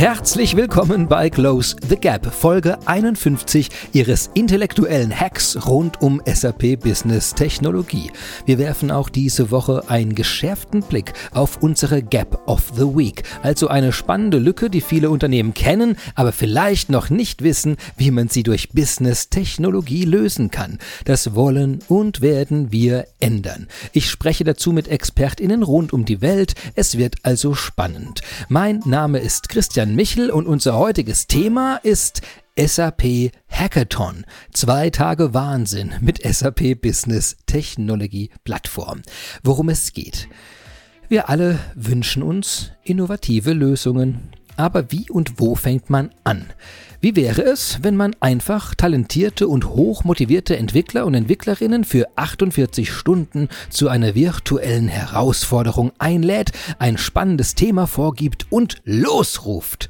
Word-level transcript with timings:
Herzlich 0.00 0.56
willkommen 0.56 1.08
bei 1.08 1.28
Close 1.28 1.76
the 1.86 1.94
Gap, 1.94 2.24
Folge 2.32 2.78
51 2.86 3.68
Ihres 3.92 4.30
intellektuellen 4.32 5.14
Hacks 5.14 5.66
rund 5.66 6.00
um 6.00 6.22
SAP 6.24 6.80
Business 6.80 7.34
Technologie. 7.34 8.10
Wir 8.46 8.56
werfen 8.56 8.90
auch 8.90 9.10
diese 9.10 9.50
Woche 9.50 9.90
einen 9.90 10.14
geschärften 10.14 10.80
Blick 10.80 11.12
auf 11.32 11.58
unsere 11.58 12.02
Gap 12.02 12.48
of 12.48 12.72
the 12.74 12.86
Week, 12.96 13.24
also 13.42 13.68
eine 13.68 13.92
spannende 13.92 14.38
Lücke, 14.38 14.70
die 14.70 14.80
viele 14.80 15.10
Unternehmen 15.10 15.52
kennen, 15.52 15.98
aber 16.14 16.32
vielleicht 16.32 16.88
noch 16.88 17.10
nicht 17.10 17.42
wissen, 17.42 17.76
wie 17.98 18.10
man 18.10 18.28
sie 18.28 18.42
durch 18.42 18.70
Business 18.70 19.28
Technologie 19.28 20.06
lösen 20.06 20.50
kann. 20.50 20.78
Das 21.04 21.34
wollen 21.34 21.80
und 21.88 22.22
werden 22.22 22.72
wir 22.72 23.06
ändern. 23.20 23.66
Ich 23.92 24.08
spreche 24.08 24.44
dazu 24.44 24.72
mit 24.72 24.88
ExpertInnen 24.88 25.62
rund 25.62 25.92
um 25.92 26.06
die 26.06 26.22
Welt. 26.22 26.54
Es 26.74 26.96
wird 26.96 27.16
also 27.22 27.52
spannend. 27.52 28.22
Mein 28.48 28.80
Name 28.86 29.18
ist 29.18 29.50
Christian 29.50 29.89
Christian 29.90 29.96
Michel 29.96 30.30
und 30.30 30.46
unser 30.46 30.76
heutiges 30.78 31.26
Thema 31.26 31.76
ist 31.82 32.22
SAP 32.56 33.32
Hackathon. 33.50 34.24
Zwei 34.52 34.88
Tage 34.90 35.34
Wahnsinn 35.34 35.94
mit 36.00 36.22
SAP 36.22 36.80
Business 36.80 37.38
Technologie 37.46 38.30
Plattform. 38.44 39.02
Worum 39.42 39.68
es 39.68 39.92
geht. 39.92 40.28
Wir 41.08 41.28
alle 41.28 41.58
wünschen 41.74 42.22
uns 42.22 42.70
innovative 42.84 43.52
Lösungen. 43.52 44.30
Aber 44.56 44.92
wie 44.92 45.10
und 45.10 45.40
wo 45.40 45.56
fängt 45.56 45.90
man 45.90 46.10
an? 46.22 46.52
Wie 47.02 47.16
wäre 47.16 47.40
es, 47.40 47.78
wenn 47.80 47.96
man 47.96 48.14
einfach 48.20 48.74
talentierte 48.74 49.48
und 49.48 49.64
hochmotivierte 49.64 50.58
Entwickler 50.58 51.06
und 51.06 51.14
Entwicklerinnen 51.14 51.84
für 51.84 52.06
48 52.16 52.92
Stunden 52.92 53.48
zu 53.70 53.88
einer 53.88 54.14
virtuellen 54.14 54.88
Herausforderung 54.88 55.92
einlädt, 55.98 56.52
ein 56.78 56.98
spannendes 56.98 57.54
Thema 57.54 57.86
vorgibt 57.86 58.48
und 58.50 58.82
losruft? 58.84 59.88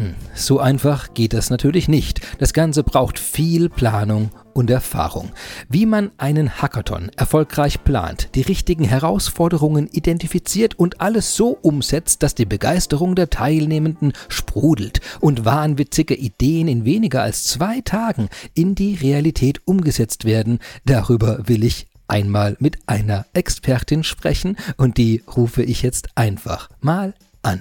Hm, 0.00 0.14
so 0.34 0.60
einfach 0.60 1.12
geht 1.12 1.34
das 1.34 1.50
natürlich 1.50 1.86
nicht. 1.86 2.22
Das 2.38 2.54
Ganze 2.54 2.82
braucht 2.82 3.18
viel 3.18 3.68
Planung 3.68 4.30
und 4.54 4.70
Erfahrung. 4.70 5.30
Wie 5.68 5.84
man 5.84 6.10
einen 6.16 6.62
Hackathon 6.62 7.10
erfolgreich 7.16 7.84
plant, 7.84 8.30
die 8.34 8.40
richtigen 8.40 8.84
Herausforderungen 8.84 9.88
identifiziert 9.92 10.78
und 10.78 11.02
alles 11.02 11.36
so 11.36 11.50
umsetzt, 11.50 12.22
dass 12.22 12.34
die 12.34 12.46
Begeisterung 12.46 13.14
der 13.14 13.28
Teilnehmenden 13.28 14.14
sprudelt 14.30 15.02
und 15.20 15.44
wahnwitzige 15.44 16.14
Ideen 16.14 16.66
in 16.66 16.86
weniger 16.86 17.20
als 17.20 17.44
zwei 17.44 17.82
Tagen 17.82 18.30
in 18.54 18.74
die 18.74 18.94
Realität 18.94 19.60
umgesetzt 19.66 20.24
werden, 20.24 20.60
darüber 20.86 21.46
will 21.46 21.62
ich 21.62 21.88
einmal 22.08 22.56
mit 22.58 22.78
einer 22.86 23.26
Expertin 23.34 24.02
sprechen 24.02 24.56
und 24.78 24.96
die 24.96 25.22
rufe 25.36 25.62
ich 25.62 25.82
jetzt 25.82 26.08
einfach 26.16 26.70
mal 26.80 27.12
an. 27.42 27.60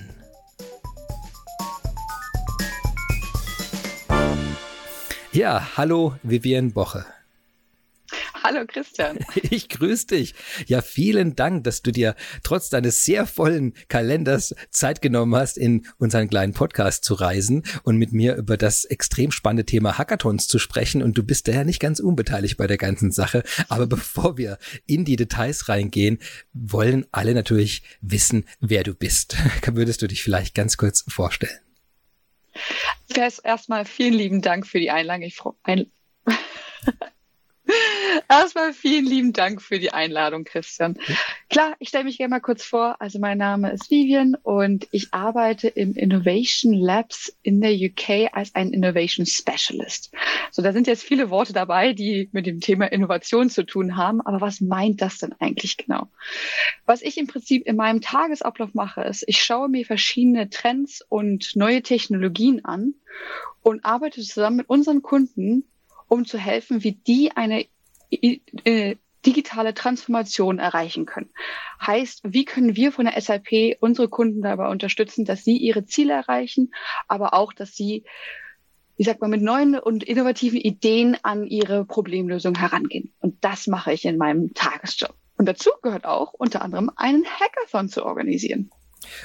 Ja, 5.31 5.77
hallo 5.77 6.15
Vivian 6.23 6.71
Boche. 6.71 7.05
Hallo 8.41 8.65
Christian. 8.65 9.19
Ich 9.51 9.69
grüße 9.69 10.07
dich. 10.07 10.33
Ja, 10.65 10.81
vielen 10.81 11.35
Dank, 11.35 11.65
dass 11.65 11.83
du 11.83 11.91
dir 11.91 12.15
trotz 12.41 12.69
deines 12.69 13.03
sehr 13.03 13.27
vollen 13.27 13.75
Kalenders 13.89 14.55
Zeit 14.71 15.03
genommen 15.03 15.35
hast, 15.35 15.59
in 15.59 15.85
unseren 15.99 16.29
kleinen 16.29 16.53
Podcast 16.53 17.03
zu 17.03 17.13
reisen 17.13 17.61
und 17.83 17.97
mit 17.97 18.11
mir 18.11 18.37
über 18.37 18.57
das 18.57 18.85
extrem 18.85 19.29
spannende 19.29 19.65
Thema 19.65 19.99
Hackathons 19.99 20.47
zu 20.47 20.57
sprechen. 20.57 21.03
Und 21.03 21.15
du 21.15 21.21
bist 21.21 21.47
daher 21.47 21.63
nicht 21.63 21.79
ganz 21.79 21.99
unbeteiligt 21.99 22.57
bei 22.57 22.65
der 22.65 22.77
ganzen 22.77 23.11
Sache. 23.11 23.43
Aber 23.67 23.85
bevor 23.85 24.35
wir 24.37 24.57
in 24.87 25.05
die 25.05 25.15
Details 25.15 25.69
reingehen, 25.69 26.17
wollen 26.53 27.05
alle 27.11 27.35
natürlich 27.35 27.83
wissen, 28.01 28.45
wer 28.59 28.81
du 28.81 28.95
bist. 28.95 29.37
Würdest 29.71 30.01
du 30.01 30.07
dich 30.07 30.23
vielleicht 30.23 30.55
ganz 30.55 30.75
kurz 30.77 31.05
vorstellen? 31.07 31.59
Erstmal 33.43 33.85
vielen 33.85 34.13
lieben 34.13 34.41
Dank 34.41 34.65
für 34.65 34.79
die 34.79 34.91
Einladung. 34.91 35.23
Ich 35.23 35.35
freue 35.35 35.55
ein 35.63 35.91
Erstmal 38.29 38.73
vielen 38.73 39.05
lieben 39.05 39.33
Dank 39.33 39.61
für 39.61 39.79
die 39.79 39.91
Einladung, 39.91 40.43
Christian. 40.43 40.97
Klar, 41.49 41.75
ich 41.79 41.89
stelle 41.89 42.03
mich 42.05 42.17
gerne 42.17 42.31
mal 42.31 42.39
kurz 42.39 42.63
vor. 42.63 42.95
Also 42.99 43.19
mein 43.19 43.37
Name 43.37 43.71
ist 43.71 43.89
Vivian 43.89 44.35
und 44.35 44.87
ich 44.91 45.13
arbeite 45.13 45.67
im 45.67 45.93
Innovation 45.93 46.73
Labs 46.73 47.35
in 47.43 47.61
der 47.61 47.71
UK 47.71 48.33
als 48.33 48.55
ein 48.55 48.71
Innovation 48.71 49.25
Specialist. 49.25 50.11
So, 50.51 50.61
da 50.61 50.73
sind 50.73 50.87
jetzt 50.87 51.03
viele 51.03 51.29
Worte 51.29 51.53
dabei, 51.53 51.93
die 51.93 52.29
mit 52.31 52.45
dem 52.45 52.59
Thema 52.59 52.85
Innovation 52.91 53.49
zu 53.49 53.65
tun 53.65 53.95
haben. 53.95 54.21
Aber 54.21 54.41
was 54.41 54.61
meint 54.61 55.01
das 55.01 55.19
denn 55.19 55.33
eigentlich 55.39 55.77
genau? 55.77 56.07
Was 56.85 57.01
ich 57.01 57.17
im 57.17 57.27
Prinzip 57.27 57.65
in 57.65 57.75
meinem 57.75 58.01
Tagesablauf 58.01 58.73
mache, 58.73 59.01
ist, 59.01 59.23
ich 59.27 59.43
schaue 59.43 59.69
mir 59.69 59.85
verschiedene 59.85 60.49
Trends 60.49 61.03
und 61.07 61.55
neue 61.55 61.81
Technologien 61.81 62.65
an 62.65 62.95
und 63.61 63.85
arbeite 63.85 64.21
zusammen 64.21 64.57
mit 64.57 64.69
unseren 64.69 65.01
Kunden 65.01 65.65
um 66.09 66.25
zu 66.25 66.37
helfen, 66.37 66.83
wie 66.83 66.91
die 66.91 67.31
eine 67.35 67.65
äh, 68.11 68.95
digitale 69.25 69.73
Transformation 69.73 70.59
erreichen 70.59 71.05
können. 71.05 71.29
Heißt, 71.85 72.21
wie 72.23 72.45
können 72.45 72.75
wir 72.75 72.91
von 72.91 73.05
der 73.05 73.19
SAP 73.19 73.77
unsere 73.79 74.09
Kunden 74.09 74.41
dabei 74.41 74.69
unterstützen, 74.69 75.25
dass 75.25 75.43
sie 75.43 75.57
ihre 75.57 75.85
Ziele 75.85 76.13
erreichen, 76.13 76.73
aber 77.07 77.33
auch, 77.33 77.53
dass 77.53 77.75
sie, 77.75 78.05
wie 78.97 79.03
sagt 79.03 79.21
man, 79.21 79.29
mit 79.29 79.41
neuen 79.41 79.77
und 79.77 80.03
innovativen 80.03 80.59
Ideen 80.59 81.17
an 81.23 81.45
ihre 81.45 81.85
Problemlösung 81.85 82.55
herangehen. 82.55 83.13
Und 83.19 83.43
das 83.43 83.67
mache 83.67 83.93
ich 83.93 84.05
in 84.05 84.17
meinem 84.17 84.53
Tagesjob. 84.53 85.13
Und 85.37 85.45
dazu 85.45 85.69
gehört 85.81 86.05
auch 86.05 86.33
unter 86.33 86.61
anderem 86.61 86.91
einen 86.95 87.25
Hackathon 87.25 87.89
zu 87.89 88.05
organisieren. 88.05 88.71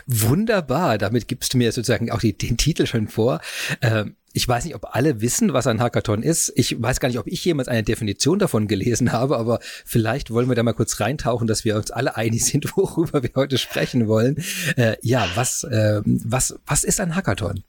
Wunderbar, 0.07 0.99
damit 0.99 1.27
gibst 1.29 1.55
du 1.55 1.59
mir 1.59 1.73
sozusagen 1.73 2.11
auch 2.11 2.21
die, 2.21 2.37
den 2.37 2.57
Titel 2.57 2.87
schon 2.87 3.09
vor. 3.09 3.41
Ähm 3.81 4.17
ich 4.35 4.47
weiß 4.47 4.65
nicht, 4.65 4.75
ob 4.75 4.95
alle 4.97 5.21
wissen, 5.21 5.53
was 5.53 5.69
ein 5.69 5.81
Hackathon 5.81 6.25
ist. 6.25 6.53
Ich 6.57 6.83
weiß 6.83 6.99
gar 6.99 7.09
nicht, 7.09 7.21
ob 7.21 7.29
ich 7.29 7.45
jemals 7.45 7.69
eine 7.69 7.85
Definition 7.85 8.41
davon 8.41 8.67
gelesen 8.67 9.13
habe, 9.13 9.39
aber 9.39 9.61
vielleicht 9.63 10.33
wollen 10.33 10.49
wir 10.49 10.57
da 10.57 10.65
mal 10.65 10.75
kurz 10.75 10.99
reintauchen, 10.99 11.47
dass 11.47 11.65
wir 11.65 11.77
uns 11.77 11.93
alle 11.93 12.17
einig 12.17 12.45
sind, 12.45 12.77
worüber 12.77 13.23
wir 13.23 13.31
heute 13.37 13.59
sprechen 13.59 14.09
wollen. 14.09 14.43
Äh, 14.77 14.97
ja, 15.03 15.29
was, 15.37 15.63
äh, 15.63 16.03
was, 16.05 16.57
was 16.67 16.83
ist 16.83 17.01
ein 17.01 17.15
Hackathon? 17.15 17.63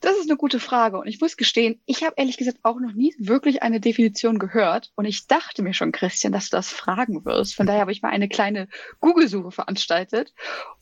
Das 0.00 0.16
ist 0.16 0.28
eine 0.28 0.36
gute 0.36 0.58
Frage. 0.58 0.98
Und 0.98 1.06
ich 1.06 1.20
muss 1.20 1.36
gestehen, 1.36 1.80
ich 1.86 2.02
habe 2.02 2.14
ehrlich 2.16 2.36
gesagt 2.36 2.58
auch 2.62 2.80
noch 2.80 2.92
nie 2.92 3.14
wirklich 3.18 3.62
eine 3.62 3.80
Definition 3.80 4.38
gehört. 4.38 4.90
Und 4.96 5.04
ich 5.04 5.26
dachte 5.28 5.62
mir 5.62 5.74
schon, 5.74 5.92
Christian, 5.92 6.32
dass 6.32 6.50
du 6.50 6.56
das 6.56 6.70
fragen 6.70 7.24
wirst. 7.24 7.54
Von 7.54 7.66
daher 7.66 7.82
habe 7.82 7.92
ich 7.92 8.02
mal 8.02 8.10
eine 8.10 8.28
kleine 8.28 8.68
Google-Suche 9.00 9.52
veranstaltet. 9.52 10.34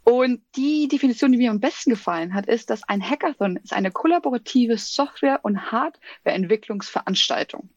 Und 0.04 0.43
die 0.56 0.88
Definition, 0.88 1.32
die 1.32 1.38
mir 1.38 1.50
am 1.50 1.60
besten 1.60 1.91
gefallen 1.91 2.34
hat, 2.34 2.47
ist, 2.47 2.70
dass 2.70 2.82
ein 2.88 3.03
Hackathon 3.03 3.56
ist 3.56 3.72
eine 3.72 3.91
kollaborative 3.91 4.78
Software- 4.78 5.41
und 5.43 5.70
Hardware-Entwicklungsveranstaltung. 5.70 7.69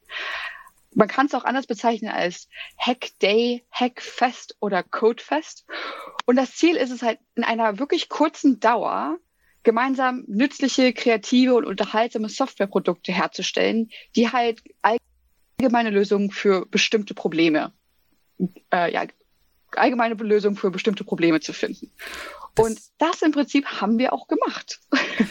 Man 0.95 1.07
kann 1.07 1.25
es 1.25 1.33
auch 1.33 1.43
anders 1.43 1.67
bezeichnen 1.67 2.11
als 2.11 2.47
Hack 2.77 3.09
Day, 3.22 3.66
Hack 3.72 4.01
Fest 4.01 4.55
oder 4.59 4.83
Code 4.83 5.22
Fest. 5.22 5.66
Und 6.25 6.35
das 6.35 6.55
Ziel 6.55 6.75
ist 6.75 6.91
es 6.91 7.01
halt 7.01 7.19
in 7.35 7.43
einer 7.43 7.79
wirklich 7.79 8.09
kurzen 8.09 8.59
Dauer 8.59 9.17
gemeinsam 9.63 10.24
nützliche, 10.28 10.94
kreative 10.94 11.56
und 11.56 11.66
unterhaltsame 11.66 12.29
Softwareprodukte 12.29 13.12
herzustellen, 13.12 13.90
die 14.16 14.29
halt 14.29 14.62
allgemeine 15.59 15.90
Lösungen 15.90 16.31
für 16.31 16.66
bestimmte 16.66 17.13
Probleme, 17.13 17.72
äh, 18.72 18.94
ja, 18.94 19.06
allgemeine 19.75 20.16
Lösungen 20.16 20.56
für 20.56 20.72
bestimmte 20.72 21.03
Probleme 21.03 21.40
zu 21.40 21.53
finden. 21.53 21.91
Das 22.56 22.66
und 22.66 22.80
das 23.00 23.22
im 23.22 23.31
Prinzip 23.31 23.66
haben 23.66 23.97
wir 23.97 24.14
auch 24.14 24.28
gemacht. 24.28 24.80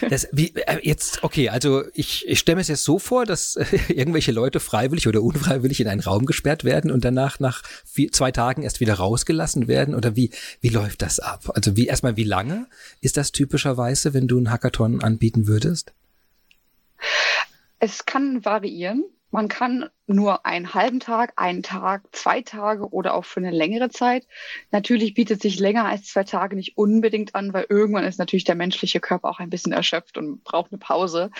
Das, 0.08 0.28
wie, 0.32 0.52
äh, 0.54 0.78
jetzt, 0.82 1.24
okay, 1.24 1.48
also 1.48 1.84
ich, 1.94 2.26
ich 2.28 2.38
stelle 2.38 2.56
mir 2.56 2.62
es 2.62 2.68
jetzt 2.68 2.84
so 2.84 2.98
vor, 2.98 3.24
dass 3.24 3.56
äh, 3.56 3.64
irgendwelche 3.88 4.32
Leute 4.32 4.60
freiwillig 4.60 5.08
oder 5.08 5.22
unfreiwillig 5.22 5.80
in 5.80 5.88
einen 5.88 6.00
Raum 6.00 6.26
gesperrt 6.26 6.64
werden 6.64 6.90
und 6.90 7.04
danach 7.04 7.40
nach 7.40 7.62
vier, 7.84 8.12
zwei 8.12 8.30
Tagen 8.30 8.62
erst 8.62 8.80
wieder 8.80 8.94
rausgelassen 8.94 9.68
werden? 9.68 9.94
Oder 9.94 10.14
wie, 10.16 10.30
wie 10.60 10.68
läuft 10.68 11.02
das 11.02 11.18
ab? 11.18 11.50
Also 11.54 11.76
wie 11.76 11.86
erstmal, 11.86 12.16
wie 12.16 12.24
lange 12.24 12.68
ist 13.00 13.16
das 13.16 13.32
typischerweise, 13.32 14.14
wenn 14.14 14.28
du 14.28 14.36
einen 14.38 14.50
Hackathon 14.50 15.02
anbieten 15.02 15.46
würdest? 15.46 15.92
Es 17.78 18.04
kann 18.04 18.44
variieren. 18.44 19.04
Man 19.32 19.48
kann 19.48 19.88
nur 20.06 20.44
einen 20.44 20.74
halben 20.74 21.00
Tag, 21.00 21.32
einen 21.36 21.62
Tag, 21.62 22.02
zwei 22.12 22.42
Tage 22.42 22.90
oder 22.90 23.14
auch 23.14 23.24
für 23.24 23.40
eine 23.40 23.50
längere 23.50 23.88
Zeit. 23.88 24.26
Natürlich 24.70 25.14
bietet 25.14 25.40
sich 25.40 25.58
länger 25.58 25.86
als 25.86 26.04
zwei 26.04 26.24
Tage 26.24 26.54
nicht 26.54 26.76
unbedingt 26.76 27.34
an, 27.34 27.54
weil 27.54 27.64
irgendwann 27.70 28.04
ist 28.04 28.18
natürlich 28.18 28.44
der 28.44 28.54
menschliche 28.54 29.00
Körper 29.00 29.30
auch 29.30 29.38
ein 29.38 29.48
bisschen 29.48 29.72
erschöpft 29.72 30.18
und 30.18 30.44
braucht 30.44 30.70
eine 30.70 30.78
Pause. 30.78 31.30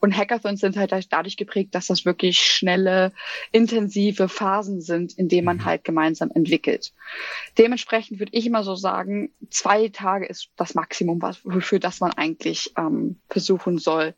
Und 0.00 0.16
Hackathons 0.16 0.60
sind 0.60 0.78
halt 0.78 0.92
dadurch 1.10 1.36
geprägt, 1.36 1.74
dass 1.74 1.88
das 1.88 2.06
wirklich 2.06 2.38
schnelle, 2.38 3.12
intensive 3.52 4.30
Phasen 4.30 4.80
sind, 4.80 5.12
in 5.18 5.28
denen 5.28 5.44
man 5.44 5.58
mhm. 5.58 5.64
halt 5.66 5.84
gemeinsam 5.84 6.30
entwickelt. 6.34 6.94
Dementsprechend 7.58 8.18
würde 8.18 8.32
ich 8.34 8.46
immer 8.46 8.64
so 8.64 8.76
sagen, 8.76 9.30
zwei 9.50 9.88
Tage 9.88 10.24
ist 10.24 10.48
das 10.56 10.74
Maximum, 10.74 11.20
was, 11.20 11.42
für 11.60 11.80
das 11.80 12.00
man 12.00 12.12
eigentlich 12.12 12.72
ähm, 12.78 13.20
versuchen 13.28 13.76
soll, 13.76 14.14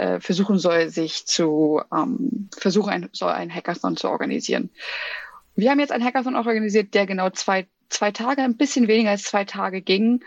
äh, 0.00 0.20
versuchen 0.20 0.58
soll, 0.58 0.88
sich 0.88 1.26
zu 1.26 1.82
ähm, 1.92 2.48
versuchen, 2.56 2.90
ein, 2.90 3.08
soll 3.12 3.32
ein 3.32 3.54
Hackathon 3.54 3.96
zu 3.96 4.08
organisieren. 4.08 4.70
Wir 5.54 5.70
haben 5.70 5.80
jetzt 5.80 5.92
einen 5.92 6.04
Hackathon 6.04 6.36
organisiert, 6.36 6.94
der 6.94 7.06
genau 7.06 7.30
zwei 7.30 7.66
zwei 7.90 8.12
Tage, 8.12 8.42
ein 8.42 8.56
bisschen 8.56 8.88
weniger 8.88 9.10
als 9.10 9.24
zwei 9.24 9.44
Tage 9.44 9.82
gingen, 9.82 10.20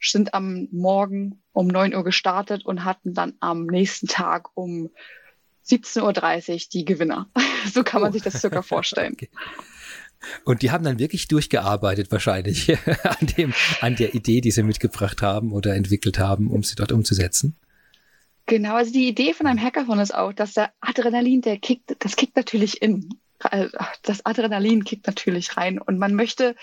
sind 0.00 0.34
am 0.34 0.68
Morgen 0.70 1.40
um 1.52 1.66
neun 1.66 1.94
Uhr 1.94 2.04
gestartet 2.04 2.64
und 2.64 2.84
hatten 2.84 3.14
dann 3.14 3.32
am 3.40 3.66
nächsten 3.66 4.06
Tag 4.06 4.50
um 4.54 4.90
17.30 5.66 6.52
Uhr 6.52 6.60
die 6.72 6.84
Gewinner. 6.84 7.28
So 7.72 7.82
kann 7.82 8.02
man 8.02 8.10
oh. 8.10 8.12
sich 8.12 8.22
das 8.22 8.40
circa 8.40 8.62
vorstellen. 8.62 9.16
Okay. 9.22 9.30
Und 10.44 10.62
die 10.62 10.70
haben 10.70 10.84
dann 10.84 10.98
wirklich 10.98 11.28
durchgearbeitet 11.28 12.10
wahrscheinlich 12.10 12.78
an 13.02 13.26
dem, 13.36 13.54
an 13.80 13.96
der 13.96 14.14
Idee, 14.14 14.40
die 14.40 14.50
sie 14.50 14.62
mitgebracht 14.62 15.20
haben 15.22 15.52
oder 15.52 15.74
entwickelt 15.74 16.18
haben, 16.18 16.50
um 16.50 16.62
sie 16.62 16.76
dort 16.76 16.92
umzusetzen. 16.92 17.56
Genau, 18.46 18.74
also 18.74 18.92
die 18.92 19.08
Idee 19.08 19.32
von 19.32 19.46
einem 19.46 19.62
Hackathon 19.62 19.98
ist 20.00 20.14
auch, 20.14 20.32
dass 20.32 20.54
der 20.54 20.72
Adrenalin, 20.80 21.40
der 21.40 21.58
kickt, 21.58 21.96
das 22.00 22.16
kickt 22.16 22.36
natürlich 22.36 22.82
in. 22.82 23.08
Äh, 23.50 23.68
das 24.02 24.26
Adrenalin 24.26 24.84
kickt 24.84 25.06
natürlich 25.06 25.56
rein 25.56 25.78
und 25.78 25.98
man 25.98 26.14
möchte 26.14 26.54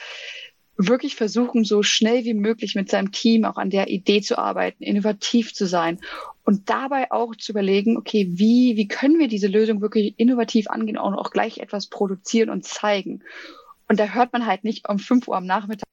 wirklich 0.77 1.15
versuchen, 1.15 1.63
so 1.63 1.83
schnell 1.83 2.23
wie 2.23 2.33
möglich 2.33 2.75
mit 2.75 2.89
seinem 2.89 3.11
Team 3.11 3.45
auch 3.45 3.57
an 3.57 3.69
der 3.69 3.89
Idee 3.89 4.21
zu 4.21 4.37
arbeiten, 4.37 4.83
innovativ 4.83 5.53
zu 5.53 5.67
sein 5.67 5.99
und 6.43 6.69
dabei 6.69 7.11
auch 7.11 7.35
zu 7.35 7.51
überlegen, 7.51 7.97
okay, 7.97 8.27
wie, 8.31 8.77
wie 8.77 8.87
können 8.87 9.19
wir 9.19 9.27
diese 9.27 9.47
Lösung 9.47 9.81
wirklich 9.81 10.15
innovativ 10.17 10.69
angehen 10.69 10.97
und 10.97 11.15
auch 11.15 11.31
gleich 11.31 11.59
etwas 11.59 11.87
produzieren 11.87 12.49
und 12.49 12.65
zeigen. 12.65 13.23
Und 13.87 13.99
da 13.99 14.05
hört 14.05 14.33
man 14.33 14.45
halt 14.45 14.63
nicht 14.63 14.87
um 14.87 14.99
5 14.99 15.27
Uhr 15.27 15.37
am 15.37 15.45
Nachmittag 15.45 15.85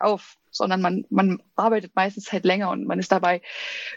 auf, 0.00 0.36
sondern 0.52 0.80
man, 0.80 1.04
man 1.10 1.42
arbeitet 1.56 1.96
meistens 1.96 2.30
halt 2.30 2.44
länger 2.44 2.70
und 2.70 2.86
man 2.86 2.98
ist 2.98 3.10
dabei 3.10 3.42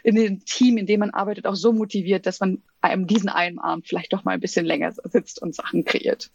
in 0.02 0.16
dem 0.16 0.44
Team, 0.44 0.78
in 0.78 0.86
dem 0.86 1.00
man 1.00 1.10
arbeitet, 1.10 1.46
auch 1.46 1.54
so 1.54 1.72
motiviert, 1.72 2.26
dass 2.26 2.40
man 2.40 2.62
einem 2.80 3.06
diesen 3.06 3.28
einen 3.28 3.58
Abend 3.58 3.86
vielleicht 3.86 4.12
doch 4.12 4.24
mal 4.24 4.32
ein 4.32 4.40
bisschen 4.40 4.66
länger 4.66 4.92
sitzt 4.92 5.40
und 5.40 5.54
Sachen 5.54 5.84
kreiert. 5.84 6.30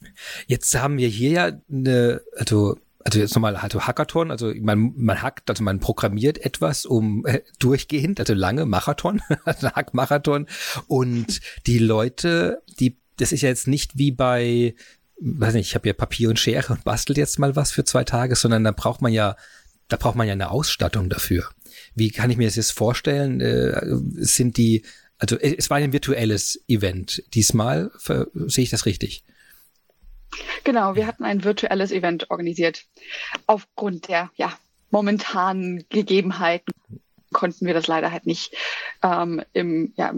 Jetzt 0.48 0.74
haben 0.80 0.98
wir 0.98 1.08
hier 1.08 1.32
ja 1.32 1.52
eine, 1.70 2.22
also 2.38 2.78
also 3.04 3.20
jetzt 3.20 3.34
nochmal 3.34 3.56
also 3.56 3.82
Hackathon, 3.82 4.30
also 4.30 4.54
man, 4.62 4.94
man 4.96 5.24
hackt, 5.24 5.50
also 5.50 5.64
man 5.64 5.80
programmiert 5.80 6.38
etwas 6.46 6.86
um 6.86 7.26
äh, 7.26 7.42
durchgehend, 7.58 8.20
also 8.20 8.36
lange 8.36 8.68
Marathon, 8.68 9.22
also 9.44 9.72
Hackmarathon 9.72 10.46
und 10.88 11.42
die 11.66 11.80
Leute, 11.80 12.62
die 12.80 12.98
das 13.18 13.32
ist 13.32 13.42
ja 13.42 13.50
jetzt 13.50 13.68
nicht 13.68 13.98
wie 13.98 14.12
bei 14.12 14.76
weiß 15.22 15.54
nicht, 15.54 15.68
ich 15.68 15.76
habe 15.76 15.88
ja 15.88 15.94
Papier 15.94 16.30
und 16.30 16.40
Schere 16.40 16.74
und 16.74 16.84
bastelt 16.84 17.18
jetzt 17.18 17.38
mal 17.38 17.56
was 17.56 17.72
für 17.72 17.84
zwei 17.84 18.04
Tage, 18.04 18.36
sondern 18.36 18.64
da 18.64 18.72
braucht 18.72 19.02
man 19.02 19.14
ja 19.14 19.36
da 19.92 19.98
braucht 19.98 20.16
man 20.16 20.28
ja 20.28 20.34
eine 20.34 20.52
Ausstattung 20.52 21.10
dafür. 21.10 21.50
Wie 21.96 22.12
kann 22.12 22.30
ich 22.30 22.38
mir 22.38 22.48
das 22.48 22.56
jetzt 22.56 22.72
vorstellen? 22.72 23.42
Äh, 23.42 23.82
sind 24.24 24.58
die 24.58 24.84
also 25.22 25.38
es 25.38 25.70
war 25.70 25.78
ein 25.78 25.94
virtuelles 25.94 26.64
Event 26.68 27.24
diesmal, 27.36 27.92
sehe 28.34 28.64
ich 28.64 28.72
das 28.72 28.88
richtig? 28.88 29.24
Genau, 30.64 30.96
wir 30.96 31.06
hatten 31.06 31.24
ein 31.24 31.44
virtuelles 31.44 31.92
Event 31.92 32.32
organisiert. 32.32 32.86
Aufgrund 33.46 34.08
der 34.08 34.32
ja, 34.36 34.52
momentanen 34.90 35.86
Gegebenheiten 35.90 36.74
konnten 37.32 37.68
wir 37.68 37.76
das 37.76 37.86
leider 37.86 38.12
halt 38.12 38.26
nicht 38.26 38.56
ähm, 39.04 39.44
im, 39.54 39.94
ja, 39.96 40.14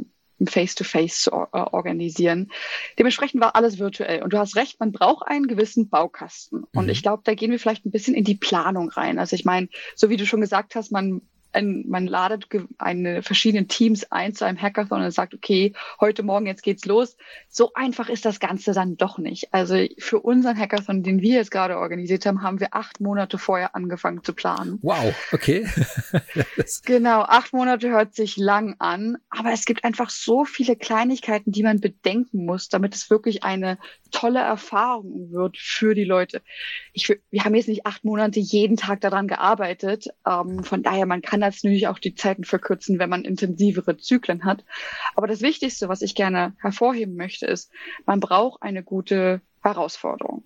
Face-to-Face 0.48 1.30
-face 1.32 1.74
organisieren. 1.74 2.52
Dementsprechend 2.98 3.42
war 3.42 3.56
alles 3.56 3.80
virtuell. 3.80 4.24
Und 4.24 4.34
du 4.34 4.38
hast 4.38 4.56
recht, 4.56 4.80
man 4.80 4.92
braucht 4.92 5.28
einen 5.28 5.48
gewissen 5.48 5.90
Baukasten. 5.90 6.64
Und 6.76 6.86
mhm. 6.86 6.90
ich 6.90 7.02
glaube, 7.02 7.24
da 7.26 7.34
gehen 7.34 7.52
wir 7.52 7.60
vielleicht 7.60 7.86
ein 7.86 7.92
bisschen 7.92 8.16
in 8.16 8.24
die 8.24 8.36
Planung 8.36 8.90
rein. 8.90 9.20
Also 9.20 9.36
ich 9.36 9.46
meine, 9.46 9.70
so 9.96 10.10
wie 10.10 10.18
du 10.18 10.26
schon 10.26 10.42
gesagt 10.42 10.76
hast, 10.76 10.92
man 10.92 11.22
ein, 11.56 11.86
man 11.88 12.08
ladet 12.08 12.48
eine 12.78 13.24
verschiedenen 13.24 13.68
Teams 13.68 14.12
ein 14.12 14.34
zu 14.34 14.46
einem 14.46 14.62
Hackathon 14.62 15.02
und 15.02 15.12
sagt, 15.12 15.34
okay, 15.34 15.74
heute 16.00 16.24
Morgen 16.24 16.46
jetzt 16.46 16.64
geht's 16.64 16.86
los. 16.86 17.18
So 17.50 17.74
einfach 17.74 18.10
ist 18.10 18.26
das 18.26 18.40
Ganze 18.40 18.74
dann 18.74 18.98
doch 18.98 19.18
nicht. 19.18 19.54
Also 19.54 19.86
für 20.00 20.20
unseren 20.20 20.58
Hackathon, 20.58 21.04
den 21.04 21.22
wir 21.22 21.36
jetzt 21.36 21.52
gerade 21.52 21.78
organisiert 21.78 22.26
haben, 22.26 22.42
haben 22.42 22.60
wir 22.60 22.76
acht 22.76 23.00
Monate 23.00 23.38
vorher 23.38 23.76
angefangen 23.76 24.24
zu 24.24 24.34
planen. 24.34 24.80
Wow, 24.82 25.14
okay. 25.32 25.68
genau, 26.86 27.22
acht 27.22 27.54
Monate 27.54 27.90
hört 27.90 28.16
sich 28.16 28.38
lang 28.38 28.76
an, 28.80 29.18
aber 29.30 29.52
es 29.52 29.66
gibt 29.66 29.84
einfach 29.84 30.10
so 30.10 30.46
viele 30.46 30.76
Kleinigkeiten, 30.76 31.52
die 31.52 31.64
man 31.64 31.80
bedenken 31.80 32.46
muss, 32.46 32.70
damit 32.70 32.96
es 32.96 33.10
wirklich 33.10 33.44
eine 33.44 33.78
tolle 34.12 34.40
Erfahrung 34.40 35.32
wird 35.32 35.58
für 35.58 35.96
die 35.96 36.04
Leute. 36.04 36.42
Ich, 36.94 37.10
wir 37.30 37.44
haben 37.44 37.56
jetzt 37.56 37.68
nicht 37.68 37.86
acht 37.86 38.06
Monate 38.06 38.40
jeden 38.40 38.78
Tag 38.78 39.02
daran 39.02 39.28
gearbeitet. 39.28 40.08
Ähm, 40.28 40.64
von 40.64 40.84
daher, 40.84 41.06
man 41.06 41.22
kann 41.22 41.42
natürlich 41.44 41.88
auch 41.88 42.00
die 42.00 42.16
Zeiten 42.16 42.44
verkürzen, 42.44 43.00
wenn 43.00 43.10
man 43.10 43.26
intensivere 43.26 43.98
Zyklen 43.98 44.46
hat. 44.46 44.64
Aber 45.16 45.28
das 45.28 45.42
Wichtigste, 45.42 45.90
was 45.90 46.02
ich 46.02 46.16
gerne 46.16 46.56
hervorheben 46.60 47.16
möchte, 47.16 47.46
ist, 47.46 47.72
man 48.06 48.20
braucht 48.20 48.62
eine 48.62 48.84
gute 48.84 49.42
Herausforderung. 49.62 50.44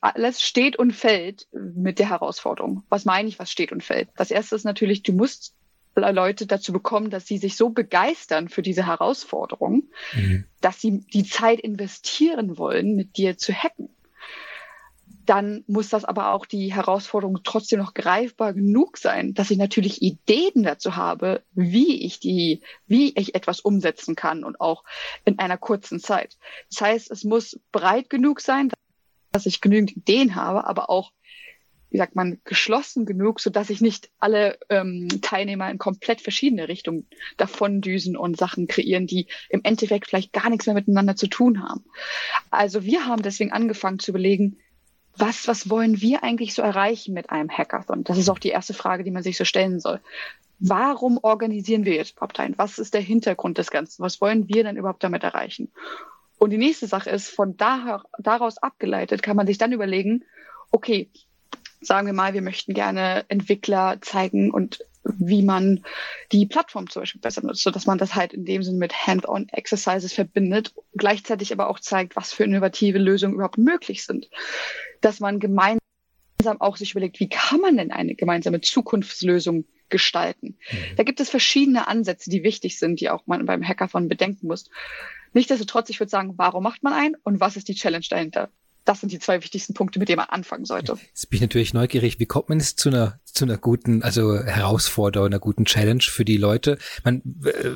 Alles 0.00 0.42
steht 0.42 0.76
und 0.76 0.92
fällt 0.92 1.46
mit 1.52 1.98
der 1.98 2.10
Herausforderung. 2.10 2.82
Was 2.88 3.04
meine 3.04 3.28
ich, 3.28 3.38
was 3.38 3.50
steht 3.50 3.72
und 3.72 3.82
fällt? 3.82 4.08
Das 4.16 4.30
erste 4.30 4.54
ist 4.56 4.64
natürlich, 4.64 5.02
du 5.02 5.12
musst 5.12 5.54
Leute 5.96 6.46
dazu 6.46 6.72
bekommen, 6.72 7.10
dass 7.10 7.26
sie 7.26 7.38
sich 7.38 7.56
so 7.56 7.70
begeistern 7.70 8.48
für 8.48 8.62
diese 8.62 8.86
Herausforderung, 8.86 9.84
mhm. 10.14 10.44
dass 10.60 10.80
sie 10.80 11.00
die 11.12 11.24
Zeit 11.24 11.60
investieren 11.60 12.58
wollen, 12.58 12.96
mit 12.96 13.16
dir 13.16 13.38
zu 13.38 13.54
hacken. 13.54 13.88
Dann 15.26 15.64
muss 15.66 15.88
das 15.88 16.04
aber 16.04 16.32
auch 16.32 16.46
die 16.46 16.74
Herausforderung 16.74 17.40
trotzdem 17.44 17.78
noch 17.78 17.94
greifbar 17.94 18.52
genug 18.52 18.98
sein, 18.98 19.34
dass 19.34 19.50
ich 19.50 19.58
natürlich 19.58 20.02
Ideen 20.02 20.62
dazu 20.62 20.96
habe, 20.96 21.42
wie 21.52 22.04
ich 22.04 22.20
die, 22.20 22.62
wie 22.86 23.12
ich 23.16 23.34
etwas 23.34 23.60
umsetzen 23.60 24.16
kann 24.16 24.44
und 24.44 24.60
auch 24.60 24.84
in 25.24 25.38
einer 25.38 25.56
kurzen 25.56 26.00
Zeit. 26.00 26.36
Das 26.70 26.80
heißt, 26.80 27.10
es 27.10 27.24
muss 27.24 27.58
breit 27.72 28.10
genug 28.10 28.40
sein, 28.40 28.70
dass 29.32 29.46
ich 29.46 29.60
genügend 29.60 29.96
Ideen 29.96 30.34
habe, 30.34 30.66
aber 30.66 30.90
auch 30.90 31.12
wie 31.94 31.98
sagt 31.98 32.16
man, 32.16 32.40
geschlossen 32.42 33.06
genug, 33.06 33.38
so 33.38 33.50
dass 33.50 33.68
sich 33.68 33.80
nicht 33.80 34.10
alle 34.18 34.58
ähm, 34.68 35.06
Teilnehmer 35.22 35.70
in 35.70 35.78
komplett 35.78 36.20
verschiedene 36.20 36.66
Richtungen 36.66 37.06
davon 37.36 37.82
düsen 37.82 38.16
und 38.16 38.36
Sachen 38.36 38.66
kreieren, 38.66 39.06
die 39.06 39.28
im 39.48 39.60
Endeffekt 39.62 40.08
vielleicht 40.08 40.32
gar 40.32 40.50
nichts 40.50 40.66
mehr 40.66 40.74
miteinander 40.74 41.14
zu 41.14 41.28
tun 41.28 41.62
haben. 41.62 41.84
Also 42.50 42.82
wir 42.82 43.06
haben 43.06 43.22
deswegen 43.22 43.52
angefangen 43.52 44.00
zu 44.00 44.10
überlegen, 44.10 44.58
was, 45.16 45.46
was 45.46 45.70
wollen 45.70 46.00
wir 46.00 46.22
eigentlich 46.22 46.54
so 46.54 46.62
erreichen 46.62 47.14
mit 47.14 47.30
einem 47.30 47.50
Hackathon? 47.50 48.04
Das 48.04 48.18
ist 48.18 48.28
auch 48.28 48.38
die 48.38 48.48
erste 48.48 48.74
Frage, 48.74 49.04
die 49.04 49.10
man 49.10 49.22
sich 49.22 49.36
so 49.36 49.44
stellen 49.44 49.80
soll. 49.80 50.00
Warum 50.58 51.18
organisieren 51.22 51.84
wir 51.84 51.94
jetzt 51.94 52.12
überhaupt 52.12 52.40
einen? 52.40 52.58
Was 52.58 52.78
ist 52.78 52.94
der 52.94 53.00
Hintergrund 53.00 53.58
des 53.58 53.70
Ganzen? 53.70 54.02
Was 54.02 54.20
wollen 54.20 54.48
wir 54.48 54.64
denn 54.64 54.76
überhaupt 54.76 55.04
damit 55.04 55.22
erreichen? 55.22 55.70
Und 56.38 56.50
die 56.50 56.58
nächste 56.58 56.86
Sache 56.86 57.10
ist, 57.10 57.28
von 57.28 57.56
daher, 57.56 58.02
daraus 58.18 58.58
abgeleitet 58.58 59.22
kann 59.22 59.36
man 59.36 59.46
sich 59.46 59.58
dann 59.58 59.72
überlegen, 59.72 60.24
okay, 60.70 61.08
sagen 61.80 62.06
wir 62.06 62.14
mal, 62.14 62.34
wir 62.34 62.42
möchten 62.42 62.74
gerne 62.74 63.24
Entwickler 63.28 63.98
zeigen 64.00 64.50
und 64.50 64.84
wie 65.04 65.42
man 65.42 65.84
die 66.32 66.46
Plattform 66.46 66.88
zum 66.88 67.02
Beispiel 67.02 67.20
besser 67.20 67.44
nutzt, 67.44 67.62
sodass 67.62 67.86
man 67.86 67.98
das 67.98 68.14
halt 68.14 68.32
in 68.32 68.44
dem 68.44 68.62
Sinne 68.62 68.78
mit 68.78 69.06
Hand-on-Exercises 69.06 70.12
verbindet, 70.12 70.74
gleichzeitig 70.96 71.52
aber 71.52 71.68
auch 71.68 71.78
zeigt, 71.78 72.16
was 72.16 72.32
für 72.32 72.44
innovative 72.44 72.98
Lösungen 72.98 73.34
überhaupt 73.34 73.58
möglich 73.58 74.04
sind. 74.04 74.28
Dass 75.00 75.20
man 75.20 75.40
gemeinsam 75.40 75.80
auch 76.58 76.76
sich 76.76 76.92
überlegt, 76.92 77.20
wie 77.20 77.28
kann 77.28 77.60
man 77.60 77.76
denn 77.76 77.92
eine 77.92 78.14
gemeinsame 78.14 78.60
Zukunftslösung 78.60 79.66
gestalten. 79.90 80.56
Mhm. 80.70 80.96
Da 80.96 81.02
gibt 81.02 81.20
es 81.20 81.30
verschiedene 81.30 81.86
Ansätze, 81.88 82.30
die 82.30 82.42
wichtig 82.42 82.78
sind, 82.78 83.00
die 83.00 83.10
auch 83.10 83.26
man 83.26 83.46
beim 83.46 83.62
Hackathon 83.62 84.08
bedenken 84.08 84.46
muss. 84.46 84.70
Nichtsdestotrotz, 85.34 85.90
ich 85.90 86.00
würde 86.00 86.10
sagen, 86.10 86.34
warum 86.36 86.62
macht 86.62 86.82
man 86.82 86.92
einen 86.92 87.16
und 87.22 87.40
was 87.40 87.56
ist 87.56 87.68
die 87.68 87.74
Challenge 87.74 88.06
dahinter? 88.08 88.50
Das 88.84 89.00
sind 89.00 89.12
die 89.12 89.18
zwei 89.18 89.42
wichtigsten 89.42 89.72
Punkte, 89.72 89.98
mit 89.98 90.08
denen 90.08 90.18
man 90.18 90.28
anfangen 90.28 90.64
sollte. 90.64 90.98
Jetzt 91.08 91.30
bin 91.30 91.38
ich 91.38 91.40
natürlich 91.40 91.74
neugierig, 91.74 92.18
wie 92.18 92.26
kommt 92.26 92.50
man 92.50 92.58
jetzt 92.58 92.78
zu 92.78 92.90
einer, 92.90 93.18
zu 93.24 93.44
einer 93.44 93.56
guten, 93.56 94.02
also 94.02 94.38
Herausforderung, 94.38 95.26
einer 95.26 95.38
guten 95.38 95.64
Challenge 95.64 96.02
für 96.02 96.24
die 96.24 96.36
Leute? 96.36 96.78
Man, 97.02 97.22
äh, 97.44 97.70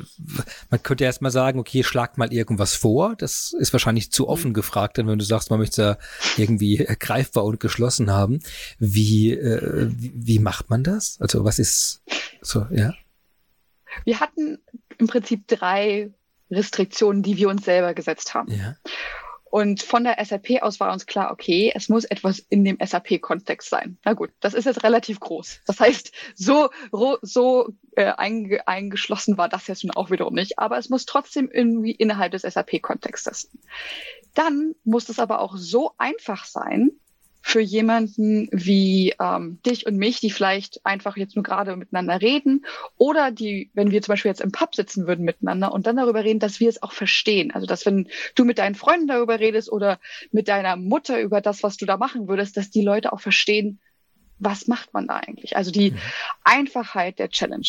man 0.69 0.83
könnte 0.83 1.05
erst 1.05 1.21
mal 1.21 1.31
sagen, 1.31 1.59
okay, 1.59 1.83
schlagt 1.83 2.17
mal 2.17 2.31
irgendwas 2.31 2.75
vor. 2.75 3.15
Das 3.15 3.53
ist 3.57 3.73
wahrscheinlich 3.73 4.11
zu 4.11 4.29
offen 4.29 4.49
mhm. 4.49 4.55
gefragt, 4.55 4.97
denn 4.97 5.07
wenn 5.07 5.19
du 5.19 5.25
sagst, 5.25 5.49
man 5.49 5.59
möchte 5.59 5.81
es 5.81 5.87
ja 5.87 6.43
irgendwie 6.43 6.77
greifbar 6.99 7.43
und 7.43 7.59
geschlossen 7.59 8.11
haben. 8.11 8.39
Wie, 8.77 9.31
äh, 9.31 9.89
wie, 9.91 10.11
wie 10.15 10.39
macht 10.39 10.69
man 10.69 10.83
das? 10.83 11.17
Also 11.19 11.43
was 11.43 11.57
ist 11.57 12.03
so, 12.41 12.67
ja? 12.71 12.93
Wir 14.05 14.19
hatten 14.19 14.59
im 14.99 15.07
Prinzip 15.07 15.47
drei 15.47 16.11
Restriktionen, 16.51 17.23
die 17.23 17.37
wir 17.37 17.49
uns 17.49 17.65
selber 17.65 17.93
gesetzt 17.93 18.33
haben. 18.33 18.51
Ja. 18.51 18.75
Und 19.51 19.81
von 19.81 20.03
der 20.03 20.23
SAP 20.23 20.61
aus 20.61 20.79
war 20.79 20.93
uns 20.93 21.07
klar, 21.07 21.31
okay, 21.31 21.71
es 21.73 21.89
muss 21.89 22.05
etwas 22.05 22.39
in 22.39 22.63
dem 22.63 22.77
SAP-Kontext 22.79 23.69
sein. 23.69 23.97
Na 24.05 24.13
gut, 24.13 24.31
das 24.39 24.53
ist 24.53 24.65
jetzt 24.65 24.83
relativ 24.83 25.19
groß. 25.19 25.61
Das 25.65 25.79
heißt, 25.79 26.11
so, 26.35 26.69
so 27.21 27.69
äh, 27.95 28.11
einge, 28.11 28.67
eingeschlossen 28.67 29.37
war 29.37 29.49
das 29.49 29.67
jetzt 29.67 29.83
nun 29.83 29.95
auch 29.95 30.11
wiederum 30.11 30.35
nicht. 30.35 30.59
Aber 30.59 30.77
es 30.77 30.89
muss 30.89 31.05
trotzdem 31.05 31.49
irgendwie 31.51 31.91
innerhalb 31.91 32.31
des 32.31 32.43
SAP-Kontextes. 32.43 33.49
Dann 34.35 34.75
muss 34.83 35.09
es 35.09 35.19
aber 35.19 35.39
auch 35.39 35.57
so 35.57 35.93
einfach 35.97 36.45
sein, 36.45 36.91
für 37.41 37.61
jemanden 37.61 38.49
wie 38.51 39.13
ähm, 39.19 39.59
dich 39.65 39.85
und 39.85 39.97
mich, 39.97 40.19
die 40.19 40.29
vielleicht 40.29 40.85
einfach 40.85 41.17
jetzt 41.17 41.35
nur 41.35 41.43
gerade 41.43 41.75
miteinander 41.75 42.21
reden 42.21 42.65
oder 42.97 43.31
die, 43.31 43.71
wenn 43.73 43.91
wir 43.91 44.01
zum 44.01 44.13
Beispiel 44.13 44.29
jetzt 44.29 44.41
im 44.41 44.51
Pub 44.51 44.75
sitzen 44.75 45.07
würden 45.07 45.25
miteinander 45.25 45.71
und 45.71 45.87
dann 45.87 45.95
darüber 45.95 46.23
reden, 46.23 46.39
dass 46.39 46.59
wir 46.59 46.69
es 46.69 46.83
auch 46.83 46.91
verstehen. 46.91 47.51
Also 47.51 47.65
dass 47.65 47.85
wenn 47.85 48.09
du 48.35 48.45
mit 48.45 48.57
deinen 48.57 48.75
Freunden 48.75 49.07
darüber 49.07 49.39
redest 49.39 49.71
oder 49.71 49.99
mit 50.31 50.47
deiner 50.47 50.75
Mutter 50.75 51.19
über 51.21 51.41
das, 51.41 51.63
was 51.63 51.77
du 51.77 51.85
da 51.85 51.97
machen 51.97 52.27
würdest, 52.27 52.57
dass 52.57 52.69
die 52.69 52.81
Leute 52.81 53.13
auch 53.13 53.21
verstehen, 53.21 53.79
was 54.37 54.67
macht 54.67 54.93
man 54.93 55.07
da 55.07 55.17
eigentlich? 55.17 55.55
Also 55.55 55.71
die 55.71 55.91
mhm. 55.91 55.97
Einfachheit 56.43 57.19
der 57.19 57.29
Challenge. 57.29 57.67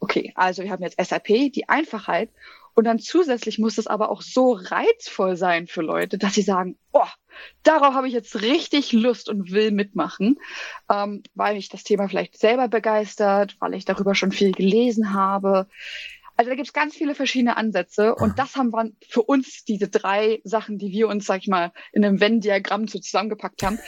Okay, 0.00 0.32
also 0.36 0.62
wir 0.62 0.70
haben 0.70 0.82
jetzt 0.82 1.00
SAP, 1.02 1.26
die 1.52 1.68
Einfachheit. 1.68 2.30
Und 2.74 2.84
dann 2.84 2.98
zusätzlich 2.98 3.58
muss 3.58 3.78
es 3.78 3.86
aber 3.86 4.10
auch 4.10 4.22
so 4.22 4.52
reizvoll 4.52 5.36
sein 5.36 5.66
für 5.66 5.82
Leute, 5.82 6.18
dass 6.18 6.34
sie 6.34 6.42
sagen, 6.42 6.78
oh, 6.92 7.06
darauf 7.62 7.94
habe 7.94 8.08
ich 8.08 8.14
jetzt 8.14 8.42
richtig 8.42 8.92
Lust 8.92 9.28
und 9.28 9.50
will 9.50 9.70
mitmachen, 9.70 10.38
ähm, 10.90 11.22
weil 11.34 11.54
mich 11.54 11.68
das 11.68 11.84
Thema 11.84 12.08
vielleicht 12.08 12.38
selber 12.38 12.68
begeistert, 12.68 13.56
weil 13.60 13.74
ich 13.74 13.84
darüber 13.84 14.14
schon 14.14 14.32
viel 14.32 14.52
gelesen 14.52 15.12
habe. 15.12 15.66
Also 16.36 16.50
da 16.50 16.54
gibt 16.54 16.68
es 16.68 16.72
ganz 16.72 16.94
viele 16.94 17.16
verschiedene 17.16 17.56
Ansätze 17.56 18.14
und 18.14 18.38
das 18.38 18.54
haben 18.54 18.70
wir 18.70 18.92
für 19.08 19.22
uns 19.22 19.64
diese 19.64 19.88
drei 19.88 20.40
Sachen, 20.44 20.78
die 20.78 20.92
wir 20.92 21.08
uns, 21.08 21.26
sag 21.26 21.40
ich 21.40 21.48
mal, 21.48 21.72
in 21.92 22.04
einem 22.04 22.20
Venn-Diagramm 22.20 22.86
so 22.86 23.00
zusammengepackt 23.00 23.64
haben. 23.64 23.80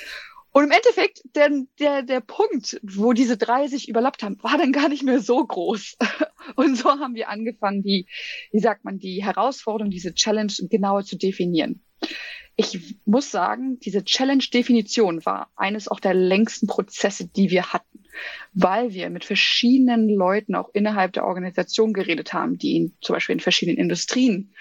Und 0.53 0.65
im 0.65 0.71
Endeffekt, 0.73 1.23
der, 1.37 1.51
der, 1.79 2.03
der 2.03 2.21
Punkt, 2.21 2.81
wo 2.83 3.13
diese 3.13 3.37
drei 3.37 3.69
sich 3.69 3.89
überlappt 3.89 4.23
haben, 4.23 4.43
war 4.43 4.59
dann 4.59 4.73
gar 4.73 4.89
nicht 4.89 5.05
mehr 5.05 5.21
so 5.21 5.45
groß. 5.45 5.97
Und 6.57 6.77
so 6.77 6.89
haben 6.91 7.15
wir 7.15 7.29
angefangen, 7.29 7.83
die, 7.83 8.07
wie 8.51 8.59
sagt 8.59 8.85
man, 8.85 8.99
die 8.99 9.25
Herausforderung, 9.25 9.91
diese 9.91 10.15
Challenge 10.15 10.53
genauer 10.69 11.05
zu 11.05 11.17
definieren. 11.17 11.85
Ich 12.61 12.97
muss 13.07 13.31
sagen, 13.31 13.81
diese 13.81 14.05
Challenge-Definition 14.05 15.25
war 15.25 15.51
eines 15.57 15.89
auch 15.89 15.99
der 15.99 16.13
längsten 16.13 16.67
Prozesse, 16.67 17.27
die 17.27 17.51
wir 17.51 17.73
hatten 17.73 18.01
weil 18.53 18.93
wir 18.93 19.11
mit 19.11 19.25
verschiedenen 19.25 20.09
Leuten 20.09 20.55
auch 20.55 20.71
innerhalb 20.73 21.13
der 21.13 21.25
Organisation 21.25 21.93
geredet 21.93 22.33
haben, 22.33 22.59
die 22.59 22.77
in, 22.77 22.97
zum 23.01 23.15
Beispiel 23.15 23.35
in 23.35 23.41
verschiedenen 23.41 23.79
Industrien 23.79 24.53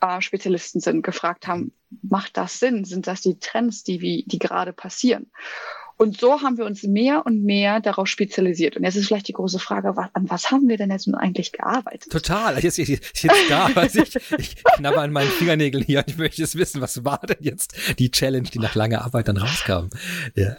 äh, 0.00 0.20
Spezialisten 0.20 0.80
sind, 0.80 1.02
gefragt 1.02 1.46
haben, 1.46 1.72
macht 2.02 2.36
das 2.36 2.58
Sinn? 2.58 2.84
Sind 2.84 3.06
das 3.06 3.20
die 3.20 3.38
Trends, 3.38 3.84
die, 3.84 4.00
wie, 4.00 4.24
die 4.26 4.38
gerade 4.38 4.72
passieren? 4.72 5.30
Und 5.96 6.18
so 6.18 6.42
haben 6.42 6.58
wir 6.58 6.64
uns 6.64 6.82
mehr 6.82 7.24
und 7.24 7.44
mehr 7.44 7.80
darauf 7.80 8.08
spezialisiert. 8.08 8.76
Und 8.76 8.84
jetzt 8.84 8.96
ist 8.96 9.06
vielleicht 9.06 9.28
die 9.28 9.32
große 9.32 9.58
Frage, 9.60 9.96
was, 9.96 10.08
an 10.12 10.28
was 10.28 10.50
haben 10.50 10.68
wir 10.68 10.76
denn 10.76 10.90
jetzt 10.90 11.06
nun 11.06 11.14
eigentlich 11.14 11.52
gearbeitet? 11.52 12.10
Total. 12.10 12.58
Jetzt, 12.58 12.78
jetzt, 12.78 13.22
jetzt 13.22 13.50
da, 13.50 13.66
also 13.74 14.02
ich, 14.02 14.16
ich 14.38 14.56
knabber 14.76 15.02
an 15.02 15.12
meinen 15.12 15.30
Fingernägeln 15.30 15.84
hier 15.84 16.00
und 16.00 16.08
ich 16.08 16.16
möchte 16.16 16.42
jetzt 16.42 16.56
wissen, 16.56 16.80
was 16.80 17.04
war 17.04 17.20
denn 17.20 17.36
jetzt 17.40 17.74
die 17.98 18.10
Challenge, 18.10 18.48
die 18.48 18.58
nach 18.58 18.74
langer 18.74 19.04
Arbeit 19.04 19.28
dann 19.28 19.36
rauskam? 19.36 19.88
Ja. 20.34 20.56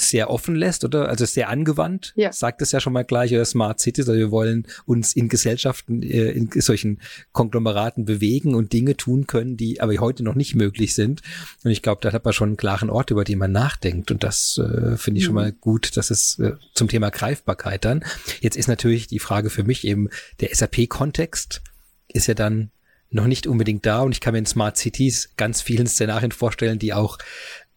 sehr 0.00 0.30
offen 0.30 0.54
lässt, 0.54 0.84
oder? 0.84 1.08
Also 1.08 1.24
sehr 1.26 1.48
angewandt, 1.48 2.12
ja. 2.16 2.32
sagt 2.32 2.62
es 2.62 2.72
ja 2.72 2.80
schon 2.80 2.92
mal 2.92 3.04
gleich, 3.04 3.32
oder 3.34 3.44
Smart 3.44 3.80
Cities, 3.80 4.08
also 4.08 4.18
wir 4.18 4.30
wollen 4.30 4.66
uns 4.86 5.14
in 5.14 5.28
Gesellschaften, 5.28 6.02
äh, 6.02 6.30
in 6.30 6.48
solchen 6.60 7.00
Konglomeraten 7.32 8.04
bewegen 8.04 8.54
und 8.54 8.72
Dinge 8.72 8.96
tun 8.96 9.26
können, 9.26 9.56
die 9.56 9.80
aber 9.80 9.94
heute 9.96 10.22
noch 10.22 10.36
nicht 10.36 10.54
möglich 10.54 10.94
sind. 10.94 11.22
Und 11.64 11.72
ich 11.72 11.82
glaube, 11.82 12.00
da 12.00 12.12
hat 12.12 12.24
man 12.24 12.32
schon 12.32 12.50
einen 12.50 12.56
klaren 12.56 12.90
Ort, 12.90 13.10
über 13.10 13.24
den 13.24 13.38
man 13.38 13.50
nachdenkt. 13.50 14.10
Und 14.10 14.22
das 14.22 14.58
äh, 14.58 14.96
finde 14.96 15.18
ich 15.18 15.24
mhm. 15.24 15.26
schon 15.26 15.34
mal 15.34 15.52
gut, 15.52 15.96
dass 15.96 16.10
es 16.10 16.38
äh, 16.38 16.52
zum 16.74 16.88
Thema 16.88 17.10
Greifbarkeit 17.10 17.84
dann. 17.84 18.04
Jetzt 18.40 18.56
ist 18.56 18.68
natürlich 18.68 19.08
die 19.08 19.18
Frage 19.18 19.50
für 19.50 19.64
mich 19.64 19.84
eben, 19.84 20.08
der 20.40 20.54
SAP-Kontext 20.54 21.60
ist 22.06 22.28
ja 22.28 22.34
dann 22.34 22.70
noch 23.10 23.26
nicht 23.26 23.46
unbedingt 23.46 23.86
da 23.86 24.00
und 24.00 24.12
ich 24.12 24.20
kann 24.20 24.32
mir 24.32 24.38
in 24.38 24.46
Smart 24.46 24.76
Cities 24.76 25.30
ganz 25.36 25.62
vielen 25.62 25.86
Szenarien 25.86 26.32
vorstellen, 26.32 26.78
die 26.78 26.92
auch 26.92 27.18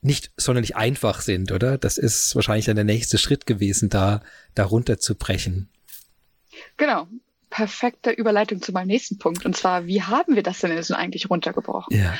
nicht 0.01 0.31
sonderlich 0.36 0.75
einfach 0.75 1.22
sind, 1.22 1.51
oder? 1.51 1.77
Das 1.77 1.98
ist 1.98 2.36
wahrscheinlich 2.36 2.65
dann 2.65 2.75
der 2.75 2.86
nächste 2.86 3.17
Schritt 3.17 3.46
gewesen, 3.46 3.89
da 3.89 4.22
darunter 4.55 5.00
zu 5.00 5.15
brechen. 5.15 5.70
Genau. 6.77 7.08
Perfekte 7.50 8.12
Überleitung 8.12 8.62
zu 8.62 8.72
meinem 8.72 8.88
nächsten 8.88 9.17
Punkt. 9.17 9.46
Und 9.46 9.55
zwar, 9.55 9.86
wie 9.86 10.01
haben 10.01 10.36
wir 10.36 10.43
das 10.43 10.60
denn 10.60 10.72
eigentlich 10.72 11.29
runtergebrochen? 11.29 11.96
Ja. 11.96 12.17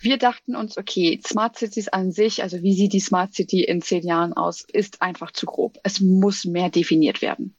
Wir 0.00 0.16
dachten 0.18 0.56
uns, 0.56 0.78
okay, 0.78 1.20
Smart 1.24 1.56
Cities 1.56 1.88
an 1.88 2.10
sich, 2.10 2.42
also 2.42 2.62
wie 2.62 2.74
sieht 2.74 2.92
die 2.92 3.00
Smart 3.00 3.34
City 3.34 3.62
in 3.62 3.82
zehn 3.82 4.04
Jahren 4.04 4.32
aus, 4.32 4.64
ist 4.72 5.00
einfach 5.02 5.30
zu 5.32 5.46
grob. 5.46 5.78
Es 5.84 6.00
muss 6.00 6.44
mehr 6.44 6.70
definiert 6.70 7.22
werden. 7.22 7.54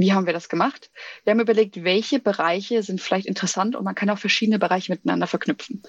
Wie 0.00 0.12
haben 0.14 0.24
wir 0.24 0.32
das 0.32 0.48
gemacht? 0.48 0.90
Wir 1.24 1.32
haben 1.32 1.40
überlegt, 1.40 1.84
welche 1.84 2.20
Bereiche 2.20 2.82
sind 2.82 3.02
vielleicht 3.02 3.26
interessant 3.26 3.76
und 3.76 3.84
man 3.84 3.94
kann 3.94 4.08
auch 4.08 4.18
verschiedene 4.18 4.58
Bereiche 4.58 4.90
miteinander 4.90 5.26
verknüpfen. 5.26 5.82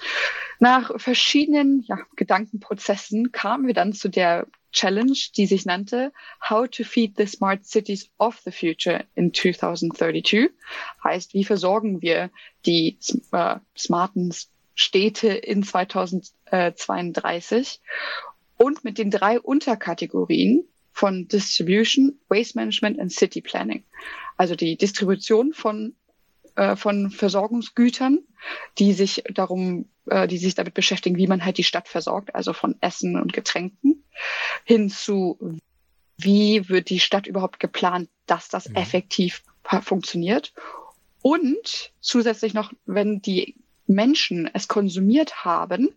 Nach 0.60 0.92
verschiedenen 1.00 1.86
ja, 1.88 1.98
Gedankenprozessen 2.18 3.32
kamen 3.32 3.68
wir 3.68 3.74
dann 3.74 3.94
zu 3.94 4.10
der 4.10 4.48
Challenge, 4.74 5.18
die 5.38 5.46
sich 5.46 5.66
nannte 5.66 6.12
How 6.50 6.70
to 6.70 6.84
Feed 6.84 7.14
the 7.16 7.26
Smart 7.26 7.66
Cities 7.66 8.10
of 8.18 8.38
the 8.44 8.52
Future 8.52 9.06
in 9.16 9.34
2032. 9.34 10.50
Heißt, 11.02 11.34
wie 11.34 11.46
versorgen 11.46 12.02
wir 12.02 12.32
die 12.66 13.00
äh, 13.32 13.56
smarten 13.78 14.36
Städte 14.76 15.30
in 15.30 15.64
2032? 15.64 17.80
Und 18.58 18.84
mit 18.84 18.98
den 18.98 19.10
drei 19.10 19.40
Unterkategorien, 19.40 20.68
von 21.02 21.28
Distribution, 21.28 22.20
Waste 22.30 22.56
Management 22.60 23.00
und 23.00 23.12
City 23.12 23.42
Planning. 23.42 23.84
Also 24.38 24.54
die 24.54 24.78
Distribution 24.78 25.52
von, 25.52 25.96
äh, 26.56 26.76
von 26.76 27.10
Versorgungsgütern, 27.10 28.20
die 28.78 28.94
sich 28.94 29.24
darum, 29.34 29.90
äh, 30.06 30.28
die 30.28 30.38
sich 30.38 30.54
damit 30.54 30.76
beschäftigen, 30.76 31.18
wie 31.18 31.26
man 31.26 31.44
halt 31.44 31.58
die 31.58 31.64
Stadt 31.64 31.88
versorgt, 31.88 32.36
also 32.36 32.54
von 32.54 32.76
Essen 32.82 33.20
und 33.20 33.34
Getränken, 33.34 34.04
hin 34.64 34.92
zu 34.92 35.58
wie 36.18 36.70
wird 36.70 36.92
die 36.92 37.00
Stadt 37.00 37.26
überhaupt 37.26 37.60
geplant, 37.60 38.08
dass 38.28 38.48
das 38.48 38.70
mhm. 38.70 38.76
effektiv 38.76 39.42
funktioniert. 39.82 40.54
Und 41.24 41.94
zusätzlich 42.00 42.54
noch, 42.54 42.74
wenn 42.86 43.24
die 43.24 43.56
Menschen 43.88 44.48
es 44.54 44.68
konsumiert 44.68 45.46
haben, 45.46 45.96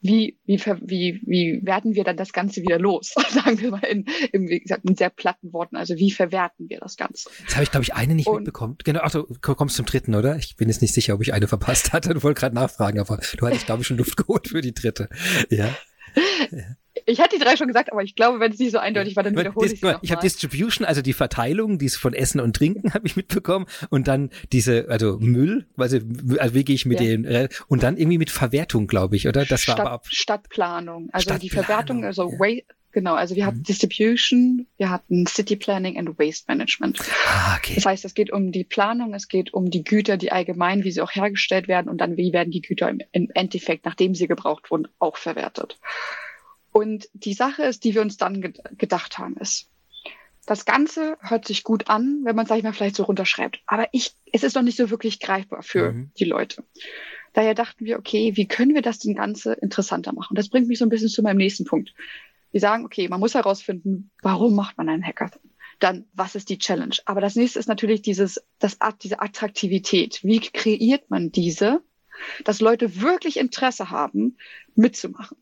wie, 0.00 0.38
wie, 0.46 0.58
wie, 0.58 1.20
wie 1.24 1.60
werden 1.64 1.94
wir 1.94 2.04
dann 2.04 2.16
das 2.16 2.32
Ganze 2.32 2.62
wieder 2.62 2.78
los? 2.78 3.14
Sagen 3.30 3.60
wir 3.60 3.70
mal 3.70 3.84
in, 3.84 4.06
in, 4.32 4.48
wie 4.48 4.60
gesagt, 4.60 4.84
in 4.88 4.96
sehr 4.96 5.10
platten 5.10 5.52
Worten. 5.52 5.76
Also 5.76 5.96
wie 5.96 6.10
verwerten 6.10 6.68
wir 6.68 6.80
das 6.80 6.96
Ganze? 6.96 7.30
Jetzt 7.40 7.54
habe 7.54 7.64
ich, 7.64 7.70
glaube 7.70 7.84
ich, 7.84 7.94
eine 7.94 8.14
nicht 8.14 8.26
Und, 8.26 8.36
mitbekommen. 8.36 8.76
Genau, 8.84 9.00
ach, 9.02 9.10
du 9.10 9.26
kommst 9.40 9.76
zum 9.76 9.86
dritten, 9.86 10.14
oder? 10.14 10.36
Ich 10.36 10.56
bin 10.56 10.68
jetzt 10.68 10.82
nicht 10.82 10.94
sicher, 10.94 11.14
ob 11.14 11.22
ich 11.22 11.32
eine 11.32 11.48
verpasst 11.48 11.92
hatte. 11.92 12.12
Du 12.22 12.22
wolltest 12.22 12.40
gerade 12.40 12.54
nachfragen, 12.54 13.00
aber 13.00 13.18
du 13.36 13.46
hattest, 13.46 13.66
glaube 13.66 13.80
ich, 13.82 13.86
schon 13.86 13.96
Luft 13.96 14.16
geholt 14.16 14.48
für 14.48 14.60
die 14.60 14.74
dritte. 14.74 15.08
Ja. 15.48 15.74
ja. 16.50 16.76
Ich 17.06 17.20
hatte 17.20 17.36
die 17.36 17.42
drei 17.42 17.56
schon 17.56 17.68
gesagt, 17.68 17.92
aber 17.92 18.02
ich 18.02 18.14
glaube, 18.14 18.40
wenn 18.40 18.52
es 18.52 18.58
nicht 18.58 18.72
so 18.72 18.78
eindeutig 18.78 19.16
war, 19.16 19.22
dann 19.22 19.36
wiederhole 19.36 19.66
ich 19.66 19.82
es 19.82 19.98
Ich 20.02 20.12
habe 20.12 20.22
Distribution, 20.22 20.86
also 20.86 21.02
die 21.02 21.12
Verteilung, 21.12 21.78
die 21.78 21.88
von 21.88 22.14
Essen 22.14 22.40
und 22.40 22.56
Trinken 22.56 22.94
habe 22.94 23.06
ich 23.06 23.16
mitbekommen 23.16 23.66
und 23.90 24.08
dann 24.08 24.30
diese, 24.52 24.86
also 24.88 25.18
Müll, 25.18 25.66
also, 25.76 25.98
also 26.38 26.54
wie 26.54 26.64
gehe 26.64 26.74
ich 26.74 26.86
mit 26.86 27.00
ja. 27.00 27.06
den 27.06 27.24
äh, 27.24 27.48
und 27.68 27.82
dann 27.82 27.96
irgendwie 27.96 28.18
mit 28.18 28.30
Verwertung, 28.30 28.86
glaube 28.86 29.16
ich, 29.16 29.28
oder? 29.28 29.44
Das 29.44 29.62
Stadt, 29.62 29.78
war 29.78 29.86
aber 29.86 30.02
Stadtplanung, 30.08 31.08
also 31.12 31.24
Stadtplanung, 31.24 31.40
die 31.40 31.50
Verwertung, 31.50 32.04
also 32.04 32.30
ja. 32.40 32.62
Genau, 32.92 33.14
also 33.14 33.34
wir 33.34 33.46
hatten 33.46 33.58
mhm. 33.58 33.64
Distribution, 33.64 34.66
wir 34.76 34.90
hatten 34.90 35.26
City 35.26 35.56
Planning 35.56 35.98
and 35.98 36.18
Waste 36.18 36.44
Management. 36.46 37.00
Ah, 37.26 37.56
okay. 37.56 37.74
Das 37.74 37.86
heißt, 37.86 38.04
es 38.04 38.12
geht 38.12 38.30
um 38.30 38.52
die 38.52 38.64
Planung, 38.64 39.14
es 39.14 39.28
geht 39.28 39.54
um 39.54 39.70
die 39.70 39.82
Güter, 39.82 40.18
die 40.18 40.30
allgemein, 40.30 40.84
wie 40.84 40.92
sie 40.92 41.00
auch 41.00 41.10
hergestellt 41.10 41.68
werden 41.68 41.88
und 41.88 42.02
dann, 42.02 42.18
wie 42.18 42.34
werden 42.34 42.50
die 42.50 42.60
Güter 42.60 42.90
im, 42.90 43.00
im 43.12 43.30
Endeffekt, 43.34 43.86
nachdem 43.86 44.14
sie 44.14 44.28
gebraucht 44.28 44.70
wurden, 44.70 44.88
auch 44.98 45.16
verwertet. 45.16 45.78
Und 46.72 47.08
die 47.12 47.34
Sache 47.34 47.62
ist, 47.64 47.84
die 47.84 47.94
wir 47.94 48.00
uns 48.02 48.16
dann 48.16 48.40
ge 48.40 48.52
gedacht 48.78 49.18
haben, 49.18 49.36
ist, 49.36 49.68
das 50.46 50.64
Ganze 50.64 51.18
hört 51.20 51.46
sich 51.46 51.62
gut 51.62 51.88
an, 51.88 52.22
wenn 52.24 52.34
man, 52.34 52.46
sag 52.46 52.58
ich 52.58 52.64
mal, 52.64 52.72
vielleicht 52.72 52.96
so 52.96 53.04
runterschreibt. 53.04 53.60
Aber 53.66 53.88
ich, 53.92 54.14
es 54.32 54.42
ist 54.42 54.56
noch 54.56 54.62
nicht 54.62 54.76
so 54.76 54.90
wirklich 54.90 55.20
greifbar 55.20 55.62
für 55.62 55.92
mhm. 55.92 56.10
die 56.18 56.24
Leute. 56.24 56.64
Daher 57.32 57.54
dachten 57.54 57.84
wir, 57.84 57.98
okay, 57.98 58.32
wie 58.36 58.48
können 58.48 58.74
wir 58.74 58.82
das 58.82 58.98
denn 58.98 59.14
Ganze 59.14 59.52
interessanter 59.54 60.12
machen? 60.12 60.34
Das 60.34 60.48
bringt 60.48 60.66
mich 60.66 60.78
so 60.78 60.84
ein 60.84 60.88
bisschen 60.88 61.08
zu 61.08 61.22
meinem 61.22 61.38
nächsten 61.38 61.64
Punkt. 61.64 61.94
Wir 62.50 62.60
sagen, 62.60 62.84
okay, 62.84 63.08
man 63.08 63.20
muss 63.20 63.34
herausfinden, 63.34 64.10
warum 64.20 64.54
macht 64.54 64.76
man 64.76 64.88
einen 64.88 65.04
Hackathon? 65.04 65.40
Dann, 65.78 66.06
was 66.12 66.34
ist 66.34 66.48
die 66.48 66.58
Challenge? 66.58 66.94
Aber 67.06 67.20
das 67.20 67.34
nächste 67.34 67.58
ist 67.58 67.68
natürlich 67.68 68.02
dieses, 68.02 68.44
das, 68.58 68.78
diese 69.02 69.20
Attraktivität. 69.20 70.22
Wie 70.22 70.40
kreiert 70.40 71.08
man 71.08 71.32
diese, 71.32 71.82
dass 72.44 72.60
Leute 72.60 73.00
wirklich 73.00 73.38
Interesse 73.38 73.90
haben, 73.90 74.36
mitzumachen? 74.74 75.38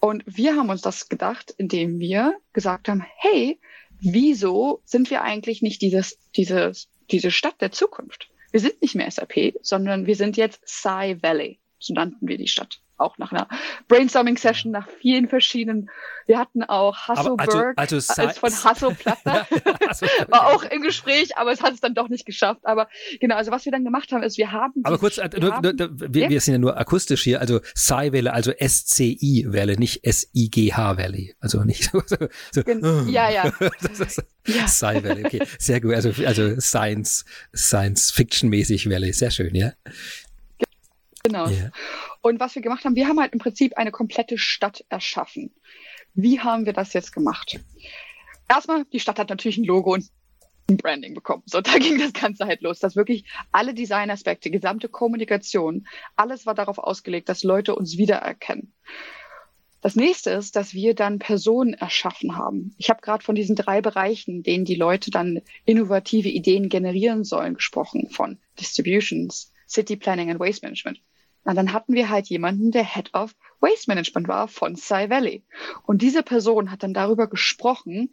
Und 0.00 0.22
wir 0.26 0.56
haben 0.56 0.70
uns 0.70 0.82
das 0.82 1.08
gedacht, 1.08 1.54
indem 1.56 1.98
wir 1.98 2.36
gesagt 2.52 2.88
haben, 2.88 3.04
hey, 3.16 3.58
wieso 4.00 4.80
sind 4.84 5.10
wir 5.10 5.22
eigentlich 5.22 5.60
nicht 5.62 5.82
dieses, 5.82 6.18
dieses, 6.36 6.88
diese 7.10 7.30
Stadt 7.30 7.60
der 7.60 7.72
Zukunft? 7.72 8.30
Wir 8.50 8.60
sind 8.60 8.80
nicht 8.80 8.94
mehr 8.94 9.10
SAP, 9.10 9.54
sondern 9.60 10.06
wir 10.06 10.16
sind 10.16 10.36
jetzt 10.36 10.66
Sci 10.66 11.16
Valley. 11.20 11.58
So 11.78 11.94
nannten 11.94 12.26
wir 12.26 12.38
die 12.38 12.48
Stadt 12.48 12.80
auch 12.98 13.18
nach 13.18 13.32
einer 13.32 13.48
Brainstorming-Session, 13.88 14.72
nach 14.72 14.88
vielen 15.00 15.28
verschiedenen. 15.28 15.90
Wir 16.26 16.38
hatten 16.38 16.62
auch 16.62 17.08
Hasselberg 17.08 17.74
also, 17.76 17.96
also 17.96 18.22
als 18.22 18.38
von 18.38 18.52
Hasselplatter. 18.52 19.46
War 20.28 20.48
auch 20.48 20.62
im 20.64 20.82
Gespräch, 20.82 21.36
aber 21.38 21.52
es 21.52 21.62
hat 21.62 21.74
es 21.74 21.80
dann 21.80 21.94
doch 21.94 22.08
nicht 22.08 22.26
geschafft. 22.26 22.60
Aber 22.64 22.88
genau, 23.20 23.36
also 23.36 23.50
was 23.50 23.64
wir 23.64 23.72
dann 23.72 23.84
gemacht 23.84 24.12
haben, 24.12 24.22
ist, 24.22 24.36
wir 24.36 24.52
haben. 24.52 24.82
Aber 24.84 24.98
kurz, 24.98 25.18
äh, 25.18 25.30
wir, 25.32 25.52
haben, 25.52 25.78
wir, 26.12 26.22
ja? 26.22 26.28
wir, 26.28 26.40
sind 26.40 26.52
ja 26.52 26.58
nur 26.58 26.76
akustisch 26.78 27.22
hier, 27.22 27.40
also 27.40 27.60
Sci-Welle, 27.74 28.32
also 28.32 28.50
S-C-I-Welle, 28.50 29.78
nicht 29.78 30.04
S-I-G-H-Welle. 30.04 31.34
Also 31.40 31.64
nicht 31.64 31.84
so. 31.84 32.02
so, 32.06 32.16
so 32.52 32.60
ja, 33.08 33.30
ja. 33.30 33.52
ja. 34.46 34.68
Sci-Welle, 34.68 35.24
okay. 35.24 35.42
Sehr 35.58 35.80
gut. 35.80 35.94
Also, 35.94 36.10
also 36.24 36.60
Science, 36.60 37.24
Science-Fiction-mäßig 37.54 38.88
Welle. 38.88 39.12
Sehr 39.12 39.30
schön, 39.30 39.54
ja. 39.54 39.72
Genau. 41.28 41.48
Yeah. 41.48 41.70
Und 42.22 42.40
was 42.40 42.54
wir 42.54 42.62
gemacht 42.62 42.84
haben, 42.84 42.96
wir 42.96 43.06
haben 43.06 43.20
halt 43.20 43.32
im 43.32 43.38
Prinzip 43.38 43.76
eine 43.76 43.90
komplette 43.90 44.38
Stadt 44.38 44.84
erschaffen. 44.88 45.54
Wie 46.14 46.40
haben 46.40 46.64
wir 46.66 46.72
das 46.72 46.94
jetzt 46.94 47.12
gemacht? 47.12 47.60
Erstmal, 48.48 48.84
die 48.86 49.00
Stadt 49.00 49.18
hat 49.18 49.28
natürlich 49.28 49.58
ein 49.58 49.64
Logo 49.64 49.92
und 49.92 50.06
ein 50.70 50.78
Branding 50.78 51.14
bekommen. 51.14 51.42
So, 51.46 51.60
da 51.62 51.78
ging 51.78 51.98
das 51.98 52.14
Ganze 52.14 52.46
halt 52.46 52.62
los, 52.62 52.78
dass 52.78 52.96
wirklich 52.96 53.24
alle 53.52 53.74
Designaspekte, 53.74 54.50
gesamte 54.50 54.88
Kommunikation, 54.88 55.86
alles 56.16 56.46
war 56.46 56.54
darauf 56.54 56.78
ausgelegt, 56.78 57.28
dass 57.28 57.42
Leute 57.42 57.74
uns 57.74 57.98
wiedererkennen. 57.98 58.72
Das 59.80 59.94
nächste 59.94 60.30
ist, 60.30 60.56
dass 60.56 60.74
wir 60.74 60.94
dann 60.94 61.20
Personen 61.20 61.74
erschaffen 61.74 62.36
haben. 62.36 62.74
Ich 62.78 62.90
habe 62.90 63.00
gerade 63.00 63.22
von 63.22 63.36
diesen 63.36 63.54
drei 63.54 63.80
Bereichen, 63.80 64.42
denen 64.42 64.64
die 64.64 64.74
Leute 64.74 65.12
dann 65.12 65.40
innovative 65.66 66.28
Ideen 66.28 66.68
generieren 66.68 67.22
sollen, 67.22 67.54
gesprochen, 67.54 68.08
von 68.10 68.38
Distributions, 68.58 69.52
City 69.68 69.96
Planning 69.96 70.30
and 70.30 70.40
Waste 70.40 70.66
Management. 70.66 71.00
Und 71.44 71.56
dann 71.56 71.72
hatten 71.72 71.94
wir 71.94 72.08
halt 72.08 72.28
jemanden, 72.28 72.70
der 72.70 72.84
Head 72.84 73.14
of 73.14 73.34
Waste 73.60 73.90
Management 73.90 74.28
war 74.28 74.48
von 74.48 74.76
Cy 74.76 75.10
Valley. 75.10 75.44
Und 75.84 76.02
diese 76.02 76.22
Person 76.22 76.70
hat 76.70 76.82
dann 76.82 76.94
darüber 76.94 77.26
gesprochen, 77.26 78.12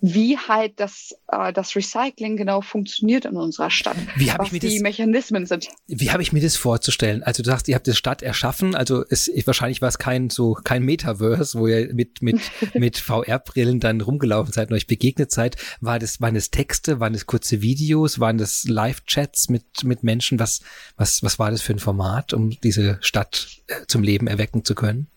wie 0.00 0.38
halt 0.38 0.80
das, 0.80 1.14
äh, 1.28 1.52
das 1.52 1.76
Recycling 1.76 2.36
genau 2.36 2.60
funktioniert 2.60 3.24
in 3.24 3.36
unserer 3.36 3.70
Stadt. 3.70 3.96
Wie 4.16 4.32
habe 4.32 4.44
ich 4.44 4.52
mir 4.52 4.58
die 4.58 4.74
das, 4.74 4.80
Mechanismen 4.80 5.46
sind. 5.46 5.68
Wie 5.86 6.10
habe 6.10 6.22
ich 6.22 6.32
mir 6.32 6.40
das 6.40 6.56
vorzustellen? 6.56 7.22
Also 7.22 7.42
du 7.42 7.50
sagst, 7.50 7.68
ihr 7.68 7.74
habt 7.74 7.86
die 7.86 7.94
Stadt 7.94 8.22
erschaffen, 8.22 8.74
also 8.74 9.04
es, 9.08 9.30
wahrscheinlich 9.44 9.82
war 9.82 9.88
es 9.88 9.98
kein 9.98 10.30
so 10.30 10.54
kein 10.54 10.84
Metaverse, 10.84 11.58
wo 11.58 11.66
ihr 11.66 11.92
mit 11.92 12.22
mit 12.22 12.40
mit 12.74 12.98
VR-Brillen 12.98 13.80
dann 13.80 14.00
rumgelaufen 14.00 14.52
seid 14.52 14.70
und 14.70 14.76
euch 14.76 14.86
begegnet 14.86 15.30
seid. 15.30 15.56
War 15.80 15.98
das 15.98 16.20
waren 16.20 16.34
das 16.34 16.50
Texte, 16.50 17.00
waren 17.00 17.12
das 17.12 17.26
kurze 17.26 17.62
Videos, 17.62 18.20
waren 18.20 18.38
das 18.38 18.64
Live-Chats 18.64 19.48
mit 19.48 19.84
mit 19.84 20.02
Menschen? 20.02 20.38
Was 20.38 20.60
was 20.96 21.22
was 21.22 21.38
war 21.38 21.50
das 21.50 21.62
für 21.62 21.74
ein 21.74 21.78
Format, 21.78 22.32
um 22.32 22.50
diese 22.60 22.98
Stadt 23.00 23.62
äh, 23.66 23.86
zum 23.86 24.02
Leben 24.02 24.26
erwecken 24.26 24.64
zu 24.64 24.74
können? 24.74 25.08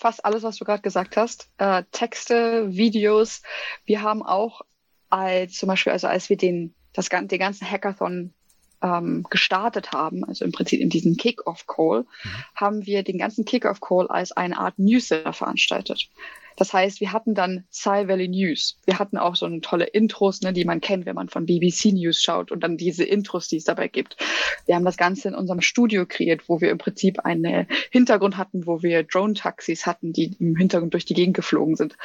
Fast 0.00 0.24
alles, 0.24 0.42
was 0.42 0.56
du 0.56 0.64
gerade 0.64 0.82
gesagt 0.82 1.16
hast. 1.16 1.50
Äh, 1.58 1.84
Texte, 1.92 2.74
Videos. 2.76 3.42
Wir 3.84 4.02
haben 4.02 4.22
auch 4.22 4.62
als 5.08 5.54
zum 5.54 5.68
Beispiel, 5.68 5.92
also 5.92 6.06
als 6.06 6.28
wir 6.28 6.36
den, 6.36 6.74
das, 6.92 7.08
den 7.08 7.38
ganzen 7.38 7.70
Hackathon 7.70 8.32
ähm, 8.82 9.26
gestartet 9.30 9.92
haben, 9.92 10.24
also 10.24 10.44
im 10.44 10.52
Prinzip 10.52 10.80
in 10.80 10.90
diesem 10.90 11.16
Kick-Off-Call, 11.16 12.02
mhm. 12.02 12.30
haben 12.54 12.86
wir 12.86 13.02
den 13.02 13.18
ganzen 13.18 13.44
Kick-Off-Call 13.44 14.08
als 14.08 14.32
eine 14.32 14.58
Art 14.58 14.78
Newsletter 14.78 15.32
veranstaltet. 15.32 16.08
Das 16.56 16.72
heißt, 16.72 17.00
wir 17.00 17.12
hatten 17.12 17.34
dann 17.34 17.64
Cy 17.70 18.08
Valley 18.08 18.28
News. 18.28 18.80
Wir 18.86 18.98
hatten 18.98 19.18
auch 19.18 19.36
so 19.36 19.44
eine 19.44 19.60
tolle 19.60 19.84
Intros, 19.84 20.40
ne, 20.40 20.54
die 20.54 20.64
man 20.64 20.80
kennt, 20.80 21.04
wenn 21.04 21.14
man 21.14 21.28
von 21.28 21.44
BBC 21.44 21.92
News 21.92 22.22
schaut 22.22 22.50
und 22.50 22.60
dann 22.60 22.78
diese 22.78 23.04
Intros, 23.04 23.48
die 23.48 23.58
es 23.58 23.64
dabei 23.64 23.88
gibt. 23.88 24.16
Wir 24.64 24.74
haben 24.74 24.84
das 24.84 24.96
Ganze 24.96 25.28
in 25.28 25.34
unserem 25.34 25.60
Studio 25.60 26.06
kreiert, 26.06 26.48
wo 26.48 26.60
wir 26.60 26.70
im 26.70 26.78
Prinzip 26.78 27.20
einen 27.20 27.66
Hintergrund 27.90 28.38
hatten, 28.38 28.66
wo 28.66 28.82
wir 28.82 29.02
Drone-Taxis 29.02 29.84
hatten, 29.84 30.12
die 30.12 30.34
im 30.40 30.56
Hintergrund 30.56 30.94
durch 30.94 31.04
die 31.04 31.14
Gegend 31.14 31.36
geflogen 31.36 31.76
sind. 31.76 31.96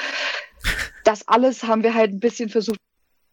Das 1.05 1.27
alles 1.27 1.63
haben 1.63 1.83
wir 1.83 1.93
halt 1.93 2.11
ein 2.11 2.19
bisschen 2.19 2.49
versucht 2.49 2.77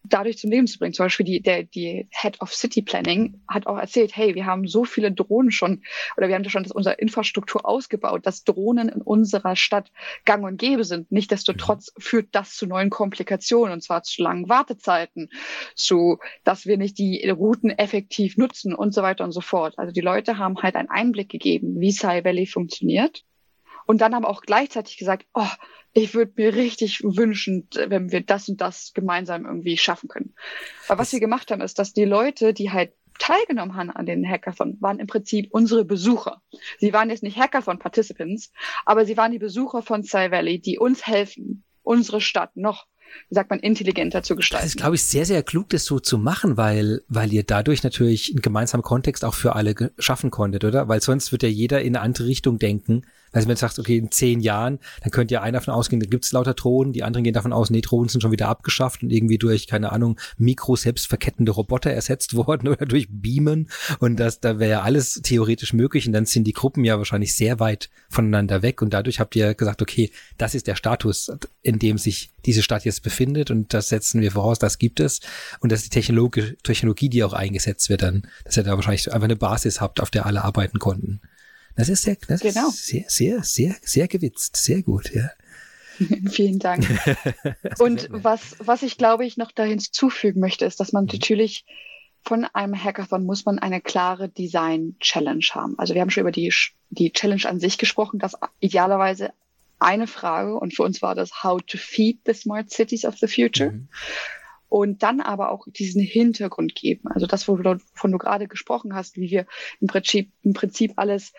dadurch 0.08 0.38
zum 0.38 0.50
Leben 0.50 0.66
zu 0.66 0.78
bringen. 0.78 0.92
Zum 0.92 1.06
Beispiel 1.06 1.26
die, 1.26 1.40
der, 1.40 1.64
die 1.64 2.08
Head 2.10 2.40
of 2.40 2.54
City 2.54 2.82
Planning 2.82 3.40
hat 3.48 3.66
auch 3.66 3.78
erzählt, 3.78 4.16
hey, 4.16 4.34
wir 4.34 4.46
haben 4.46 4.66
so 4.66 4.84
viele 4.84 5.12
Drohnen 5.12 5.50
schon 5.50 5.82
oder 6.16 6.28
wir 6.28 6.34
haben 6.34 6.48
schon 6.48 6.66
unsere 6.70 6.96
Infrastruktur 6.96 7.66
ausgebaut, 7.66 8.26
dass 8.26 8.44
Drohnen 8.44 8.88
in 8.88 9.02
unserer 9.02 9.56
Stadt 9.56 9.90
gang 10.24 10.44
und 10.44 10.58
gäbe 10.58 10.84
sind. 10.84 11.10
Nichtsdestotrotz 11.12 11.92
mhm. 11.96 12.00
führt 12.00 12.28
das 12.32 12.56
zu 12.56 12.66
neuen 12.66 12.90
Komplikationen 12.90 13.72
und 13.72 13.82
zwar 13.82 14.02
zu 14.02 14.22
langen 14.22 14.48
Wartezeiten, 14.48 15.30
zu, 15.74 16.18
dass 16.44 16.66
wir 16.66 16.78
nicht 16.78 16.98
die 16.98 17.28
Routen 17.28 17.70
effektiv 17.70 18.36
nutzen 18.36 18.74
und 18.74 18.92
so 18.94 19.02
weiter 19.02 19.24
und 19.24 19.32
so 19.32 19.40
fort. 19.40 19.78
Also 19.78 19.92
die 19.92 20.00
Leute 20.00 20.38
haben 20.38 20.56
halt 20.62 20.76
einen 20.76 20.90
Einblick 20.90 21.28
gegeben, 21.28 21.80
wie 21.80 21.92
Cy 21.92 22.24
Valley 22.24 22.46
funktioniert 22.46 23.24
und 23.88 24.02
dann 24.02 24.14
haben 24.14 24.26
auch 24.26 24.42
gleichzeitig 24.42 24.98
gesagt, 24.98 25.26
oh, 25.32 25.48
ich 25.94 26.12
würde 26.12 26.32
mir 26.36 26.54
richtig 26.54 27.00
wünschen, 27.02 27.68
wenn 27.74 28.12
wir 28.12 28.20
das 28.20 28.46
und 28.50 28.60
das 28.60 28.92
gemeinsam 28.92 29.46
irgendwie 29.46 29.78
schaffen 29.78 30.10
können. 30.10 30.34
Aber 30.88 31.00
was 31.00 31.12
wir 31.12 31.20
gemacht 31.20 31.50
haben, 31.50 31.62
ist, 31.62 31.78
dass 31.78 31.94
die 31.94 32.04
Leute, 32.04 32.52
die 32.52 32.70
halt 32.70 32.92
teilgenommen 33.18 33.76
haben 33.76 33.88
an 33.88 34.04
den 34.04 34.28
Hackathon, 34.28 34.76
waren 34.80 35.00
im 35.00 35.06
Prinzip 35.06 35.48
unsere 35.52 35.86
Besucher. 35.86 36.42
Sie 36.78 36.92
waren 36.92 37.08
jetzt 37.08 37.22
nicht 37.22 37.38
Hackathon-Participants, 37.38 38.52
aber 38.84 39.06
sie 39.06 39.16
waren 39.16 39.32
die 39.32 39.38
Besucher 39.38 39.80
von 39.80 40.02
Cy 40.02 40.30
Valley, 40.30 40.60
die 40.60 40.78
uns 40.78 41.06
helfen, 41.06 41.64
unsere 41.82 42.20
Stadt 42.20 42.58
noch 42.58 42.86
wie 43.28 43.34
sagt 43.34 43.50
man, 43.50 43.60
intelligenter 43.60 44.22
zu 44.22 44.36
gestalten. 44.36 44.64
Das 44.64 44.74
ist, 44.74 44.80
glaube 44.80 44.96
ich, 44.96 45.02
sehr, 45.02 45.24
sehr 45.24 45.42
klug, 45.42 45.68
das 45.70 45.84
so 45.84 45.98
zu 45.98 46.18
machen, 46.18 46.56
weil, 46.56 47.02
weil 47.08 47.32
ihr 47.32 47.42
dadurch 47.42 47.82
natürlich 47.82 48.30
einen 48.30 48.42
gemeinsamen 48.42 48.82
Kontext 48.82 49.24
auch 49.24 49.34
für 49.34 49.54
alle 49.54 49.74
schaffen 49.98 50.30
konntet, 50.30 50.64
oder? 50.64 50.88
Weil 50.88 51.00
sonst 51.00 51.32
wird 51.32 51.42
ja 51.42 51.48
jeder 51.48 51.80
in 51.80 51.96
eine 51.96 52.04
andere 52.04 52.26
Richtung 52.26 52.58
denken 52.58 53.02
also 53.32 53.48
wenn 53.48 53.54
du 53.54 53.60
sagst, 53.60 53.78
okay, 53.78 53.96
in 53.98 54.10
zehn 54.10 54.40
Jahren, 54.40 54.78
dann 55.02 55.10
könnte 55.10 55.34
ja 55.34 55.42
einer 55.42 55.58
davon 55.58 55.74
ausgehen, 55.74 56.00
da 56.00 56.06
gibt's 56.06 56.32
lauter 56.32 56.54
Drohnen, 56.54 56.92
die 56.92 57.02
anderen 57.02 57.24
gehen 57.24 57.34
davon 57.34 57.52
aus, 57.52 57.70
nee, 57.70 57.80
Drohnen 57.80 58.08
sind 58.08 58.20
schon 58.20 58.32
wieder 58.32 58.48
abgeschafft 58.48 59.02
und 59.02 59.10
irgendwie 59.10 59.38
durch, 59.38 59.66
keine 59.66 59.92
Ahnung, 59.92 60.18
mikro 60.36 60.76
selbstverkettende 60.76 61.52
Roboter 61.52 61.90
ersetzt 61.90 62.34
worden 62.34 62.68
oder 62.68 62.86
durch 62.86 63.08
Beamen. 63.10 63.68
Und 63.98 64.16
das, 64.16 64.40
da 64.40 64.58
wäre 64.58 64.70
ja 64.70 64.82
alles 64.82 65.20
theoretisch 65.22 65.72
möglich. 65.72 66.06
Und 66.06 66.12
dann 66.12 66.26
sind 66.26 66.44
die 66.44 66.52
Gruppen 66.52 66.84
ja 66.84 66.98
wahrscheinlich 66.98 67.34
sehr 67.34 67.60
weit 67.60 67.90
voneinander 68.08 68.62
weg. 68.62 68.82
Und 68.82 68.94
dadurch 68.94 69.20
habt 69.20 69.36
ihr 69.36 69.54
gesagt, 69.54 69.82
okay, 69.82 70.10
das 70.36 70.54
ist 70.54 70.66
der 70.66 70.76
Status, 70.76 71.30
in 71.62 71.78
dem 71.78 71.98
sich 71.98 72.32
diese 72.46 72.62
Stadt 72.62 72.84
jetzt 72.84 73.02
befindet. 73.02 73.50
Und 73.50 73.74
das 73.74 73.88
setzen 73.88 74.20
wir 74.20 74.32
voraus, 74.32 74.58
das 74.58 74.78
gibt 74.78 75.00
es. 75.00 75.20
Und 75.60 75.72
das 75.72 75.80
ist 75.80 75.86
die 75.86 75.98
Technologie, 75.98 76.56
Technologie, 76.62 77.08
die 77.08 77.24
auch 77.24 77.32
eingesetzt 77.32 77.88
wird 77.88 78.02
dann, 78.02 78.26
dass 78.44 78.56
ihr 78.56 78.62
da 78.62 78.74
wahrscheinlich 78.76 79.12
einfach 79.12 79.24
eine 79.24 79.36
Basis 79.36 79.80
habt, 79.80 80.00
auf 80.00 80.10
der 80.10 80.26
alle 80.26 80.44
arbeiten 80.44 80.78
konnten. 80.78 81.20
Das 81.78 81.88
ist 81.88 82.02
sehr, 82.02 82.16
das 82.26 82.40
genau. 82.40 82.70
ist 82.70 82.86
sehr, 82.88 83.04
sehr, 83.06 83.44
sehr, 83.44 83.76
sehr 83.82 84.08
gewitzt. 84.08 84.56
Sehr 84.56 84.82
gut, 84.82 85.14
ja. 85.14 85.30
Vielen 86.28 86.58
Dank. 86.58 86.84
Und 87.78 88.08
was, 88.10 88.56
was 88.58 88.82
ich 88.82 88.98
glaube 88.98 89.24
ich 89.24 89.36
noch 89.36 89.52
da 89.52 89.62
hinzufügen 89.62 90.40
möchte, 90.40 90.64
ist, 90.64 90.80
dass 90.80 90.92
man 90.92 91.04
mhm. 91.04 91.10
natürlich 91.12 91.64
von 92.24 92.44
einem 92.46 92.74
Hackathon 92.74 93.24
muss 93.24 93.44
man 93.44 93.60
eine 93.60 93.80
klare 93.80 94.28
Design-Challenge 94.28 95.44
haben. 95.52 95.78
Also 95.78 95.94
wir 95.94 96.00
haben 96.00 96.10
schon 96.10 96.22
über 96.22 96.32
die, 96.32 96.52
die 96.90 97.12
Challenge 97.12 97.48
an 97.48 97.60
sich 97.60 97.78
gesprochen, 97.78 98.18
dass 98.18 98.34
idealerweise 98.58 99.30
eine 99.78 100.08
Frage, 100.08 100.58
und 100.58 100.74
für 100.74 100.82
uns 100.82 101.00
war 101.00 101.14
das 101.14 101.44
How 101.44 101.62
to 101.64 101.78
feed 101.78 102.18
the 102.26 102.34
smart 102.34 102.70
cities 102.70 103.04
of 103.04 103.16
the 103.18 103.28
future. 103.28 103.70
Mhm. 103.70 103.88
Und 104.68 105.04
dann 105.04 105.20
aber 105.20 105.52
auch 105.52 105.68
diesen 105.68 106.02
Hintergrund 106.02 106.74
geben. 106.74 107.06
Also 107.06 107.28
das, 107.28 107.46
wovon 107.46 107.80
du 108.10 108.18
gerade 108.18 108.48
gesprochen 108.48 108.96
hast, 108.96 109.16
wie 109.16 109.30
wir 109.30 109.46
im 109.80 109.86
Prinzip, 109.86 110.32
im 110.42 110.54
Prinzip 110.54 110.94
alles 110.96 111.32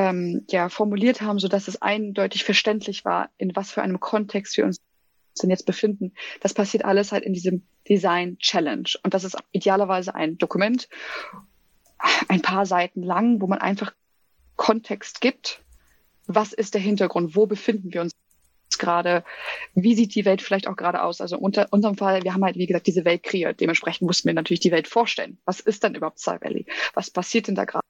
ähm, 0.00 0.44
ja, 0.48 0.70
formuliert 0.70 1.20
haben, 1.20 1.38
so 1.38 1.48
dass 1.48 1.68
es 1.68 1.82
eindeutig 1.82 2.44
verständlich 2.44 3.04
war, 3.04 3.28
in 3.36 3.54
was 3.54 3.70
für 3.70 3.82
einem 3.82 4.00
Kontext 4.00 4.56
wir 4.56 4.64
uns 4.64 4.80
denn 5.42 5.50
jetzt 5.50 5.66
befinden. 5.66 6.12
Das 6.40 6.54
passiert 6.54 6.84
alles 6.84 7.12
halt 7.12 7.24
in 7.24 7.34
diesem 7.34 7.62
Design 7.88 8.38
Challenge. 8.38 8.88
Und 9.02 9.14
das 9.14 9.24
ist 9.24 9.36
idealerweise 9.52 10.14
ein 10.14 10.38
Dokument, 10.38 10.88
ein 12.28 12.42
paar 12.42 12.66
Seiten 12.66 13.02
lang, 13.02 13.40
wo 13.40 13.46
man 13.46 13.58
einfach 13.58 13.92
Kontext 14.56 15.20
gibt. 15.20 15.62
Was 16.26 16.52
ist 16.52 16.74
der 16.74 16.80
Hintergrund? 16.80 17.36
Wo 17.36 17.46
befinden 17.46 17.92
wir 17.92 18.00
uns 18.00 18.12
gerade? 18.78 19.22
Wie 19.74 19.94
sieht 19.94 20.14
die 20.14 20.24
Welt 20.24 20.42
vielleicht 20.42 20.66
auch 20.66 20.76
gerade 20.76 21.02
aus? 21.02 21.20
Also 21.20 21.38
unter 21.38 21.68
unserem 21.70 21.96
Fall, 21.96 22.22
wir 22.22 22.32
haben 22.34 22.44
halt, 22.44 22.56
wie 22.56 22.66
gesagt, 22.66 22.86
diese 22.86 23.04
Welt 23.04 23.22
kreiert. 23.22 23.60
Dementsprechend 23.60 24.06
mussten 24.06 24.28
wir 24.28 24.34
natürlich 24.34 24.60
die 24.60 24.72
Welt 24.72 24.88
vorstellen. 24.88 25.38
Was 25.44 25.60
ist 25.60 25.84
dann 25.84 25.94
überhaupt 25.94 26.18
Sci 26.18 26.36
Valley? 26.40 26.66
Was 26.94 27.10
passiert 27.10 27.48
denn 27.48 27.54
da 27.54 27.64
gerade? 27.64 27.84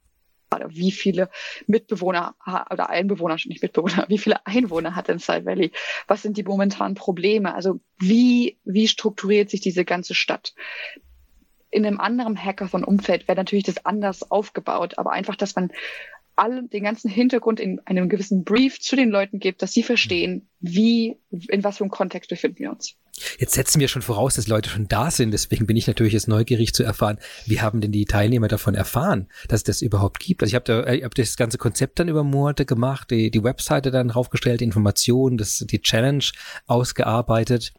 Wie 0.69 0.91
viele 0.91 1.29
Mitbewohner 1.67 2.35
oder 2.45 2.89
Einbewohner, 2.89 3.35
nicht 3.35 3.61
Mitbewohner, 3.61 4.05
wie 4.09 4.17
viele 4.17 4.45
Einwohner 4.45 4.95
hat 4.95 5.07
denn 5.07 5.19
Side 5.19 5.45
Valley? 5.45 5.71
Was 6.07 6.21
sind 6.21 6.37
die 6.37 6.43
momentanen 6.43 6.95
Probleme? 6.95 7.53
Also 7.53 7.79
wie, 7.99 8.57
wie 8.63 8.87
strukturiert 8.87 9.49
sich 9.49 9.61
diese 9.61 9.85
ganze 9.85 10.13
Stadt? 10.13 10.53
In 11.69 11.85
einem 11.85 12.01
anderen 12.01 12.37
Hackathon-Umfeld 12.37 13.27
wäre 13.27 13.37
natürlich 13.37 13.63
das 13.63 13.85
anders 13.85 14.29
aufgebaut, 14.29 14.97
aber 14.97 15.11
einfach, 15.11 15.37
dass 15.37 15.55
man 15.55 15.71
all 16.35 16.67
den 16.67 16.83
ganzen 16.83 17.09
Hintergrund 17.09 17.59
in 17.59 17.79
einem 17.85 18.09
gewissen 18.09 18.43
Brief 18.43 18.79
zu 18.79 18.95
den 18.95 19.09
Leuten 19.09 19.39
gibt, 19.39 19.61
dass 19.61 19.73
sie 19.73 19.83
verstehen, 19.83 20.49
wie, 20.59 21.17
in 21.29 21.63
was 21.63 21.77
für 21.77 21.83
einem 21.83 21.91
Kontext 21.91 22.29
befinden 22.29 22.59
wir 22.59 22.71
uns. 22.71 22.97
Jetzt 23.39 23.53
setzen 23.53 23.79
wir 23.79 23.87
schon 23.87 24.01
voraus, 24.01 24.35
dass 24.35 24.47
Leute 24.47 24.69
schon 24.69 24.87
da 24.87 25.11
sind. 25.11 25.31
Deswegen 25.31 25.65
bin 25.65 25.77
ich 25.77 25.87
natürlich 25.87 26.13
jetzt 26.13 26.27
neugierig 26.27 26.73
zu 26.73 26.83
erfahren, 26.83 27.17
wie 27.45 27.61
haben 27.61 27.81
denn 27.81 27.91
die 27.91 28.05
Teilnehmer 28.05 28.47
davon 28.47 28.75
erfahren, 28.75 29.27
dass 29.47 29.61
es 29.61 29.63
das 29.65 29.81
überhaupt 29.81 30.19
gibt? 30.19 30.41
Also 30.41 30.51
ich 30.51 30.55
habe 30.55 30.65
da, 30.65 30.91
ich 30.91 31.03
hab 31.03 31.15
das 31.15 31.37
ganze 31.37 31.57
Konzept 31.57 31.99
dann 31.99 32.07
über 32.07 32.23
Monate 32.23 32.65
gemacht, 32.65 33.11
die, 33.11 33.31
die 33.31 33.43
Webseite 33.43 33.91
dann 33.91 34.09
draufgestellt, 34.09 34.61
die 34.61 34.65
Informationen, 34.65 35.37
das, 35.37 35.65
die 35.67 35.81
Challenge 35.81 36.25
ausgearbeitet. 36.67 37.73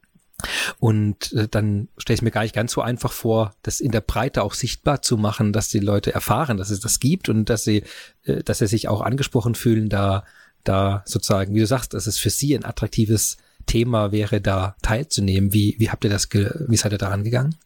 Und 0.79 1.33
äh, 1.33 1.49
dann 1.49 1.89
stelle 1.99 2.17
ich 2.17 2.23
mir 2.23 2.31
gar 2.31 2.43
nicht 2.43 2.55
ganz 2.55 2.73
so 2.73 2.81
einfach 2.81 3.13
vor, 3.13 3.55
das 3.63 3.81
in 3.81 3.93
der 3.93 4.01
Breite 4.01 4.43
auch 4.43 4.55
sichtbar 4.55 5.03
zu 5.03 5.17
machen, 5.17 5.53
dass 5.53 5.69
die 5.69 5.79
Leute 5.79 6.13
erfahren, 6.13 6.57
dass 6.57 6.71
es 6.71 6.81
das 6.81 7.01
gibt 7.01 7.29
und 7.29 7.47
dass 7.47 7.65
sie, 7.65 7.85
äh, 8.25 8.43
dass 8.43 8.59
sie 8.59 8.67
sich 8.67 8.89
auch 8.89 9.03
angesprochen 9.03 9.55
fühlen, 9.55 9.89
da, 9.89 10.25
da 10.65 11.03
sozusagen, 11.07 11.55
wie 11.55 11.61
du 11.61 11.67
sagst, 11.67 11.95
dass 11.95 12.07
es 12.07 12.19
für 12.19 12.31
sie 12.31 12.55
ein 12.55 12.65
attraktives 12.65 13.37
Thema 13.67 14.13
wäre, 14.13 14.41
da 14.41 14.77
teilzunehmen. 14.83 15.53
Wie, 15.53 15.77
wie 15.79 15.91
habt 15.91 16.05
ihr 16.05 16.11
das, 16.11 16.29
wie 16.33 16.77
seid 16.77 16.93
ihr 16.93 16.99
da 16.99 17.11
angegangen? 17.11 17.57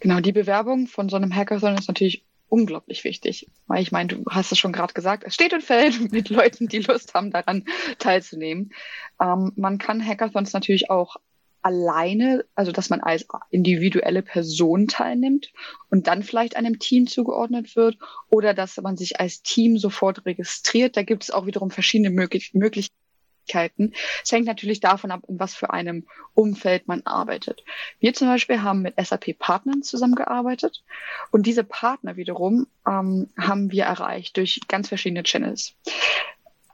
Genau, 0.00 0.20
die 0.20 0.32
Bewerbung 0.32 0.86
von 0.86 1.08
so 1.08 1.16
einem 1.16 1.34
Hackathon 1.34 1.76
ist 1.76 1.88
natürlich 1.88 2.24
unglaublich 2.48 3.04
wichtig. 3.04 3.46
Weil 3.66 3.82
ich 3.82 3.92
meine, 3.92 4.08
du 4.08 4.24
hast 4.28 4.52
es 4.52 4.58
schon 4.58 4.72
gerade 4.72 4.92
gesagt, 4.92 5.24
es 5.26 5.34
steht 5.34 5.54
und 5.54 5.62
fällt 5.62 6.12
mit 6.12 6.28
Leuten, 6.28 6.68
die 6.68 6.80
Lust 6.80 7.14
haben, 7.14 7.30
daran 7.30 7.64
teilzunehmen. 7.98 8.72
Ähm, 9.20 9.52
man 9.56 9.78
kann 9.78 10.04
Hackathons 10.04 10.52
natürlich 10.52 10.90
auch 10.90 11.16
alleine, 11.62 12.46
also 12.54 12.72
dass 12.72 12.88
man 12.88 13.00
als 13.00 13.26
individuelle 13.50 14.22
Person 14.22 14.88
teilnimmt 14.88 15.52
und 15.90 16.06
dann 16.06 16.22
vielleicht 16.22 16.56
einem 16.56 16.78
Team 16.78 17.06
zugeordnet 17.06 17.76
wird 17.76 17.98
oder 18.30 18.54
dass 18.54 18.78
man 18.78 18.96
sich 18.96 19.20
als 19.20 19.42
Team 19.42 19.76
sofort 19.76 20.24
registriert. 20.24 20.96
Da 20.96 21.02
gibt 21.02 21.24
es 21.24 21.30
auch 21.30 21.46
wiederum 21.46 21.70
verschiedene 21.70 22.10
Möglich 22.10 22.52
Möglichkeiten. 22.54 22.99
Es 23.48 24.32
hängt 24.32 24.46
natürlich 24.46 24.80
davon 24.80 25.10
ab, 25.10 25.22
in 25.28 25.40
was 25.40 25.54
für 25.54 25.70
einem 25.70 26.06
Umfeld 26.34 26.86
man 26.86 27.02
arbeitet. 27.04 27.64
Wir 27.98 28.14
zum 28.14 28.28
Beispiel 28.28 28.62
haben 28.62 28.82
mit 28.82 28.94
SAP-Partnern 28.96 29.82
zusammengearbeitet 29.82 30.84
und 31.30 31.46
diese 31.46 31.64
Partner 31.64 32.16
wiederum 32.16 32.66
ähm, 32.86 33.28
haben 33.38 33.72
wir 33.72 33.84
erreicht 33.84 34.36
durch 34.36 34.60
ganz 34.68 34.88
verschiedene 34.88 35.22
Channels 35.22 35.74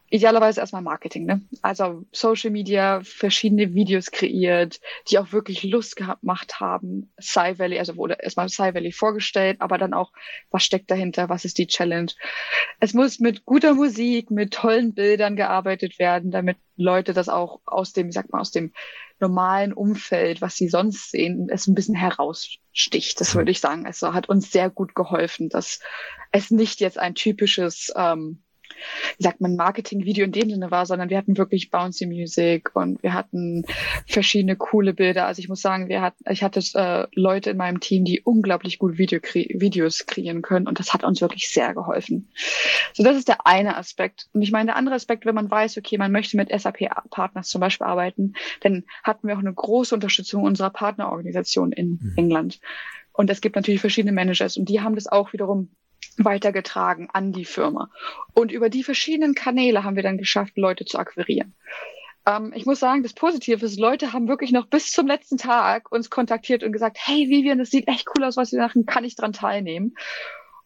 idealerweise 0.08 0.60
erstmal 0.60 0.82
Marketing, 0.82 1.26
ne? 1.26 1.42
Also 1.62 2.04
Social 2.12 2.50
Media, 2.50 3.00
verschiedene 3.02 3.74
Videos 3.74 4.10
kreiert, 4.10 4.80
die 5.08 5.18
auch 5.18 5.32
wirklich 5.32 5.64
Lust 5.64 5.96
gemacht 5.96 6.60
haben. 6.60 7.12
Sci 7.20 7.58
Valley, 7.58 7.78
also 7.78 7.96
wurde 7.96 8.16
erstmal 8.20 8.48
Sci 8.48 8.74
Valley 8.74 8.92
vorgestellt, 8.92 9.60
aber 9.60 9.78
dann 9.78 9.94
auch, 9.94 10.12
was 10.50 10.64
steckt 10.64 10.90
dahinter, 10.90 11.28
was 11.28 11.44
ist 11.44 11.58
die 11.58 11.66
Challenge? 11.66 12.12
Es 12.78 12.94
muss 12.94 13.18
mit 13.18 13.44
guter 13.44 13.74
Musik, 13.74 14.30
mit 14.30 14.54
tollen 14.54 14.94
Bildern 14.94 15.34
gearbeitet 15.34 15.98
werden, 15.98 16.30
damit 16.30 16.56
Leute 16.76 17.12
das 17.12 17.28
auch 17.28 17.60
aus 17.64 17.92
dem, 17.92 18.12
sag 18.12 18.30
mal, 18.30 18.40
aus 18.40 18.50
dem 18.50 18.72
normalen 19.18 19.72
Umfeld, 19.72 20.40
was 20.40 20.56
sie 20.56 20.68
sonst 20.68 21.10
sehen, 21.10 21.48
es 21.50 21.66
ein 21.66 21.74
bisschen 21.74 21.94
heraussticht. 21.94 23.20
Das 23.20 23.34
würde 23.34 23.50
ich 23.50 23.60
sagen. 23.60 23.86
Es 23.86 24.02
hat 24.02 24.28
uns 24.28 24.52
sehr 24.52 24.70
gut 24.70 24.94
geholfen, 24.94 25.48
dass 25.48 25.80
es 26.32 26.50
nicht 26.50 26.80
jetzt 26.80 26.98
ein 26.98 27.14
typisches 27.14 27.92
ähm, 27.96 28.42
wie 29.18 29.22
sagt 29.22 29.40
man, 29.40 29.56
Marketing-Video 29.56 30.24
in 30.24 30.32
dem 30.32 30.50
Sinne 30.50 30.70
war, 30.70 30.86
sondern 30.86 31.10
wir 31.10 31.18
hatten 31.18 31.36
wirklich 31.36 31.70
bouncy 31.70 32.06
Music 32.06 32.74
und 32.74 33.02
wir 33.02 33.14
hatten 33.14 33.64
verschiedene 34.06 34.56
coole 34.56 34.94
Bilder. 34.94 35.26
Also 35.26 35.40
ich 35.40 35.48
muss 35.48 35.60
sagen, 35.60 35.88
wir 35.88 36.02
hatten, 36.02 36.24
ich 36.30 36.42
hatte 36.42 36.60
äh, 36.74 37.06
Leute 37.14 37.50
in 37.50 37.56
meinem 37.56 37.80
Team, 37.80 38.04
die 38.04 38.20
unglaublich 38.22 38.78
gut 38.78 38.98
Video 38.98 39.20
kre 39.20 39.46
Videos 39.54 40.06
kreieren 40.06 40.42
können 40.42 40.66
und 40.66 40.78
das 40.78 40.92
hat 40.92 41.04
uns 41.04 41.20
wirklich 41.20 41.48
sehr 41.48 41.74
geholfen. 41.74 42.28
So, 42.92 43.02
das 43.02 43.16
ist 43.16 43.28
der 43.28 43.46
eine 43.46 43.76
Aspekt. 43.76 44.28
Und 44.32 44.42
ich 44.42 44.52
meine, 44.52 44.66
der 44.66 44.76
andere 44.76 44.94
Aspekt, 44.94 45.26
wenn 45.26 45.34
man 45.34 45.50
weiß, 45.50 45.76
okay, 45.78 45.98
man 45.98 46.12
möchte 46.12 46.36
mit 46.36 46.50
SAP-Partners 46.50 47.48
zum 47.48 47.60
Beispiel 47.60 47.86
arbeiten, 47.86 48.34
dann 48.60 48.84
hatten 49.02 49.28
wir 49.28 49.34
auch 49.34 49.40
eine 49.40 49.52
große 49.52 49.94
Unterstützung 49.94 50.42
unserer 50.42 50.70
Partnerorganisation 50.70 51.72
in 51.72 51.98
mhm. 52.00 52.12
England. 52.16 52.60
Und 53.12 53.30
es 53.30 53.40
gibt 53.40 53.56
natürlich 53.56 53.80
verschiedene 53.80 54.12
Managers 54.12 54.56
und 54.56 54.68
die 54.68 54.80
haben 54.80 54.94
das 54.94 55.06
auch 55.06 55.32
wiederum 55.32 55.70
weitergetragen 56.16 57.08
an 57.12 57.32
die 57.32 57.44
Firma. 57.44 57.90
Und 58.32 58.52
über 58.52 58.70
die 58.70 58.82
verschiedenen 58.82 59.34
Kanäle 59.34 59.84
haben 59.84 59.96
wir 59.96 60.02
dann 60.02 60.18
geschafft, 60.18 60.56
Leute 60.56 60.84
zu 60.84 60.98
akquirieren. 60.98 61.54
Ähm, 62.26 62.52
ich 62.54 62.66
muss 62.66 62.80
sagen, 62.80 63.02
das 63.02 63.14
Positive 63.14 63.64
ist, 63.64 63.78
Leute 63.78 64.12
haben 64.12 64.28
wirklich 64.28 64.52
noch 64.52 64.66
bis 64.66 64.90
zum 64.90 65.06
letzten 65.06 65.38
Tag 65.38 65.90
uns 65.92 66.10
kontaktiert 66.10 66.62
und 66.62 66.72
gesagt, 66.72 66.98
hey 67.00 67.28
Vivian, 67.28 67.58
das 67.58 67.70
sieht 67.70 67.88
echt 67.88 68.06
cool 68.16 68.24
aus, 68.24 68.36
was 68.36 68.52
wir 68.52 68.60
machen, 68.60 68.86
kann 68.86 69.04
ich 69.04 69.14
dran 69.14 69.32
teilnehmen? 69.32 69.94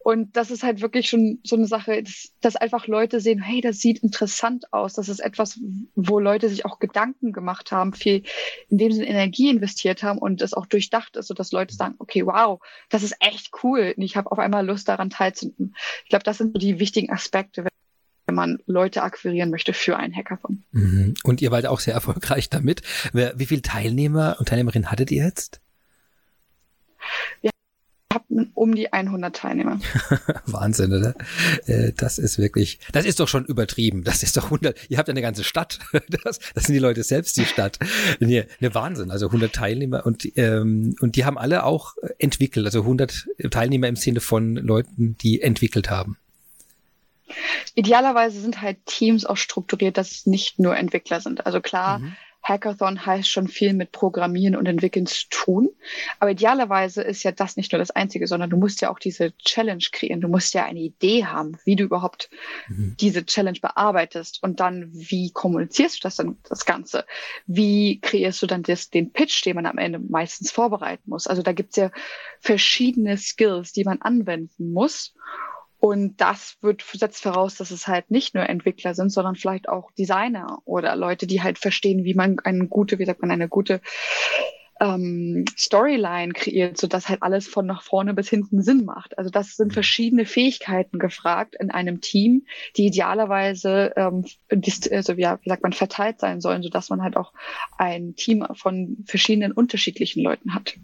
Und 0.03 0.35
das 0.35 0.51
ist 0.51 0.63
halt 0.63 0.81
wirklich 0.81 1.11
schon 1.11 1.41
so 1.45 1.57
eine 1.57 1.67
Sache, 1.67 2.03
dass, 2.03 2.33
dass, 2.41 2.57
einfach 2.57 2.87
Leute 2.87 3.21
sehen, 3.21 3.39
hey, 3.39 3.61
das 3.61 3.81
sieht 3.81 3.99
interessant 3.99 4.73
aus. 4.73 4.95
Das 4.95 5.11
ist 5.11 5.21
etwas, 5.21 5.61
wo 5.95 6.19
Leute 6.19 6.49
sich 6.49 6.65
auch 6.65 6.79
Gedanken 6.79 7.33
gemacht 7.33 7.71
haben, 7.71 7.93
viel 7.93 8.23
in 8.71 8.79
dem 8.79 8.93
Sinne 8.93 9.09
Energie 9.09 9.51
investiert 9.51 10.03
haben 10.03 10.19
und 10.19 10.41
es 10.41 10.55
auch 10.55 10.65
durchdacht 10.65 11.17
ist, 11.17 11.27
sodass 11.29 11.53
Leute 11.53 11.75
sagen, 11.75 11.97
okay, 11.99 12.25
wow, 12.25 12.61
das 12.89 13.03
ist 13.03 13.15
echt 13.21 13.51
cool. 13.63 13.93
Und 13.95 14.03
ich 14.03 14.17
habe 14.17 14.33
auf 14.33 14.39
einmal 14.39 14.67
Lust 14.67 14.89
daran 14.89 15.11
teilzunehmen. 15.11 15.75
Ich 16.05 16.09
glaube, 16.09 16.25
das 16.25 16.39
sind 16.39 16.55
so 16.55 16.59
die 16.59 16.81
wichtigen 16.81 17.13
Aspekte, 17.13 17.67
wenn 18.27 18.35
man 18.35 18.59
Leute 18.65 19.03
akquirieren 19.03 19.51
möchte 19.51 19.75
für 19.75 19.99
einen 19.99 20.17
Hackathon. 20.17 20.65
Mhm. 20.73 21.15
Und 21.25 21.43
ihr 21.43 21.51
wart 21.51 21.67
auch 21.67 21.81
sehr 21.81 21.93
erfolgreich 21.93 22.49
damit. 22.49 22.81
Wie 23.13 23.47
viele 23.47 23.61
Teilnehmer 23.61 24.37
und 24.39 24.49
Teilnehmerinnen 24.49 24.91
hattet 24.91 25.11
ihr 25.11 25.25
jetzt? 25.25 25.61
Wir 27.43 27.51
hatten 28.13 28.51
um 28.55 28.75
die 28.75 28.93
100 28.93 29.35
Teilnehmer. 29.35 29.79
Wahnsinn, 30.47 30.93
oder? 30.93 31.15
Äh, 31.67 31.93
das 31.97 32.19
ist 32.19 32.39
wirklich, 32.39 32.81
das 32.93 33.05
ist 33.05 33.21
doch 33.21 33.29
schon 33.29 33.45
übertrieben. 33.45 34.05
Das 34.05 34.23
ist 34.23 34.37
doch 34.37 34.45
100, 34.45 34.77
ihr 34.89 34.99
habt 34.99 35.09
eine 35.09 35.23
ganze 35.23 35.45
Stadt. 35.45 35.79
Das, 36.25 36.41
das 36.55 36.65
sind 36.65 36.75
die 36.75 36.81
Leute 36.81 37.03
selbst, 37.03 37.37
die 37.37 37.45
Stadt. 37.45 37.79
Ne, 38.19 38.47
ne 38.59 38.75
Wahnsinn, 38.75 39.11
also 39.11 39.27
100 39.27 39.53
Teilnehmer 39.53 40.05
und, 40.05 40.27
ähm, 40.37 40.97
und 41.01 41.15
die 41.15 41.25
haben 41.25 41.39
alle 41.39 41.65
auch 41.65 41.95
entwickelt, 42.19 42.67
also 42.67 42.81
100 42.81 43.29
Teilnehmer 43.51 43.87
im 43.87 43.97
Sinne 43.97 44.21
von 44.21 44.57
Leuten, 44.57 45.17
die 45.19 45.41
entwickelt 45.41 45.89
haben. 45.89 46.17
Idealerweise 47.75 48.41
sind 48.41 48.61
halt 48.61 48.85
Teams 48.87 49.25
auch 49.25 49.37
strukturiert, 49.37 49.99
dass 49.99 50.11
es 50.11 50.27
nicht 50.27 50.59
nur 50.59 50.77
Entwickler 50.77 51.21
sind. 51.21 51.47
Also 51.47 51.61
klar, 51.61 52.01
mhm 52.01 52.17
Hackathon 52.43 53.05
heißt 53.05 53.29
schon 53.29 53.49
viel 53.49 53.75
mit 53.75 53.93
Programmieren 53.93 54.57
und 54.57 54.67
Entwickeln 54.67 55.07
zu 55.07 55.29
tun. 55.29 55.71
Aber 56.19 56.31
idealerweise 56.31 57.03
ist 57.03 57.23
ja 57.23 57.33
das 57.33 57.57
nicht 57.57 57.73
nur 57.73 57.79
das 57.79 57.91
Einzige, 57.91 58.27
sondern 58.27 58.51
du 58.51 58.57
musst 58.57 58.81
ja 58.81 58.91
auch 58.91 58.99
diese 58.99 59.37
Challenge 59.39 59.85
kreieren. 59.93 60.21
Du 60.21 60.29
musst 60.29 60.55
ja 60.55 60.65
eine 60.65 60.81
Idee 60.81 61.27
haben, 61.27 61.59
wie 61.65 61.77
du 61.77 61.85
überhaupt 61.85 62.31
mhm. 62.69 62.97
diese 62.99 63.25
Challenge 63.25 63.59
bearbeitest 63.61 64.43
und 64.43 64.61
dann, 64.61 64.91
wie 64.93 65.31
kommunizierst 65.31 65.97
du 65.97 66.01
das 66.03 66.17
dann, 66.17 66.39
das 66.49 66.65
Ganze? 66.65 67.05
Wie 67.47 68.01
kreierst 68.01 68.43
du 68.43 68.47
dann 68.47 68.63
das, 68.63 68.91
den 68.91 69.13
Pitch, 69.13 69.45
den 69.45 69.57
man 69.57 69.67
am 69.67 69.79
Ende 69.79 69.99
meistens 69.99 70.51
vorbereiten 70.51 71.05
muss? 71.07 71.27
Also 71.27 71.43
da 71.43 71.53
gibt's 71.53 71.77
ja 71.77 71.91
verschiedene 72.41 73.17
Skills, 73.19 73.73
die 73.73 73.85
man 73.85 74.01
anwenden 74.01 74.73
muss. 74.73 75.15
Und 75.81 76.21
das 76.21 76.59
wird, 76.61 76.83
setzt 76.83 77.23
voraus, 77.23 77.57
dass 77.57 77.71
es 77.71 77.89
halt 77.89 78.11
nicht 78.11 78.35
nur 78.35 78.47
Entwickler 78.47 78.95
sind, 78.95 79.11
sondern 79.11 79.35
vielleicht 79.35 79.69
auch 79.69 79.91
Designer 79.93 80.59
oder 80.67 80.95
Leute, 80.95 81.27
die 81.27 81.43
halt 81.43 81.59
verstehen, 81.59 82.05
wie 82.05 82.15
man 82.15 82.39
eine 82.41 82.69
gute, 82.69 82.99
wie 82.99 83.07
sagt 83.07 83.23
man, 83.23 83.31
eine 83.31 83.49
gute 83.49 83.81
ähm, 84.81 85.47
Storyline 85.57 86.33
kreiert, 86.35 86.77
so 86.77 86.87
dass 86.87 87.09
halt 87.09 87.23
alles 87.23 87.49
von 87.49 87.67
nach 87.67 87.83
vorne 87.83 88.13
bis 88.13 88.29
hinten 88.29 88.63
Sinn 88.63 88.85
macht. 88.85 89.17
Also 89.19 89.31
das 89.31 89.57
sind 89.57 89.69
mhm. 89.69 89.75
verschiedene 89.75 90.27
Fähigkeiten 90.27 90.99
gefragt 90.99 91.55
in 91.59 91.71
einem 91.71 92.03
Team, 92.03 92.47
die 92.77 92.87
idealerweise 92.87 93.93
ähm, 93.97 94.25
also 94.51 95.13
ja, 95.15 95.39
wie 95.43 95.49
sagt 95.49 95.63
man, 95.63 95.73
verteilt 95.73 96.21
sein 96.21 96.43
sollen, 96.43 96.63
so 96.63 96.69
dass 96.69 96.91
man 96.91 97.03
halt 97.03 97.17
auch 97.17 97.33
ein 97.79 98.17
Team 98.17 98.47
von 98.55 98.99
verschiedenen 99.07 99.53
unterschiedlichen 99.53 100.23
Leuten 100.23 100.55
hat. 100.55 100.77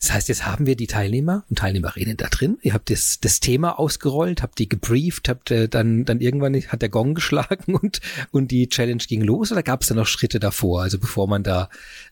Das 0.00 0.12
heißt, 0.12 0.28
jetzt 0.30 0.46
haben 0.46 0.64
wir 0.64 0.76
die 0.76 0.86
Teilnehmer 0.86 1.44
und 1.50 1.58
Teilnehmerinnen 1.58 2.16
da 2.16 2.28
drin. 2.28 2.58
Ihr 2.62 2.72
habt 2.72 2.88
das, 2.88 3.18
das 3.20 3.38
Thema 3.38 3.78
ausgerollt, 3.78 4.42
habt 4.42 4.58
die 4.58 4.68
gebrieft, 4.68 5.28
habt 5.28 5.50
äh, 5.50 5.68
dann, 5.68 6.06
dann 6.06 6.20
irgendwann 6.20 6.54
hat 6.54 6.80
der 6.80 6.88
Gong 6.88 7.14
geschlagen 7.14 7.74
und, 7.74 8.00
und 8.30 8.50
die 8.50 8.68
Challenge 8.68 9.02
ging 9.06 9.20
los 9.20 9.52
oder 9.52 9.62
gab 9.62 9.82
es 9.82 9.88
da 9.88 9.94
noch 9.94 10.06
Schritte 10.06 10.40
davor, 10.40 10.82
also 10.82 10.98
bevor 10.98 11.28
man 11.28 11.42
da 11.42 11.68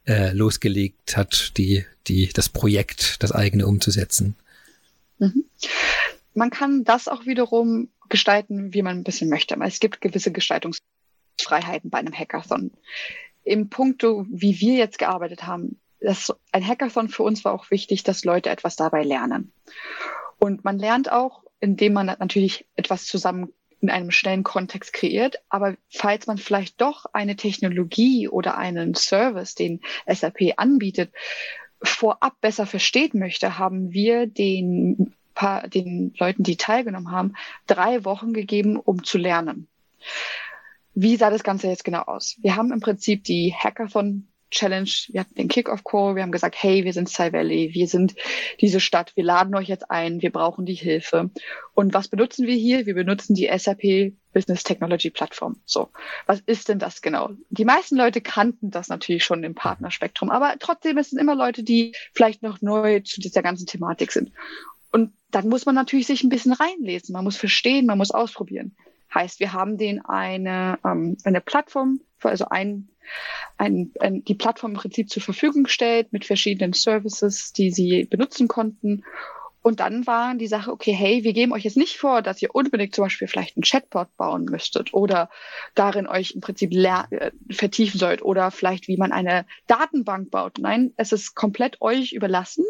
äh, 0.06 0.32
losgelegt 0.32 1.16
hat, 1.16 1.56
die, 1.56 1.86
die, 2.08 2.28
das 2.28 2.50
Projekt, 2.50 3.22
das 3.22 3.32
eigene 3.32 3.66
umzusetzen? 3.66 4.36
Mhm. 5.18 5.44
Man 6.34 6.50
kann 6.50 6.84
das 6.84 7.08
auch 7.08 7.24
wiederum 7.24 7.88
gestalten, 8.10 8.74
wie 8.74 8.82
man 8.82 8.98
ein 8.98 9.04
bisschen 9.04 9.30
möchte. 9.30 9.56
Es 9.64 9.80
gibt 9.80 10.02
gewisse 10.02 10.30
Gestaltungsfreiheiten 10.30 11.88
bei 11.88 11.98
einem 11.98 12.12
Hackathon. 12.12 12.70
Im 13.44 13.70
Punkto, 13.70 14.26
wie 14.28 14.60
wir 14.60 14.74
jetzt 14.74 14.98
gearbeitet 14.98 15.46
haben, 15.46 15.78
das, 16.00 16.32
ein 16.52 16.66
Hackathon 16.66 17.08
für 17.08 17.22
uns 17.22 17.44
war 17.44 17.52
auch 17.52 17.70
wichtig, 17.70 18.02
dass 18.02 18.24
Leute 18.24 18.50
etwas 18.50 18.76
dabei 18.76 19.02
lernen. 19.02 19.52
Und 20.38 20.64
man 20.64 20.78
lernt 20.78 21.10
auch, 21.10 21.42
indem 21.60 21.92
man 21.92 22.06
natürlich 22.06 22.66
etwas 22.76 23.06
zusammen 23.06 23.52
in 23.80 23.90
einem 23.90 24.10
schnellen 24.10 24.44
Kontext 24.44 24.92
kreiert. 24.92 25.36
Aber 25.48 25.76
falls 25.90 26.26
man 26.26 26.38
vielleicht 26.38 26.80
doch 26.80 27.06
eine 27.12 27.36
Technologie 27.36 28.28
oder 28.28 28.56
einen 28.56 28.94
Service, 28.94 29.54
den 29.54 29.80
SAP 30.06 30.54
anbietet, 30.56 31.12
vorab 31.82 32.40
besser 32.40 32.66
verstehen 32.66 33.18
möchte, 33.18 33.58
haben 33.58 33.92
wir 33.92 34.26
den, 34.26 35.14
paar, 35.34 35.68
den 35.68 36.14
Leuten, 36.18 36.42
die 36.42 36.56
teilgenommen 36.56 37.12
haben, 37.12 37.34
drei 37.66 38.04
Wochen 38.04 38.32
gegeben, 38.32 38.76
um 38.76 39.04
zu 39.04 39.18
lernen. 39.18 39.68
Wie 40.94 41.16
sah 41.16 41.30
das 41.30 41.44
Ganze 41.44 41.68
jetzt 41.68 41.84
genau 41.84 42.02
aus? 42.02 42.36
Wir 42.40 42.56
haben 42.56 42.72
im 42.72 42.80
Prinzip 42.80 43.22
die 43.22 43.54
Hackathon 43.54 44.27
Challenge, 44.50 44.90
wir 45.08 45.20
hatten 45.20 45.34
den 45.34 45.48
Kick-Off-Call, 45.48 46.16
wir 46.16 46.22
haben 46.22 46.32
gesagt, 46.32 46.56
hey, 46.58 46.84
wir 46.84 46.92
sind 46.92 47.08
Sci 47.08 47.32
Valley, 47.32 47.74
wir 47.74 47.86
sind 47.86 48.14
diese 48.60 48.80
Stadt, 48.80 49.12
wir 49.16 49.24
laden 49.24 49.54
euch 49.54 49.68
jetzt 49.68 49.90
ein, 49.90 50.22
wir 50.22 50.32
brauchen 50.32 50.66
die 50.66 50.74
Hilfe. 50.74 51.30
Und 51.74 51.94
was 51.94 52.08
benutzen 52.08 52.46
wir 52.46 52.54
hier? 52.54 52.86
Wir 52.86 52.94
benutzen 52.94 53.34
die 53.34 53.50
SAP 53.54 54.14
Business 54.32 54.62
Technology 54.64 55.10
Plattform. 55.10 55.60
So, 55.64 55.90
was 56.26 56.40
ist 56.40 56.68
denn 56.68 56.78
das 56.78 57.02
genau? 57.02 57.30
Die 57.50 57.64
meisten 57.64 57.96
Leute 57.96 58.20
kannten 58.20 58.70
das 58.70 58.88
natürlich 58.88 59.24
schon 59.24 59.44
im 59.44 59.54
Partnerspektrum, 59.54 60.30
aber 60.30 60.54
trotzdem 60.58 60.98
es 60.98 61.12
immer 61.12 61.34
Leute, 61.34 61.62
die 61.62 61.94
vielleicht 62.14 62.42
noch 62.42 62.60
neu 62.60 63.00
zu 63.00 63.20
dieser 63.20 63.42
ganzen 63.42 63.66
Thematik 63.66 64.12
sind. 64.12 64.32
Und 64.90 65.12
dann 65.30 65.48
muss 65.48 65.66
man 65.66 65.74
natürlich 65.74 66.06
sich 66.06 66.24
ein 66.24 66.30
bisschen 66.30 66.52
reinlesen, 66.52 67.12
man 67.12 67.24
muss 67.24 67.36
verstehen, 67.36 67.86
man 67.86 67.98
muss 67.98 68.10
ausprobieren. 68.10 68.76
Heißt, 69.14 69.40
wir 69.40 69.52
haben 69.52 69.78
denen 69.78 70.04
eine, 70.04 70.78
ähm, 70.84 71.16
eine 71.24 71.40
Plattform, 71.40 72.00
also 72.22 72.46
ein 72.48 72.88
ein, 73.56 73.92
ein, 74.00 74.24
die 74.24 74.34
Plattform 74.34 74.72
im 74.72 74.78
Prinzip 74.78 75.10
zur 75.10 75.22
Verfügung 75.22 75.64
gestellt 75.64 76.12
mit 76.12 76.24
verschiedenen 76.24 76.72
Services, 76.72 77.52
die 77.52 77.70
sie 77.70 78.04
benutzen 78.04 78.48
konnten. 78.48 79.04
Und 79.60 79.80
dann 79.80 80.06
war 80.06 80.34
die 80.34 80.46
Sache, 80.46 80.70
okay, 80.70 80.92
hey, 80.92 81.24
wir 81.24 81.32
geben 81.32 81.52
euch 81.52 81.64
jetzt 81.64 81.76
nicht 81.76 81.96
vor, 81.96 82.22
dass 82.22 82.40
ihr 82.40 82.54
unbedingt 82.54 82.94
zum 82.94 83.04
Beispiel 83.04 83.28
vielleicht 83.28 83.56
ein 83.56 83.62
Chatbot 83.62 84.16
bauen 84.16 84.44
müsstet 84.44 84.94
oder 84.94 85.28
darin 85.74 86.06
euch 86.06 86.30
im 86.30 86.40
Prinzip 86.40 86.72
äh, 86.72 87.32
vertiefen 87.50 87.98
sollt 87.98 88.22
oder 88.22 88.50
vielleicht 88.50 88.88
wie 88.88 88.96
man 88.96 89.12
eine 89.12 89.46
Datenbank 89.66 90.30
baut. 90.30 90.58
Nein, 90.58 90.92
es 90.96 91.12
ist 91.12 91.34
komplett 91.34 91.82
euch 91.82 92.12
überlassen, 92.12 92.64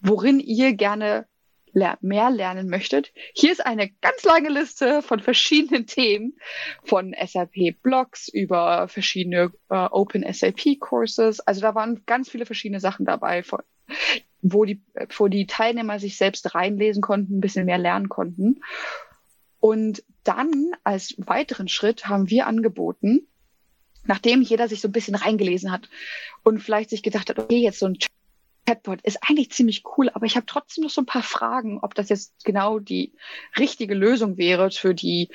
worin 0.00 0.40
ihr 0.40 0.74
gerne 0.74 1.26
mehr 1.72 2.30
lernen 2.30 2.68
möchtet, 2.68 3.12
hier 3.34 3.52
ist 3.52 3.64
eine 3.64 3.90
ganz 4.00 4.24
lange 4.24 4.50
Liste 4.50 5.02
von 5.02 5.20
verschiedenen 5.20 5.86
Themen, 5.86 6.34
von 6.84 7.14
SAP-Blogs 7.14 8.28
über 8.28 8.88
verschiedene 8.88 9.52
äh, 9.70 9.74
Open 9.90 10.24
SAP-Courses. 10.30 11.40
Also 11.40 11.60
da 11.60 11.74
waren 11.74 12.02
ganz 12.06 12.28
viele 12.28 12.46
verschiedene 12.46 12.80
Sachen 12.80 13.06
dabei, 13.06 13.42
von, 13.42 13.60
wo, 14.42 14.64
die, 14.64 14.82
wo 15.16 15.28
die 15.28 15.46
Teilnehmer 15.46 15.98
sich 15.98 16.16
selbst 16.16 16.54
reinlesen 16.54 17.02
konnten, 17.02 17.38
ein 17.38 17.40
bisschen 17.40 17.66
mehr 17.66 17.78
lernen 17.78 18.08
konnten. 18.08 18.60
Und 19.60 20.02
dann 20.24 20.72
als 20.84 21.14
weiteren 21.18 21.68
Schritt 21.68 22.08
haben 22.08 22.28
wir 22.28 22.46
angeboten, 22.46 23.28
nachdem 24.04 24.42
jeder 24.42 24.68
sich 24.68 24.80
so 24.80 24.88
ein 24.88 24.92
bisschen 24.92 25.14
reingelesen 25.14 25.70
hat 25.70 25.88
und 26.42 26.60
vielleicht 26.60 26.90
sich 26.90 27.02
gedacht 27.02 27.30
hat, 27.30 27.38
okay, 27.38 27.58
jetzt 27.58 27.78
so 27.78 27.86
ein 27.86 27.96
Chatbot 28.66 29.00
ist 29.02 29.18
eigentlich 29.22 29.50
ziemlich 29.50 29.82
cool, 29.96 30.08
aber 30.10 30.26
ich 30.26 30.36
habe 30.36 30.46
trotzdem 30.46 30.84
noch 30.84 30.90
so 30.90 31.02
ein 31.02 31.06
paar 31.06 31.22
Fragen, 31.22 31.80
ob 31.80 31.94
das 31.94 32.08
jetzt 32.08 32.44
genau 32.44 32.78
die 32.78 33.12
richtige 33.58 33.94
Lösung 33.94 34.36
wäre 34.36 34.70
für 34.70 34.94
die 34.94 35.30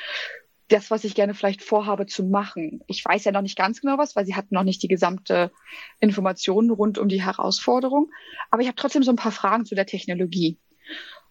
das, 0.69 0.91
was 0.91 1.03
ich 1.03 1.15
gerne 1.15 1.33
vielleicht 1.33 1.63
vorhabe 1.63 2.07
zu 2.07 2.23
machen. 2.23 2.83
Ich 2.87 3.03
weiß 3.03 3.23
ja 3.23 3.31
noch 3.31 3.41
nicht 3.41 3.57
ganz 3.57 3.81
genau 3.81 3.97
was, 3.97 4.15
weil 4.15 4.25
sie 4.25 4.35
hatten 4.35 4.53
noch 4.53 4.63
nicht 4.63 4.83
die 4.83 4.89
gesamte 4.89 5.51
Information 5.99 6.69
rund 6.69 6.97
um 6.97 7.07
die 7.07 7.23
Herausforderung. 7.23 8.11
Aber 8.51 8.61
ich 8.61 8.67
habe 8.67 8.75
trotzdem 8.75 9.03
so 9.03 9.11
ein 9.11 9.17
paar 9.17 9.31
Fragen 9.31 9.65
zu 9.65 9.75
der 9.75 9.85
Technologie. 9.85 10.57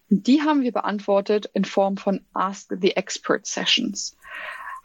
Und 0.09 0.25
die 0.27 0.41
haben 0.41 0.63
wir 0.63 0.71
beantwortet 0.71 1.49
in 1.53 1.65
Form 1.65 1.97
von 1.97 2.25
Ask 2.33 2.73
the 2.81 2.95
Expert 2.95 3.45
Sessions. 3.45 4.17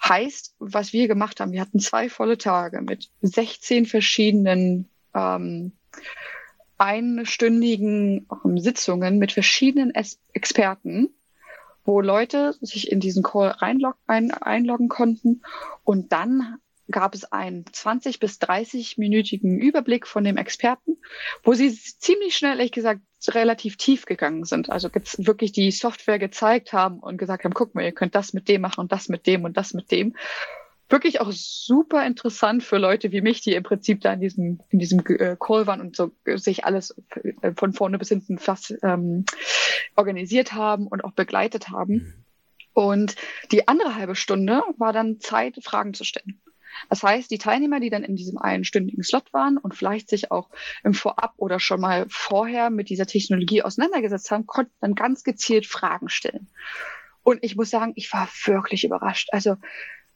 Heißt, 0.06 0.54
was 0.58 0.92
wir 0.92 1.08
gemacht 1.08 1.40
haben, 1.40 1.52
wir 1.52 1.60
hatten 1.60 1.78
zwei 1.78 2.08
volle 2.08 2.36
Tage 2.36 2.82
mit 2.82 3.08
16 3.22 3.86
verschiedenen 3.86 4.90
ähm, 5.14 5.72
einstündigen 6.82 8.26
ähm, 8.44 8.58
Sitzungen 8.58 9.18
mit 9.18 9.30
verschiedenen 9.30 9.92
Experten, 10.32 11.14
wo 11.84 12.00
Leute 12.00 12.54
sich 12.60 12.90
in 12.90 12.98
diesen 12.98 13.22
Call 13.22 13.48
reinlog 13.48 13.94
ein 14.06 14.32
einloggen 14.32 14.88
konnten 14.88 15.42
und 15.84 16.12
dann 16.12 16.58
gab 16.90 17.14
es 17.14 17.24
einen 17.24 17.64
20 17.70 18.18
bis 18.18 18.40
30 18.40 18.98
minütigen 18.98 19.58
Überblick 19.58 20.06
von 20.06 20.24
dem 20.24 20.36
Experten, 20.36 20.98
wo 21.44 21.54
sie 21.54 21.72
ziemlich 21.72 22.36
schnell, 22.36 22.58
ehrlich 22.58 22.72
gesagt, 22.72 23.00
relativ 23.28 23.76
tief 23.76 24.04
gegangen 24.04 24.44
sind. 24.44 24.68
Also 24.68 24.90
wirklich 25.18 25.52
die 25.52 25.70
Software 25.70 26.18
gezeigt 26.18 26.72
haben 26.72 26.98
und 26.98 27.18
gesagt 27.18 27.44
haben, 27.44 27.54
guck 27.54 27.74
mal, 27.74 27.84
ihr 27.84 27.92
könnt 27.92 28.16
das 28.16 28.32
mit 28.32 28.48
dem 28.48 28.60
machen 28.60 28.80
und 28.80 28.90
das 28.90 29.08
mit 29.08 29.28
dem 29.28 29.44
und 29.44 29.56
das 29.56 29.72
mit 29.72 29.92
dem 29.92 30.16
wirklich 30.92 31.20
auch 31.20 31.32
super 31.32 32.06
interessant 32.06 32.62
für 32.62 32.78
Leute 32.78 33.10
wie 33.10 33.22
mich, 33.22 33.40
die 33.40 33.54
im 33.54 33.62
Prinzip 33.62 34.02
da 34.02 34.12
in 34.12 34.20
diesem, 34.20 34.60
in 34.68 34.78
diesem 34.78 35.00
äh, 35.06 35.36
Call 35.38 35.66
waren 35.66 35.80
und 35.80 35.96
so 35.96 36.12
sich 36.26 36.64
alles 36.64 36.94
äh, 37.40 37.52
von 37.56 37.72
vorne 37.72 37.98
bis 37.98 38.10
hinten 38.10 38.38
fast 38.38 38.74
ähm, 38.82 39.24
organisiert 39.96 40.52
haben 40.52 40.86
und 40.86 41.02
auch 41.04 41.12
begleitet 41.12 41.70
haben. 41.70 41.94
Mhm. 41.94 42.24
Und 42.74 43.16
die 43.50 43.68
andere 43.68 43.96
halbe 43.96 44.14
Stunde 44.14 44.62
war 44.78 44.92
dann 44.92 45.20
Zeit, 45.20 45.58
Fragen 45.62 45.94
zu 45.94 46.04
stellen. 46.04 46.40
Das 46.88 47.02
heißt, 47.02 47.30
die 47.30 47.38
Teilnehmer, 47.38 47.80
die 47.80 47.90
dann 47.90 48.02
in 48.02 48.16
diesem 48.16 48.38
einstündigen 48.38 49.02
Slot 49.02 49.32
waren 49.32 49.58
und 49.58 49.74
vielleicht 49.74 50.08
sich 50.08 50.30
auch 50.30 50.48
im 50.84 50.94
Vorab 50.94 51.34
oder 51.36 51.60
schon 51.60 51.80
mal 51.80 52.06
vorher 52.08 52.70
mit 52.70 52.88
dieser 52.88 53.06
Technologie 53.06 53.62
auseinandergesetzt 53.62 54.30
haben, 54.30 54.46
konnten 54.46 54.72
dann 54.80 54.94
ganz 54.94 55.22
gezielt 55.22 55.66
Fragen 55.66 56.08
stellen. 56.08 56.48
Und 57.22 57.44
ich 57.44 57.56
muss 57.56 57.70
sagen, 57.70 57.92
ich 57.96 58.12
war 58.12 58.28
wirklich 58.46 58.84
überrascht. 58.84 59.28
Also 59.32 59.56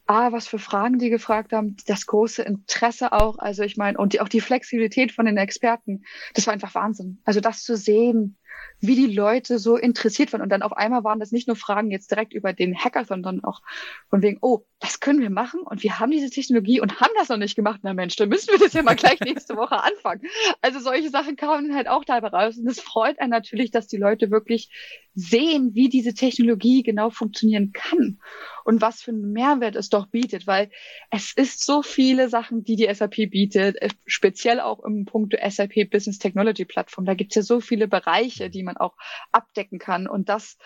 A, 0.07 0.31
was 0.31 0.47
für 0.47 0.59
Fragen 0.59 0.99
die 0.99 1.09
gefragt 1.09 1.53
haben, 1.53 1.75
das 1.85 2.05
große 2.05 2.41
Interesse 2.41 3.11
auch, 3.11 3.37
also 3.37 3.63
ich 3.63 3.77
meine, 3.77 3.97
und 3.97 4.13
die, 4.13 4.21
auch 4.21 4.29
die 4.29 4.41
Flexibilität 4.41 5.11
von 5.11 5.25
den 5.25 5.37
Experten, 5.37 6.03
das 6.33 6.47
war 6.47 6.53
einfach 6.53 6.73
Wahnsinn. 6.75 7.19
Also 7.25 7.41
das 7.41 7.63
zu 7.63 7.75
sehen, 7.75 8.37
wie 8.79 8.95
die 8.95 9.13
Leute 9.13 9.59
so 9.59 9.75
interessiert 9.75 10.33
waren. 10.33 10.41
Und 10.41 10.49
dann 10.49 10.61
auf 10.61 10.73
einmal 10.73 11.03
waren 11.03 11.19
das 11.19 11.31
nicht 11.31 11.47
nur 11.47 11.55
Fragen 11.55 11.91
jetzt 11.91 12.11
direkt 12.11 12.33
über 12.33 12.53
den 12.53 12.77
Hackathon, 12.77 13.23
sondern 13.23 13.43
auch 13.43 13.61
von 14.09 14.21
wegen, 14.21 14.37
oh, 14.41 14.65
das 14.79 14.99
können 14.99 15.21
wir 15.21 15.31
machen 15.31 15.61
und 15.61 15.81
wir 15.81 15.99
haben 15.99 16.11
diese 16.11 16.29
Technologie 16.29 16.79
und 16.79 17.01
haben 17.01 17.11
das 17.17 17.29
noch 17.29 17.37
nicht 17.37 17.55
gemacht. 17.55 17.79
Na 17.81 17.93
Mensch, 17.93 18.15
dann 18.15 18.29
müssen 18.29 18.51
wir 18.51 18.59
das 18.59 18.73
ja 18.73 18.83
mal 18.83 18.95
gleich 18.95 19.19
nächste 19.21 19.55
Woche 19.55 19.83
anfangen. 19.83 20.21
Also 20.61 20.79
solche 20.79 21.09
Sachen 21.09 21.35
kamen 21.35 21.73
halt 21.73 21.87
auch 21.87 22.05
dabei 22.05 22.27
raus. 22.27 22.57
Und 22.57 22.67
es 22.67 22.79
freut 22.79 23.19
einen 23.19 23.31
natürlich, 23.31 23.71
dass 23.71 23.87
die 23.87 23.97
Leute 23.97 24.29
wirklich 24.29 24.69
sehen, 25.15 25.71
wie 25.73 25.89
diese 25.89 26.13
Technologie 26.13 26.83
genau 26.83 27.09
funktionieren 27.09 27.71
kann 27.73 28.19
und 28.65 28.81
was 28.81 29.01
für 29.01 29.11
einen 29.11 29.31
Mehrwert 29.31 29.75
es 29.75 29.89
doch 29.89 30.05
bietet, 30.07 30.45
weil 30.45 30.69
es 31.09 31.33
ist 31.33 31.65
so 31.65 31.81
viele 31.81 32.29
Sachen, 32.29 32.63
die 32.63 32.75
die 32.75 32.93
SAP 32.93 33.31
bietet, 33.31 33.81
äh, 33.81 33.89
speziell 34.05 34.59
auch 34.59 34.83
im 34.83 35.05
Punkt 35.05 35.35
SAP 35.49 35.89
Business 35.89 36.19
Technology 36.19 36.65
Plattform. 36.65 37.05
Da 37.05 37.15
gibt 37.15 37.31
es 37.31 37.35
ja 37.35 37.41
so 37.41 37.61
viele 37.61 37.87
Bereiche, 37.87 38.46
die 38.49 38.63
man 38.63 38.77
auch 38.77 38.95
abdecken 39.31 39.79
kann 39.79 40.07
und 40.07 40.29
das 40.29 40.57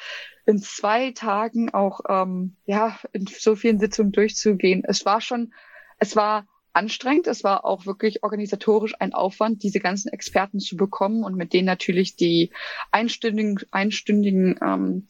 in 0.45 0.59
zwei 0.59 1.11
Tagen 1.11 1.73
auch 1.73 2.01
ähm, 2.07 2.55
ja 2.65 2.99
in 3.13 3.27
so 3.27 3.55
vielen 3.55 3.79
Sitzungen 3.79 4.11
durchzugehen. 4.11 4.83
Es 4.85 5.05
war 5.05 5.21
schon, 5.21 5.53
es 5.99 6.15
war 6.15 6.47
anstrengend. 6.73 7.27
Es 7.27 7.43
war 7.43 7.65
auch 7.65 7.85
wirklich 7.85 8.23
organisatorisch 8.23 8.93
ein 8.99 9.13
Aufwand, 9.13 9.63
diese 9.63 9.79
ganzen 9.79 10.09
Experten 10.09 10.59
zu 10.59 10.77
bekommen 10.77 11.23
und 11.23 11.35
mit 11.35 11.53
denen 11.53 11.65
natürlich 11.65 12.15
die 12.15 12.51
einstündigen, 12.91 13.59
einstündigen 13.71 14.59
ähm, 14.61 15.07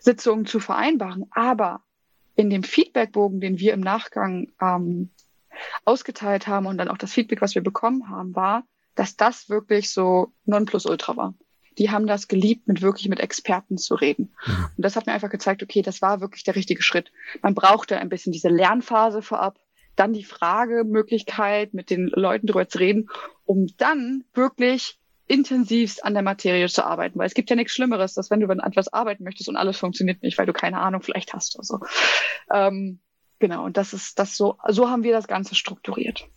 Sitzungen 0.00 0.46
zu 0.46 0.60
vereinbaren. 0.60 1.26
Aber 1.30 1.82
in 2.34 2.50
dem 2.50 2.62
Feedbackbogen, 2.62 3.40
den 3.40 3.58
wir 3.58 3.74
im 3.74 3.80
Nachgang 3.80 4.52
ähm, 4.60 5.10
ausgeteilt 5.84 6.46
haben 6.46 6.66
und 6.66 6.78
dann 6.78 6.88
auch 6.88 6.98
das 6.98 7.12
Feedback, 7.12 7.42
was 7.42 7.54
wir 7.54 7.62
bekommen 7.62 8.08
haben, 8.08 8.34
war, 8.34 8.64
dass 8.94 9.16
das 9.16 9.48
wirklich 9.48 9.90
so 9.90 10.32
Nonplusultra 10.44 11.16
war. 11.16 11.34
Die 11.78 11.90
haben 11.90 12.06
das 12.06 12.28
geliebt, 12.28 12.68
mit 12.68 12.82
wirklich 12.82 13.08
mit 13.08 13.20
Experten 13.20 13.78
zu 13.78 13.94
reden. 13.94 14.34
Mhm. 14.46 14.66
Und 14.76 14.84
das 14.84 14.96
hat 14.96 15.06
mir 15.06 15.12
einfach 15.12 15.30
gezeigt, 15.30 15.62
okay, 15.62 15.82
das 15.82 16.02
war 16.02 16.20
wirklich 16.20 16.44
der 16.44 16.56
richtige 16.56 16.82
Schritt. 16.82 17.12
Man 17.42 17.54
brauchte 17.54 17.98
ein 17.98 18.08
bisschen 18.08 18.32
diese 18.32 18.48
Lernphase 18.48 19.22
vorab, 19.22 19.58
dann 19.96 20.12
die 20.12 20.24
Fragemöglichkeit, 20.24 21.74
mit 21.74 21.90
den 21.90 22.08
Leuten 22.08 22.46
drüber 22.46 22.68
zu 22.68 22.78
reden, 22.78 23.08
um 23.44 23.66
dann 23.76 24.24
wirklich 24.34 24.98
intensivst 25.26 26.04
an 26.04 26.14
der 26.14 26.22
Materie 26.22 26.68
zu 26.68 26.84
arbeiten, 26.84 27.18
weil 27.18 27.26
es 27.26 27.34
gibt 27.34 27.48
ja 27.48 27.56
nichts 27.56 27.72
Schlimmeres, 27.72 28.14
dass 28.14 28.30
wenn 28.30 28.40
du 28.40 28.48
an 28.48 28.60
etwas 28.60 28.92
arbeiten 28.92 29.24
möchtest 29.24 29.48
und 29.48 29.56
alles 29.56 29.78
funktioniert 29.78 30.22
nicht, 30.22 30.36
weil 30.36 30.46
du 30.46 30.52
keine 30.52 30.78
Ahnung 30.78 31.02
vielleicht 31.02 31.32
hast 31.32 31.56
oder 31.56 31.64
so. 31.64 31.78
Ähm, 32.52 33.00
genau, 33.38 33.64
und 33.64 33.76
das 33.76 33.94
ist 33.94 34.18
das 34.18 34.36
so, 34.36 34.58
so 34.68 34.90
haben 34.90 35.04
wir 35.04 35.12
das 35.12 35.28
Ganze 35.28 35.54
strukturiert. 35.54 36.28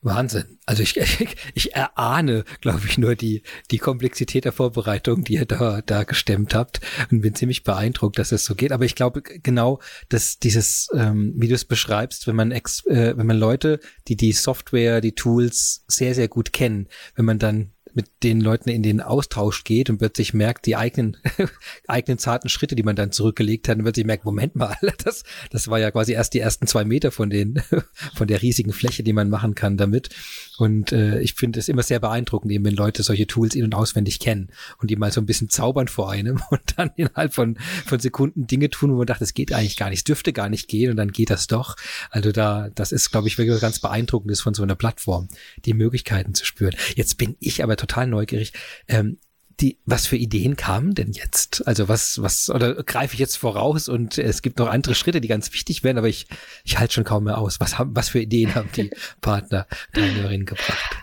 Wahnsinn. 0.00 0.58
Also 0.66 0.82
ich, 0.82 0.96
ich, 0.96 1.36
ich 1.54 1.74
erahne, 1.74 2.44
glaube 2.60 2.82
ich, 2.86 2.98
nur 2.98 3.14
die, 3.14 3.42
die 3.70 3.78
Komplexität 3.78 4.44
der 4.44 4.52
Vorbereitung, 4.52 5.24
die 5.24 5.34
ihr 5.34 5.46
da, 5.46 5.82
da 5.82 6.04
gestemmt 6.04 6.54
habt 6.54 6.80
und 7.10 7.20
bin 7.20 7.34
ziemlich 7.34 7.64
beeindruckt, 7.64 8.18
dass 8.18 8.32
es 8.32 8.44
so 8.44 8.54
geht. 8.54 8.72
Aber 8.72 8.84
ich 8.84 8.94
glaube 8.94 9.22
genau, 9.22 9.80
dass 10.08 10.38
dieses, 10.38 10.88
ähm, 10.94 11.34
wie 11.36 11.48
du 11.48 11.54
es 11.54 11.64
beschreibst, 11.64 12.26
wenn 12.26 12.36
man 12.36 12.52
ex, 12.52 12.84
äh, 12.86 13.16
wenn 13.16 13.26
man 13.26 13.38
Leute, 13.38 13.80
die 14.06 14.16
die 14.16 14.32
Software, 14.32 15.00
die 15.00 15.14
Tools 15.14 15.84
sehr, 15.88 16.14
sehr 16.14 16.28
gut 16.28 16.52
kennen, 16.52 16.88
wenn 17.14 17.24
man 17.24 17.38
dann 17.38 17.72
mit 17.98 18.22
den 18.22 18.40
Leuten 18.40 18.70
in 18.70 18.84
den 18.84 19.00
Austausch 19.00 19.64
geht 19.64 19.90
und 19.90 19.98
plötzlich 19.98 20.32
merkt, 20.32 20.66
die 20.66 20.76
eigenen, 20.76 21.16
eigenen 21.88 22.16
zarten 22.16 22.48
Schritte, 22.48 22.76
die 22.76 22.84
man 22.84 22.94
dann 22.94 23.10
zurückgelegt 23.10 23.68
hat, 23.68 23.76
und 23.76 23.82
plötzlich 23.82 24.06
merkt, 24.06 24.24
Moment 24.24 24.54
mal, 24.54 24.76
das, 25.04 25.24
das 25.50 25.66
war 25.66 25.80
ja 25.80 25.90
quasi 25.90 26.12
erst 26.12 26.32
die 26.32 26.38
ersten 26.38 26.68
zwei 26.68 26.84
Meter 26.84 27.10
von 27.10 27.28
den, 27.28 27.60
von 28.14 28.28
der 28.28 28.40
riesigen 28.40 28.72
Fläche, 28.72 29.02
die 29.02 29.12
man 29.12 29.28
machen 29.28 29.56
kann 29.56 29.76
damit. 29.76 30.10
Und 30.58 30.92
äh, 30.92 31.18
ich 31.20 31.34
finde 31.34 31.58
es 31.58 31.68
immer 31.68 31.82
sehr 31.82 31.98
beeindruckend, 31.98 32.52
eben 32.52 32.64
wenn 32.66 32.76
Leute 32.76 33.02
solche 33.02 33.26
Tools 33.26 33.56
in- 33.56 33.64
und 33.64 33.74
auswendig 33.74 34.20
kennen 34.20 34.50
und 34.80 34.90
die 34.90 34.96
mal 34.96 35.10
so 35.10 35.20
ein 35.20 35.26
bisschen 35.26 35.48
zaubern 35.48 35.88
vor 35.88 36.12
einem 36.12 36.40
und 36.50 36.60
dann 36.76 36.92
innerhalb 36.94 37.34
von, 37.34 37.58
von 37.84 37.98
Sekunden 37.98 38.46
Dinge 38.46 38.70
tun, 38.70 38.92
wo 38.92 38.98
man 38.98 39.06
dachte, 39.06 39.24
es 39.24 39.34
geht 39.34 39.52
eigentlich 39.52 39.76
gar 39.76 39.90
nicht, 39.90 39.98
es 39.98 40.04
dürfte 40.04 40.32
gar 40.32 40.48
nicht 40.48 40.68
gehen 40.68 40.92
und 40.92 40.96
dann 40.96 41.10
geht 41.10 41.30
das 41.30 41.48
doch. 41.48 41.74
Also 42.10 42.30
da, 42.30 42.70
das 42.76 42.92
ist, 42.92 43.10
glaube 43.10 43.26
ich, 43.26 43.38
wirklich 43.38 43.60
ganz 43.60 43.80
beeindruckend 43.80 44.30
ist 44.30 44.42
von 44.42 44.54
so 44.54 44.62
einer 44.62 44.76
Plattform, 44.76 45.26
die 45.64 45.74
Möglichkeiten 45.74 46.34
zu 46.34 46.44
spüren. 46.44 46.76
Jetzt 46.94 47.18
bin 47.18 47.36
ich 47.40 47.64
aber 47.64 47.76
total 47.76 47.87
neugierig. 47.96 48.52
Ähm, 48.86 49.18
die, 49.60 49.78
was 49.84 50.06
für 50.06 50.16
Ideen 50.16 50.56
kamen 50.56 50.94
denn 50.94 51.10
jetzt? 51.12 51.66
Also 51.66 51.88
was, 51.88 52.22
was, 52.22 52.48
oder 52.48 52.74
greife 52.84 53.14
ich 53.14 53.20
jetzt 53.20 53.36
voraus 53.36 53.88
und 53.88 54.16
es 54.18 54.42
gibt 54.42 54.58
noch 54.58 54.68
andere 54.68 54.94
Schritte, 54.94 55.20
die 55.20 55.28
ganz 55.28 55.52
wichtig 55.52 55.82
werden, 55.82 55.98
aber 55.98 56.08
ich, 56.08 56.26
ich 56.64 56.78
halte 56.78 56.94
schon 56.94 57.04
kaum 57.04 57.24
mehr 57.24 57.38
aus. 57.38 57.58
Was 57.58 57.78
haben, 57.78 57.96
was 57.96 58.08
für 58.10 58.20
Ideen 58.20 58.54
haben 58.54 58.70
die 58.76 58.90
Partner, 59.20 59.66
Teilnehmerinnen 59.92 60.46
gebracht? 60.46 60.96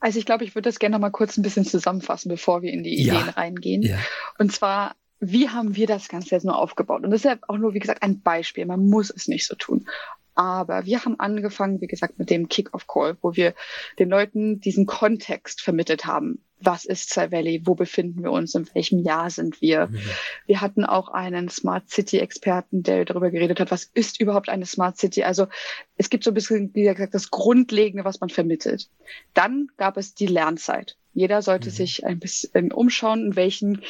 Also 0.00 0.18
ich 0.18 0.26
glaube, 0.26 0.42
ich 0.42 0.56
würde 0.56 0.68
das 0.68 0.80
gerne 0.80 0.94
noch 0.94 1.00
mal 1.00 1.10
kurz 1.10 1.36
ein 1.36 1.42
bisschen 1.42 1.64
zusammenfassen, 1.64 2.28
bevor 2.28 2.62
wir 2.62 2.72
in 2.72 2.82
die 2.82 2.94
Ideen 2.94 3.26
ja. 3.26 3.30
reingehen. 3.30 3.82
Ja. 3.82 3.98
Und 4.38 4.50
zwar, 4.50 4.96
wie 5.20 5.48
haben 5.48 5.76
wir 5.76 5.86
das 5.86 6.08
Ganze 6.08 6.34
jetzt 6.34 6.44
nur 6.44 6.58
aufgebaut? 6.58 7.04
Und 7.04 7.12
das 7.12 7.20
ist 7.20 7.24
ja 7.24 7.36
auch 7.46 7.56
nur, 7.56 7.74
wie 7.74 7.78
gesagt, 7.78 8.02
ein 8.02 8.20
Beispiel. 8.20 8.66
Man 8.66 8.88
muss 8.88 9.10
es 9.10 9.28
nicht 9.28 9.46
so 9.46 9.54
tun. 9.54 9.86
Aber 10.34 10.86
wir 10.86 11.04
haben 11.04 11.20
angefangen, 11.20 11.80
wie 11.80 11.86
gesagt, 11.86 12.18
mit 12.18 12.30
dem 12.30 12.48
Kick-off-Call, 12.48 13.18
wo 13.20 13.36
wir 13.36 13.54
den 13.98 14.08
Leuten 14.08 14.60
diesen 14.60 14.86
Kontext 14.86 15.60
vermittelt 15.60 16.06
haben. 16.06 16.42
Was 16.64 16.84
ist 16.84 17.10
Sci 17.10 17.32
Valley? 17.32 17.62
Wo 17.64 17.74
befinden 17.74 18.22
wir 18.22 18.30
uns? 18.30 18.54
In 18.54 18.68
welchem 18.72 19.00
Jahr 19.00 19.28
sind 19.30 19.60
wir? 19.60 19.88
Mhm. 19.88 20.00
Wir 20.46 20.60
hatten 20.60 20.84
auch 20.84 21.08
einen 21.08 21.48
Smart 21.48 21.90
City-Experten, 21.90 22.84
der 22.84 23.04
darüber 23.04 23.30
geredet 23.30 23.58
hat, 23.58 23.70
was 23.70 23.84
ist 23.94 24.20
überhaupt 24.20 24.48
eine 24.48 24.64
Smart 24.64 24.96
City? 24.96 25.24
Also 25.24 25.48
es 25.96 26.08
gibt 26.08 26.24
so 26.24 26.30
ein 26.30 26.34
bisschen, 26.34 26.70
wie 26.74 26.84
gesagt, 26.84 27.14
das 27.14 27.30
Grundlegende, 27.30 28.04
was 28.04 28.20
man 28.20 28.30
vermittelt. 28.30 28.88
Dann 29.34 29.68
gab 29.76 29.96
es 29.96 30.14
die 30.14 30.26
Lernzeit. 30.26 30.96
Jeder 31.14 31.42
sollte 31.42 31.68
mhm. 31.68 31.74
sich 31.74 32.06
ein 32.06 32.20
bisschen 32.20 32.72
umschauen, 32.72 33.26
in 33.26 33.36
welchen 33.36 33.82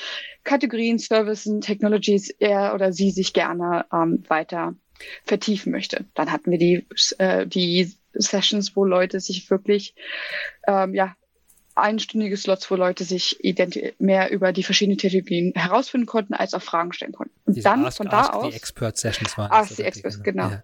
Kategorien, 0.42 0.98
Services, 0.98 1.60
Technologies 1.60 2.30
er 2.30 2.74
oder 2.74 2.92
sie 2.92 3.10
sich 3.10 3.32
gerne 3.32 3.84
ähm, 3.92 4.24
weiter 4.28 4.74
vertiefen 5.24 5.72
möchte. 5.72 6.04
Dann 6.14 6.32
hatten 6.32 6.50
wir 6.50 6.58
die, 6.58 6.86
äh, 7.18 7.46
die 7.46 7.92
Sessions, 8.14 8.76
wo 8.76 8.84
Leute 8.84 9.20
sich 9.20 9.50
wirklich, 9.50 9.94
ähm, 10.66 10.94
ja, 10.94 11.16
einstündige 11.74 12.36
Slots, 12.36 12.70
wo 12.70 12.74
Leute 12.76 13.04
sich 13.04 13.38
mehr 13.98 14.30
über 14.30 14.52
die 14.52 14.62
verschiedenen 14.62 14.98
Technologien 14.98 15.52
herausfinden 15.54 16.06
konnten, 16.06 16.34
als 16.34 16.52
auch 16.54 16.62
Fragen 16.62 16.92
stellen 16.92 17.12
konnten. 17.12 17.34
Und 17.46 17.56
Diese 17.56 17.64
dann 17.64 17.84
Ask, 17.86 17.96
von 17.96 18.08
da 18.08 18.20
Ask 18.20 18.34
aus. 18.34 18.50
Die 18.50 18.56
Expert 18.56 18.98
Sessions 18.98 19.38
waren. 19.38 19.50
Ask 19.50 19.76
the 19.76 19.82
Experts, 19.82 20.22
genau. 20.22 20.50
Ja. 20.50 20.62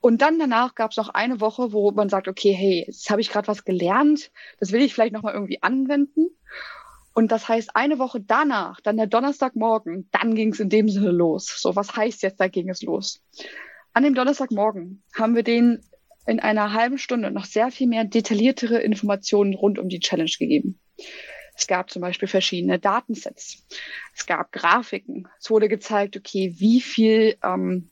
Und 0.00 0.20
dann 0.20 0.38
danach 0.38 0.74
gab 0.74 0.90
es 0.90 0.96
noch 0.96 1.08
eine 1.10 1.40
Woche, 1.40 1.72
wo 1.72 1.90
man 1.92 2.08
sagt, 2.08 2.26
okay, 2.26 2.52
hey, 2.52 2.84
jetzt 2.86 3.08
habe 3.10 3.20
ich 3.20 3.30
gerade 3.30 3.46
was 3.46 3.64
gelernt, 3.64 4.32
das 4.58 4.72
will 4.72 4.82
ich 4.82 4.92
vielleicht 4.92 5.12
nochmal 5.12 5.34
irgendwie 5.34 5.62
anwenden. 5.62 6.28
Und 7.14 7.30
das 7.30 7.48
heißt, 7.48 7.76
eine 7.76 7.98
Woche 7.98 8.20
danach, 8.20 8.80
dann 8.80 8.96
der 8.96 9.06
Donnerstagmorgen, 9.06 10.08
dann 10.12 10.34
ging 10.34 10.52
es 10.52 10.60
in 10.60 10.70
dem 10.70 10.88
Sinne 10.88 11.10
los. 11.10 11.46
So, 11.60 11.76
was 11.76 11.94
heißt 11.94 12.22
jetzt, 12.22 12.40
da 12.40 12.48
ging 12.48 12.70
es 12.70 12.82
los? 12.82 13.22
An 13.92 14.04
dem 14.04 14.14
Donnerstagmorgen 14.14 15.02
haben 15.14 15.36
wir 15.36 15.42
den 15.42 15.82
in 16.26 16.40
einer 16.40 16.72
halben 16.72 16.98
Stunde 16.98 17.30
noch 17.30 17.44
sehr 17.44 17.70
viel 17.70 17.88
mehr 17.88 18.04
detailliertere 18.04 18.80
Informationen 18.80 19.54
rund 19.54 19.78
um 19.78 19.88
die 19.88 20.00
Challenge 20.00 20.30
gegeben. 20.38 20.78
Es 21.54 21.66
gab 21.66 21.90
zum 21.90 22.00
Beispiel 22.00 22.28
verschiedene 22.28 22.78
Datensets. 22.78 23.66
Es 24.16 24.26
gab 24.26 24.52
Grafiken. 24.52 25.28
Es 25.38 25.50
wurde 25.50 25.68
gezeigt, 25.68 26.16
okay, 26.16 26.54
wie 26.58 26.80
viel, 26.80 27.36
ähm, 27.44 27.90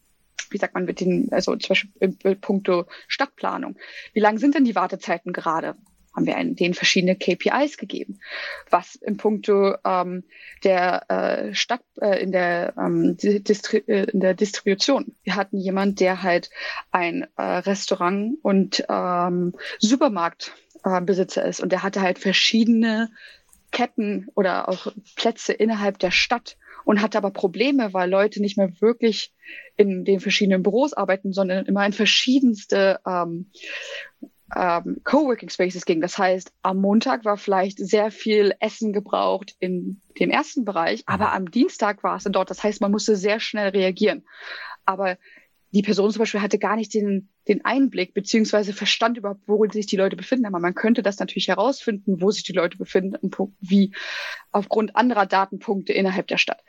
wie 0.49 0.59
sagt 0.59 0.75
man 0.75 0.87
mit 0.87 1.01
den, 1.01 1.31
also 1.33 1.55
zum 1.57 1.69
Beispiel 1.69 1.91
in 1.99 2.41
puncto 2.41 2.87
Stadtplanung. 3.07 3.77
Wie 4.15 4.21
lang 4.21 4.39
sind 4.39 4.55
denn 4.55 4.65
die 4.65 4.75
Wartezeiten 4.75 5.33
gerade? 5.33 5.77
Haben 6.15 6.27
wir 6.27 6.37
denen 6.55 6.75
verschiedene 6.75 7.17
KPIs 7.17 7.77
gegeben, 7.77 8.21
was 8.69 8.97
im 8.97 9.17
Punkto 9.17 9.77
ähm, 9.85 10.25
der 10.65 11.11
äh, 11.11 11.55
Stadt 11.55 11.83
äh, 12.01 12.23
in 12.23 12.33
der 12.33 12.75
ähm, 12.77 13.17
Distri 13.17 13.79
äh, 13.87 14.11
in 14.11 14.21
der 14.21 14.35
Distribution. 14.35 15.15
Wir 15.23 15.37
hatten 15.37 15.59
jemand, 15.59 16.01
der 16.01 16.23
halt 16.23 16.51
ein 16.91 17.27
äh, 17.37 17.43
Restaurant 17.43 18.39
und 18.43 18.85
ähm, 18.89 19.55
Supermarktbesitzer 19.79 21.45
äh, 21.45 21.49
ist 21.49 21.61
und 21.61 21.71
der 21.71 21.83
hatte 21.83 22.01
halt 22.01 22.19
verschiedene 22.19 23.11
Ketten 23.71 24.29
oder 24.35 24.69
auch 24.69 24.89
Plätze 25.15 25.53
innerhalb 25.53 25.99
der 25.99 26.11
Stadt 26.11 26.57
und 26.85 27.03
hatte 27.03 27.19
aber 27.19 27.31
Probleme, 27.31 27.93
weil 27.93 28.11
Leute 28.11 28.41
nicht 28.41 28.57
mehr 28.57 28.81
wirklich 28.81 29.33
in 29.77 30.05
den 30.05 30.21
verschiedenen 30.21 30.63
Büros 30.63 30.93
arbeiten, 30.93 31.33
sondern 31.33 31.67
immer 31.67 31.87
in 31.87 31.93
verschiedenste 31.93 33.01
ähm, 33.07 33.51
ähm, 34.57 35.01
Coworking 35.05 35.49
Spaces 35.49 35.85
ging. 35.85 36.01
Das 36.01 36.19
heißt, 36.19 36.53
am 36.63 36.81
Montag 36.81 37.25
war 37.25 37.37
vielleicht 37.37 37.79
sehr 37.79 38.11
viel 38.11 38.55
Essen 38.61 38.93
gebraucht 38.93 39.55
in 39.59 40.01
dem 40.19 40.31
ersten 40.31 40.65
Bereich, 40.65 41.03
aber 41.07 41.29
mhm. 41.29 41.33
am 41.33 41.51
Dienstag 41.51 42.03
war 42.03 42.17
es 42.17 42.25
dann 42.25 42.33
dort. 42.33 42.51
Das 42.51 42.63
heißt, 42.63 42.81
man 42.81 42.91
musste 42.91 43.17
sehr 43.17 43.41
schnell 43.41 43.69
reagieren. 43.69 44.25
Aber 44.85 45.19
die 45.73 45.83
Person 45.83 46.11
zum 46.11 46.21
Beispiel 46.21 46.43
hatte 46.43 46.59
gar 46.59 46.75
nicht 46.75 46.93
den, 46.95 47.29
den 47.47 47.65
Einblick 47.65 48.13
beziehungsweise 48.13 48.73
verstand 48.73 49.19
überhaupt, 49.19 49.43
wo 49.47 49.65
sich 49.69 49.87
die 49.87 49.97
Leute 49.97 50.17
befinden. 50.17 50.47
Aber 50.47 50.59
man 50.59 50.75
könnte 50.75 51.03
das 51.03 51.19
natürlich 51.19 51.49
herausfinden, 51.49 52.21
wo 52.21 52.31
sich 52.31 52.43
die 52.43 52.53
Leute 52.53 52.77
befinden, 52.77 53.31
wie 53.61 53.93
aufgrund 54.51 54.97
anderer 54.97 55.27
Datenpunkte 55.27 55.93
innerhalb 55.93 56.27
der 56.27 56.39
Stadt. 56.39 56.63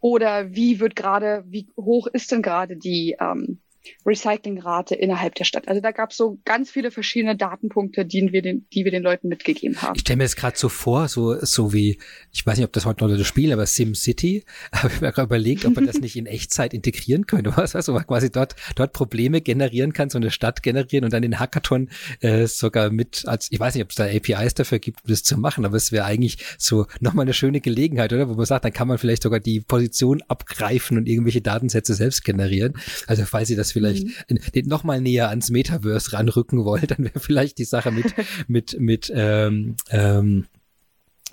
Oder 0.00 0.54
wie 0.54 0.80
wird 0.80 0.94
gerade, 0.96 1.44
wie 1.46 1.68
hoch 1.78 2.06
ist 2.08 2.30
denn 2.30 2.42
gerade 2.42 2.76
die 2.76 3.16
ähm, 3.18 3.60
Recyclingrate 4.06 4.94
innerhalb 4.94 5.34
der 5.34 5.44
Stadt. 5.44 5.68
Also 5.68 5.80
da 5.80 5.90
gab 5.92 6.10
es 6.10 6.16
so 6.16 6.38
ganz 6.44 6.70
viele 6.70 6.90
verschiedene 6.90 7.36
Datenpunkte, 7.36 8.04
die 8.04 8.32
wir 8.32 8.42
den, 8.42 8.66
die 8.72 8.84
wir 8.84 8.90
den 8.90 9.02
Leuten 9.02 9.28
mitgegeben 9.28 9.80
haben. 9.82 9.94
Ich 9.94 10.02
stelle 10.02 10.18
mir 10.18 10.24
das 10.24 10.36
gerade 10.36 10.56
so 10.56 10.68
vor, 10.68 11.08
so, 11.08 11.36
so 11.44 11.72
wie, 11.72 11.98
ich 12.32 12.46
weiß 12.46 12.56
nicht, 12.56 12.66
ob 12.66 12.72
das 12.72 12.86
heute 12.86 13.04
noch 13.04 13.10
Leute 13.10 13.24
spielen, 13.24 13.52
aber 13.52 13.66
SimCity, 13.66 14.44
habe 14.72 14.92
ich 14.94 15.00
mir 15.00 15.12
gerade 15.12 15.26
überlegt, 15.26 15.64
ob 15.64 15.74
man 15.76 15.86
das 15.86 16.00
nicht 16.00 16.16
in 16.16 16.26
Echtzeit 16.26 16.74
integrieren 16.74 17.26
könnte. 17.26 17.56
Was 17.56 17.74
also 17.74 17.92
man 17.92 18.06
quasi 18.06 18.30
dort, 18.30 18.56
dort 18.76 18.92
Probleme 18.92 19.40
generieren 19.40 19.92
kann, 19.92 20.10
so 20.10 20.18
eine 20.18 20.30
Stadt 20.30 20.62
generieren 20.62 21.04
und 21.04 21.12
dann 21.12 21.22
den 21.22 21.38
Hackathon 21.38 21.88
äh, 22.20 22.46
sogar 22.46 22.90
mit, 22.90 23.24
als 23.26 23.50
ich 23.50 23.60
weiß 23.60 23.74
nicht, 23.74 23.84
ob 23.84 23.90
es 23.90 23.96
da 23.96 24.04
APIs 24.04 24.54
dafür 24.54 24.78
gibt, 24.78 25.04
um 25.04 25.10
das 25.10 25.22
zu 25.22 25.38
machen, 25.38 25.64
aber 25.64 25.76
es 25.76 25.92
wäre 25.92 26.04
eigentlich 26.04 26.38
so 26.58 26.86
nochmal 27.00 27.24
eine 27.24 27.34
schöne 27.34 27.60
Gelegenheit, 27.60 28.12
oder? 28.12 28.28
Wo 28.28 28.34
man 28.34 28.46
sagt, 28.46 28.64
dann 28.64 28.72
kann 28.72 28.88
man 28.88 28.98
vielleicht 28.98 29.22
sogar 29.22 29.40
die 29.40 29.60
Position 29.60 30.22
abgreifen 30.28 30.98
und 30.98 31.08
irgendwelche 31.08 31.40
Datensätze 31.40 31.94
selbst 31.94 32.24
generieren. 32.24 32.74
Also 33.06 33.24
falls 33.24 33.48
Sie 33.48 33.56
das 33.56 33.73
vielleicht 33.74 34.06
mhm. 34.30 34.68
noch 34.68 34.84
mal 34.84 35.00
näher 35.00 35.28
ans 35.28 35.50
Metaverse 35.50 36.14
ranrücken 36.14 36.64
wollt, 36.64 36.90
dann 36.90 37.04
wäre 37.04 37.20
vielleicht 37.20 37.58
die 37.58 37.64
Sache 37.64 37.92
mit 37.92 38.06
mit 38.48 38.80
mit 38.80 39.12
ähm, 39.14 39.76
ähm, 39.90 40.46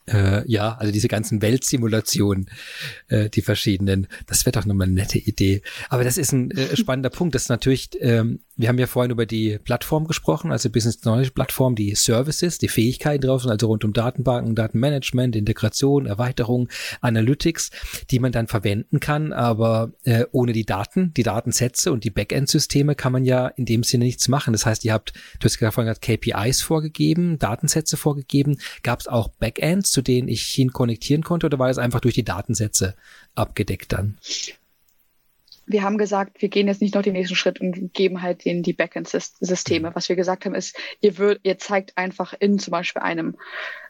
äh, 0.08 0.49
ja, 0.51 0.75
also 0.75 0.91
diese 0.91 1.08
ganzen 1.08 1.41
Weltsimulationen, 1.41 2.49
äh, 3.08 3.30
die 3.30 3.41
verschiedenen, 3.41 4.08
das 4.25 4.45
wäre 4.45 4.51
doch 4.51 4.65
nochmal 4.65 4.88
eine 4.88 4.95
nette 4.95 5.19
Idee. 5.19 5.62
Aber 5.89 6.04
das 6.04 6.17
ist 6.17 6.32
ein 6.32 6.51
äh, 6.51 6.75
spannender 6.75 7.10
Punkt. 7.10 7.36
Das 7.36 7.43
ist 7.43 7.49
natürlich 7.49 7.89
ähm, 7.99 8.39
wir 8.58 8.70
haben 8.70 8.78
ja 8.78 8.88
vorhin 8.88 9.12
über 9.12 9.26
die 9.26 9.58
Plattform 9.58 10.08
gesprochen, 10.08 10.52
also 10.52 10.70
Business 10.70 11.02
Knowledge 11.02 11.32
Plattform, 11.32 11.76
die 11.76 11.96
Services, 11.96 12.58
die 12.58 12.68
Fähigkeiten 12.68 13.26
drauf 13.26 13.42
sind, 13.42 13.52
also 13.52 13.68
rund 13.68 13.84
um 13.84 13.94
Datenbanken, 13.94 14.56
Datenmanagement, 14.56 15.36
Integration, 15.36 16.06
Erweiterung, 16.06 16.70
Analytics, 17.02 17.72
die 18.10 18.20
man 18.20 18.32
dann 18.32 18.48
verwenden 18.48 19.00
kann, 19.00 19.34
aber 19.34 19.94
äh, 20.04 20.26
ohne 20.32 20.54
die 20.54 20.66
Daten, 20.66 21.14
die 21.14 21.24
Datensätze 21.24 21.92
und 21.92 22.04
die 22.04 22.10
Backend-Systeme 22.10 22.96
kann 22.96 23.12
man 23.12 23.26
ja 23.26 23.48
in 23.48 23.66
dem 23.66 23.84
Sinne 23.84 24.06
nichts 24.06 24.28
machen. 24.28 24.54
Das 24.54 24.66
heißt, 24.66 24.86
ihr 24.86 24.94
habt, 24.94 25.14
du 25.40 25.46
hast 25.46 25.58
vorhin 25.58 25.86
gesagt, 25.86 26.02
KPIs 26.02 26.62
vorgegeben, 26.62 27.39
Datensätze 27.39 27.97
vorgegeben. 27.97 28.58
Gab 28.84 28.99
es 28.99 29.08
auch 29.08 29.30
Backends, 29.30 29.91
zu 29.91 30.02
denen 30.02 30.28
ich 30.28 30.43
hin 30.43 30.72
konnektieren 30.72 31.24
konnte 31.24 31.45
oder 31.47 31.60
war 31.60 31.68
das 31.68 31.78
einfach 31.78 32.02
durch 32.02 32.16
die 32.16 32.24
Datensätze 32.24 32.95
abgedeckt 33.36 33.93
dann? 33.93 34.18
Wir 35.72 35.84
haben 35.84 35.97
gesagt, 35.97 36.41
wir 36.41 36.49
gehen 36.49 36.67
jetzt 36.67 36.82
nicht 36.82 36.95
noch 36.95 37.01
den 37.01 37.13
nächsten 37.13 37.36
Schritt 37.36 37.61
und 37.61 37.93
geben 37.93 38.22
halt 38.22 38.45
denen 38.45 38.63
die 38.63 38.74
Backend-Systeme. 38.74 39.89
Mhm. 39.89 39.95
Was 39.95 40.09
wir 40.09 40.15
gesagt 40.15 40.45
haben, 40.45 40.55
ist, 40.55 40.78
ihr 41.01 41.17
würd, 41.17 41.39
ihr 41.43 41.57
zeigt 41.57 41.97
einfach 41.97 42.34
in 42.39 42.59
zum 42.59 42.72
Beispiel 42.72 43.01
einem 43.01 43.38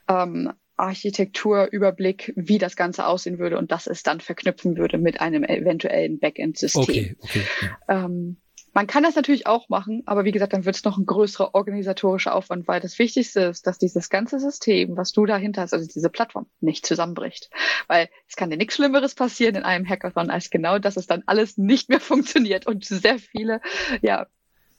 ähm, 0.08 0.52
Architekturüberblick, 0.78 2.34
wie 2.36 2.58
das 2.58 2.76
Ganze 2.76 3.06
aussehen 3.06 3.38
würde 3.38 3.58
und 3.58 3.72
das 3.72 3.88
es 3.88 4.04
dann 4.04 4.20
verknüpfen 4.20 4.78
würde 4.78 4.98
mit 4.98 5.22
einem 5.22 5.44
eventuellen 5.44 6.20
Backend-System. 6.20 6.82
Okay, 6.82 7.16
okay. 7.22 7.44
Ähm, 7.88 8.38
man 8.74 8.88
kann 8.88 9.04
das 9.04 9.16
natürlich 9.16 9.48
auch 9.48 9.68
machen, 9.70 10.04
aber 10.06 10.24
wie 10.24 10.32
gesagt, 10.32 10.54
dann 10.54 10.66
wird 10.66 10.76
es 10.76 10.84
noch 10.84 10.98
ein 10.98 11.06
größerer 11.06 11.54
organisatorischer 11.54 12.34
Aufwand, 12.34 12.68
weil 12.68 12.80
das 12.80 13.00
Wichtigste 13.00 13.42
ist, 13.42 13.68
dass 13.68 13.78
dieses 13.78 14.10
ganze 14.10 14.40
System, 14.40 14.96
was 14.96 15.12
du 15.12 15.26
dahinter 15.26 15.62
hast, 15.62 15.74
also 15.74 15.86
diese 15.86 16.10
Plattform, 16.10 16.48
nicht 16.62 16.86
zusammenbricht. 16.86 17.50
Weil 17.88 18.10
es 18.30 18.36
kann 18.36 18.50
dir 18.50 18.58
nichts 18.58 18.76
Schlimmeres 18.76 19.14
passieren 19.14 19.56
in 19.56 19.64
einem 19.64 19.88
Hackathon, 19.88 20.30
als 20.30 20.50
genau, 20.50 20.80
dass 20.80 20.96
es 20.96 21.08
dann 21.08 21.24
alles 21.26 21.58
nicht 21.58 21.90
mehr 21.90 22.00
funktioniert 22.02 22.66
und 22.66 22.86
sehr 22.86 23.20
viele, 23.20 23.62
ja, 24.02 24.28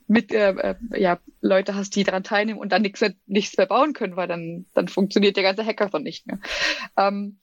mit 0.09 0.33
äh, 0.33 0.51
äh, 0.51 0.75
ja, 0.97 1.19
Leute 1.41 1.75
hast, 1.75 1.95
die 1.97 2.05
daran 2.05 2.25
teilnehmen 2.25 2.59
und 2.59 2.73
dann 2.73 2.83
nichts 2.83 3.01
mehr, 3.01 3.15
nichts 3.27 3.57
mehr 3.57 3.67
bauen 3.67 3.93
können, 3.93 4.17
weil 4.17 4.29
dann, 4.29 4.67
dann 4.75 4.89
funktioniert 4.89 5.37
der 5.37 5.45
ganze 5.45 5.65
Hackathon 5.65 6.03
nicht 6.03 6.27
mehr. 6.27 6.39
Ähm, 6.97 7.39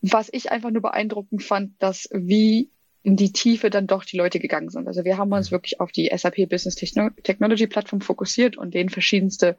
was 0.00 0.28
ich 0.32 0.52
einfach 0.52 0.70
nur 0.70 0.82
beeindruckend 0.82 1.42
fand, 1.42 1.82
dass 1.82 2.08
wie 2.12 2.70
in 3.02 3.16
die 3.16 3.32
Tiefe 3.32 3.70
dann 3.70 3.86
doch 3.86 4.04
die 4.04 4.16
Leute 4.16 4.40
gegangen 4.40 4.70
sind. 4.70 4.86
Also 4.86 5.04
wir 5.04 5.16
haben 5.16 5.32
uns 5.32 5.50
wirklich 5.50 5.80
auf 5.80 5.92
die 5.92 6.10
SAP 6.14 6.48
Business 6.48 6.74
Technology 6.74 7.66
Plattform 7.66 8.00
fokussiert 8.00 8.56
und 8.56 8.74
denen 8.74 8.90
verschiedenste 8.90 9.56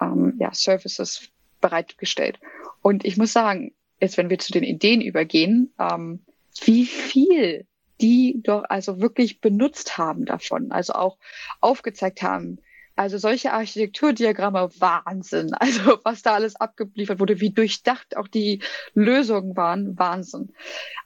ähm, 0.00 0.34
ja, 0.38 0.52
Services 0.52 1.28
bereitgestellt. 1.60 2.40
Und 2.80 3.04
ich 3.04 3.16
muss 3.16 3.32
sagen, 3.32 3.72
jetzt 4.00 4.16
wenn 4.16 4.30
wir 4.30 4.38
zu 4.38 4.52
den 4.52 4.64
Ideen 4.64 5.00
übergehen, 5.00 5.72
ähm, 5.78 6.24
wie 6.64 6.86
viel 6.86 7.66
die 8.00 8.40
doch 8.42 8.64
also 8.68 9.00
wirklich 9.00 9.40
benutzt 9.40 9.96
haben 9.96 10.24
davon, 10.24 10.72
also 10.72 10.94
auch 10.94 11.18
aufgezeigt 11.60 12.22
haben, 12.22 12.58
also 12.96 13.16
solche 13.16 13.52
Architekturdiagramme, 13.52 14.70
Wahnsinn. 14.78 15.52
Also 15.58 15.98
was 16.04 16.22
da 16.22 16.34
alles 16.34 16.56
abgeliefert 16.56 17.20
wurde, 17.20 17.40
wie 17.40 17.50
durchdacht 17.50 18.16
auch 18.16 18.28
die 18.28 18.60
Lösungen 18.94 19.56
waren, 19.56 19.98
Wahnsinn. 19.98 20.52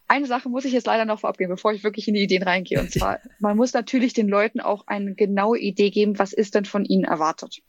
Eine 0.09 0.27
Sache 0.27 0.49
muss 0.49 0.65
ich 0.65 0.73
jetzt 0.73 0.87
leider 0.87 1.05
noch 1.05 1.21
vorab 1.21 1.39
geben, 1.39 1.51
bevor 1.51 1.73
ich 1.73 1.85
wirklich 1.85 2.07
in 2.09 2.15
die 2.15 2.23
Ideen 2.23 2.43
reingehe. 2.43 2.81
Und 2.81 2.93
zwar, 2.93 3.21
man 3.41 3.57
muss 3.57 3.73
natürlich 3.73 4.13
den 4.13 4.29
Leuten 4.29 4.61
auch 4.61 4.87
eine 4.87 5.15
genaue 5.15 5.59
Idee 5.59 5.91
geben, 5.91 6.19
was 6.19 6.33
ist 6.33 6.55
denn 6.55 6.65
von 6.65 6.85
ihnen 6.85 7.05
erwartet. 7.05 7.63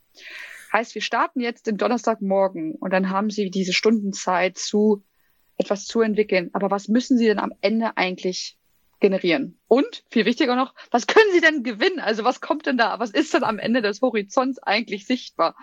Heißt, 0.72 0.94
wir 0.94 1.02
starten 1.02 1.40
jetzt 1.40 1.66
den 1.66 1.76
Donnerstagmorgen 1.76 2.74
und 2.74 2.92
dann 2.92 3.10
haben 3.10 3.30
sie 3.30 3.50
diese 3.50 3.72
Stundenzeit 3.72 4.58
zu 4.58 5.02
etwas 5.56 5.86
zu 5.86 6.00
entwickeln. 6.00 6.50
Aber 6.52 6.70
was 6.70 6.88
müssen 6.88 7.18
sie 7.18 7.26
denn 7.26 7.38
am 7.38 7.52
Ende 7.60 7.96
eigentlich 7.96 8.58
generieren. 9.00 9.58
Und 9.68 10.04
viel 10.10 10.24
wichtiger 10.24 10.56
noch, 10.56 10.74
was 10.90 11.06
können 11.06 11.30
Sie 11.32 11.40
denn 11.40 11.62
gewinnen? 11.62 12.00
Also 12.00 12.24
was 12.24 12.40
kommt 12.40 12.66
denn 12.66 12.76
da? 12.76 12.98
Was 12.98 13.10
ist 13.10 13.34
denn 13.34 13.44
am 13.44 13.58
Ende 13.58 13.82
des 13.82 14.00
Horizonts 14.00 14.58
eigentlich 14.58 15.06
sichtbar? 15.06 15.56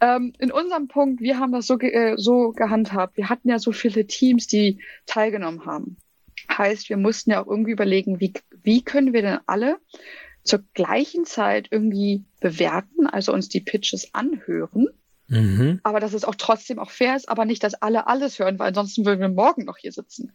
Ähm, 0.00 0.32
in 0.38 0.52
unserem 0.52 0.88
Punkt, 0.88 1.20
wir 1.20 1.38
haben 1.38 1.52
das 1.52 1.66
so, 1.66 1.76
ge 1.76 1.90
äh, 1.90 2.14
so 2.16 2.52
gehandhabt. 2.52 3.16
Wir 3.16 3.28
hatten 3.28 3.48
ja 3.48 3.58
so 3.58 3.72
viele 3.72 4.06
Teams, 4.06 4.46
die 4.46 4.80
teilgenommen 5.06 5.66
haben. 5.66 5.96
Heißt, 6.50 6.88
wir 6.88 6.96
mussten 6.96 7.30
ja 7.30 7.42
auch 7.42 7.48
irgendwie 7.48 7.72
überlegen, 7.72 8.20
wie, 8.20 8.32
wie 8.62 8.82
können 8.82 9.12
wir 9.12 9.22
denn 9.22 9.38
alle 9.46 9.78
zur 10.44 10.60
gleichen 10.72 11.24
Zeit 11.24 11.68
irgendwie 11.70 12.24
bewerten, 12.40 13.06
also 13.06 13.32
uns 13.32 13.48
die 13.48 13.60
Pitches 13.60 14.14
anhören 14.14 14.88
Mhm. 15.28 15.80
Aber 15.82 16.00
dass 16.00 16.14
es 16.14 16.24
auch 16.24 16.34
trotzdem 16.34 16.78
auch 16.78 16.90
fair 16.90 17.14
ist, 17.14 17.28
aber 17.28 17.44
nicht, 17.44 17.62
dass 17.62 17.74
alle 17.74 18.06
alles 18.06 18.38
hören, 18.38 18.58
weil 18.58 18.68
ansonsten 18.68 19.04
würden 19.04 19.20
wir 19.20 19.28
morgen 19.28 19.64
noch 19.64 19.76
hier 19.76 19.92
sitzen. 19.92 20.32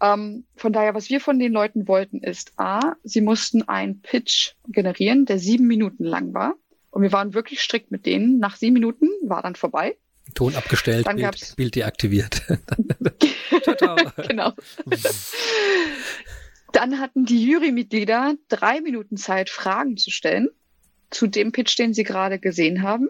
Ähm, 0.00 0.44
von 0.54 0.72
daher, 0.72 0.94
was 0.94 1.10
wir 1.10 1.20
von 1.20 1.38
den 1.38 1.52
Leuten 1.52 1.88
wollten, 1.88 2.20
ist 2.22 2.52
A, 2.56 2.94
sie 3.02 3.20
mussten 3.20 3.62
einen 3.68 4.00
Pitch 4.00 4.52
generieren, 4.68 5.26
der 5.26 5.38
sieben 5.38 5.66
Minuten 5.66 6.04
lang 6.04 6.34
war. 6.34 6.54
Und 6.92 7.02
wir 7.02 7.10
waren 7.10 7.32
wirklich 7.32 7.60
strikt 7.60 7.90
mit 7.90 8.06
denen. 8.06 8.38
Nach 8.38 8.54
sieben 8.56 8.74
Minuten 8.74 9.08
war 9.22 9.42
dann 9.42 9.56
vorbei. 9.56 9.96
Ton 10.34 10.54
abgestellt, 10.54 11.06
dann 11.06 11.16
Bild, 11.16 11.54
Bild 11.56 11.74
deaktiviert. 11.74 12.42
genau. 14.28 14.52
dann 16.72 17.00
hatten 17.00 17.24
die 17.24 17.44
Jurymitglieder 17.44 18.34
drei 18.48 18.80
Minuten 18.82 19.16
Zeit, 19.16 19.50
Fragen 19.50 19.96
zu 19.96 20.10
stellen 20.10 20.48
zu 21.10 21.26
dem 21.26 21.50
Pitch, 21.50 21.78
den 21.78 21.94
sie 21.94 22.04
gerade 22.04 22.38
gesehen 22.38 22.82
haben. 22.82 23.08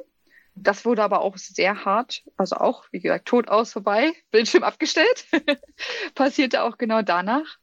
Das 0.55 0.85
wurde 0.85 1.03
aber 1.03 1.23
auch 1.23 1.37
sehr 1.37 1.85
hart, 1.85 2.23
also 2.37 2.57
auch, 2.57 2.85
wie 2.93 3.01
gesagt, 3.01 3.27
tot 3.27 3.49
aus 3.49 3.73
vorbei, 3.73 4.13
Bildschirm 4.31 4.63
abgestellt. 4.63 5.27
Passierte 6.15 6.63
auch 6.63 6.79
genau 6.79 7.03
danach. 7.03 7.59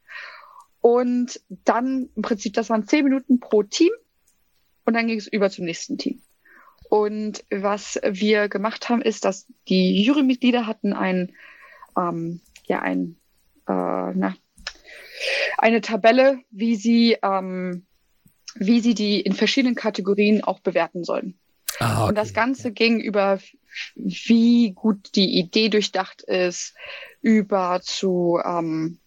Und 0.82 1.40
dann 1.50 2.10
im 2.16 2.22
Prinzip, 2.22 2.54
das 2.54 2.70
waren 2.70 2.88
zehn 2.88 3.04
Minuten 3.06 3.40
pro 3.40 3.64
Team 3.64 3.92
und 4.90 4.96
dann 4.96 5.06
ging 5.06 5.20
es 5.20 5.28
über 5.28 5.52
zum 5.52 5.66
nächsten 5.66 6.00
Team. 6.00 6.20
Und 6.90 7.44
was 7.52 8.00
wir 8.04 8.50
gemacht 8.50 8.90
haben, 8.90 9.04
ist, 9.04 9.24
dass 9.24 9.46
die 9.68 10.02
Jurymitglieder 10.02 10.66
hatten 10.66 10.94
ein, 10.94 11.32
ähm, 11.96 12.42
ja, 12.66 12.80
ein, 12.80 13.18
äh, 13.68 13.72
na, 14.16 14.36
eine 15.60 15.82
Tabelle, 15.82 16.40
wie 16.50 16.76
sie, 16.76 17.18
ähm, 17.22 17.86
wie 18.56 18.80
sie 18.80 18.96
die 18.96 19.22
in 19.22 19.34
verschiedenen 19.34 19.76
Kategorien 19.76 20.44
auch 20.44 20.60
bewerten 20.60 21.04
sollen. 21.04 21.38
Ah, 21.78 22.00
okay. 22.00 22.10
Und 22.10 22.18
das 22.18 22.34
Ganze 22.34 22.72
ging 22.72 23.00
über, 23.00 23.40
wie 23.94 24.72
gut 24.72 25.12
die 25.14 25.38
Idee 25.38 25.70
durchdacht 25.70 26.24
ist, 26.24 26.74
über 27.22 27.80
zu 27.84 28.40
ähm, 28.44 28.98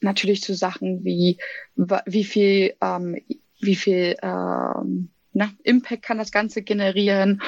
natürlich 0.00 0.42
zu 0.42 0.54
Sachen 0.54 1.04
wie 1.04 1.38
wie 1.76 2.24
viel 2.24 2.74
ähm, 2.80 3.16
wie 3.60 3.76
viel 3.76 4.16
ähm, 4.20 5.11
na, 5.34 5.50
Impact 5.62 6.02
kann 6.02 6.18
das 6.18 6.30
Ganze 6.30 6.62
generieren? 6.62 7.42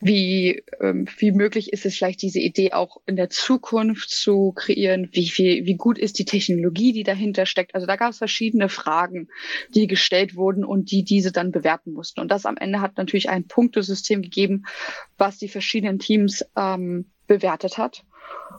Wie, 0.00 0.62
ähm, 0.80 1.06
wie 1.18 1.32
möglich 1.32 1.72
ist 1.72 1.84
es 1.84 1.96
vielleicht, 1.96 2.22
diese 2.22 2.40
Idee 2.40 2.72
auch 2.72 2.96
in 3.06 3.16
der 3.16 3.28
Zukunft 3.28 4.10
zu 4.10 4.52
kreieren? 4.52 5.08
Wie 5.12 5.28
viel, 5.28 5.66
wie 5.66 5.76
gut 5.76 5.98
ist 5.98 6.18
die 6.18 6.24
Technologie, 6.24 6.92
die 6.92 7.02
dahinter 7.02 7.44
steckt? 7.44 7.74
Also 7.74 7.86
da 7.86 7.96
gab 7.96 8.10
es 8.10 8.18
verschiedene 8.18 8.68
Fragen, 8.68 9.28
die 9.74 9.86
gestellt 9.86 10.34
wurden 10.34 10.64
und 10.64 10.90
die 10.90 11.04
diese 11.04 11.30
dann 11.30 11.52
bewerten 11.52 11.92
mussten. 11.92 12.20
Und 12.20 12.30
das 12.30 12.46
am 12.46 12.56
Ende 12.56 12.80
hat 12.80 12.96
natürlich 12.96 13.28
ein 13.28 13.46
Punktesystem 13.46 14.22
gegeben, 14.22 14.64
was 15.18 15.38
die 15.38 15.48
verschiedenen 15.48 15.98
Teams 15.98 16.44
ähm, 16.56 17.06
bewertet 17.26 17.76
hat. 17.76 18.04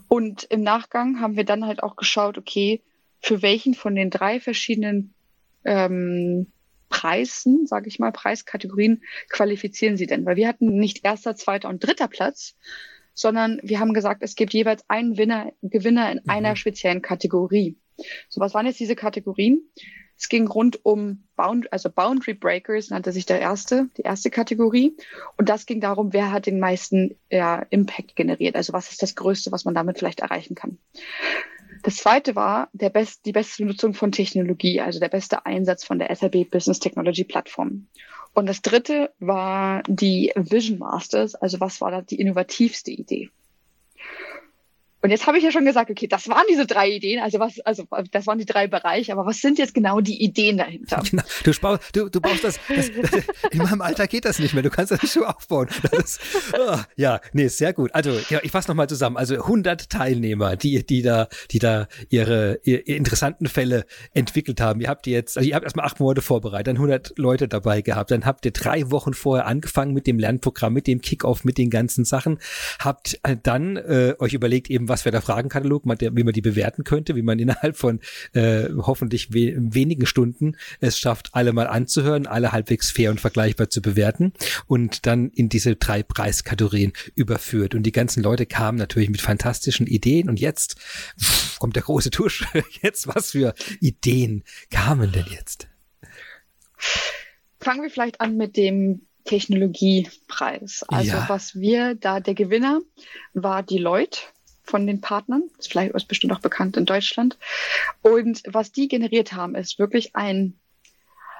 Und 0.08 0.44
im 0.46 0.62
Nachgang 0.62 1.20
haben 1.20 1.36
wir 1.36 1.46
dann 1.46 1.66
halt 1.66 1.82
auch 1.82 1.96
geschaut, 1.96 2.38
okay, 2.38 2.82
für 3.20 3.42
welchen 3.42 3.74
von 3.74 3.96
den 3.96 4.10
drei 4.10 4.40
verschiedenen 4.40 5.14
ähm, 5.66 6.48
Preisen, 6.90 7.66
sage 7.68 7.88
ich 7.88 8.00
mal, 8.00 8.12
Preiskategorien 8.12 9.04
qualifizieren 9.30 9.98
Sie 9.98 10.08
denn? 10.08 10.26
Weil 10.26 10.36
wir 10.36 10.48
hatten 10.48 10.78
nicht 10.78 11.04
erster, 11.04 11.36
zweiter 11.36 11.70
und 11.70 11.86
dritter 11.86 12.08
Platz, 12.08 12.56
sondern 13.14 13.60
wir 13.64 13.80
haben 13.80 13.94
gesagt, 13.94 14.22
es 14.24 14.36
gibt 14.36 14.54
jeweils 14.54 14.88
einen 14.90 15.18
Winner, 15.18 15.52
Gewinner 15.62 16.12
in 16.12 16.20
mhm. 16.24 16.30
einer 16.30 16.56
speziellen 16.56 17.02
Kategorie. 17.02 17.78
So, 18.30 18.40
was 18.40 18.54
waren 18.54 18.68
jetzt 18.68 18.80
diese 18.80 18.96
Kategorien? 18.96 19.62
Es 20.18 20.30
ging 20.30 20.48
rund 20.48 20.84
um 20.84 21.24
Bound, 21.36 21.72
also 21.72 21.92
Boundary 21.92 22.34
Breakers, 22.34 22.90
nannte 22.90 23.12
sich 23.12 23.28
der 23.28 23.40
erste, 23.40 23.90
die 23.98 24.02
erste 24.02 24.32
Kategorie. 24.32 24.98
Und 25.38 25.48
das 25.48 25.68
ging 25.68 25.80
darum, 25.80 26.12
wer 26.12 26.32
hat 26.32 26.48
den 26.48 26.60
meisten 26.60 27.16
ja, 27.30 27.66
Impact 27.70 28.16
generiert. 28.16 28.56
Also 28.56 28.74
was 28.74 28.92
ist 28.92 29.04
das 29.04 29.16
Größte, 29.16 29.52
was 29.52 29.64
man 29.64 29.76
damit 29.76 30.00
vielleicht 30.00 30.22
erreichen 30.22 30.56
kann. 30.56 30.80
Das 31.84 31.98
zweite 31.98 32.36
war 32.36 32.70
der 32.74 32.90
best, 32.90 33.26
die 33.26 33.32
beste 33.32 33.66
Nutzung 33.66 33.94
von 33.94 34.12
Technologie, 34.12 34.82
also 34.82 35.00
der 35.00 35.10
beste 35.10 35.46
Einsatz 35.46 35.84
von 35.84 36.00
der 36.00 36.14
SAP 36.16 36.50
Business 36.50 36.80
Technology 36.80 37.24
Plattform. 37.24 37.88
Und 38.34 38.48
das 38.48 38.62
dritte 38.62 39.12
war 39.20 39.84
die 39.88 40.32
Vision 40.36 40.80
Masters, 40.80 41.36
also 41.36 41.60
was 41.60 41.82
war 41.82 41.92
da 41.92 42.02
die 42.02 42.20
innovativste 42.20 42.92
Idee? 42.92 43.30
Und 45.02 45.12
jetzt 45.12 45.28
habe 45.28 45.38
ich 45.38 45.44
ja 45.44 45.52
schon 45.52 45.66
gesagt, 45.66 45.92
okay, 45.92 46.08
das 46.08 46.28
waren 46.28 46.44
diese 46.50 46.66
drei 46.66 46.90
Ideen, 46.90 47.22
also 47.22 47.40
was, 47.40 47.60
also 47.60 47.88
das 48.12 48.26
waren 48.26 48.40
die 48.40 48.46
drei 48.46 48.68
Bereiche, 48.68 49.12
aber 49.12 49.28
was 49.28 49.40
sind 49.42 49.60
jetzt 49.60 49.76
genau 49.76 50.02
die 50.02 50.24
Ideen 50.24 50.58
dahinter? 50.58 51.04
Genau, 51.10 51.24
du, 51.44 51.52
baust, 51.62 51.96
du, 51.96 52.10
du 52.10 52.20
baust 52.20 52.44
das, 52.44 52.60
das, 52.68 52.92
das, 52.92 53.24
in 53.52 53.60
meinem 53.60 53.82
Alter 53.82 54.08
geht 54.08 54.26
das 54.26 54.40
nicht 54.40 54.56
mehr, 54.56 54.64
du 54.64 54.72
kannst 54.72 54.92
das 54.92 55.02
nicht 55.02 55.12
so 55.12 55.24
aufbauen. 55.24 55.68
Ist, 55.92 56.20
oh, 56.54 56.78
ja, 56.96 57.22
nee, 57.34 57.48
sehr 57.48 57.74
gut. 57.74 57.94
Also 57.94 58.20
ja, 58.30 58.40
ich 58.42 58.52
fasse 58.52 58.70
nochmal 58.70 58.90
zusammen. 58.90 59.18
Also 59.18 59.36
100 59.36 59.90
Teilnehmer, 59.90 60.56
die, 60.56 60.84
die 60.86 61.04
da, 61.04 61.28
die 61.52 61.60
da 61.60 61.88
ihre, 62.10 62.60
ihre 62.64 62.82
interessanten 62.82 63.48
Fälle 63.48 63.86
entwickelt 64.14 64.60
haben. 64.62 64.82
Ihr 64.82 64.90
habt 64.90 65.06
jetzt, 65.06 65.38
also 65.38 65.48
ihr 65.48 65.56
habt 65.56 65.64
erstmal 65.64 65.86
acht 65.86 66.00
Monate 66.00 66.22
vorbereitet, 66.22 66.68
dann 66.68 66.78
100 66.78 67.14
Leute 67.18 67.48
dabei 67.48 67.82
gehabt, 67.82 68.10
dann 68.10 68.26
habt 68.26 68.46
ihr 68.46 68.52
drei 68.52 68.90
Wochen 68.90 69.14
vorher 69.14 69.46
angefangen 69.46 69.94
mit 69.94 70.08
dem 70.08 70.18
Lernprogramm, 70.18 70.74
mit 70.74 70.88
dem 70.88 71.02
Kickoff, 71.02 71.44
mit 71.44 71.60
den 71.60 71.70
ganzen 71.70 72.04
Sachen, 72.04 72.40
habt 72.80 73.20
äh, 73.24 73.38
dann 73.42 73.78
äh, 73.78 74.16
euch 74.18 74.34
überlegt 74.34 74.70
eben, 74.70 74.87
was 74.88 75.06
wäre 75.06 75.12
der 75.12 75.22
Fragenkatalog, 75.22 75.84
wie 75.86 76.24
man 76.24 76.34
die 76.34 76.42
bewerten 76.42 76.84
könnte, 76.84 77.16
wie 77.16 77.22
man 77.22 77.40
innerhalb 77.40 77.78
von 77.78 78.00
äh, 78.34 78.70
hoffentlich 78.78 79.34
we 79.34 79.56
wenigen 79.58 80.06
Stunden 80.06 80.58
es 80.80 81.00
schafft, 81.00 81.30
alle 81.34 81.54
mal 81.54 81.68
anzuhören, 81.68 82.28
alle 82.28 82.52
halbwegs 82.52 82.92
fair 82.92 83.12
und 83.12 83.20
vergleichbar 83.20 83.70
zu 83.70 83.82
bewerten 83.82 84.34
und 84.68 85.06
dann 85.06 85.30
in 85.30 85.50
diese 85.50 85.76
drei 85.76 86.04
Preiskategorien 86.04 86.94
überführt. 87.16 87.76
Und 87.76 87.84
die 87.84 87.92
ganzen 87.92 88.24
Leute 88.24 88.46
kamen 88.46 88.78
natürlich 88.78 89.10
mit 89.10 89.22
fantastischen 89.22 89.88
Ideen 89.88 90.30
und 90.30 90.40
jetzt 90.40 90.80
pff, 91.20 91.60
kommt 91.60 91.76
der 91.76 91.84
große 91.84 92.12
Tusch. 92.12 92.46
Jetzt 92.82 93.08
was 93.08 93.32
für 93.32 93.54
Ideen 93.82 94.44
kamen 94.70 95.12
denn 95.12 95.26
jetzt? 95.30 95.68
Fangen 97.60 97.82
wir 97.82 97.90
vielleicht 97.90 98.22
an 98.22 98.38
mit 98.38 98.56
dem 98.58 99.08
Technologiepreis. 99.28 100.84
Also 100.88 101.12
ja. 101.12 101.30
was 101.30 101.56
wir 101.56 101.96
da, 101.96 102.20
der 102.20 102.34
Gewinner 102.34 102.80
war 103.34 103.64
Deloitte 103.64 104.20
von 104.68 104.86
den 104.86 105.02
Partnern. 105.02 105.44
Ist 105.58 105.72
vielleicht 105.72 105.94
ist 105.94 106.08
bestimmt 106.08 106.34
auch 106.34 106.40
bekannt 106.40 106.78
in 106.78 106.86
Deutschland. 106.86 107.38
Und 108.02 108.44
was 108.48 108.72
die 108.72 108.88
generiert 108.88 109.34
haben, 109.34 109.56
ist 109.56 109.80
wirklich 109.80 110.16
ein 110.16 110.54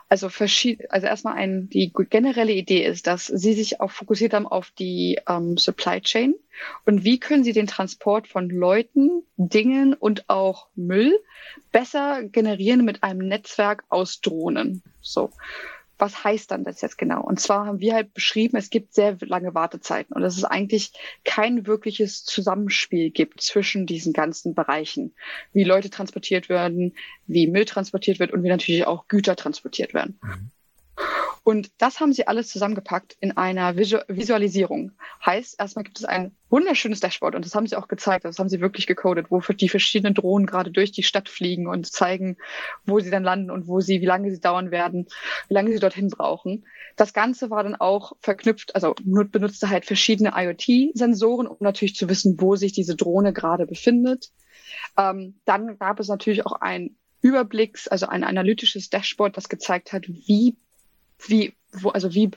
also 0.10 0.30
verschieden, 0.30 0.86
also 0.90 1.08
erstmal 1.08 1.34
ein, 1.34 1.70
die 1.70 1.92
generelle 1.92 2.54
Idee 2.54 2.86
ist, 2.86 3.08
dass 3.08 3.26
sie 3.26 3.54
sich 3.54 3.82
auch 3.82 3.92
fokussiert 3.92 4.34
haben 4.34 4.48
auf 4.48 4.72
die 4.72 5.20
ähm, 5.28 5.58
Supply 5.58 6.00
Chain 6.02 6.34
und 6.86 7.04
wie 7.04 7.20
können 7.20 7.44
sie 7.44 7.54
den 7.54 7.68
Transport 7.68 8.28
von 8.28 8.50
Leuten, 8.50 9.24
Dingen 9.36 9.94
und 9.94 10.30
auch 10.30 10.68
Müll 10.76 11.20
besser 11.72 12.24
generieren 12.24 12.86
mit 12.86 13.04
einem 13.04 13.28
Netzwerk 13.28 13.84
aus 13.90 14.22
Drohnen. 14.22 14.82
So 15.02 15.32
was 16.00 16.24
heißt 16.24 16.52
dann 16.52 16.64
das 16.64 16.82
jetzt 16.82 16.98
genau? 16.98 17.22
Und 17.22 17.40
zwar 17.40 17.66
haben 17.66 17.80
wir 17.80 17.94
halt 17.94 18.14
beschrieben, 18.14 18.58
es 18.58 18.70
gibt 18.70 18.94
sehr 18.94 19.18
lange 19.22 19.54
Wartezeiten 19.54 20.16
und 20.16 20.22
dass 20.22 20.38
es 20.38 20.44
eigentlich 20.44 20.92
kein 21.24 21.66
wirkliches 21.66 22.24
Zusammenspiel 22.24 23.12
gibt 23.12 23.42
zwischen 23.42 23.86
diesen 23.86 24.14
ganzen 24.14 24.54
Bereichen, 24.54 25.14
wie 25.54 25.64
Leute 25.64 25.90
transportiert 25.90 26.50
werden, 26.50 26.96
wie 27.26 27.48
Müll 27.48 27.66
transportiert 27.66 28.20
wird 28.20 28.32
und 28.32 28.44
wie 28.44 28.50
natürlich 28.50 28.86
auch 28.86 29.08
Güter 29.08 29.36
transportiert 29.36 29.94
werden. 29.94 30.20
Mhm. 30.22 30.52
Und 31.48 31.72
das 31.78 32.02
haben 32.02 32.12
sie 32.12 32.28
alles 32.28 32.50
zusammengepackt 32.50 33.16
in 33.22 33.38
einer 33.38 33.78
Visualisierung. 33.78 34.92
Heißt, 35.26 35.58
erstmal 35.58 35.86
gibt 35.86 35.98
es 35.98 36.04
ein 36.04 36.36
wunderschönes 36.50 37.00
Dashboard 37.00 37.36
und 37.36 37.46
das 37.46 37.56
haben 37.56 37.66
sie 37.68 37.78
auch 37.78 37.88
gezeigt, 37.88 38.26
das 38.26 38.38
haben 38.38 38.50
sie 38.50 38.60
wirklich 38.60 38.86
gecodet, 38.86 39.28
wo 39.30 39.40
die 39.40 39.70
verschiedenen 39.70 40.14
Drohnen 40.14 40.46
gerade 40.46 40.72
durch 40.72 40.92
die 40.92 41.04
Stadt 41.04 41.30
fliegen 41.30 41.68
und 41.68 41.90
zeigen, 41.90 42.36
wo 42.86 43.00
sie 43.00 43.12
dann 43.12 43.24
landen 43.24 43.50
und 43.50 43.66
wo 43.70 43.80
sie, 43.80 44.02
wie 44.02 44.06
lange 44.06 44.30
sie 44.30 44.42
dauern 44.42 44.72
werden, 44.72 45.08
wie 45.48 45.54
lange 45.54 45.72
sie 45.72 45.80
dorthin 45.80 46.10
brauchen. 46.10 46.66
Das 46.98 47.14
Ganze 47.14 47.50
war 47.50 47.64
dann 47.64 47.76
auch 47.76 48.12
verknüpft, 48.20 48.76
also 48.76 48.94
benutzte 49.06 49.70
halt 49.70 49.86
verschiedene 49.86 50.34
IoT-Sensoren, 50.36 51.48
um 51.48 51.56
natürlich 51.62 51.96
zu 51.96 52.10
wissen, 52.10 52.42
wo 52.42 52.58
sich 52.58 52.74
diese 52.74 52.98
Drohne 52.98 53.32
gerade 53.32 53.66
befindet. 53.68 54.32
Ähm, 54.98 55.40
dann 55.46 55.80
gab 55.80 56.02
es 56.02 56.10
natürlich 56.10 56.46
auch 56.46 56.60
ein 56.60 56.98
Überblicks, 57.22 57.88
also 57.88 58.08
ein 58.08 58.26
analytisches 58.26 58.90
Dashboard, 58.90 59.38
das 59.38 59.48
gezeigt 59.48 59.94
hat, 59.94 60.10
wie 60.10 60.58
wie, 61.26 61.54
wo, 61.72 61.90
also 61.90 62.14
wie, 62.14 62.32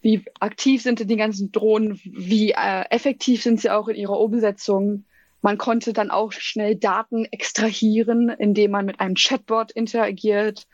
wie 0.00 0.24
aktiv 0.40 0.82
sind 0.82 1.00
denn 1.00 1.08
die 1.08 1.16
ganzen 1.16 1.52
Drohnen, 1.52 2.00
wie 2.04 2.50
äh, 2.52 2.84
effektiv 2.90 3.42
sind 3.42 3.60
sie 3.60 3.70
auch 3.70 3.88
in 3.88 3.96
ihrer 3.96 4.18
Umsetzung. 4.18 5.04
Man 5.40 5.58
konnte 5.58 5.92
dann 5.92 6.10
auch 6.10 6.32
schnell 6.32 6.76
Daten 6.76 7.24
extrahieren, 7.26 8.28
indem 8.28 8.72
man 8.72 8.86
mit 8.86 9.00
einem 9.00 9.14
Chatbot 9.14 9.72
interagiert. 9.72 10.66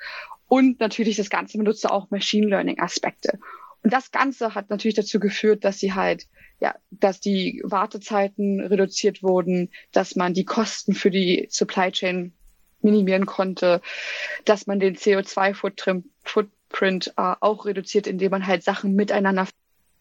Und 0.46 0.80
natürlich 0.80 1.16
das 1.16 1.30
Ganze 1.30 1.58
benutzte 1.58 1.90
auch 1.90 2.10
Machine 2.10 2.48
Learning 2.48 2.80
Aspekte. 2.80 3.38
Und 3.82 3.92
das 3.92 4.10
Ganze 4.10 4.54
hat 4.54 4.70
natürlich 4.70 4.96
dazu 4.96 5.20
geführt, 5.20 5.64
dass 5.64 5.78
sie 5.78 5.92
halt, 5.92 6.26
ja, 6.60 6.74
dass 6.90 7.20
die 7.20 7.62
Wartezeiten 7.64 8.60
reduziert 8.60 9.22
wurden, 9.22 9.70
dass 9.92 10.16
man 10.16 10.34
die 10.34 10.44
Kosten 10.44 10.94
für 10.94 11.10
die 11.10 11.46
Supply 11.50 11.92
Chain 11.92 12.32
minimieren 12.80 13.26
konnte, 13.26 13.80
dass 14.44 14.66
man 14.66 14.80
den 14.80 14.96
CO2-Footprint 14.96 16.06
Footprint 16.68 17.12
äh, 17.16 17.34
auch 17.40 17.66
reduziert, 17.66 18.06
indem 18.06 18.30
man 18.30 18.46
halt 18.46 18.62
Sachen 18.62 18.94
miteinander 18.94 19.48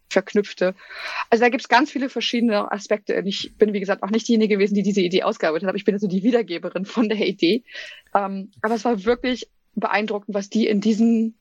verknüpfte. 0.09 0.73
Also 1.29 1.43
da 1.43 1.49
gibt 1.49 1.61
es 1.61 1.67
ganz 1.67 1.91
viele 1.91 2.09
verschiedene 2.09 2.71
Aspekte. 2.71 3.13
Ich 3.25 3.53
bin, 3.57 3.73
wie 3.73 3.79
gesagt, 3.79 4.03
auch 4.03 4.09
nicht 4.09 4.27
diejenige 4.27 4.55
gewesen, 4.55 4.75
die 4.75 4.83
diese 4.83 5.01
Idee 5.01 5.23
ausgearbeitet 5.23 5.67
hat, 5.67 5.75
ich 5.75 5.85
bin 5.85 5.95
also 5.95 6.07
die 6.07 6.23
Wiedergeberin 6.23 6.85
von 6.85 7.09
der 7.09 7.25
Idee. 7.27 7.63
Ähm, 8.13 8.51
aber 8.61 8.75
es 8.75 8.85
war 8.85 9.03
wirklich 9.03 9.49
beeindruckend, 9.75 10.33
was 10.33 10.49
die 10.49 10.67
in 10.67 10.81
diesen 10.81 11.36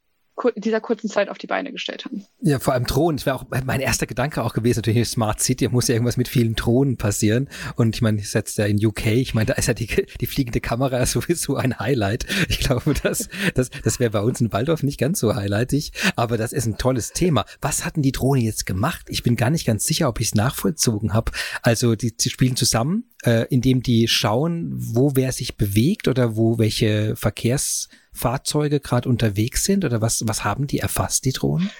dieser 0.56 0.80
kurzen 0.80 1.08
Zeit 1.08 1.28
auf 1.28 1.38
die 1.38 1.46
Beine 1.46 1.72
gestellt 1.72 2.04
haben. 2.04 2.24
Ja, 2.40 2.58
vor 2.58 2.74
allem 2.74 2.84
Drohnen. 2.84 3.16
Das 3.16 3.26
wäre 3.26 3.36
auch 3.36 3.44
mein 3.64 3.80
erster 3.80 4.06
Gedanke 4.06 4.42
auch 4.42 4.52
gewesen, 4.52 4.78
natürlich 4.78 5.08
Smart 5.08 5.40
City, 5.40 5.68
muss 5.68 5.88
ja 5.88 5.94
irgendwas 5.94 6.16
mit 6.16 6.28
vielen 6.28 6.54
Drohnen 6.54 6.96
passieren. 6.96 7.48
Und 7.76 7.94
ich 7.96 8.02
meine, 8.02 8.18
ich 8.18 8.30
setze 8.30 8.62
da 8.62 8.66
in 8.66 8.84
UK, 8.84 9.06
ich 9.06 9.34
meine, 9.34 9.46
da 9.46 9.54
ist 9.54 9.68
ja 9.68 9.74
die, 9.74 9.88
die 10.20 10.26
fliegende 10.26 10.60
Kamera 10.60 11.04
sowieso 11.06 11.56
ein 11.56 11.78
Highlight. 11.78 12.26
Ich 12.48 12.60
glaube, 12.60 12.94
das, 13.02 13.28
das, 13.54 13.70
das 13.70 13.98
wäre 13.98 14.10
bei 14.10 14.20
uns 14.20 14.40
in 14.40 14.52
Waldorf 14.52 14.82
nicht 14.82 14.98
ganz 14.98 15.20
so 15.20 15.34
highlightig, 15.34 15.92
aber 16.16 16.36
das 16.36 16.52
ist 16.52 16.66
ein 16.66 16.78
tolles 16.78 17.12
Thema. 17.12 17.44
Was 17.60 17.84
hatten 17.84 18.02
die 18.02 18.12
Drohnen 18.12 18.44
jetzt 18.44 18.66
gemacht? 18.66 19.06
Ich 19.08 19.22
bin 19.22 19.36
gar 19.36 19.50
nicht 19.50 19.66
ganz 19.66 19.84
sicher, 19.84 20.08
ob 20.08 20.20
ich 20.20 20.28
es 20.28 20.34
nachvollzogen 20.34 21.14
habe. 21.14 21.32
Also 21.62 21.94
die, 21.94 22.16
die 22.16 22.30
spielen 22.30 22.56
zusammen, 22.56 23.04
äh, 23.24 23.46
indem 23.48 23.82
die 23.82 24.08
schauen, 24.08 24.72
wo 24.76 25.12
wer 25.14 25.32
sich 25.32 25.56
bewegt 25.56 26.08
oder 26.08 26.36
wo 26.36 26.58
welche 26.58 27.16
Verkehrs 27.16 27.88
Fahrzeuge 28.16 28.80
gerade 28.80 29.08
unterwegs 29.08 29.64
sind 29.64 29.84
oder 29.84 30.00
was, 30.00 30.24
was 30.26 30.44
haben 30.44 30.66
die 30.66 30.78
erfasst, 30.78 31.24
die 31.24 31.32
Drohnen? 31.32 31.70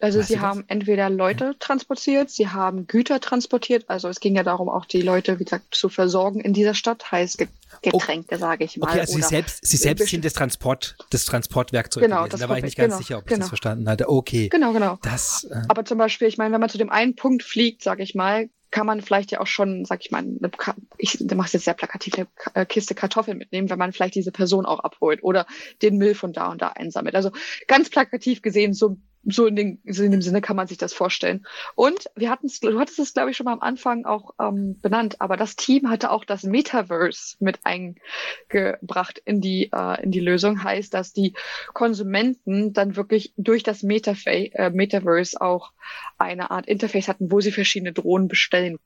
Also 0.00 0.20
weißt 0.20 0.28
sie 0.28 0.40
haben 0.40 0.64
entweder 0.68 1.10
Leute 1.10 1.44
ja. 1.44 1.54
transportiert, 1.58 2.30
sie 2.30 2.48
haben 2.48 2.86
Güter 2.86 3.20
transportiert. 3.20 3.84
Also 3.88 4.08
es 4.08 4.20
ging 4.20 4.36
ja 4.36 4.42
darum, 4.42 4.68
auch 4.68 4.86
die 4.86 5.02
Leute, 5.02 5.38
wie 5.38 5.44
gesagt, 5.44 5.74
zu 5.74 5.88
versorgen 5.88 6.40
in 6.40 6.52
dieser 6.52 6.74
Stadt, 6.74 7.10
heißt 7.10 7.44
Getränke, 7.82 8.36
oh. 8.36 8.38
sage 8.38 8.64
ich 8.64 8.76
mal. 8.76 8.88
Okay, 8.88 9.00
also 9.00 9.14
sie 9.14 9.22
selbst, 9.22 9.66
sie 9.66 9.76
selbst 9.76 10.08
sind 10.08 10.24
das 10.24 10.32
Transport, 10.32 10.96
das 11.10 11.24
Transportwerkzeug 11.24 12.04
genau, 12.04 12.24
gewesen. 12.24 12.40
Da 12.40 12.48
war 12.48 12.58
ich 12.58 12.64
nicht 12.64 12.76
ganz 12.76 12.94
genau, 12.94 12.98
sicher, 12.98 13.18
ob 13.18 13.26
genau. 13.26 13.34
ich 13.34 13.40
das 13.40 13.48
verstanden 13.48 13.88
hatte. 13.88 14.08
Okay. 14.08 14.48
Genau, 14.48 14.72
genau. 14.72 14.98
Das, 15.02 15.46
äh, 15.50 15.62
Aber 15.68 15.84
zum 15.84 15.98
Beispiel, 15.98 16.28
ich 16.28 16.38
meine, 16.38 16.54
wenn 16.54 16.60
man 16.60 16.70
zu 16.70 16.78
dem 16.78 16.90
einen 16.90 17.16
Punkt 17.16 17.42
fliegt, 17.42 17.82
sage 17.82 18.02
ich 18.02 18.14
mal, 18.14 18.48
kann 18.74 18.88
man 18.88 19.02
vielleicht 19.02 19.30
ja 19.30 19.40
auch 19.40 19.46
schon, 19.46 19.84
sag 19.84 20.00
ich 20.00 20.10
mal, 20.10 20.18
eine, 20.18 20.50
ich 20.98 21.20
mache 21.32 21.50
jetzt 21.52 21.64
sehr 21.64 21.74
plakativ, 21.74 22.14
eine 22.14 22.26
äh, 22.54 22.66
Kiste 22.66 22.96
Kartoffeln 22.96 23.38
mitnehmen, 23.38 23.70
wenn 23.70 23.78
man 23.78 23.92
vielleicht 23.92 24.16
diese 24.16 24.32
Person 24.32 24.66
auch 24.66 24.80
abholt 24.80 25.22
oder 25.22 25.46
den 25.80 25.96
Müll 25.96 26.16
von 26.16 26.32
da 26.32 26.50
und 26.50 26.60
da 26.60 26.70
einsammelt. 26.70 27.14
Also 27.14 27.30
ganz 27.68 27.88
plakativ 27.88 28.42
gesehen, 28.42 28.74
so 28.74 28.96
so 29.26 29.46
in, 29.46 29.56
den, 29.56 29.80
in 29.84 30.10
dem 30.10 30.22
Sinne 30.22 30.40
kann 30.40 30.56
man 30.56 30.66
sich 30.66 30.78
das 30.78 30.92
vorstellen. 30.92 31.46
Und 31.74 32.10
wir 32.14 32.30
hatten 32.30 32.46
es, 32.46 32.60
du 32.60 32.78
hattest 32.78 32.98
es, 32.98 33.14
glaube 33.14 33.30
ich, 33.30 33.36
schon 33.36 33.44
mal 33.44 33.52
am 33.52 33.60
Anfang 33.60 34.04
auch 34.04 34.32
ähm, 34.40 34.80
benannt, 34.80 35.20
aber 35.20 35.36
das 35.36 35.56
Team 35.56 35.90
hatte 35.90 36.10
auch 36.10 36.24
das 36.24 36.42
Metaverse 36.42 37.36
mit 37.40 37.60
eingebracht 37.64 39.20
in 39.24 39.40
die, 39.40 39.70
äh, 39.72 40.02
in 40.02 40.10
die 40.10 40.20
Lösung. 40.20 40.62
Heißt, 40.62 40.92
dass 40.94 41.12
die 41.12 41.34
Konsumenten 41.72 42.72
dann 42.72 42.96
wirklich 42.96 43.32
durch 43.36 43.62
das 43.62 43.82
Metafa 43.82 44.30
äh, 44.30 44.70
Metaverse 44.70 45.40
auch 45.40 45.72
eine 46.18 46.50
Art 46.50 46.66
Interface 46.66 47.08
hatten, 47.08 47.30
wo 47.30 47.40
sie 47.40 47.52
verschiedene 47.52 47.92
Drohnen 47.92 48.28
bestellen 48.28 48.78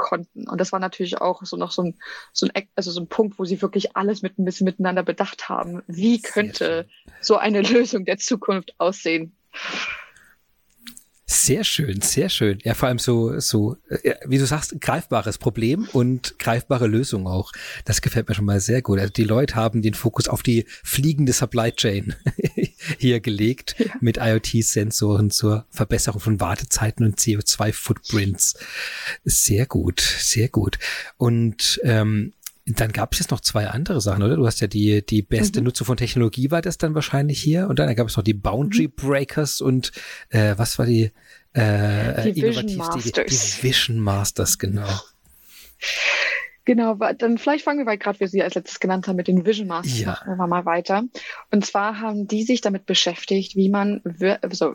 konnten. 0.00 0.48
Und 0.48 0.60
das 0.60 0.72
war 0.72 0.80
natürlich 0.80 1.20
auch 1.20 1.44
so 1.44 1.56
noch 1.56 1.70
so 1.70 1.82
ein, 1.82 1.94
so 2.32 2.46
ein, 2.46 2.66
also 2.74 2.90
so 2.90 3.00
ein 3.00 3.06
Punkt, 3.06 3.38
wo 3.38 3.44
sie 3.44 3.60
wirklich 3.62 3.96
alles 3.96 4.22
mit 4.22 4.38
ein 4.38 4.44
bisschen 4.44 4.64
miteinander 4.64 5.02
bedacht 5.02 5.48
haben. 5.48 5.82
Wie 5.86 6.20
könnte 6.20 6.88
so 7.20 7.36
eine 7.36 7.60
Lösung 7.62 8.04
der 8.04 8.16
Zukunft 8.16 8.74
aussehen? 8.78 9.36
Sehr 11.32 11.62
schön, 11.62 12.00
sehr 12.00 12.28
schön. 12.28 12.58
Ja, 12.64 12.74
vor 12.74 12.88
allem 12.88 12.98
so, 12.98 13.38
so, 13.38 13.76
wie 14.26 14.38
du 14.38 14.46
sagst, 14.46 14.80
greifbares 14.80 15.38
Problem 15.38 15.88
und 15.92 16.38
greifbare 16.40 16.88
Lösung 16.88 17.28
auch. 17.28 17.52
Das 17.84 18.02
gefällt 18.02 18.28
mir 18.28 18.34
schon 18.34 18.44
mal 18.44 18.60
sehr 18.60 18.82
gut. 18.82 18.98
Also 18.98 19.12
die 19.12 19.24
Leute 19.24 19.54
haben 19.54 19.80
den 19.80 19.94
Fokus 19.94 20.26
auf 20.26 20.42
die 20.42 20.66
fliegende 20.82 21.32
Supply 21.32 21.70
Chain 21.70 22.16
hier 22.98 23.20
gelegt 23.20 23.76
ja. 23.78 23.86
mit 24.00 24.16
IoT-Sensoren 24.16 25.30
zur 25.30 25.66
Verbesserung 25.70 26.20
von 26.20 26.40
Wartezeiten 26.40 27.06
und 27.06 27.20
CO2-Footprints. 27.20 28.58
Sehr 29.24 29.66
gut, 29.66 30.00
sehr 30.00 30.48
gut. 30.48 30.80
Und 31.16 31.80
ähm, 31.84 32.32
dann 32.78 32.92
gab 32.92 33.12
es 33.12 33.20
jetzt 33.20 33.30
noch 33.30 33.40
zwei 33.40 33.68
andere 33.68 34.00
Sachen, 34.00 34.22
oder? 34.22 34.36
Du 34.36 34.46
hast 34.46 34.60
ja 34.60 34.66
die, 34.66 35.04
die 35.04 35.22
beste 35.22 35.60
mhm. 35.60 35.66
Nutzung 35.66 35.86
von 35.86 35.96
Technologie 35.96 36.50
war 36.50 36.60
das 36.60 36.76
dann 36.78 36.94
wahrscheinlich 36.94 37.40
hier. 37.40 37.68
Und 37.68 37.78
dann 37.78 37.94
gab 37.94 38.08
es 38.08 38.16
noch 38.16 38.24
die 38.24 38.34
Boundary 38.34 38.88
mhm. 38.88 38.92
Breakers 38.96 39.60
und 39.60 39.92
äh, 40.28 40.54
was 40.56 40.78
war 40.78 40.86
die, 40.86 41.10
äh, 41.54 42.32
die 42.32 42.42
Vision 42.42 42.76
Masters. 42.76 43.04
Die 43.04 43.62
Vision 43.62 43.98
Masters, 43.98 44.58
genau. 44.58 44.88
Genau, 46.66 46.94
dann 46.94 47.38
vielleicht 47.38 47.64
fangen 47.64 47.78
wir, 47.78 47.86
weil 47.86 47.98
gerade 47.98 48.20
wir 48.20 48.28
sie 48.28 48.42
als 48.42 48.54
letztes 48.54 48.80
genannt 48.80 49.08
haben, 49.08 49.16
mit 49.16 49.28
den 49.28 49.46
Vision 49.46 49.66
Masters 49.66 49.98
ja. 49.98 50.08
machen 50.08 50.36
wir 50.36 50.46
mal 50.46 50.66
weiter. 50.66 51.04
Und 51.50 51.64
zwar 51.64 52.00
haben 52.00 52.28
die 52.28 52.42
sich 52.42 52.60
damit 52.60 52.84
beschäftigt, 52.84 53.56
wie 53.56 53.70
man, 53.70 54.02
also, 54.42 54.74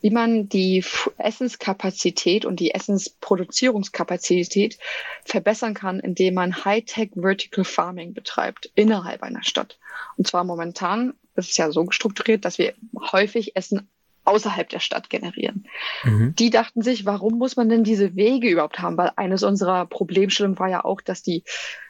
wie 0.00 0.10
man 0.10 0.48
die 0.48 0.82
Essenskapazität 1.18 2.46
und 2.46 2.58
die 2.58 2.74
Essensproduzierungskapazität 2.74 4.78
verbessern 5.24 5.74
kann, 5.74 6.00
indem 6.00 6.34
man 6.34 6.64
Hightech 6.64 7.10
Vertical 7.14 7.64
Farming 7.64 8.14
betreibt 8.14 8.70
innerhalb 8.74 9.22
einer 9.22 9.44
Stadt. 9.44 9.78
Und 10.16 10.26
zwar 10.26 10.44
momentan 10.44 11.14
ist 11.36 11.50
es 11.50 11.56
ja 11.58 11.70
so 11.70 11.90
strukturiert, 11.90 12.44
dass 12.44 12.58
wir 12.58 12.74
häufig 13.12 13.56
Essen 13.56 13.88
außerhalb 14.30 14.68
der 14.68 14.80
Stadt 14.80 15.10
generieren. 15.10 15.66
Mhm. 16.04 16.34
Die 16.38 16.50
dachten 16.50 16.82
sich, 16.82 17.04
warum 17.04 17.38
muss 17.38 17.56
man 17.56 17.68
denn 17.68 17.84
diese 17.84 18.16
Wege 18.16 18.48
überhaupt 18.48 18.78
haben? 18.78 18.96
Weil 18.96 19.12
eines 19.16 19.42
unserer 19.42 19.86
Problemstellungen 19.86 20.58
war 20.58 20.68
ja 20.68 20.84
auch, 20.84 21.00
dass 21.00 21.22
die 21.22 21.44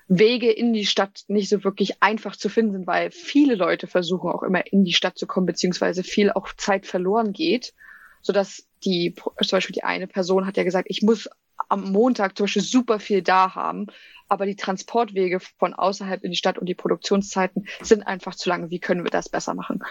Wege 0.09 0.51
in 0.51 0.73
die 0.73 0.87
Stadt 0.87 1.23
nicht 1.29 1.49
so 1.49 1.63
wirklich 1.63 2.03
einfach 2.03 2.35
zu 2.35 2.49
finden 2.49 2.73
sind, 2.73 2.87
weil 2.87 3.13
viele 3.13 3.55
Leute 3.55 3.87
versuchen 3.87 4.31
auch 4.31 4.43
immer 4.43 4.67
in 4.73 4.85
die 4.85 4.93
Stadt 4.93 5.17
zu 5.17 5.27
kommen, 5.27 5.47
beziehungsweise 5.47 6.03
viel 6.03 6.33
auch 6.33 6.49
Zeit 6.57 6.87
verloren 6.87 7.33
geht, 7.33 7.75
sodass 8.21 8.67
die, 8.85 9.15
zum 9.15 9.57
Beispiel 9.57 9.75
die 9.75 9.85
eine 9.85 10.09
Person 10.09 10.47
hat 10.47 10.57
ja 10.57 10.65
gesagt, 10.65 10.89
ich 10.91 11.03
muss 11.03 11.29
am 11.69 11.93
Montag 11.93 12.37
zum 12.37 12.45
Beispiel 12.45 12.63
super 12.63 12.99
viel 12.99 13.23
da 13.23 13.55
haben, 13.55 13.87
aber 14.31 14.47
die 14.47 14.57
Transportwege 14.57 15.41
von 15.41 15.75
außerhalb 15.75 16.23
in 16.23 16.31
die 16.31 16.37
Stadt 16.37 16.57
und 16.57 16.67
die 16.67 16.75
Produktionszeiten 16.75 17.67
sind 17.83 18.07
einfach 18.07 18.35
zu 18.35 18.49
lange. 18.49 18.71
Wie 18.71 18.79
können 18.79 19.05
wir 19.05 19.11
das 19.11 19.29
besser 19.29 19.55
machen? 19.55 19.83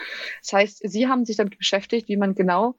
Das 0.41 0.53
heißt, 0.53 0.89
Sie 0.89 1.07
haben 1.07 1.25
sich 1.25 1.37
damit 1.37 1.57
beschäftigt, 1.57 2.07
wie 2.07 2.17
man 2.17 2.35
genau 2.35 2.75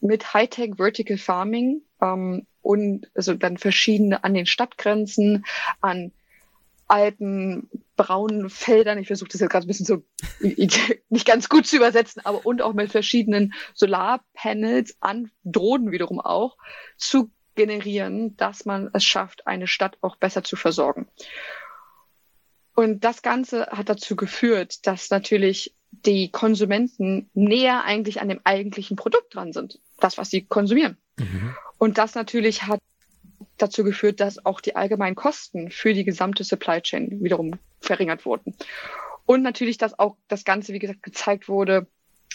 mit 0.00 0.32
Hightech 0.32 0.76
Vertical 0.76 1.18
Farming 1.18 1.82
ähm, 2.00 2.46
und 2.62 3.10
also 3.14 3.34
dann 3.34 3.56
verschiedene 3.58 4.22
an 4.22 4.34
den 4.34 4.46
Stadtgrenzen, 4.46 5.44
an 5.80 6.12
alten 6.88 7.68
braunen 7.96 8.48
Feldern. 8.48 8.98
Ich 8.98 9.08
versuche 9.08 9.30
das 9.30 9.40
jetzt 9.40 9.50
gerade 9.50 9.66
ein 9.66 9.68
bisschen 9.68 9.86
so 9.86 10.04
nicht 11.08 11.26
ganz 11.26 11.48
gut 11.48 11.66
zu 11.66 11.76
übersetzen, 11.76 12.22
aber 12.24 12.46
und 12.46 12.62
auch 12.62 12.74
mit 12.74 12.92
verschiedenen 12.92 13.54
Solarpanels 13.74 14.96
an 15.00 15.30
Drohnen 15.42 15.90
wiederum 15.90 16.20
auch 16.20 16.56
zu 16.96 17.30
generieren, 17.56 18.36
dass 18.36 18.64
man 18.64 18.90
es 18.92 19.04
schafft, 19.04 19.46
eine 19.46 19.66
Stadt 19.66 19.98
auch 20.00 20.16
besser 20.16 20.44
zu 20.44 20.56
versorgen. 20.56 21.08
Und 22.74 23.04
das 23.04 23.22
Ganze 23.22 23.66
hat 23.68 23.88
dazu 23.88 24.16
geführt, 24.16 24.86
dass 24.86 25.10
natürlich 25.10 25.74
die 25.90 26.30
Konsumenten 26.30 27.30
näher 27.32 27.84
eigentlich 27.84 28.20
an 28.20 28.28
dem 28.28 28.40
eigentlichen 28.44 28.96
Produkt 28.96 29.34
dran 29.34 29.52
sind, 29.52 29.80
das, 29.98 30.18
was 30.18 30.30
sie 30.30 30.42
konsumieren. 30.42 30.98
Mhm. 31.18 31.54
Und 31.78 31.98
das 31.98 32.14
natürlich 32.14 32.64
hat 32.64 32.80
dazu 33.56 33.84
geführt, 33.84 34.20
dass 34.20 34.44
auch 34.44 34.60
die 34.60 34.76
allgemeinen 34.76 35.16
Kosten 35.16 35.70
für 35.70 35.94
die 35.94 36.04
gesamte 36.04 36.44
Supply 36.44 36.82
Chain 36.82 37.22
wiederum 37.22 37.58
verringert 37.80 38.26
wurden. 38.26 38.54
Und 39.24 39.42
natürlich, 39.42 39.78
dass 39.78 39.98
auch 39.98 40.16
das 40.28 40.44
Ganze, 40.44 40.72
wie 40.72 40.78
gesagt, 40.78 41.02
gezeigt 41.02 41.48
wurde, 41.48 41.86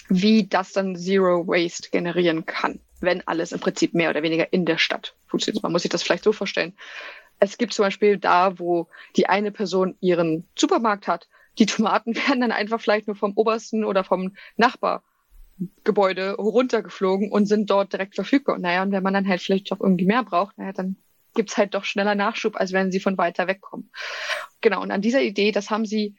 wie 0.09 0.47
das 0.47 0.73
dann 0.73 0.95
Zero 0.95 1.47
Waste 1.47 1.89
generieren 1.89 2.45
kann, 2.45 2.79
wenn 3.01 3.27
alles 3.27 3.51
im 3.51 3.59
Prinzip 3.59 3.93
mehr 3.93 4.09
oder 4.09 4.23
weniger 4.23 4.51
in 4.53 4.65
der 4.65 4.77
Stadt 4.77 5.15
funktioniert. 5.27 5.63
Man 5.63 5.71
muss 5.71 5.81
sich 5.81 5.91
das 5.91 6.03
vielleicht 6.03 6.23
so 6.23 6.31
vorstellen. 6.31 6.73
Es 7.39 7.57
gibt 7.57 7.73
zum 7.73 7.83
Beispiel 7.83 8.17
da, 8.17 8.59
wo 8.59 8.87
die 9.15 9.27
eine 9.27 9.51
Person 9.51 9.95
ihren 9.99 10.47
Supermarkt 10.57 11.07
hat, 11.07 11.27
die 11.57 11.65
Tomaten 11.65 12.15
werden 12.27 12.41
dann 12.41 12.51
einfach 12.51 12.79
vielleicht 12.79 13.07
nur 13.07 13.15
vom 13.15 13.33
obersten 13.35 13.83
oder 13.83 14.03
vom 14.03 14.35
Nachbargebäude 14.57 16.35
runtergeflogen 16.35 17.31
und 17.31 17.47
sind 17.47 17.69
dort 17.69 17.93
direkt 17.93 18.15
verfügbar. 18.15 18.59
Naja, 18.59 18.83
und 18.83 18.91
wenn 18.91 19.03
man 19.03 19.13
dann 19.13 19.27
halt 19.27 19.41
vielleicht 19.41 19.71
doch 19.71 19.79
irgendwie 19.79 20.05
mehr 20.05 20.23
braucht, 20.23 20.57
naja, 20.57 20.73
dann 20.73 20.97
gibt's 21.33 21.57
halt 21.57 21.73
doch 21.73 21.85
schneller 21.85 22.15
Nachschub, 22.15 22.55
als 22.55 22.73
wenn 22.73 22.91
sie 22.91 22.99
von 22.99 23.17
weiter 23.17 23.47
weg 23.47 23.61
kommen. 23.61 23.89
Genau, 24.59 24.81
und 24.81 24.91
an 24.91 25.01
dieser 25.01 25.21
Idee, 25.21 25.51
das 25.51 25.69
haben 25.69 25.85
sie 25.85 26.15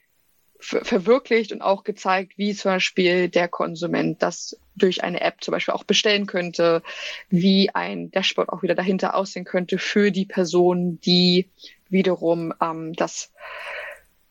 verwirklicht 0.62 1.52
und 1.52 1.60
auch 1.60 1.84
gezeigt, 1.84 2.38
wie 2.38 2.54
zum 2.54 2.72
Beispiel 2.72 3.28
der 3.28 3.48
Konsument 3.48 4.22
das 4.22 4.56
durch 4.76 5.02
eine 5.02 5.20
App 5.20 5.42
zum 5.42 5.52
Beispiel 5.52 5.74
auch 5.74 5.84
bestellen 5.84 6.26
könnte, 6.26 6.82
wie 7.28 7.70
ein 7.74 8.10
Dashboard 8.10 8.48
auch 8.48 8.62
wieder 8.62 8.74
dahinter 8.74 9.14
aussehen 9.14 9.44
könnte 9.44 9.78
für 9.78 10.10
die 10.10 10.24
Person, 10.24 11.00
die 11.00 11.50
wiederum 11.88 12.54
ähm, 12.60 12.92
das 12.94 13.32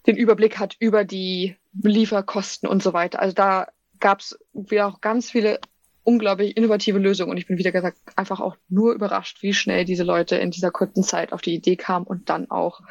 den 0.08 0.18
Überblick 0.18 0.58
hat 0.58 0.76
über 0.80 1.04
die 1.04 1.58
Lieferkosten 1.84 2.68
und 2.68 2.82
so 2.82 2.94
weiter. 2.94 3.20
Also 3.20 3.36
da 3.36 3.68
gab 4.00 4.22
es 4.22 4.40
wieder 4.54 4.88
auch 4.88 5.02
ganz 5.02 5.30
viele 5.30 5.60
unglaublich 6.04 6.58
innovative 6.58 6.98
Lösungen 6.98 7.30
und 7.30 7.38
ich 7.38 7.46
bin 7.46 7.60
wieder 7.60 7.72
gesagt 7.72 7.98
einfach 8.16 8.40
auch 8.40 8.56
nur 8.70 8.94
überrascht, 8.94 9.44
wie 9.44 9.54
schnell 9.54 9.86
diese 9.86 10.04
Leute 10.04 10.38
in 10.38 10.50
dieser 10.50 10.72
kurzen 10.72 11.04
Zeit 11.04 11.32
auf 11.32 11.42
die 11.42 11.54
Idee 11.54 11.76
kamen 11.76 12.08
und 12.08 12.30
dann 12.30 12.50
auch 12.50 12.82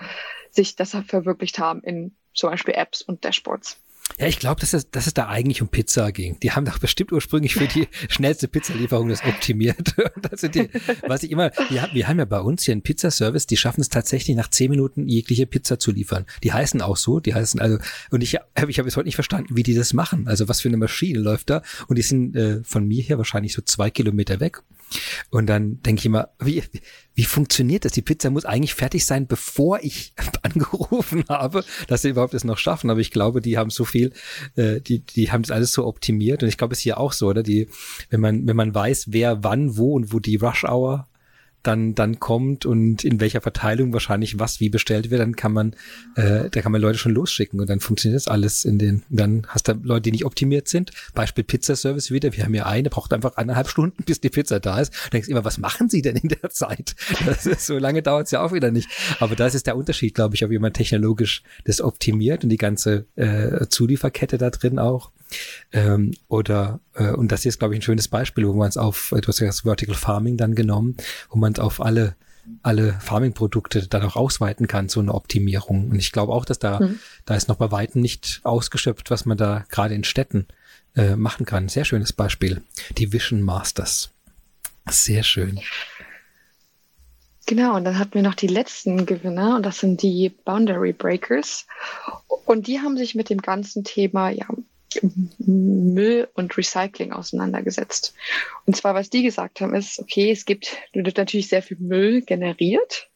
sich 0.50 0.76
deshalb 0.76 1.06
verwirklicht 1.06 1.58
haben 1.58 1.82
in 1.82 2.14
zum 2.34 2.50
Beispiel 2.50 2.74
Apps 2.74 3.02
und 3.02 3.24
Dashboards. 3.24 3.78
Ja, 4.18 4.26
ich 4.26 4.38
glaube, 4.38 4.60
dass 4.60 4.72
es, 4.72 4.90
dass 4.90 5.06
es 5.06 5.14
da 5.14 5.28
eigentlich 5.28 5.62
um 5.62 5.68
Pizza 5.68 6.12
ging. 6.12 6.38
Die 6.40 6.52
haben 6.52 6.64
doch 6.64 6.78
bestimmt 6.78 7.12
ursprünglich 7.12 7.54
für 7.54 7.66
die 7.66 7.88
schnellste 8.08 8.48
Pizzalieferung 8.48 9.08
das 9.08 9.24
optimiert. 9.24 9.94
Das 10.30 10.40
sind 10.42 10.54
die, 10.54 10.68
was 11.06 11.22
ich 11.22 11.30
immer, 11.30 11.50
wir 11.70 11.82
haben, 11.82 11.94
wir 11.94 12.08
haben 12.08 12.18
ja 12.18 12.24
bei 12.24 12.40
uns 12.40 12.64
hier 12.64 12.72
einen 12.72 12.82
Pizzaservice, 12.82 13.46
die 13.46 13.56
schaffen 13.56 13.80
es 13.80 13.88
tatsächlich 13.88 14.36
nach 14.36 14.48
zehn 14.48 14.70
Minuten 14.70 15.08
jegliche 15.08 15.46
Pizza 15.46 15.78
zu 15.78 15.92
liefern. 15.92 16.26
Die 16.42 16.52
heißen 16.52 16.82
auch 16.82 16.96
so, 16.96 17.20
die 17.20 17.34
heißen 17.34 17.60
also, 17.60 17.78
und 18.10 18.22
ich 18.22 18.36
habe 18.36 18.70
ich 18.70 18.78
hab 18.78 18.84
bis 18.84 18.96
heute 18.96 19.06
nicht 19.06 19.14
verstanden, 19.14 19.56
wie 19.56 19.62
die 19.62 19.74
das 19.74 19.92
machen. 19.92 20.28
Also 20.28 20.48
was 20.48 20.60
für 20.60 20.68
eine 20.68 20.76
Maschine 20.76 21.18
läuft 21.18 21.50
da. 21.50 21.62
Und 21.88 21.96
die 21.96 22.02
sind 22.02 22.36
äh, 22.36 22.62
von 22.64 22.86
mir 22.86 23.02
hier 23.02 23.18
wahrscheinlich 23.18 23.52
so 23.52 23.62
zwei 23.62 23.90
Kilometer 23.90 24.40
weg. 24.40 24.62
Und 25.30 25.46
dann 25.46 25.80
denke 25.82 26.00
ich 26.00 26.06
immer, 26.06 26.30
wie, 26.38 26.62
wie 27.14 27.24
funktioniert 27.24 27.84
das? 27.84 27.92
Die 27.92 28.02
Pizza 28.02 28.30
muss 28.30 28.44
eigentlich 28.44 28.74
fertig 28.74 29.04
sein, 29.04 29.26
bevor 29.26 29.80
ich 29.82 30.14
angerufen 30.42 31.24
habe, 31.28 31.64
dass 31.86 32.02
sie 32.02 32.10
überhaupt 32.10 32.34
es 32.34 32.44
noch 32.44 32.58
schaffen. 32.58 32.90
Aber 32.90 33.00
ich 33.00 33.10
glaube, 33.10 33.40
die 33.40 33.58
haben 33.58 33.70
so 33.70 33.84
viel, 33.84 34.12
äh, 34.56 34.80
die, 34.80 35.00
die 35.00 35.30
haben 35.30 35.42
das 35.42 35.50
alles 35.50 35.72
so 35.72 35.86
optimiert. 35.86 36.42
Und 36.42 36.48
ich 36.48 36.56
glaube, 36.56 36.72
es 36.72 36.80
ist 36.80 36.84
hier 36.84 36.98
auch 36.98 37.12
so, 37.12 37.28
oder? 37.28 37.42
Die, 37.42 37.68
wenn 38.08 38.20
man, 38.20 38.46
wenn 38.46 38.56
man 38.56 38.74
weiß, 38.74 39.06
wer 39.10 39.44
wann, 39.44 39.76
wo 39.76 39.94
und 39.94 40.12
wo 40.12 40.18
die 40.18 40.36
Rush 40.36 40.64
Hour 40.64 41.09
dann 41.62 41.94
dann 41.94 42.20
kommt 42.20 42.66
und 42.66 43.04
in 43.04 43.20
welcher 43.20 43.40
Verteilung 43.40 43.92
wahrscheinlich 43.92 44.38
was 44.38 44.60
wie 44.60 44.68
bestellt 44.68 45.10
wird, 45.10 45.20
dann 45.20 45.36
kann 45.36 45.52
man 45.52 45.74
äh, 46.16 46.50
da 46.50 46.62
kann 46.62 46.72
man 46.72 46.80
Leute 46.80 46.98
schon 46.98 47.12
losschicken 47.12 47.60
und 47.60 47.68
dann 47.68 47.80
funktioniert 47.80 48.16
das 48.16 48.28
alles 48.28 48.64
in 48.64 48.78
den 48.78 49.02
dann 49.08 49.46
hast 49.48 49.68
du 49.68 49.72
Leute, 49.82 50.02
die 50.02 50.12
nicht 50.12 50.24
optimiert 50.24 50.68
sind. 50.68 50.92
Beispiel 51.14 51.44
Pizzaservice 51.44 52.10
wieder. 52.10 52.32
Wir 52.32 52.44
haben 52.44 52.54
ja 52.54 52.66
eine, 52.66 52.90
braucht 52.90 53.12
einfach 53.12 53.36
eineinhalb 53.36 53.68
Stunden, 53.68 54.04
bis 54.04 54.20
die 54.20 54.30
Pizza 54.30 54.60
da 54.60 54.80
ist. 54.80 54.92
Du 55.06 55.10
denkst 55.10 55.28
immer, 55.28 55.44
was 55.44 55.58
machen 55.58 55.88
sie 55.88 56.02
denn 56.02 56.16
in 56.16 56.28
der 56.28 56.50
Zeit? 56.50 56.94
Ist, 57.44 57.66
so 57.66 57.78
lange 57.78 58.02
dauert 58.02 58.26
es 58.26 58.30
ja 58.30 58.42
auch 58.42 58.52
wieder 58.52 58.70
nicht. 58.70 58.88
Aber 59.18 59.36
das 59.36 59.54
ist 59.54 59.66
der 59.66 59.76
Unterschied, 59.76 60.14
glaube 60.14 60.34
ich, 60.34 60.44
ob 60.44 60.50
jemand 60.50 60.76
technologisch 60.76 61.42
das 61.64 61.80
optimiert 61.80 62.44
und 62.44 62.50
die 62.50 62.56
ganze 62.56 63.06
äh, 63.16 63.66
Zulieferkette 63.68 64.38
da 64.38 64.50
drin 64.50 64.78
auch 64.78 65.10
ähm, 65.72 66.12
oder 66.28 66.80
äh, 66.94 67.10
und 67.12 67.32
das 67.32 67.44
ist, 67.44 67.58
glaube 67.58 67.74
ich, 67.74 67.80
ein 67.80 67.82
schönes 67.82 68.08
Beispiel, 68.08 68.46
wo 68.46 68.52
man 68.52 68.68
es 68.68 68.76
auf, 68.76 69.10
du 69.10 69.26
hast 69.26 69.40
ja 69.40 69.46
das 69.46 69.62
Vertical 69.62 69.94
Farming 69.94 70.36
dann 70.36 70.54
genommen, 70.54 70.96
wo 71.30 71.38
man 71.38 71.52
es 71.52 71.58
auf 71.58 71.80
alle 71.80 72.16
alle 72.62 72.94
Farming-Produkte 73.00 73.86
dann 73.86 74.02
auch 74.02 74.16
ausweiten 74.16 74.66
kann, 74.66 74.88
so 74.88 75.00
eine 75.00 75.14
Optimierung. 75.14 75.90
Und 75.90 75.98
ich 75.98 76.10
glaube 76.10 76.32
auch, 76.32 76.44
dass 76.44 76.58
da, 76.58 76.80
mhm. 76.80 76.98
da 77.24 77.34
ist 77.34 77.48
noch 77.48 77.56
bei 77.56 77.70
Weitem 77.70 78.00
nicht 78.00 78.40
ausgeschöpft, 78.42 79.10
was 79.10 79.24
man 79.24 79.36
da 79.36 79.64
gerade 79.68 79.94
in 79.94 80.04
Städten 80.04 80.46
äh, 80.96 81.16
machen 81.16 81.46
kann. 81.46 81.68
Sehr 81.68 81.84
schönes 81.84 82.12
Beispiel. 82.12 82.62
Die 82.98 83.12
Vision 83.12 83.42
Masters. 83.42 84.10
Sehr 84.88 85.22
schön. 85.22 85.60
Genau, 87.46 87.76
und 87.76 87.84
dann 87.84 87.98
hatten 87.98 88.14
wir 88.14 88.22
noch 88.22 88.34
die 88.34 88.46
letzten 88.46 89.06
Gewinner 89.06 89.56
und 89.56 89.66
das 89.66 89.80
sind 89.80 90.02
die 90.02 90.28
Boundary 90.28 90.92
Breakers. 90.92 91.66
Und 92.44 92.66
die 92.66 92.80
haben 92.80 92.96
sich 92.96 93.14
mit 93.14 93.28
dem 93.28 93.42
ganzen 93.42 93.82
Thema 93.82 94.30
ja, 94.30 94.46
Müll 95.38 96.28
und 96.34 96.56
Recycling 96.56 97.12
auseinandergesetzt. 97.12 98.14
Und 98.66 98.76
zwar, 98.76 98.94
was 98.94 99.10
die 99.10 99.22
gesagt 99.22 99.60
haben, 99.60 99.74
ist, 99.74 100.00
okay, 100.00 100.30
es 100.30 100.44
gibt 100.44 100.76
natürlich 100.94 101.48
sehr 101.48 101.62
viel 101.62 101.78
Müll 101.78 102.22
generiert. 102.22 103.08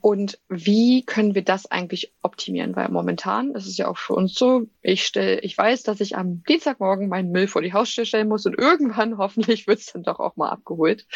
Und 0.00 0.38
wie 0.48 1.04
können 1.04 1.34
wir 1.34 1.42
das 1.42 1.70
eigentlich 1.70 2.12
optimieren? 2.22 2.76
Weil 2.76 2.90
momentan 2.90 3.54
ist 3.54 3.66
es 3.66 3.76
ja 3.76 3.88
auch 3.88 3.96
für 3.96 4.14
uns 4.14 4.34
so, 4.34 4.66
ich 4.82 5.06
stelle, 5.06 5.40
ich 5.40 5.56
weiß, 5.56 5.82
dass 5.82 6.00
ich 6.00 6.16
am 6.16 6.42
Dienstagmorgen 6.44 7.08
meinen 7.08 7.32
Müll 7.32 7.46
vor 7.46 7.62
die 7.62 7.72
Haustür 7.72 8.04
stellen 8.04 8.28
muss 8.28 8.46
und 8.46 8.58
irgendwann 8.58 9.18
hoffentlich 9.18 9.66
wird 9.66 9.80
es 9.80 9.86
dann 9.86 10.02
doch 10.02 10.20
auch 10.20 10.36
mal 10.36 10.50
abgeholt. 10.50 11.06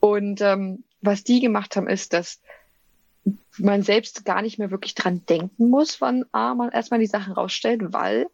Und 0.00 0.40
ähm, 0.42 0.84
was 1.00 1.24
die 1.24 1.40
gemacht 1.40 1.76
haben, 1.76 1.88
ist, 1.88 2.12
dass 2.12 2.40
man 3.58 3.82
selbst 3.82 4.24
gar 4.24 4.42
nicht 4.42 4.58
mehr 4.58 4.70
wirklich 4.70 4.94
dran 4.94 5.24
denken 5.26 5.68
muss, 5.68 6.00
wann 6.00 6.24
A, 6.32 6.54
man 6.54 6.70
erstmal 6.70 7.00
die 7.00 7.06
Sachen 7.06 7.32
rausstellt, 7.32 7.92
weil 7.92 8.26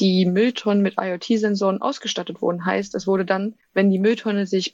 die 0.00 0.26
Mülltonnen 0.26 0.82
mit 0.82 0.94
IoT-Sensoren 0.98 1.80
ausgestattet 1.80 2.40
wurden. 2.40 2.64
Heißt, 2.64 2.94
es 2.94 3.06
wurde 3.06 3.24
dann, 3.24 3.54
wenn 3.74 3.90
die 3.90 3.98
Mülltonne 3.98 4.46
sich 4.46 4.72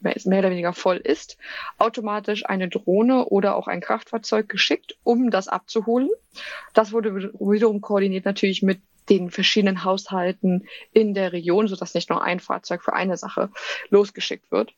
mehr 0.00 0.38
oder 0.38 0.50
weniger 0.50 0.72
voll 0.72 0.98
ist, 0.98 1.38
automatisch 1.78 2.46
eine 2.46 2.68
Drohne 2.68 3.24
oder 3.24 3.56
auch 3.56 3.66
ein 3.66 3.80
Kraftfahrzeug 3.80 4.48
geschickt, 4.48 4.96
um 5.02 5.30
das 5.30 5.48
abzuholen. 5.48 6.10
Das 6.74 6.92
wurde 6.92 7.32
wiederum 7.40 7.80
koordiniert 7.80 8.24
natürlich 8.24 8.62
mit 8.62 8.80
den 9.08 9.30
verschiedenen 9.30 9.84
Haushalten 9.84 10.68
in 10.92 11.14
der 11.14 11.32
Region, 11.32 11.66
sodass 11.66 11.94
nicht 11.94 12.10
nur 12.10 12.22
ein 12.22 12.40
Fahrzeug 12.40 12.82
für 12.82 12.92
eine 12.92 13.16
Sache 13.16 13.50
losgeschickt 13.88 14.50
wird. 14.52 14.74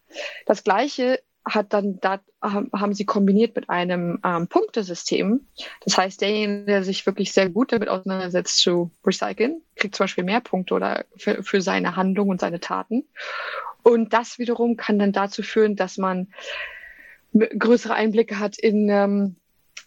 Das 0.47 0.62
gleiche 0.62 1.20
hat 1.55 1.72
dann 1.72 1.98
da 2.01 2.20
haben 2.42 2.94
sie 2.94 3.05
kombiniert 3.05 3.55
mit 3.55 3.68
einem 3.68 4.18
ähm, 4.24 4.48
Punktesystem. 4.48 5.46
Das 5.84 5.98
heißt, 5.98 6.20
derjenige, 6.20 6.64
der 6.64 6.84
sich 6.84 7.05
wirklich 7.05 7.32
sehr 7.32 7.51
gut 7.51 7.72
damit 7.72 7.88
auseinandersetzt 7.88 8.59
zu 8.59 8.90
recyceln, 9.05 9.62
kriegt 9.76 9.94
zum 9.94 10.05
Beispiel 10.05 10.24
mehr 10.24 10.40
Punkte 10.40 10.74
oder 10.74 11.05
für, 11.16 11.42
für 11.42 11.61
seine 11.61 11.96
Handlung 11.96 12.28
und 12.28 12.40
seine 12.40 12.61
Taten. 12.61 13.05
Und 13.82 14.12
das 14.12 14.38
wiederum 14.38 14.76
kann 14.76 14.98
dann 14.98 15.12
dazu 15.12 15.42
führen, 15.42 15.76
dass 15.76 15.98
man 15.98 16.28
größere 17.34 17.94
Einblicke 17.94 18.38
hat 18.38 18.59
in 18.59 18.88
ähm, 18.88 19.36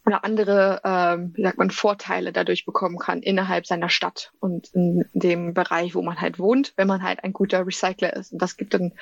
oder 0.05 0.25
andere, 0.25 0.81
ähm, 0.83 1.31
wie 1.33 1.43
sagt 1.43 1.57
man, 1.57 1.71
Vorteile 1.71 2.33
dadurch 2.33 2.65
bekommen 2.65 2.97
kann 2.97 3.21
innerhalb 3.21 3.65
seiner 3.65 3.89
Stadt 3.89 4.33
und 4.39 4.67
in 4.73 5.05
dem 5.13 5.53
Bereich, 5.53 5.95
wo 5.95 6.01
man 6.01 6.19
halt 6.19 6.39
wohnt, 6.39 6.73
wenn 6.75 6.87
man 6.87 7.03
halt 7.03 7.23
ein 7.23 7.31
guter 7.31 7.65
Recycler 7.65 8.13
ist. 8.13 8.33
Und 8.33 8.41
das 8.41 8.57
gibt 8.57 8.73
dann 8.73 8.93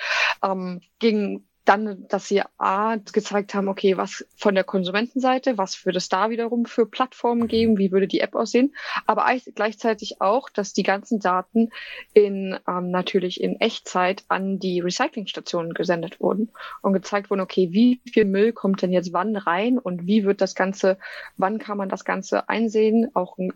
ähm, 0.44 0.82
gegen 1.00 1.48
dann, 1.66 2.08
dass 2.08 2.28
sie 2.28 2.42
A, 2.58 2.98
gezeigt 2.98 3.54
haben, 3.54 3.68
okay, 3.68 3.98
was 3.98 4.26
von 4.36 4.56
der 4.56 4.64
Konsumentenseite, 4.64 5.58
was 5.58 5.86
würde 5.86 5.98
es 5.98 6.10
da 6.10 6.30
wiederum 6.30 6.66
für 6.66 6.86
Plattformen 6.86 7.48
geben, 7.48 7.78
wie 7.78 7.92
würde 7.92 8.08
die 8.08 8.20
App 8.20 8.36
aussehen, 8.36 8.76
aber 9.06 9.26
gleichzeitig 9.56 10.22
auch, 10.22 10.50
dass 10.50 10.74
die 10.74 10.84
ganzen 10.84 11.20
Daten 11.20 11.70
in 12.14 12.58
ähm, 12.68 12.92
natürlich 12.92 13.42
in 13.42 13.60
Echtzeit 13.62 14.24
an 14.28 14.60
die 14.60 14.80
Recyclingstationen 14.80 15.74
gesendet 15.74 16.20
wurden 16.20 16.50
und 16.82 16.94
gezeigt 16.94 17.30
wurden, 17.30 17.42
okay, 17.42 17.70
wie 17.72 18.02
viel 18.12 18.26
Müll 18.26 18.54
kommt 18.54 18.82
denn 18.82 18.92
jetzt 18.92 19.14
wann 19.14 19.36
rein 19.36 19.78
und 19.78 20.08
wie 20.08 20.26
wird 20.26 20.42
das 20.42 20.56
Ganze, 20.56 20.98
wann 21.38 21.60
kann 21.60 21.78
man 21.78 21.90
das 21.90 22.06
Ganze 22.06 22.50
einsehen, 22.50 23.12
auch 23.14 23.38
einen 23.38 23.54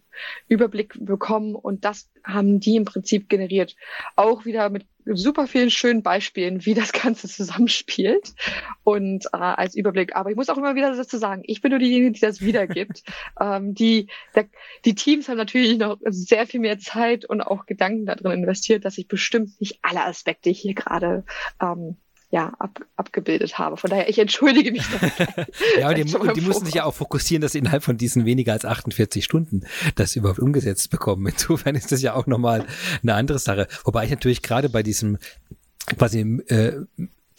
Überblick 0.48 0.94
bekommen. 1.00 1.56
Und 1.56 1.86
das 1.86 2.10
haben 2.24 2.60
die 2.60 2.76
im 2.76 2.86
Prinzip 2.86 3.30
generiert. 3.30 3.76
Auch 4.16 4.46
wieder 4.46 4.70
mit 4.70 4.86
super 5.06 5.48
vielen 5.48 5.70
schönen 5.70 6.02
Beispielen, 6.02 6.66
wie 6.66 6.74
das 6.74 6.92
Ganze 6.92 7.28
zusammenspielt 7.28 8.34
und 8.84 9.26
äh, 9.28 9.38
als 9.38 9.76
Überblick. 9.76 10.16
Aber 10.16 10.30
ich 10.30 10.36
muss 10.36 10.50
auch 10.50 10.58
immer 10.58 10.76
wieder 10.76 10.96
dazu 10.96 11.18
sagen, 11.18 11.44
ich 11.46 11.62
bin 11.62 11.72
nur 11.72 11.80
diejenige, 11.80 12.12
die 12.12 12.20
das 12.20 12.42
wiedergibt. 12.42 13.04
ähm, 13.40 13.74
die, 13.74 14.08
der, 14.34 14.48
die 14.84 14.96
Teams 14.96 15.30
haben 15.30 15.38
natürlich 15.38 15.78
noch 15.78 15.98
sehr 16.06 16.48
viel 16.48 16.60
mehr 16.60 16.80
Zeit 16.80 17.26
und 17.26 17.42
auch 17.42 17.66
Gedanken 17.66 18.06
darin 18.06 18.44
investiert, 18.44 18.86
dass 18.86 18.98
ich 18.98 19.08
bestimmt 19.08 19.60
nicht 19.60 19.80
alle 19.82 20.04
Aspekte 20.06 20.50
hier 20.50 20.74
gerade 20.74 21.24
ähm, 21.62 21.98
ja, 22.36 22.52
ab, 22.60 22.82
abgebildet 22.98 23.58
habe. 23.58 23.78
Von 23.78 23.90
daher, 23.90 24.10
ich 24.10 24.20
entschuldige 24.20 24.74
mich. 24.74 24.84
ja, 25.80 25.88
und 25.88 25.98
die, 25.98 26.04
die 26.04 26.42
mussten 26.42 26.66
sich 26.66 26.76
ja 26.76 26.84
auch 26.84 26.94
fokussieren, 26.94 27.42
dass 27.42 27.54
sie 27.54 27.60
innerhalb 27.60 27.82
von 27.82 27.98
diesen 27.98 28.26
weniger 28.26 28.52
als 28.52 28.66
48 28.66 29.24
Stunden 29.24 29.64
das 29.96 30.18
überhaupt 30.18 30.40
umgesetzt 30.40 30.90
bekommen. 30.90 31.26
Insofern 31.32 31.76
ist 31.76 31.94
das 31.94 32.02
ja 32.02 32.14
auch 32.14 32.28
nochmal 32.28 32.66
eine 33.02 33.14
andere 33.14 33.40
Sache. 33.40 33.70
Wobei 33.86 34.04
ich 34.04 34.12
natürlich 34.12 34.42
gerade 34.42 34.68
bei 34.68 34.84
diesem 34.84 35.18
quasi 35.98 36.20
äh, 36.48 36.82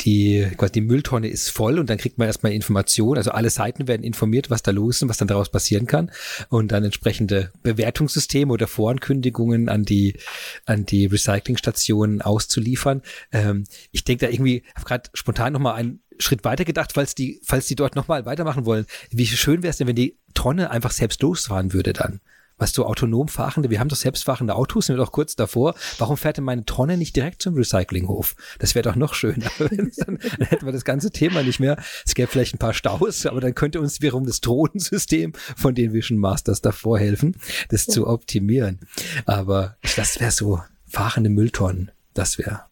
die, 0.00 0.46
quasi 0.56 0.72
die 0.72 0.80
Mülltonne 0.82 1.28
ist 1.28 1.50
voll 1.50 1.78
und 1.78 1.88
dann 1.88 1.98
kriegt 1.98 2.18
man 2.18 2.26
erstmal 2.26 2.52
Informationen. 2.52 3.16
Also 3.16 3.30
alle 3.30 3.50
Seiten 3.50 3.88
werden 3.88 4.02
informiert, 4.02 4.50
was 4.50 4.62
da 4.62 4.70
los 4.70 4.96
ist 4.96 5.02
und 5.02 5.08
was 5.08 5.16
dann 5.16 5.28
daraus 5.28 5.50
passieren 5.50 5.86
kann. 5.86 6.10
Und 6.48 6.72
dann 6.72 6.84
entsprechende 6.84 7.50
Bewertungssysteme 7.62 8.52
oder 8.52 8.66
Vorankündigungen 8.66 9.68
an 9.68 9.84
die, 9.84 10.18
an 10.66 10.84
die 10.84 11.06
Recyclingstationen 11.06 12.20
auszuliefern. 12.20 13.02
Ähm, 13.32 13.64
ich 13.90 14.04
denke 14.04 14.26
da 14.26 14.32
irgendwie, 14.32 14.64
habe 14.74 14.86
gerade 14.86 15.10
spontan 15.14 15.52
nochmal 15.52 15.76
einen 15.76 16.00
Schritt 16.18 16.44
weiter 16.44 16.64
gedacht, 16.64 16.92
falls 16.94 17.14
die, 17.14 17.40
falls 17.42 17.66
die 17.66 17.74
dort 17.74 17.96
nochmal 17.96 18.26
weitermachen 18.26 18.64
wollen. 18.64 18.86
Wie 19.10 19.26
schön 19.26 19.62
wäre 19.62 19.70
es 19.70 19.78
denn, 19.78 19.86
wenn 19.86 19.96
die 19.96 20.18
Tonne 20.34 20.70
einfach 20.70 20.90
selbst 20.90 21.22
losfahren 21.22 21.72
würde 21.72 21.92
dann? 21.92 22.20
Was 22.58 22.72
du 22.72 22.84
autonom 22.84 23.28
fahrende, 23.28 23.70
wir 23.70 23.80
haben 23.80 23.88
doch 23.88 23.96
selbstfahrende 23.96 24.54
Autos, 24.54 24.86
sind 24.86 24.96
wir 24.96 25.04
doch 25.04 25.12
kurz 25.12 25.36
davor. 25.36 25.74
Warum 25.98 26.16
fährt 26.16 26.38
denn 26.38 26.44
meine 26.44 26.64
Tonne 26.64 26.96
nicht 26.96 27.14
direkt 27.16 27.42
zum 27.42 27.54
Recyclinghof? 27.54 28.34
Das 28.58 28.74
wäre 28.74 28.82
doch 28.82 28.96
noch 28.96 29.14
schöner. 29.14 29.50
dann, 29.58 29.90
dann 29.96 30.18
hätten 30.46 30.66
wir 30.66 30.72
das 30.72 30.84
ganze 30.84 31.10
Thema 31.10 31.42
nicht 31.42 31.60
mehr. 31.60 31.76
Es 32.04 32.14
gäbe 32.14 32.28
vielleicht 32.28 32.54
ein 32.54 32.58
paar 32.58 32.74
Staus, 32.74 33.26
aber 33.26 33.40
dann 33.40 33.54
könnte 33.54 33.80
uns 33.80 34.00
wiederum 34.00 34.26
das 34.26 34.40
Drohnensystem 34.40 35.32
von 35.56 35.74
den 35.74 35.92
Vision 35.92 36.18
Masters 36.18 36.62
davor 36.62 36.98
helfen, 36.98 37.36
das 37.68 37.86
ja. 37.86 37.92
zu 37.94 38.06
optimieren. 38.06 38.80
Aber 39.26 39.76
das 39.96 40.20
wäre 40.20 40.30
so 40.30 40.60
fahrende 40.86 41.30
Mülltonnen. 41.30 41.90
Das 42.14 42.38
wäre 42.38 42.62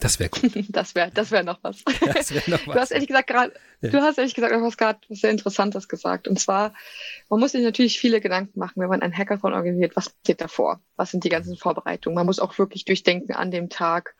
das 0.00 0.18
wäre 0.18 0.30
cool. 0.42 0.50
das 0.68 0.94
wäre 0.94 1.10
das 1.12 1.30
wär 1.30 1.42
noch 1.42 1.58
was. 1.62 1.82
Das 2.14 2.34
wär 2.34 2.42
noch 2.46 2.66
was. 2.66 2.74
Du 2.74 2.80
hast 2.80 2.90
ehrlich 2.90 3.08
gesagt 3.08 3.28
gerade, 3.28 3.52
ja. 3.80 3.90
du 3.90 4.00
hast 4.00 4.18
ehrlich 4.18 4.34
gesagt 4.34 4.54
was 4.54 4.76
gerade 4.76 4.98
sehr 5.08 5.30
Interessantes 5.30 5.88
gesagt. 5.88 6.26
Und 6.26 6.40
zwar, 6.40 6.74
man 7.28 7.40
muss 7.40 7.52
sich 7.52 7.62
natürlich 7.62 7.98
viele 7.98 8.20
Gedanken 8.20 8.58
machen, 8.58 8.80
wenn 8.80 8.88
man 8.88 9.02
einen 9.02 9.16
Hackathon 9.16 9.54
organisiert. 9.54 9.94
Was 9.96 10.14
steht 10.22 10.40
davor? 10.40 10.80
Was 10.96 11.10
sind 11.10 11.24
die 11.24 11.28
ganzen 11.28 11.56
Vorbereitungen? 11.56 12.16
Man 12.16 12.26
muss 12.26 12.40
auch 12.40 12.58
wirklich 12.58 12.84
durchdenken 12.84 13.34
an 13.34 13.50
dem 13.50 13.68
Tag. 13.68 14.14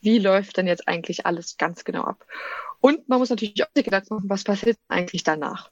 Wie 0.00 0.18
läuft 0.18 0.56
denn 0.56 0.66
jetzt 0.66 0.88
eigentlich 0.88 1.26
alles 1.26 1.56
ganz 1.56 1.84
genau 1.84 2.04
ab? 2.04 2.24
Und 2.80 3.08
man 3.08 3.18
muss 3.18 3.30
natürlich 3.30 3.62
auch 3.62 3.68
sich 3.74 3.84
Gedanken 3.84 4.14
machen, 4.14 4.30
was 4.30 4.44
passiert 4.44 4.78
eigentlich 4.88 5.22
danach? 5.22 5.70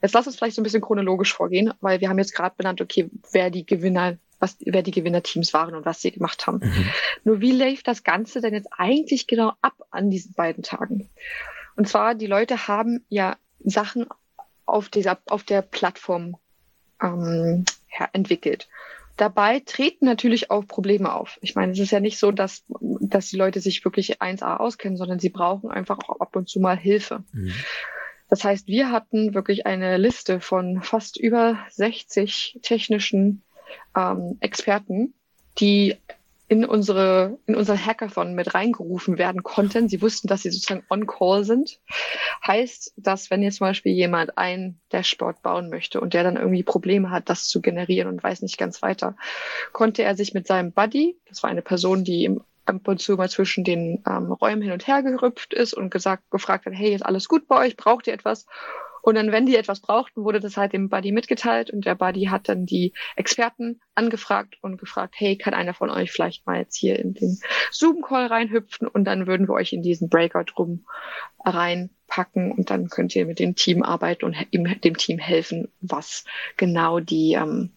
Jetzt 0.00 0.14
lass 0.14 0.26
uns 0.26 0.36
vielleicht 0.36 0.54
so 0.54 0.60
ein 0.60 0.64
bisschen 0.64 0.80
chronologisch 0.80 1.34
vorgehen, 1.34 1.74
weil 1.80 2.00
wir 2.00 2.08
haben 2.08 2.18
jetzt 2.18 2.34
gerade 2.34 2.54
benannt, 2.56 2.80
okay, 2.80 3.10
wer 3.32 3.50
die 3.50 3.66
Gewinner 3.66 4.16
was, 4.38 4.56
wer 4.60 4.82
die 4.82 4.90
Gewinnerteams 4.90 5.52
waren 5.54 5.74
und 5.74 5.84
was 5.84 6.00
sie 6.00 6.12
gemacht 6.12 6.46
haben. 6.46 6.60
Mhm. 6.62 6.88
Nur 7.24 7.40
wie 7.40 7.52
lief 7.52 7.82
das 7.82 8.04
Ganze 8.04 8.40
denn 8.40 8.54
jetzt 8.54 8.68
eigentlich 8.76 9.26
genau 9.26 9.52
ab 9.60 9.74
an 9.90 10.10
diesen 10.10 10.34
beiden 10.34 10.62
Tagen? 10.62 11.08
Und 11.76 11.88
zwar, 11.88 12.14
die 12.14 12.26
Leute 12.26 12.68
haben 12.68 13.04
ja 13.08 13.36
Sachen 13.60 14.06
auf 14.66 14.88
dieser, 14.88 15.18
auf 15.26 15.44
der 15.44 15.62
Plattform 15.62 16.36
ähm, 17.02 17.64
ja, 17.98 18.08
entwickelt. 18.12 18.68
Dabei 19.16 19.60
treten 19.60 20.04
natürlich 20.04 20.50
auch 20.50 20.66
Probleme 20.66 21.12
auf. 21.12 21.38
Ich 21.40 21.56
meine, 21.56 21.72
es 21.72 21.78
ist 21.80 21.90
ja 21.90 21.98
nicht 21.98 22.18
so, 22.18 22.30
dass, 22.30 22.64
dass 23.00 23.28
die 23.28 23.36
Leute 23.36 23.60
sich 23.60 23.84
wirklich 23.84 24.22
1A 24.22 24.58
auskennen, 24.58 24.96
sondern 24.96 25.18
sie 25.18 25.30
brauchen 25.30 25.70
einfach 25.70 25.98
auch 25.98 26.20
ab 26.20 26.36
und 26.36 26.48
zu 26.48 26.60
mal 26.60 26.76
Hilfe. 26.76 27.24
Mhm. 27.32 27.52
Das 28.28 28.44
heißt, 28.44 28.68
wir 28.68 28.92
hatten 28.92 29.34
wirklich 29.34 29.66
eine 29.66 29.96
Liste 29.96 30.40
von 30.40 30.82
fast 30.82 31.16
über 31.16 31.58
60 31.70 32.60
technischen 32.62 33.42
ähm, 33.96 34.36
Experten, 34.40 35.14
die 35.58 35.96
in 36.48 36.64
unsere, 36.64 37.38
in 37.46 37.54
unser 37.54 37.76
Hackathon 37.76 38.34
mit 38.34 38.54
reingerufen 38.54 39.18
werden 39.18 39.42
konnten. 39.42 39.90
Sie 39.90 40.00
wussten, 40.00 40.28
dass 40.28 40.42
sie 40.42 40.50
sozusagen 40.50 40.84
on 40.88 41.06
call 41.06 41.44
sind. 41.44 41.78
Heißt, 42.46 42.94
dass 42.96 43.30
wenn 43.30 43.42
jetzt 43.42 43.58
zum 43.58 43.66
Beispiel 43.66 43.92
jemand 43.92 44.38
ein 44.38 44.80
Dashboard 44.90 45.42
bauen 45.42 45.68
möchte 45.68 46.00
und 46.00 46.14
der 46.14 46.24
dann 46.24 46.36
irgendwie 46.36 46.62
Probleme 46.62 47.10
hat, 47.10 47.28
das 47.28 47.46
zu 47.48 47.60
generieren 47.60 48.08
und 48.08 48.24
weiß 48.24 48.40
nicht 48.40 48.56
ganz 48.56 48.80
weiter, 48.80 49.14
konnte 49.72 50.02
er 50.02 50.16
sich 50.16 50.32
mit 50.32 50.46
seinem 50.46 50.72
Buddy, 50.72 51.18
das 51.28 51.42
war 51.42 51.50
eine 51.50 51.62
Person, 51.62 52.02
die 52.02 52.24
im 52.24 52.40
ab 52.68 52.86
und 52.86 53.00
zu 53.00 53.16
mal 53.16 53.30
zwischen 53.30 53.64
den 53.64 54.02
ähm, 54.06 54.30
Räumen 54.30 54.62
hin 54.62 54.72
und 54.72 54.86
her 54.86 55.02
gerüpft 55.02 55.54
ist 55.54 55.72
und 55.72 55.90
gesagt, 55.90 56.30
gefragt 56.30 56.66
hat, 56.66 56.74
hey, 56.74 56.94
ist 56.94 57.04
alles 57.04 57.28
gut 57.28 57.48
bei 57.48 57.56
euch? 57.66 57.76
Braucht 57.76 58.06
ihr 58.06 58.12
etwas? 58.12 58.46
Und 59.08 59.14
dann, 59.14 59.32
wenn 59.32 59.46
die 59.46 59.56
etwas 59.56 59.80
brauchten, 59.80 60.22
wurde 60.22 60.38
das 60.38 60.58
halt 60.58 60.74
dem 60.74 60.90
Buddy 60.90 61.12
mitgeteilt 61.12 61.70
und 61.70 61.86
der 61.86 61.94
Buddy 61.94 62.26
hat 62.26 62.46
dann 62.46 62.66
die 62.66 62.92
Experten 63.16 63.80
angefragt 63.94 64.58
und 64.60 64.76
gefragt, 64.76 65.14
hey, 65.16 65.38
kann 65.38 65.54
einer 65.54 65.72
von 65.72 65.88
euch 65.88 66.12
vielleicht 66.12 66.46
mal 66.46 66.58
jetzt 66.58 66.76
hier 66.76 66.98
in 66.98 67.14
den 67.14 67.40
Zoom-Call 67.70 68.26
reinhüpfen 68.26 68.86
und 68.86 69.04
dann 69.04 69.26
würden 69.26 69.48
wir 69.48 69.54
euch 69.54 69.72
in 69.72 69.80
diesen 69.80 70.10
Breakout-Room 70.10 70.84
reinpacken 71.42 72.52
und 72.52 72.68
dann 72.68 72.90
könnt 72.90 73.16
ihr 73.16 73.24
mit 73.24 73.38
dem 73.38 73.54
Team 73.54 73.82
arbeiten 73.82 74.26
und 74.26 74.36
dem 74.84 74.98
Team 74.98 75.18
helfen, 75.18 75.72
was 75.80 76.26
genau 76.58 77.00
die, 77.00 77.32
ähm, 77.32 77.70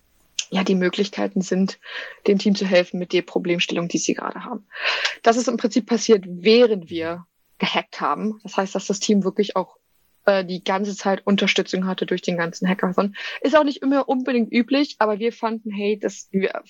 ja, 0.49 0.65
die 0.65 0.75
Möglichkeiten 0.75 1.39
sind, 1.39 1.79
dem 2.27 2.39
Team 2.39 2.55
zu 2.55 2.65
helfen 2.65 2.99
mit 2.99 3.13
der 3.13 3.21
Problemstellung, 3.21 3.87
die 3.87 3.99
sie 3.99 4.15
gerade 4.15 4.43
haben. 4.43 4.67
Das 5.23 5.37
ist 5.37 5.47
im 5.47 5.55
Prinzip 5.55 5.85
passiert, 5.85 6.25
während 6.27 6.89
wir 6.89 7.25
gehackt 7.57 8.01
haben. 8.01 8.41
Das 8.43 8.57
heißt, 8.57 8.75
dass 8.75 8.87
das 8.87 8.99
Team 8.99 9.23
wirklich 9.23 9.55
auch 9.55 9.77
äh, 10.25 10.45
die 10.45 10.63
ganze 10.63 10.95
Zeit 10.95 11.21
Unterstützung 11.25 11.85
hatte 11.85 12.05
durch 12.05 12.21
den 12.21 12.37
ganzen 12.37 12.67
Hackathon. 12.67 13.15
Ist 13.41 13.57
auch 13.57 13.63
nicht 13.63 13.81
immer 13.81 14.07
unbedingt 14.07 14.51
üblich, 14.51 14.95
aber 14.99 15.19
wir 15.19 15.33
fanden, 15.33 15.71
hey, 15.71 15.97
das, 15.99 16.27
wir, 16.31 16.61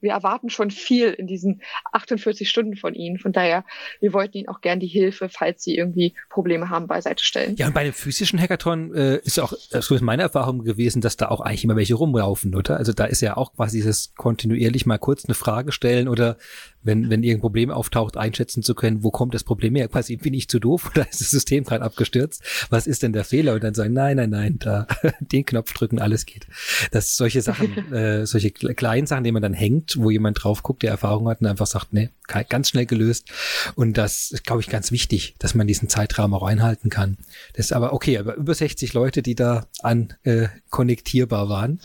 wir 0.00 0.12
erwarten 0.12 0.50
schon 0.50 0.70
viel 0.70 1.10
in 1.10 1.26
diesen 1.26 1.62
48 1.92 2.48
Stunden 2.48 2.76
von 2.76 2.94
ihnen. 2.94 3.18
Von 3.18 3.32
daher, 3.32 3.64
wir 4.00 4.12
wollten 4.12 4.38
ihnen 4.38 4.48
auch 4.48 4.60
gern 4.60 4.80
die 4.80 4.86
Hilfe, 4.86 5.28
falls 5.28 5.62
sie 5.62 5.76
irgendwie 5.76 6.14
Probleme 6.28 6.70
haben, 6.70 6.86
beiseite 6.86 7.24
stellen. 7.24 7.56
Ja, 7.56 7.66
und 7.66 7.74
bei 7.74 7.84
dem 7.84 7.92
physischen 7.92 8.40
Hackathon 8.40 8.94
äh, 8.94 9.16
ist 9.24 9.40
auch, 9.40 9.52
so 9.52 9.94
ist 9.94 10.00
meine 10.00 10.22
Erfahrung 10.22 10.64
gewesen, 10.64 11.00
dass 11.00 11.16
da 11.16 11.28
auch 11.28 11.40
eigentlich 11.40 11.64
immer 11.64 11.76
welche 11.76 11.94
rumlaufen, 11.94 12.54
oder? 12.54 12.76
Also 12.76 12.92
da 12.92 13.04
ist 13.04 13.20
ja 13.20 13.36
auch 13.36 13.54
quasi 13.54 13.78
dieses 13.78 14.14
kontinuierlich 14.14 14.86
mal 14.86 14.98
kurz 14.98 15.24
eine 15.24 15.34
Frage 15.34 15.72
stellen 15.72 16.08
oder 16.08 16.36
wenn, 16.82 17.10
wenn 17.10 17.22
irgendein 17.22 17.40
Problem 17.40 17.70
auftaucht, 17.70 18.16
einschätzen 18.16 18.62
zu 18.62 18.74
können, 18.74 19.02
wo 19.02 19.10
kommt 19.10 19.34
das 19.34 19.44
Problem 19.44 19.74
her? 19.74 19.88
Quasi 19.88 20.16
bin 20.16 20.34
ich 20.34 20.48
zu 20.48 20.58
doof 20.58 20.90
oder 20.94 21.08
ist 21.08 21.20
das 21.20 21.30
System 21.30 21.64
gerade 21.64 21.84
abgestürzt? 21.84 22.42
Was 22.70 22.86
ist 22.86 22.99
denn 23.02 23.12
der 23.12 23.24
Fehler? 23.24 23.54
Und 23.54 23.64
dann 23.64 23.74
sagen, 23.74 23.92
nein, 23.92 24.16
nein, 24.16 24.30
nein, 24.30 24.56
da 24.58 24.86
den 25.20 25.44
Knopf 25.44 25.72
drücken, 25.72 25.98
alles 25.98 26.26
geht. 26.26 26.46
Das 26.90 27.16
solche 27.16 27.42
Sachen, 27.42 27.92
äh, 27.92 28.26
solche 28.26 28.50
kleinen 28.50 29.06
Sachen, 29.06 29.24
die 29.24 29.32
man 29.32 29.42
dann 29.42 29.54
hängt, 29.54 29.96
wo 29.98 30.10
jemand 30.10 30.42
drauf 30.42 30.62
guckt, 30.62 30.82
der 30.82 30.90
Erfahrung 30.90 31.28
hat 31.28 31.40
und 31.40 31.46
einfach 31.46 31.66
sagt, 31.66 31.92
nee, 31.92 32.10
ganz 32.48 32.68
schnell 32.68 32.86
gelöst. 32.86 33.30
Und 33.74 33.98
das 33.98 34.30
ist, 34.30 34.44
glaube 34.44 34.60
ich, 34.60 34.68
ganz 34.68 34.92
wichtig, 34.92 35.34
dass 35.38 35.54
man 35.54 35.66
diesen 35.66 35.88
Zeitraum 35.88 36.34
auch 36.34 36.42
einhalten 36.42 36.90
kann. 36.90 37.16
Das 37.54 37.66
ist 37.66 37.72
aber 37.72 37.92
okay, 37.92 38.18
aber 38.18 38.36
über 38.36 38.54
60 38.54 38.92
Leute, 38.92 39.22
die 39.22 39.34
da 39.34 39.66
an 39.82 40.14
äh, 40.22 40.48
konnektierbar 40.70 41.48
waren. 41.48 41.80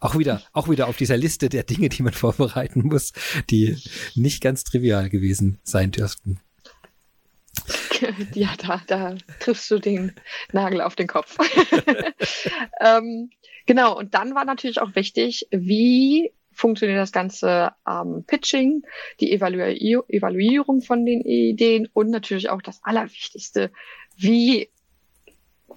Auch 0.00 0.16
wieder, 0.18 0.42
auch 0.52 0.68
wieder 0.68 0.88
auf 0.88 0.96
dieser 0.96 1.16
Liste 1.16 1.48
der 1.48 1.64
Dinge, 1.64 1.88
die 1.88 2.02
man 2.02 2.12
vorbereiten 2.20 2.86
muss, 2.86 3.12
die 3.50 3.76
nicht 4.14 4.42
ganz 4.42 4.64
trivial 4.64 5.10
gewesen 5.10 5.58
sein 5.62 5.90
dürften. 5.90 6.40
Ja, 8.34 8.50
da, 8.58 8.82
da 8.86 9.14
triffst 9.40 9.70
du 9.70 9.78
den 9.78 10.12
Nagel 10.52 10.80
auf 10.80 10.96
den 10.96 11.06
Kopf. 11.06 11.36
ähm, 12.80 13.30
genau, 13.66 13.96
und 13.96 14.14
dann 14.14 14.34
war 14.34 14.44
natürlich 14.44 14.80
auch 14.80 14.94
wichtig, 14.94 15.46
wie 15.50 16.32
funktioniert 16.52 16.98
das 16.98 17.12
ganze 17.12 17.72
ähm, 17.88 18.24
Pitching, 18.26 18.82
die 19.20 19.32
Evalu 19.32 19.60
Evaluierung 20.08 20.82
von 20.82 21.06
den 21.06 21.22
Ideen 21.22 21.88
und 21.92 22.10
natürlich 22.10 22.50
auch 22.50 22.62
das 22.62 22.80
Allerwichtigste, 22.82 23.70
wie 24.16 24.68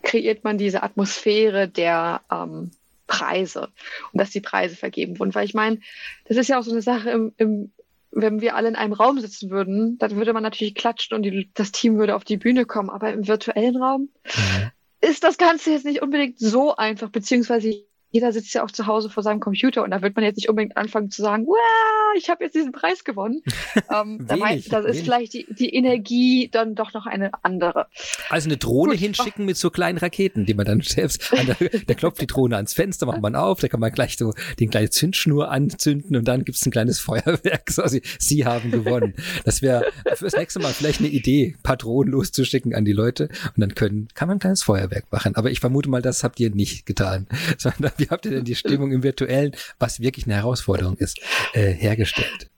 kreiert 0.01 0.43
man 0.43 0.57
diese 0.57 0.83
Atmosphäre 0.83 1.69
der 1.69 2.21
ähm, 2.31 2.71
Preise 3.07 3.69
und 4.11 4.19
dass 4.19 4.31
die 4.31 4.41
Preise 4.41 4.75
vergeben 4.75 5.19
wurden. 5.19 5.33
Weil 5.35 5.45
ich 5.45 5.53
meine, 5.53 5.79
das 6.25 6.37
ist 6.37 6.49
ja 6.49 6.59
auch 6.59 6.63
so 6.63 6.71
eine 6.71 6.81
Sache 6.81 7.11
im, 7.11 7.33
im 7.37 7.71
wenn 8.16 8.41
wir 8.41 8.55
alle 8.55 8.70
in 8.70 8.76
einem 8.76 8.93
Raum 8.93 9.20
sitzen 9.20 9.49
würden, 9.49 9.97
dann 9.97 10.16
würde 10.16 10.34
man 10.34 10.43
natürlich 10.43 10.76
klatschen 10.76 11.16
und 11.16 11.24
die, 11.24 11.49
das 11.53 11.72
Team 11.72 11.97
würde 11.97 12.16
auf 12.16 12.24
die 12.24 12.38
Bühne 12.38 12.66
kommen. 12.66 12.89
Aber 12.89 13.11
im 13.11 13.28
virtuellen 13.28 13.78
Raum 13.82 14.09
mhm. 14.26 14.72
ist 15.01 15.24
das 15.24 15.38
Ganze 15.38 15.72
jetzt 15.72 15.86
nicht 15.86 16.01
unbedingt 16.01 16.39
so 16.39 16.76
einfach, 16.76 17.09
beziehungsweise 17.09 17.84
jeder 18.14 18.32
sitzt 18.32 18.53
ja 18.53 18.64
auch 18.64 18.70
zu 18.70 18.86
Hause 18.86 19.09
vor 19.09 19.24
seinem 19.24 19.39
Computer 19.39 19.84
und 19.84 19.89
da 19.89 20.03
wird 20.03 20.16
man 20.16 20.24
jetzt 20.24 20.36
nicht 20.36 20.47
unbedingt 20.47 20.78
anfangen 20.78 21.09
zu 21.09 21.24
sagen, 21.24 21.47
wow, 21.47 22.16
ich 22.16 22.30
habe 22.30 22.43
jetzt 22.43 22.53
diesen 22.53 22.72
Preis 22.72 23.03
gewonnen. 23.03 23.41
ähm, 23.91 24.24
da 24.28 24.36
wenig, 24.36 24.70
das 24.70 24.86
ist 24.86 25.01
vielleicht 25.01 25.34
die, 25.34 25.47
die 25.49 25.74
Energie 25.74 26.47
dann 26.51 26.76
doch 26.76 26.93
noch 26.93 27.07
eine 27.07 27.32
andere. 27.43 27.88
Also 28.30 28.49
eine 28.49 28.57
Drohne 28.57 28.91
Gut, 28.91 28.99
hinschicken 28.99 29.45
mit 29.45 29.57
so 29.57 29.72
kleinen 29.72 29.97
Raketen, 29.97 30.45
die 30.45 30.53
man 30.53 30.68
dann 30.68 30.82
selbst, 30.82 31.34
an 31.34 31.47
der, 31.47 31.55
der 31.70 31.95
klopft 31.95 32.22
die 32.22 32.28
Drohne 32.28 32.55
ans 32.55 32.74
Fenster, 32.74 33.07
macht 33.07 33.20
man 33.20 33.36
auf, 33.36 33.61
da 33.61 33.68
kann 33.68 33.80
man 33.80 33.91
gleich 33.91 34.16
so 34.16 34.32
den 34.59 34.70
kleinen 34.70 34.91
Zündschnur 34.91 35.49
anzünden 35.49 36.16
und 36.16 36.28
dann 36.28 36.45
gibt's 36.45 36.64
ein 36.68 36.72
kleines 36.72 36.99
Feuerwerk. 36.99 37.64
So, 37.74 37.88
sie, 37.88 38.03
sie 38.20 38.45
haben 38.45 38.70
gewonnen. 38.70 39.16
Das 39.45 39.64
wäre 39.64 39.86
fürs 40.14 40.36
nächste 40.36 40.59
Mal 40.59 40.74
vielleicht 40.74 40.99
eine 40.99 41.07
Idee, 41.07 41.55
Patronen 41.64 42.11
loszuschicken 42.11 42.76
an 42.76 42.86
die 42.86 42.91
Leute 42.91 43.30
und 43.55 43.61
dann 43.61 43.74
können, 43.74 44.09
kann 44.14 44.28
man 44.28 44.38
ein 44.38 44.39
kleines 44.39 44.61
Feuerwerk 44.61 45.11
machen. 45.11 45.36
Aber 45.36 45.49
ich 45.49 45.59
vermute 45.59 45.89
mal, 45.89 46.03
das 46.03 46.24
habt 46.24 46.39
ihr 46.39 46.51
nicht 46.51 46.86
getan, 46.86 47.26
sondern 47.57 47.93
wie 48.04 48.10
habt 48.10 48.26
ihr 48.26 48.32
denn 48.32 48.45
die 48.45 48.56
Stimmung 48.56 48.91
im 48.91 49.04
Virtuellen, 49.04 49.56
was 49.80 49.99
wirklich 49.99 50.26
eine 50.26 50.36
Herausforderung 50.36 50.97
ist, 50.97 51.20
äh, 51.54 51.72
hergestellt? 51.72 52.49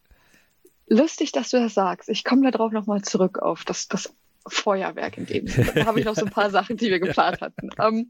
Lustig, 0.87 1.31
dass 1.31 1.49
du 1.49 1.59
das 1.59 1.73
sagst. 1.73 2.09
Ich 2.09 2.23
komme 2.23 2.49
darauf 2.51 2.71
nochmal 2.71 3.01
zurück 3.01 3.39
auf 3.39 3.63
das, 3.63 3.87
das 3.87 4.13
Feuerwerk 4.47 5.17
in 5.17 5.25
dem 5.25 5.47
Sinne. 5.47 5.71
Da 5.73 5.85
habe 5.85 5.99
ich 5.99 6.05
noch 6.05 6.15
so 6.15 6.25
ein 6.25 6.31
paar 6.31 6.49
Sachen, 6.51 6.77
die 6.77 6.89
wir 6.89 6.99
geplant 6.99 7.41
hatten. 7.41 7.69
Ähm, 7.79 8.09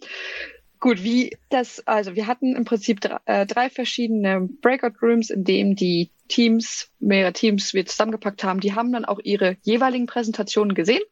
gut, 0.79 1.03
wie 1.03 1.37
das, 1.49 1.85
also 1.87 2.15
wir 2.15 2.27
hatten 2.27 2.55
im 2.55 2.65
Prinzip 2.65 3.01
drei, 3.01 3.19
äh, 3.25 3.45
drei 3.45 3.69
verschiedene 3.69 4.47
Breakout 4.61 4.97
Rooms, 5.01 5.29
in 5.29 5.43
denen 5.43 5.75
die 5.75 6.11
Teams, 6.27 6.89
mehrere 6.99 7.33
Teams 7.33 7.73
wir 7.73 7.85
zusammengepackt 7.85 8.43
haben, 8.43 8.59
die 8.59 8.73
haben 8.73 8.91
dann 8.91 9.05
auch 9.05 9.19
ihre 9.23 9.57
jeweiligen 9.61 10.07
Präsentationen 10.07 10.73
gesehen. 10.73 11.03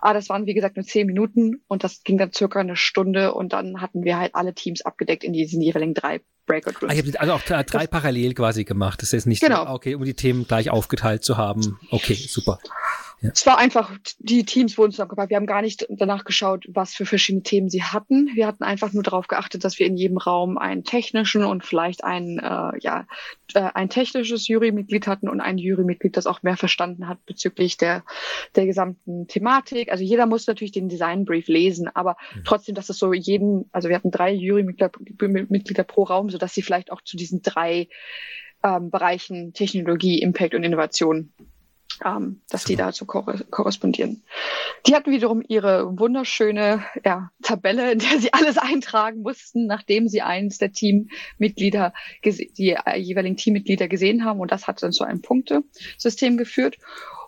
Aber 0.00 0.10
ah, 0.10 0.14
das 0.14 0.28
waren, 0.28 0.44
wie 0.44 0.52
gesagt, 0.52 0.76
nur 0.76 0.84
zehn 0.84 1.06
Minuten 1.06 1.62
und 1.66 1.82
das 1.82 2.02
ging 2.02 2.18
dann 2.18 2.32
circa 2.32 2.60
eine 2.60 2.76
Stunde 2.76 3.32
und 3.32 3.54
dann 3.54 3.80
hatten 3.80 4.04
wir 4.04 4.18
halt 4.18 4.34
alle 4.34 4.52
Teams 4.52 4.82
abgedeckt 4.82 5.24
in 5.24 5.32
diesen 5.32 5.62
jeweiligen 5.62 5.94
drei 5.94 6.20
Breakout 6.46 6.82
Rooms. 6.82 7.16
Ah, 7.16 7.20
also 7.20 7.32
auch 7.32 7.42
drei 7.42 7.62
das, 7.62 7.88
parallel 7.88 8.34
quasi 8.34 8.64
gemacht. 8.64 9.00
Das 9.00 9.14
ist 9.14 9.24
nicht 9.24 9.40
genau. 9.40 9.64
so, 9.64 9.70
okay, 9.70 9.94
um 9.94 10.04
die 10.04 10.12
Themen 10.12 10.46
gleich 10.46 10.68
aufgeteilt 10.68 11.24
zu 11.24 11.38
haben. 11.38 11.78
Okay, 11.90 12.14
super. 12.14 12.58
Ja. 13.24 13.30
Es 13.32 13.46
war 13.46 13.56
einfach, 13.56 13.90
die 14.18 14.44
Teams 14.44 14.76
wurden 14.76 14.92
zusammengepackt. 14.92 15.30
Wir 15.30 15.38
haben 15.38 15.46
gar 15.46 15.62
nicht 15.62 15.86
danach 15.88 16.24
geschaut, 16.24 16.66
was 16.68 16.92
für 16.92 17.06
verschiedene 17.06 17.42
Themen 17.42 17.70
sie 17.70 17.82
hatten. 17.82 18.28
Wir 18.34 18.46
hatten 18.46 18.64
einfach 18.64 18.92
nur 18.92 19.02
darauf 19.02 19.28
geachtet, 19.28 19.64
dass 19.64 19.78
wir 19.78 19.86
in 19.86 19.96
jedem 19.96 20.18
Raum 20.18 20.58
einen 20.58 20.84
technischen 20.84 21.42
und 21.42 21.64
vielleicht 21.64 22.04
ein, 22.04 22.38
äh, 22.38 22.78
ja, 22.80 23.06
äh, 23.54 23.70
ein 23.72 23.88
technisches 23.88 24.46
Jurymitglied 24.46 25.06
hatten 25.06 25.30
und 25.30 25.40
ein 25.40 25.56
Jurymitglied, 25.56 26.18
das 26.18 26.26
auch 26.26 26.42
mehr 26.42 26.58
verstanden 26.58 27.08
hat 27.08 27.24
bezüglich 27.24 27.78
der, 27.78 28.04
der 28.56 28.66
gesamten 28.66 29.26
Thematik. 29.26 29.90
Also 29.90 30.04
jeder 30.04 30.26
muss 30.26 30.46
natürlich 30.46 30.72
den 30.72 30.90
Designbrief 30.90 31.48
lesen, 31.48 31.88
aber 31.88 32.18
mhm. 32.34 32.44
trotzdem, 32.44 32.74
dass 32.74 32.90
es 32.90 32.98
so 32.98 33.14
jeden, 33.14 33.70
also 33.72 33.88
wir 33.88 33.96
hatten 33.96 34.10
drei 34.10 34.34
Jurymitglieder 34.34 35.84
pro 35.84 36.02
Raum, 36.02 36.28
sodass 36.28 36.52
sie 36.52 36.62
vielleicht 36.62 36.92
auch 36.92 37.00
zu 37.00 37.16
diesen 37.16 37.40
drei 37.40 37.88
ähm, 38.62 38.90
Bereichen 38.90 39.54
Technologie, 39.54 40.20
Impact 40.20 40.54
und 40.54 40.62
Innovation 40.62 41.32
ähm, 42.04 42.40
dass 42.48 42.62
Super. 42.62 42.72
die 42.72 42.76
dazu 42.76 43.06
korrespondieren. 43.06 44.22
Die 44.86 44.94
hatten 44.94 45.10
wiederum 45.10 45.42
ihre 45.46 45.98
wunderschöne 45.98 46.84
ja, 47.04 47.30
Tabelle, 47.42 47.92
in 47.92 47.98
der 47.98 48.18
sie 48.18 48.32
alles 48.32 48.58
eintragen 48.58 49.22
mussten, 49.22 49.66
nachdem 49.66 50.08
sie 50.08 50.22
eins 50.22 50.58
der 50.58 50.72
Teammitglieder, 50.72 51.92
die 52.24 52.76
jeweiligen 52.96 53.36
Teammitglieder 53.36 53.88
gesehen 53.88 54.24
haben. 54.24 54.40
Und 54.40 54.50
das 54.50 54.66
hat 54.66 54.82
dann 54.82 54.92
zu 54.92 55.04
einem 55.04 55.22
Punktesystem 55.22 56.36
geführt. 56.36 56.78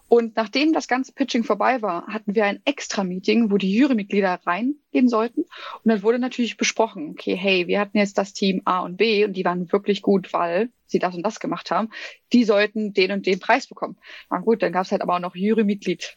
Und 0.09 0.37
nachdem 0.37 0.73
das 0.73 0.87
ganze 0.87 1.13
Pitching 1.13 1.43
vorbei 1.43 1.83
war, 1.83 2.07
hatten 2.07 2.35
wir 2.35 2.45
ein 2.45 2.61
Extra-Meeting, 2.65 3.51
wo 3.51 3.57
die 3.57 3.75
Jurymitglieder 3.75 4.41
reingehen 4.47 5.09
sollten. 5.09 5.41
Und 5.41 5.49
dann 5.85 6.03
wurde 6.03 6.19
natürlich 6.19 6.57
besprochen, 6.57 7.11
okay, 7.11 7.35
hey, 7.35 7.67
wir 7.67 7.81
hatten 7.81 7.99
jetzt 7.99 8.17
das 8.17 8.33
Team 8.33 8.63
A 8.65 8.81
und 8.81 8.97
B 8.97 9.25
und 9.25 9.33
die 9.33 9.45
waren 9.45 9.71
wirklich 9.73 10.03
gut, 10.03 10.33
weil 10.33 10.71
sie 10.87 11.01
das 11.01 11.15
und 11.15 11.25
das 11.25 11.41
gemacht 11.41 11.71
haben. 11.71 11.91
Die 12.33 12.45
sollten 12.45 12.93
den 12.93 13.11
und 13.11 13.27
den 13.27 13.41
Preis 13.41 13.67
bekommen. 13.67 13.97
Na 14.31 14.39
gut, 14.39 14.63
dann 14.63 14.73
gab 14.73 14.85
es 14.85 14.93
halt 14.93 15.03
aber 15.03 15.17
auch 15.17 15.21
noch 15.21 15.35
Jurymitglied 15.35 16.17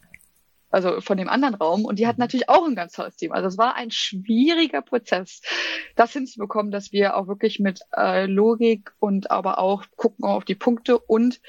also 0.72 1.02
von 1.02 1.18
dem 1.18 1.30
anderen 1.30 1.56
Raum. 1.56 1.86
Und 1.86 2.00
die 2.00 2.08
hatten 2.08 2.20
mhm. 2.20 2.24
natürlich 2.24 2.50
auch 2.50 2.66
ein 2.66 2.76
ganz 2.76 2.94
tolles 2.94 3.16
Team. 3.16 3.32
Also 3.32 3.48
es 3.48 3.58
war 3.58 3.76
ein 3.76 3.92
schwieriger 3.92 4.82
Prozess, 4.82 5.42
das 5.96 6.14
hinzubekommen, 6.14 6.72
dass 6.72 6.92
wir 6.92 7.16
auch 7.16 7.28
wirklich 7.28 7.60
mit 7.60 7.82
äh, 7.96 8.26
Logik 8.26 8.92
und 9.00 9.32
aber 9.32 9.60
auch 9.60 9.86
gucken 9.96 10.26
auf 10.26 10.46
die 10.46 10.56
Punkte 10.56 11.00
und 11.00 11.42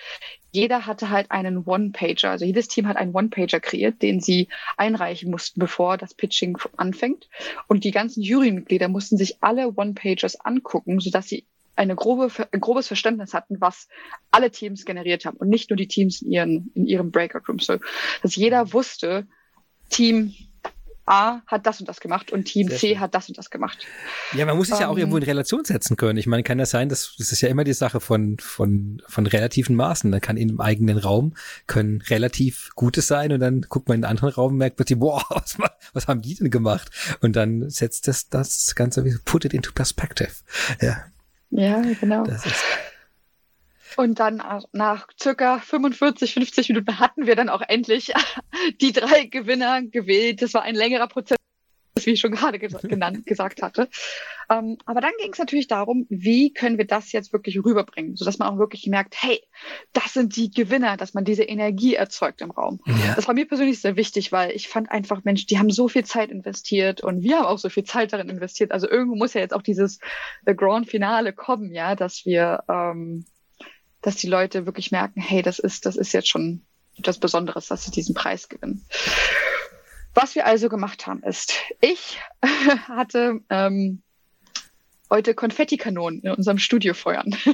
jeder 0.53 0.87
hatte 0.87 1.11
halt 1.11 1.31
einen 1.31 1.65
One-Pager. 1.65 2.31
Also 2.31 2.45
jedes 2.45 2.69
Team 2.69 2.87
hat 2.89 2.97
einen 2.97 3.15
One-Pager 3.15 3.61
kreiert, 3.61 4.03
den 4.03 4.21
sie 4.21 4.49
einreichen 4.77 5.31
mussten, 5.31 5.61
bevor 5.61 5.97
das 5.97 6.15
Pitching 6.15 6.59
anfängt. 6.77 7.29
Und 7.69 7.85
die 7.85 7.91
ganzen 7.91 8.23
Jurymitglieder 8.23 8.89
mussten 8.89 9.17
sich 9.17 9.43
alle 9.43 9.73
One-Pagers 9.75 10.41
angucken, 10.41 11.01
sodass 11.01 11.29
sie 11.29 11.47
eine 11.77 11.95
grobe, 11.95 12.31
ein 12.53 12.61
grobes 12.61 12.89
Verständnis 12.89 13.33
hatten, 13.33 13.61
was 13.61 13.89
alle 14.31 14.51
Teams 14.51 14.85
generiert 14.85 15.25
haben 15.25 15.37
und 15.39 15.49
nicht 15.49 15.71
nur 15.71 15.77
die 15.77 15.89
Teams 15.89 16.21
in, 16.21 16.33
ihren, 16.33 16.71
in 16.75 16.87
ihrem 16.87 17.11
Breakout 17.11 17.49
Room. 17.49 17.59
So, 17.59 17.79
dass 18.23 18.37
jeder 18.37 18.73
wusste, 18.73 19.27
Team 19.89 20.35
A 21.11 21.43
hat 21.47 21.67
das 21.67 21.81
und 21.81 21.89
das 21.89 22.01
gemacht 22.01 22.31
und 22.31 22.45
Team 22.45 22.69
Sehr 22.69 22.79
C 22.79 22.89
schön. 22.89 23.01
hat 23.01 23.15
das 23.15 23.29
und 23.29 23.37
das 23.37 23.51
gemacht. 23.51 23.85
Ja, 24.33 24.47
man 24.47 24.57
muss 24.57 24.71
es 24.71 24.79
ja 24.79 24.89
auch 24.89 24.93
ähm, 24.93 24.99
irgendwo 24.99 25.17
in 25.17 25.25
Relation 25.25 25.65
setzen 25.65 25.97
können. 25.97 26.19
Ich 26.19 26.27
meine, 26.27 26.45
kann 26.45 26.59
das 26.59 26.71
sein, 26.71 26.89
dass 26.89 27.15
das 27.19 27.33
ist 27.33 27.41
ja 27.41 27.49
immer 27.49 27.65
die 27.65 27.73
Sache 27.73 28.01
von 28.01 28.39
von 28.39 29.03
von 29.09 29.27
relativen 29.27 29.75
Maßen. 29.75 30.13
Dann 30.13 30.21
kann 30.21 30.37
in 30.37 30.51
einem 30.51 30.61
eigenen 30.61 30.99
Raum 30.99 31.35
können 31.67 32.01
relativ 32.03 32.71
Gutes 32.77 33.09
sein 33.09 33.33
und 33.33 33.41
dann 33.41 33.63
guckt 33.63 33.89
man 33.89 33.99
in 33.99 34.05
einen 34.05 34.11
anderen 34.11 34.35
Raum 34.35 34.53
und 34.53 34.59
merkt 34.59 34.79
man, 34.79 34.99
boah, 34.99 35.25
was, 35.31 35.59
was 35.93 36.07
haben 36.07 36.23
die 36.23 36.37
denn 36.37 36.51
gemacht? 36.51 36.91
Und 37.21 37.35
dann 37.35 37.69
setzt 37.69 38.07
das 38.07 38.29
das 38.29 38.75
Ganze 38.77 39.03
put 39.25 39.45
it 39.45 39.53
into 39.53 39.73
perspective. 39.73 40.33
Ja. 40.81 41.05
Ja, 41.51 41.83
genau. 42.01 42.25
Und 43.97 44.21
dann 44.21 44.43
nach 44.73 45.09
circa 45.21 45.59
45, 45.59 46.35
50 46.35 46.69
Minuten 46.69 46.99
hatten 46.99 47.27
wir 47.27 47.37
dann 47.37 47.49
auch 47.49 47.63
endlich 47.67 48.13
die 48.81 48.93
drei 48.93 49.25
Gewinner 49.25 49.83
gewählt. 49.83 50.43
Das 50.43 50.55
war 50.55 50.63
ein 50.63 50.75
längerer 50.75 51.09
Prozess, 51.09 51.39
wie 51.97 52.13
ich 52.13 52.21
schon 52.21 52.33
gerade 52.33 52.59
genannt, 52.59 53.27
gesagt 53.27 53.63
hatte. 53.63 53.89
Ähm, 54.51 54.79
aber 54.85 55.01
dann 55.01 55.13
ging 55.21 55.33
es 55.33 55.39
natürlich 55.39 55.69
darum, 55.69 56.07
wie 56.09 56.53
können 56.53 56.77
wir 56.77 56.87
das 56.87 57.13
jetzt 57.13 57.33
wirklich 57.33 57.65
rüberbringen, 57.65 58.17
sodass 58.17 58.39
man 58.39 58.49
auch 58.49 58.59
wirklich 58.59 58.87
merkt, 58.87 59.15
hey, 59.21 59.41
das 59.93 60.15
sind 60.15 60.35
die 60.35 60.51
Gewinner, 60.51 60.97
dass 60.97 61.15
man 61.15 61.25
diese 61.25 61.45
Energie 61.45 61.95
erzeugt 61.95 62.41
im 62.41 62.51
Raum. 62.51 62.81
Ja. 62.87 63.15
Das 63.15 63.29
war 63.29 63.35
mir 63.35 63.47
persönlich 63.47 63.81
sehr 63.81 63.97
wichtig, 63.97 64.33
weil 64.33 64.51
ich 64.51 64.69
fand 64.69 64.91
einfach, 64.91 65.23
Mensch, 65.25 65.47
die 65.47 65.59
haben 65.59 65.71
so 65.71 65.87
viel 65.87 66.05
Zeit 66.05 66.31
investiert 66.31 67.01
und 67.03 67.23
wir 67.23 67.39
haben 67.39 67.47
auch 67.47 67.59
so 67.59 67.69
viel 67.69 67.85
Zeit 67.85 68.13
darin 68.13 68.29
investiert. 68.29 68.73
Also 68.73 68.89
irgendwo 68.89 69.15
muss 69.15 69.35
ja 69.35 69.41
jetzt 69.41 69.55
auch 69.55 69.63
dieses 69.63 70.01
The 70.47 70.57
Grand 70.57 70.89
Finale 70.89 71.33
kommen, 71.33 71.73
ja, 71.73 71.95
dass 71.95 72.25
wir, 72.25 72.65
ähm, 72.69 73.25
dass 74.03 74.17
die 74.17 74.29
Leute 74.29 74.67
wirklich 74.67 74.91
merken, 74.91 75.21
hey, 75.21 75.43
das 75.43 75.59
ist, 75.59 75.87
das 75.87 75.97
ist 75.97 76.13
jetzt 76.13 76.29
schon 76.29 76.63
etwas 76.97 77.19
Besonderes, 77.19 77.69
dass 77.69 77.85
sie 77.85 77.91
diesen 77.91 78.15
Preis 78.15 78.49
gewinnen. 78.49 78.85
Was 80.15 80.35
wir 80.35 80.47
also 80.47 80.69
gemacht 80.69 81.07
haben, 81.07 81.23
ist, 81.23 81.55
ich 81.81 82.21
hatte 82.89 83.41
ähm, 83.49 84.03
heute 85.09 85.35
Konfettikanonen 85.35 86.23
in 86.23 86.31
unserem 86.31 86.59
Studio 86.59 86.95
feuern. 86.95 87.37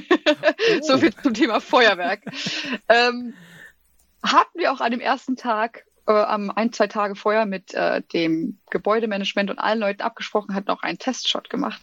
Oh. 0.69 0.81
so 0.81 0.97
viel 0.97 1.13
zum 1.13 1.33
Thema 1.33 1.61
Feuerwerk. 1.61 2.21
ähm, 2.89 3.33
hatten 4.21 4.59
wir 4.59 4.73
auch 4.73 4.81
an 4.81 4.91
dem 4.91 4.99
ersten 4.99 5.37
Tag 5.37 5.86
äh, 6.07 6.11
am 6.11 6.49
ein, 6.49 6.73
zwei 6.73 6.87
Tage 6.87 7.15
vorher 7.15 7.45
mit 7.45 7.73
äh, 7.73 8.01
dem 8.13 8.59
Gebäudemanagement 8.69 9.49
und 9.49 9.59
allen 9.59 9.79
Leuten 9.79 10.01
abgesprochen, 10.01 10.55
hat 10.55 10.67
noch 10.67 10.83
einen 10.83 10.97
Testshot 10.97 11.49
gemacht. 11.49 11.81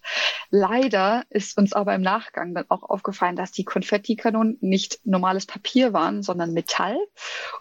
Leider 0.51 1.25
ist 1.31 1.57
uns 1.57 1.73
aber 1.73 1.95
im 1.95 2.03
Nachgang 2.03 2.55
dann 2.55 2.67
auch 2.69 2.83
aufgefallen, 2.83 3.37
dass 3.37 3.53
die 3.53 3.65
Konfettikanonen 3.65 4.59
nicht 4.61 5.01
normales 5.05 5.47
Papier 5.47 5.93
waren, 5.93 6.23
sondern 6.23 6.53
Metall. 6.53 6.97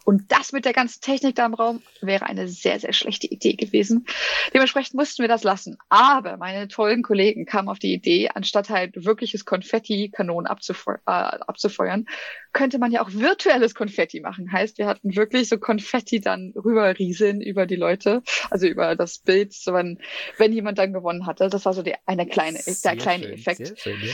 Und 0.05 0.31
das 0.31 0.51
mit 0.51 0.65
der 0.65 0.73
ganzen 0.73 1.01
Technik 1.01 1.35
da 1.35 1.45
im 1.45 1.53
Raum 1.53 1.81
wäre 2.01 2.25
eine 2.25 2.47
sehr, 2.47 2.79
sehr 2.79 2.93
schlechte 2.93 3.27
Idee 3.27 3.53
gewesen. 3.53 4.05
Dementsprechend 4.53 4.95
mussten 4.95 5.21
wir 5.21 5.29
das 5.29 5.43
lassen. 5.43 5.77
Aber 5.89 6.37
meine 6.37 6.67
tollen 6.67 7.03
Kollegen 7.03 7.45
kamen 7.45 7.69
auf 7.69 7.79
die 7.79 7.93
Idee, 7.93 8.29
anstatt 8.33 8.69
halt 8.69 9.05
wirkliches 9.05 9.45
Konfettikanonen 9.45 10.47
abzufeu 10.47 10.95
äh, 11.05 11.11
abzufeuern, 11.11 12.05
könnte 12.53 12.77
man 12.79 12.91
ja 12.91 13.01
auch 13.01 13.11
virtuelles 13.11 13.75
Konfetti 13.75 14.21
machen. 14.21 14.51
Heißt, 14.51 14.77
wir 14.77 14.87
hatten 14.87 15.15
wirklich 15.15 15.49
so 15.49 15.57
Konfetti 15.57 16.21
dann 16.21 16.53
rüberrieseln 16.55 17.41
über 17.41 17.65
die 17.65 17.75
Leute, 17.75 18.21
also 18.49 18.67
über 18.67 18.95
das 18.95 19.17
Bild, 19.17 19.53
so 19.53 19.73
wenn, 19.73 19.99
wenn 20.37 20.53
jemand 20.53 20.77
dann 20.77 20.93
gewonnen 20.93 21.25
hatte. 21.25 21.49
Das 21.49 21.65
war 21.65 21.73
so 21.73 21.81
die, 21.81 21.95
eine 22.05 22.27
kleine, 22.27 22.59
der 22.83 22.95
kleine 22.95 23.23
schön, 23.25 23.33
Effekt. 23.33 23.79
Schön, 23.79 23.97
ja. 24.01 24.13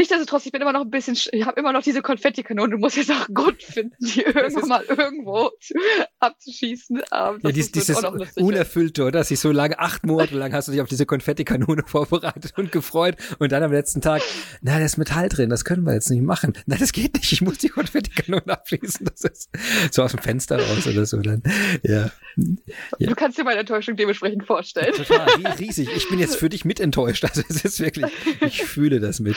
Nichtsdestotrotz, 0.00 0.46
ich 0.46 0.52
bin 0.52 0.62
immer 0.62 0.72
noch 0.72 0.80
ein 0.80 0.90
bisschen, 0.90 1.14
ich 1.30 1.44
habe 1.44 1.60
immer 1.60 1.74
noch 1.74 1.82
diese 1.82 2.00
Konfettikanone. 2.00 2.70
Du 2.70 2.78
musst 2.78 2.96
jetzt 2.96 3.10
auch 3.10 3.26
einen 3.26 3.34
Grund 3.34 3.62
finden, 3.62 3.94
die 4.00 4.22
irgendwann 4.22 4.66
mal 4.66 4.82
irgendwo 4.88 5.50
zu, 5.60 5.74
abzuschießen. 6.20 7.02
Ähm, 7.12 7.38
ja, 7.42 7.52
dies, 7.52 7.70
dieses 7.70 8.02
Unerfüllte, 8.36 9.02
oder? 9.02 9.18
Dass 9.18 9.30
ich 9.30 9.38
so 9.40 9.52
lange, 9.52 9.78
acht 9.78 10.06
Monate 10.06 10.38
lang 10.38 10.54
hast 10.54 10.68
du 10.68 10.72
dich 10.72 10.80
auf 10.80 10.88
diese 10.88 11.04
Konfettikanone 11.04 11.82
vorbereitet 11.86 12.54
und 12.56 12.72
gefreut 12.72 13.16
und 13.40 13.52
dann 13.52 13.62
am 13.62 13.72
letzten 13.72 14.00
Tag, 14.00 14.22
na, 14.62 14.78
da 14.78 14.84
ist 14.86 14.96
Metall 14.96 15.28
drin, 15.28 15.50
das 15.50 15.66
können 15.66 15.84
wir 15.84 15.92
jetzt 15.92 16.08
nicht 16.08 16.22
machen. 16.22 16.54
Na, 16.64 16.76
das 16.78 16.92
geht 16.92 17.12
nicht, 17.12 17.30
ich 17.30 17.42
muss 17.42 17.58
die 17.58 17.68
Konfettikanone 17.68 18.46
abschließen. 18.46 19.04
Das 19.04 19.22
ist 19.24 19.50
so 19.90 20.02
aus 20.02 20.12
dem 20.12 20.22
Fenster 20.22 20.56
raus 20.56 20.86
oder 20.86 21.04
so 21.04 21.18
dann. 21.18 21.42
Ja. 21.82 22.10
ja. 22.98 23.06
Du 23.06 23.14
kannst 23.14 23.36
dir 23.36 23.44
meine 23.44 23.60
Enttäuschung 23.60 23.96
dementsprechend 23.96 24.46
vorstellen. 24.46 24.94
Total, 24.94 25.28
riesig. 25.58 25.90
Ich 25.94 26.08
bin 26.08 26.18
jetzt 26.18 26.36
für 26.36 26.48
dich 26.48 26.64
mit 26.64 26.80
enttäuscht. 26.80 27.22
Also 27.24 27.42
es 27.50 27.66
ist 27.66 27.80
wirklich, 27.80 28.10
ich 28.40 28.64
fühle 28.64 28.98
das 28.98 29.20
mit. 29.20 29.36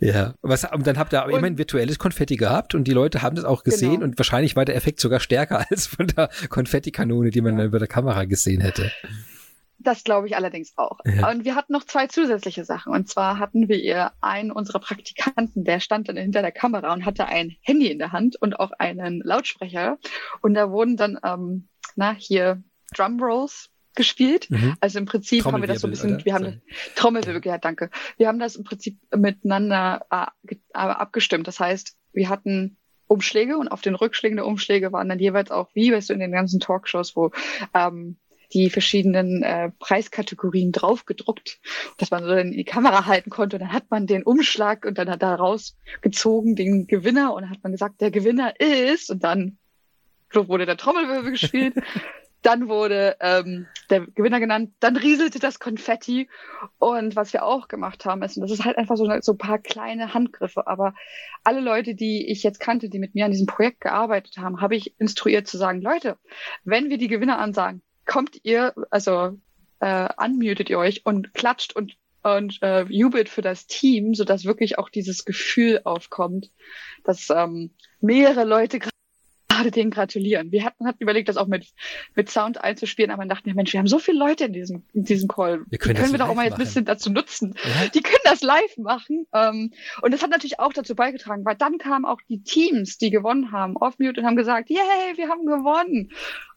Ja. 0.10 0.34
Was, 0.40 0.64
und 0.64 0.86
dann 0.86 0.98
habt 0.98 1.12
ihr 1.12 1.24
und, 1.24 1.30
immerhin 1.30 1.58
virtuelles 1.58 1.98
Konfetti 1.98 2.36
gehabt 2.36 2.74
und 2.74 2.84
die 2.84 2.92
Leute 2.92 3.22
haben 3.22 3.36
das 3.36 3.44
auch 3.44 3.62
gesehen 3.62 3.92
genau. 3.92 4.04
und 4.04 4.18
wahrscheinlich 4.18 4.56
war 4.56 4.64
der 4.64 4.76
Effekt 4.76 4.98
sogar 4.98 5.20
stärker 5.20 5.66
als 5.70 5.86
von 5.86 6.06
der 6.06 6.30
Konfettikanone, 6.48 7.30
die 7.30 7.40
man 7.42 7.58
ja. 7.58 7.64
über 7.64 7.78
der 7.78 7.88
Kamera 7.88 8.24
gesehen 8.24 8.60
hätte. 8.60 8.90
Das 9.82 10.04
glaube 10.04 10.26
ich 10.26 10.36
allerdings 10.36 10.74
auch. 10.76 10.98
Ja. 11.06 11.30
Und 11.30 11.44
wir 11.44 11.54
hatten 11.54 11.72
noch 11.72 11.84
zwei 11.84 12.06
zusätzliche 12.06 12.64
Sachen. 12.66 12.92
Und 12.92 13.08
zwar 13.08 13.38
hatten 13.38 13.68
wir 13.68 14.12
einen 14.20 14.50
unserer 14.50 14.78
Praktikanten, 14.78 15.64
der 15.64 15.80
stand 15.80 16.08
dann 16.08 16.18
hinter 16.18 16.42
der 16.42 16.52
Kamera 16.52 16.92
und 16.92 17.06
hatte 17.06 17.26
ein 17.26 17.56
Handy 17.62 17.90
in 17.90 17.98
der 17.98 18.12
Hand 18.12 18.36
und 18.40 18.60
auch 18.60 18.72
einen 18.78 19.22
Lautsprecher. 19.24 19.98
Und 20.42 20.52
da 20.52 20.70
wurden 20.70 20.98
dann, 20.98 21.18
ähm, 21.24 21.68
na, 21.96 22.12
hier 22.12 22.62
Drumrolls 22.94 23.70
gespielt. 23.94 24.50
Mhm. 24.50 24.76
Also 24.80 24.98
im 24.98 25.06
Prinzip 25.06 25.44
haben 25.44 25.60
wir 25.60 25.68
das 25.68 25.80
so 25.80 25.88
ein 25.88 25.90
bisschen, 25.90 26.16
oder? 26.16 26.24
wir 26.24 26.34
haben 26.34 26.62
Trommelwirbel, 26.96 27.42
ja, 27.44 27.58
danke. 27.58 27.90
Wir 28.16 28.28
haben 28.28 28.38
das 28.38 28.56
im 28.56 28.64
Prinzip 28.64 28.98
miteinander 29.14 30.06
äh, 30.10 30.26
abgestimmt. 30.72 31.48
Das 31.48 31.60
heißt, 31.60 31.96
wir 32.12 32.28
hatten 32.28 32.76
Umschläge 33.06 33.58
und 33.58 33.68
auf 33.68 33.80
den 33.80 33.96
Rückschlägen 33.96 34.36
der 34.36 34.46
Umschläge 34.46 34.92
waren 34.92 35.08
dann 35.08 35.18
jeweils 35.18 35.50
auch, 35.50 35.68
wie 35.74 35.92
weißt 35.92 36.10
du, 36.10 36.14
in 36.14 36.20
den 36.20 36.32
ganzen 36.32 36.60
Talkshows, 36.60 37.16
wo 37.16 37.32
ähm, 37.74 38.16
die 38.52 38.70
verschiedenen 38.70 39.42
äh, 39.42 39.70
Preiskategorien 39.78 40.72
draufgedruckt, 40.72 41.60
dass 41.98 42.10
man 42.10 42.24
so 42.24 42.30
in 42.30 42.52
die 42.52 42.64
Kamera 42.64 43.06
halten 43.06 43.30
konnte. 43.30 43.56
Und 43.56 43.62
dann 43.62 43.72
hat 43.72 43.90
man 43.90 44.06
den 44.06 44.22
Umschlag 44.22 44.84
und 44.84 44.98
dann 44.98 45.10
hat 45.10 45.22
da 45.22 45.34
rausgezogen 45.34 46.56
den 46.56 46.86
Gewinner 46.86 47.34
und 47.34 47.42
dann 47.42 47.50
hat 47.50 47.62
man 47.62 47.72
gesagt, 47.72 48.00
der 48.00 48.10
Gewinner 48.10 48.58
ist 48.60 49.10
und 49.10 49.24
dann 49.24 49.58
wurde 50.32 50.66
der 50.66 50.76
Trommelwirbel 50.76 51.32
gespielt. 51.32 51.74
Dann 52.42 52.68
wurde 52.68 53.16
ähm, 53.20 53.66
der 53.90 54.06
Gewinner 54.06 54.40
genannt, 54.40 54.72
dann 54.80 54.96
rieselte 54.96 55.38
das 55.38 55.58
Konfetti. 55.58 56.28
Und 56.78 57.16
was 57.16 57.32
wir 57.32 57.44
auch 57.44 57.68
gemacht 57.68 58.04
haben, 58.04 58.22
ist, 58.22 58.36
und 58.36 58.42
das 58.42 58.50
ist 58.50 58.64
halt 58.64 58.78
einfach 58.78 58.96
so, 58.96 59.06
so 59.20 59.32
ein 59.32 59.38
paar 59.38 59.58
kleine 59.58 60.14
Handgriffe, 60.14 60.66
aber 60.66 60.94
alle 61.44 61.60
Leute, 61.60 61.94
die 61.94 62.30
ich 62.30 62.42
jetzt 62.42 62.60
kannte, 62.60 62.88
die 62.88 62.98
mit 62.98 63.14
mir 63.14 63.26
an 63.26 63.30
diesem 63.30 63.46
Projekt 63.46 63.80
gearbeitet 63.80 64.38
haben, 64.38 64.60
habe 64.60 64.76
ich 64.76 64.98
instruiert 64.98 65.46
zu 65.46 65.58
sagen, 65.58 65.82
Leute, 65.82 66.16
wenn 66.64 66.88
wir 66.88 66.98
die 66.98 67.08
Gewinner 67.08 67.38
ansagen, 67.38 67.82
kommt 68.06 68.38
ihr, 68.42 68.74
also 68.90 69.38
äh, 69.80 70.08
unmutet 70.16 70.70
ihr 70.70 70.78
euch 70.78 71.04
und 71.04 71.34
klatscht 71.34 71.74
und 71.74 71.96
und 72.22 72.62
äh, 72.62 72.82
jubelt 72.84 73.28
für 73.28 73.42
das 73.42 73.66
Team, 73.66 74.14
so 74.14 74.24
dass 74.24 74.44
wirklich 74.44 74.78
auch 74.78 74.90
dieses 74.90 75.24
Gefühl 75.24 75.80
aufkommt, 75.84 76.50
dass 77.04 77.30
ähm, 77.30 77.70
mehrere 78.00 78.44
Leute 78.44 78.78
gerade 79.60 79.70
denen 79.70 79.90
gratulieren. 79.90 80.52
Wir 80.52 80.64
hatten, 80.64 80.86
hatten 80.86 81.02
überlegt, 81.02 81.28
das 81.28 81.36
auch 81.36 81.46
mit, 81.46 81.66
mit 82.14 82.30
Sound 82.30 82.62
einzuspielen, 82.62 83.10
aber 83.10 83.24
dachten, 83.26 83.48
ja, 83.48 83.54
Mensch, 83.54 83.72
wir 83.72 83.78
haben 83.78 83.86
so 83.86 83.98
viele 83.98 84.18
Leute 84.18 84.44
in 84.44 84.52
diesem, 84.52 84.82
in 84.94 85.04
diesem 85.04 85.28
Call. 85.28 85.64
Wir 85.68 85.78
können, 85.78 85.94
die 85.94 86.00
können 86.00 86.12
wir 86.12 86.18
doch 86.18 86.28
auch 86.28 86.34
mal 86.34 86.44
jetzt 86.44 86.54
ein 86.54 86.58
bisschen 86.58 86.84
dazu 86.84 87.10
nutzen. 87.10 87.54
Ja? 87.64 87.88
Die 87.88 88.00
können 88.00 88.22
das 88.24 88.42
live 88.42 88.76
machen. 88.78 89.26
Ähm, 89.34 89.72
und 90.02 90.12
das 90.12 90.22
hat 90.22 90.30
natürlich 90.30 90.58
auch 90.58 90.72
dazu 90.72 90.94
beigetragen, 90.94 91.44
weil 91.44 91.56
dann 91.56 91.78
kamen 91.78 92.04
auch 92.04 92.20
die 92.28 92.42
Teams, 92.42 92.98
die 92.98 93.10
gewonnen 93.10 93.52
haben, 93.52 93.76
auf 93.76 93.98
Mute 93.98 94.20
und 94.20 94.26
haben 94.26 94.36
gesagt, 94.36 94.70
yay, 94.70 95.16
wir 95.16 95.28
haben 95.28 95.46
gewonnen. 95.46 96.10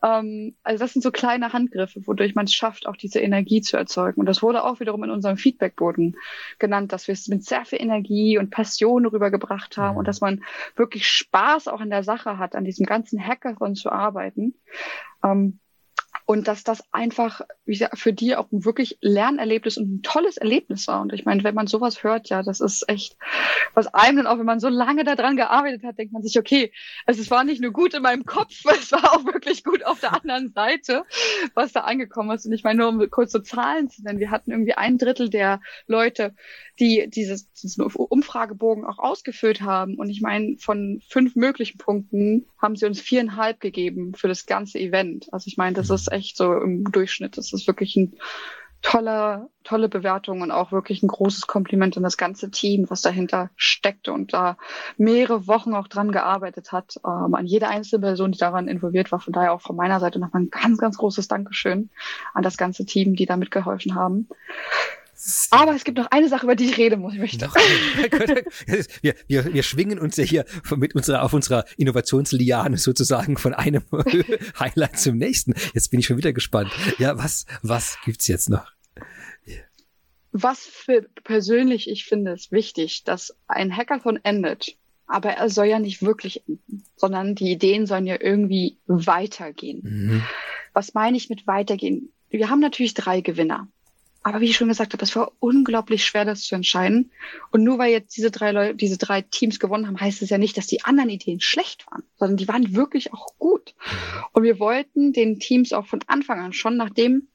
Ähm, 0.04 0.56
also 0.64 0.84
das 0.84 0.94
sind 0.94 1.02
so 1.02 1.12
kleine 1.12 1.54
Handgriffe, 1.54 2.06
wodurch 2.06 2.36
man 2.36 2.46
es 2.46 2.54
schafft, 2.54 2.88
auch 2.88 2.98
diese 2.98 3.20
Energie 3.20 3.62
zu 3.62 3.78
erzeugen. 3.78 4.20
Und 4.20 4.26
das 4.26 4.42
wurde 4.42 4.64
auch 4.64 4.80
wiederum 4.80 5.04
in 5.04 5.10
unserem 5.10 5.38
Feedbackboden 5.38 6.16
genannt, 6.60 6.92
dass 6.92 7.08
wir 7.08 7.14
es 7.14 7.28
mit 7.28 7.44
sehr 7.44 7.66
viel 7.66 7.82
Energie 7.82 8.38
und 8.38 8.50
Passion 8.50 9.06
rübergebracht 9.06 9.78
haben 9.78 9.94
mhm. 9.94 10.00
und 10.00 10.08
dass 10.08 10.22
man 10.22 10.44
wirklich 10.76 11.08
Spaß 11.08 11.68
auch 11.68 11.82
in 11.82 11.90
der 11.90 12.04
Sache 12.04 12.38
hat, 12.38 12.56
an 12.56 12.66
diesem 12.66 12.86
ganzen 12.94 13.26
Hackathon 13.26 13.76
zu 13.76 13.92
arbeiten. 13.92 14.54
Ähm, 15.24 15.60
und 16.26 16.48
dass 16.48 16.64
das 16.64 16.84
einfach 16.92 17.42
wie 17.66 17.74
gesagt, 17.74 17.98
für 17.98 18.12
die 18.12 18.36
auch 18.36 18.52
ein 18.52 18.66
wirklich 18.66 18.98
Lernerlebnis 19.00 19.78
und 19.78 19.90
ein 19.90 20.02
tolles 20.02 20.36
Erlebnis 20.36 20.88
war. 20.88 21.02
Und 21.02 21.14
ich 21.14 21.24
meine, 21.24 21.44
wenn 21.46 21.56
man 21.56 21.68
sowas 21.68 22.04
hört, 22.04 22.28
ja, 22.28 22.44
das 22.44 22.60
ist 22.60 22.90
echt, 22.90 23.16
was 23.74 23.88
einem 23.88 24.18
dann 24.18 24.28
auch, 24.28 24.38
wenn 24.38 24.46
man 24.46 24.60
so 24.60 24.68
lange 24.68 25.06
daran 25.06 25.38
gearbeitet 25.38 25.84
hat, 25.84 25.98
denkt 25.98 26.12
man 26.12 26.24
sich, 26.24 26.38
okay, 26.38 26.74
also 27.06 27.22
es 27.22 27.32
war 27.32 27.46
nicht 27.46 27.62
nur 27.62 27.72
gut 27.72 27.94
in 27.94 28.02
meinem 28.02 28.26
Kopf, 28.26 28.64
es 28.70 28.92
war 28.92 29.14
auch 29.14 29.26
wirklich 29.26 29.64
gut 29.64 29.86
auf 29.86 30.02
der 30.02 30.14
anderen 30.14 30.52
Seite, 30.52 31.04
was 31.54 31.72
da 31.72 31.82
angekommen 31.82 32.32
ist. 32.32 32.46
Und 32.46 32.52
ich 32.52 32.64
meine, 32.64 32.80
nur 32.80 32.90
um 32.90 33.10
kurz 33.10 33.32
so 33.32 33.40
Zahlen 33.40 33.90
zu 33.90 34.04
nennen, 34.04 34.20
wir 34.20 34.32
hatten 34.32 34.52
irgendwie 34.52 34.74
ein 34.74 34.98
Drittel 34.98 35.30
der 35.30 35.62
Leute, 35.88 36.36
die 36.80 37.08
dieses, 37.08 37.52
diesen 37.54 37.84
Umfragebogen 37.84 38.84
auch 38.84 39.00
ausgefüllt 39.00 39.62
haben. 39.62 39.96
Und 39.96 40.10
ich 40.10 40.22
meine, 40.22 40.58
von 40.58 41.02
fünf 41.08 41.36
möglichen 41.36 41.78
Punkten 41.78 42.46
haben 42.62 42.76
sie 42.76 42.86
uns 42.86 43.00
viereinhalb 43.00 43.62
gegeben 43.62 44.16
für 44.16 44.28
das 44.28 44.46
ganze 44.46 44.80
Event. 44.80 45.32
Also 45.32 45.48
ich 45.48 45.56
meine, 45.56 45.76
das 45.76 45.90
ist 45.90 46.12
echt 46.14 46.38
so 46.38 46.54
im 46.54 46.86
Durchschnitt. 46.92 47.38
Das 47.38 47.54
ist 47.54 47.68
wirklich 47.68 47.96
ein 47.96 48.18
toller, 48.84 49.50
tolle 49.64 49.88
Bewertung 49.88 50.42
und 50.42 50.52
auch 50.52 50.72
wirklich 50.72 51.02
ein 51.02 51.08
großes 51.08 51.48
Kompliment 51.48 51.96
an 51.98 52.04
das 52.04 52.18
ganze 52.18 52.52
Team, 52.52 52.90
was 52.90 53.02
dahinter 53.02 53.50
steckte 53.56 54.12
und 54.12 54.34
da 54.34 54.58
mehrere 54.98 55.48
Wochen 55.48 55.74
auch 55.74 55.88
dran 55.88 56.12
gearbeitet 56.12 56.72
hat, 56.72 57.00
ähm, 57.06 57.34
an 57.34 57.46
jede 57.46 57.70
einzelne 57.70 58.02
Person, 58.02 58.34
die 58.34 58.38
daran 58.38 58.68
involviert 58.68 59.12
war. 59.12 59.22
Von 59.22 59.34
daher 59.34 59.54
auch 59.54 59.62
von 59.62 59.78
meiner 59.78 60.00
Seite 60.02 60.20
nochmal 60.20 60.44
ein 60.44 60.50
ganz, 60.50 60.78
ganz 60.78 60.98
großes 60.98 61.30
Dankeschön 61.30 61.90
an 62.34 62.44
das 62.44 62.58
ganze 62.58 62.86
Team, 62.86 63.16
die 63.16 63.26
da 63.26 63.38
mitgeholfen 63.38 63.96
haben. 63.96 64.28
Aber 65.52 65.76
es 65.76 65.84
gibt 65.84 65.98
noch 65.98 66.08
eine 66.12 66.28
Sache, 66.28 66.46
über 66.46 66.56
die 66.56 66.66
ich 66.66 66.78
reden 66.78 67.00
muss. 67.02 67.14
Ich 67.14 67.20
möchte. 67.20 67.50
wir, 69.02 69.16
wir, 69.28 69.54
wir 69.54 69.64
schwingen 69.64 70.00
uns 70.00 70.18
ja 70.18 70.24
hier 70.24 70.46
mit 70.76 70.96
unserer, 70.96 71.24
auf 71.24 71.34
unserer 71.34 71.66
Innovationsliane 71.78 72.78
sozusagen 72.78 73.38
von 73.38 73.54
einem 73.54 73.84
Highlight 74.60 75.00
zum 75.00 75.18
nächsten. 75.18 75.54
Jetzt 75.74 75.92
bin 75.92 76.00
ich 76.00 76.08
schon 76.08 76.18
wieder 76.18 76.34
gespannt. 76.34 76.72
Ja, 76.98 77.18
was, 77.18 77.46
was 77.62 77.98
gibt's 78.04 78.28
jetzt 78.28 78.50
noch? 78.50 78.72
Was 80.32 80.60
für 80.60 81.04
persönlich 81.24 81.90
ich 81.90 82.06
finde 82.06 82.32
es 82.32 82.52
wichtig, 82.52 83.04
dass 83.04 83.36
ein 83.48 83.76
Hackathon 83.76 84.20
endet. 84.24 84.76
Aber 85.06 85.32
er 85.32 85.50
soll 85.50 85.68
ja 85.68 85.80
nicht 85.80 86.02
wirklich 86.02 86.48
enden, 86.48 86.84
sondern 86.96 87.36
die 87.36 87.52
Ideen 87.52 87.86
sollen 87.86 88.08
ja 88.08 88.18
irgendwie 88.20 88.78
weitergehen. 88.88 89.82
Mhm. 89.84 90.24
Was 90.74 90.94
meine 90.96 91.18
ich 91.18 91.30
mit 91.30 91.46
weitergehen? 91.46 92.12
Wir 92.30 92.50
haben 92.50 92.62
natürlich 92.62 92.96
drei 92.96 93.22
Gewinner. 93.22 93.68
Aber 94.24 94.40
wie 94.40 94.46
ich 94.46 94.56
schon 94.56 94.70
gesagt 94.70 94.94
habe, 94.94 95.04
es 95.04 95.16
war 95.18 95.34
unglaublich 95.40 96.06
schwer, 96.06 96.24
das 96.24 96.44
zu 96.44 96.56
entscheiden. 96.56 97.12
Und 97.52 97.64
nur 97.64 97.78
weil 97.78 97.92
jetzt 97.92 98.16
diese 98.16 98.32
drei 98.32 98.52
Leute, 98.52 98.76
diese 98.76 98.98
drei 98.98 99.22
Teams 99.22 99.60
gewonnen 99.60 99.86
haben, 99.86 100.00
heißt 100.00 100.22
es 100.22 100.30
ja 100.30 100.38
nicht, 100.38 100.58
dass 100.58 100.66
die 100.66 100.84
anderen 100.86 101.10
Ideen 101.10 101.42
schlecht 101.42 101.86
waren, 101.92 102.04
sondern 102.16 102.38
die 102.38 102.48
waren 102.48 102.74
wirklich 102.74 103.14
auch 103.14 103.28
gut. 103.38 103.76
Und 104.32 104.44
wir 104.44 104.60
wollten 104.60 105.12
den 105.12 105.40
Teams 105.40 105.74
auch 105.74 105.86
von 105.86 106.00
Anfang 106.08 106.40
an 106.40 106.54
schon, 106.54 106.78
nachdem, 106.78 107.28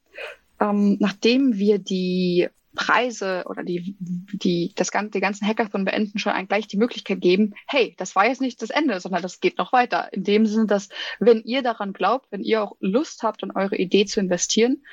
ähm, 0.60 0.96
nachdem 0.98 1.58
wir 1.58 1.78
die 1.78 2.48
Preise 2.74 3.44
oder 3.46 3.64
die, 3.64 3.96
die, 3.98 4.72
das 4.76 4.92
ganze, 4.92 5.10
die 5.10 5.20
ganzen 5.20 5.46
Hackathon 5.46 5.84
beenden 5.84 6.18
schon 6.18 6.32
gleich 6.46 6.68
die 6.68 6.76
Möglichkeit 6.76 7.20
geben, 7.20 7.54
hey, 7.66 7.94
das 7.98 8.14
war 8.14 8.26
jetzt 8.26 8.40
nicht 8.40 8.62
das 8.62 8.70
Ende, 8.70 9.00
sondern 9.00 9.20
das 9.20 9.40
geht 9.40 9.58
noch 9.58 9.72
weiter. 9.72 10.12
In 10.12 10.22
dem 10.22 10.46
Sinne, 10.46 10.66
dass 10.66 10.88
wenn 11.18 11.42
ihr 11.42 11.62
daran 11.62 11.92
glaubt, 11.92 12.30
wenn 12.30 12.44
ihr 12.44 12.62
auch 12.62 12.76
Lust 12.80 13.24
habt, 13.24 13.42
an 13.42 13.50
eure 13.50 13.76
Idee 13.76 14.06
zu 14.06 14.20
investieren, 14.20 14.84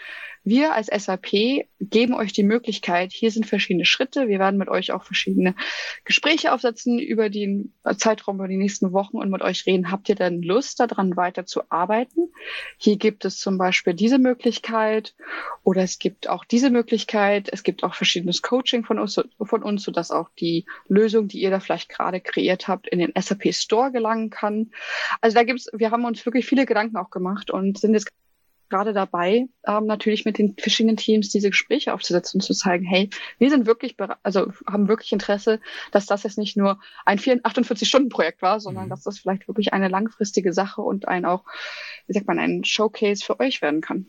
wir 0.46 0.74
als 0.74 0.88
SAP 0.88 1.66
geben 1.82 2.14
euch 2.14 2.32
die 2.32 2.44
Möglichkeit, 2.44 3.12
hier 3.12 3.32
sind 3.32 3.48
verschiedene 3.48 3.86
Schritte. 3.86 4.28
Wir 4.28 4.38
werden 4.38 4.58
mit 4.58 4.70
euch 4.70 4.92
auch 4.92 5.04
verschiedene 5.04 5.56
Gespräche 6.04 6.54
aufsetzen 6.54 7.00
über 7.00 7.30
den 7.30 7.74
Zeitraum, 7.98 8.38
über 8.38 8.48
die 8.48 8.58
nächsten 8.58 8.94
Wochen 8.94 9.18
und 9.18 9.32
mit 9.32 9.42
euch 9.42 9.66
reden. 9.66 9.92
Habt 9.92 10.08
ihr 10.08 10.16
denn 10.16 10.44
Lust 10.44 10.80
daran 10.80 11.18
weiter 11.18 11.48
zu 11.48 11.64
arbeiten? 11.70 12.32
Hier 12.78 12.98
gibt 12.98 13.26
es 13.26 13.40
zum 13.40 13.58
Beispiel 13.58 13.96
diese 13.96 14.20
Möglichkeit 14.20 15.16
oder 15.64 15.82
es 15.82 15.98
gibt 15.98 16.30
auch 16.30 16.46
diese 16.46 16.70
Möglichkeit. 16.70 17.50
Es 17.52 17.64
gibt 17.64 17.84
auch 17.84 17.96
verschiedenes 17.96 18.44
Coaching 18.44 18.86
von 18.86 19.00
uns, 19.00 19.20
von 19.42 19.64
uns, 19.64 19.84
sodass 19.84 20.12
auch 20.12 20.30
die 20.40 20.66
Lösung, 20.88 21.28
die 21.28 21.42
ihr 21.42 21.50
da 21.50 21.60
vielleicht 21.60 21.90
gerade 21.90 22.22
kreiert 22.22 22.68
habt, 22.68 22.88
in 22.88 23.00
den 23.00 23.14
SAP 23.20 23.52
Store 23.54 23.92
gelangen 23.92 24.30
kann. 24.30 24.72
Also 25.22 25.36
da 25.36 25.44
gibt's, 25.44 25.70
wir 25.74 25.90
haben 25.90 26.06
uns 26.06 26.24
wirklich 26.26 26.46
viele 26.46 26.68
Gedanken 26.68 26.98
auch 26.98 27.10
gemacht 27.10 27.50
und 27.50 27.80
sind 27.80 27.94
jetzt 27.94 28.12
gerade 28.70 28.94
dabei, 28.94 29.48
ähm, 29.68 29.86
natürlich 29.86 30.26
mit 30.26 30.38
den 30.38 30.56
verschiedenen 30.58 30.98
Teams 30.98 31.30
diese 31.30 31.50
Gespräche 31.50 31.94
aufzusetzen 31.94 32.40
und 32.40 32.42
zu 32.42 32.54
zeigen, 32.54 32.86
hey, 32.86 33.10
wir 33.38 33.50
sind 33.50 33.66
wirklich, 33.66 33.96
also 34.24 34.52
haben 34.68 34.88
wirklich 34.88 35.12
Interesse, 35.12 35.60
dass 35.92 36.06
das 36.06 36.24
jetzt 36.24 36.38
nicht 36.38 36.58
nur 36.58 36.80
ein 37.06 37.20
48-Stunden-Projekt 37.20 38.42
war, 38.42 38.60
sondern 38.60 38.86
mhm. 38.86 38.90
dass 38.90 39.04
das 39.04 39.20
vielleicht 39.20 39.48
wirklich 39.48 39.74
eine 39.74 39.88
langfristige 39.88 40.54
Sache 40.54 40.82
und 40.82 41.08
ein 41.08 41.26
auch, 41.26 41.44
wie 42.08 42.14
sagt 42.14 42.28
man, 42.28 42.40
ein 42.40 42.64
Showcase 42.64 43.24
für 43.24 43.40
euch 43.40 43.62
werden 43.62 43.82
kann. 43.82 44.08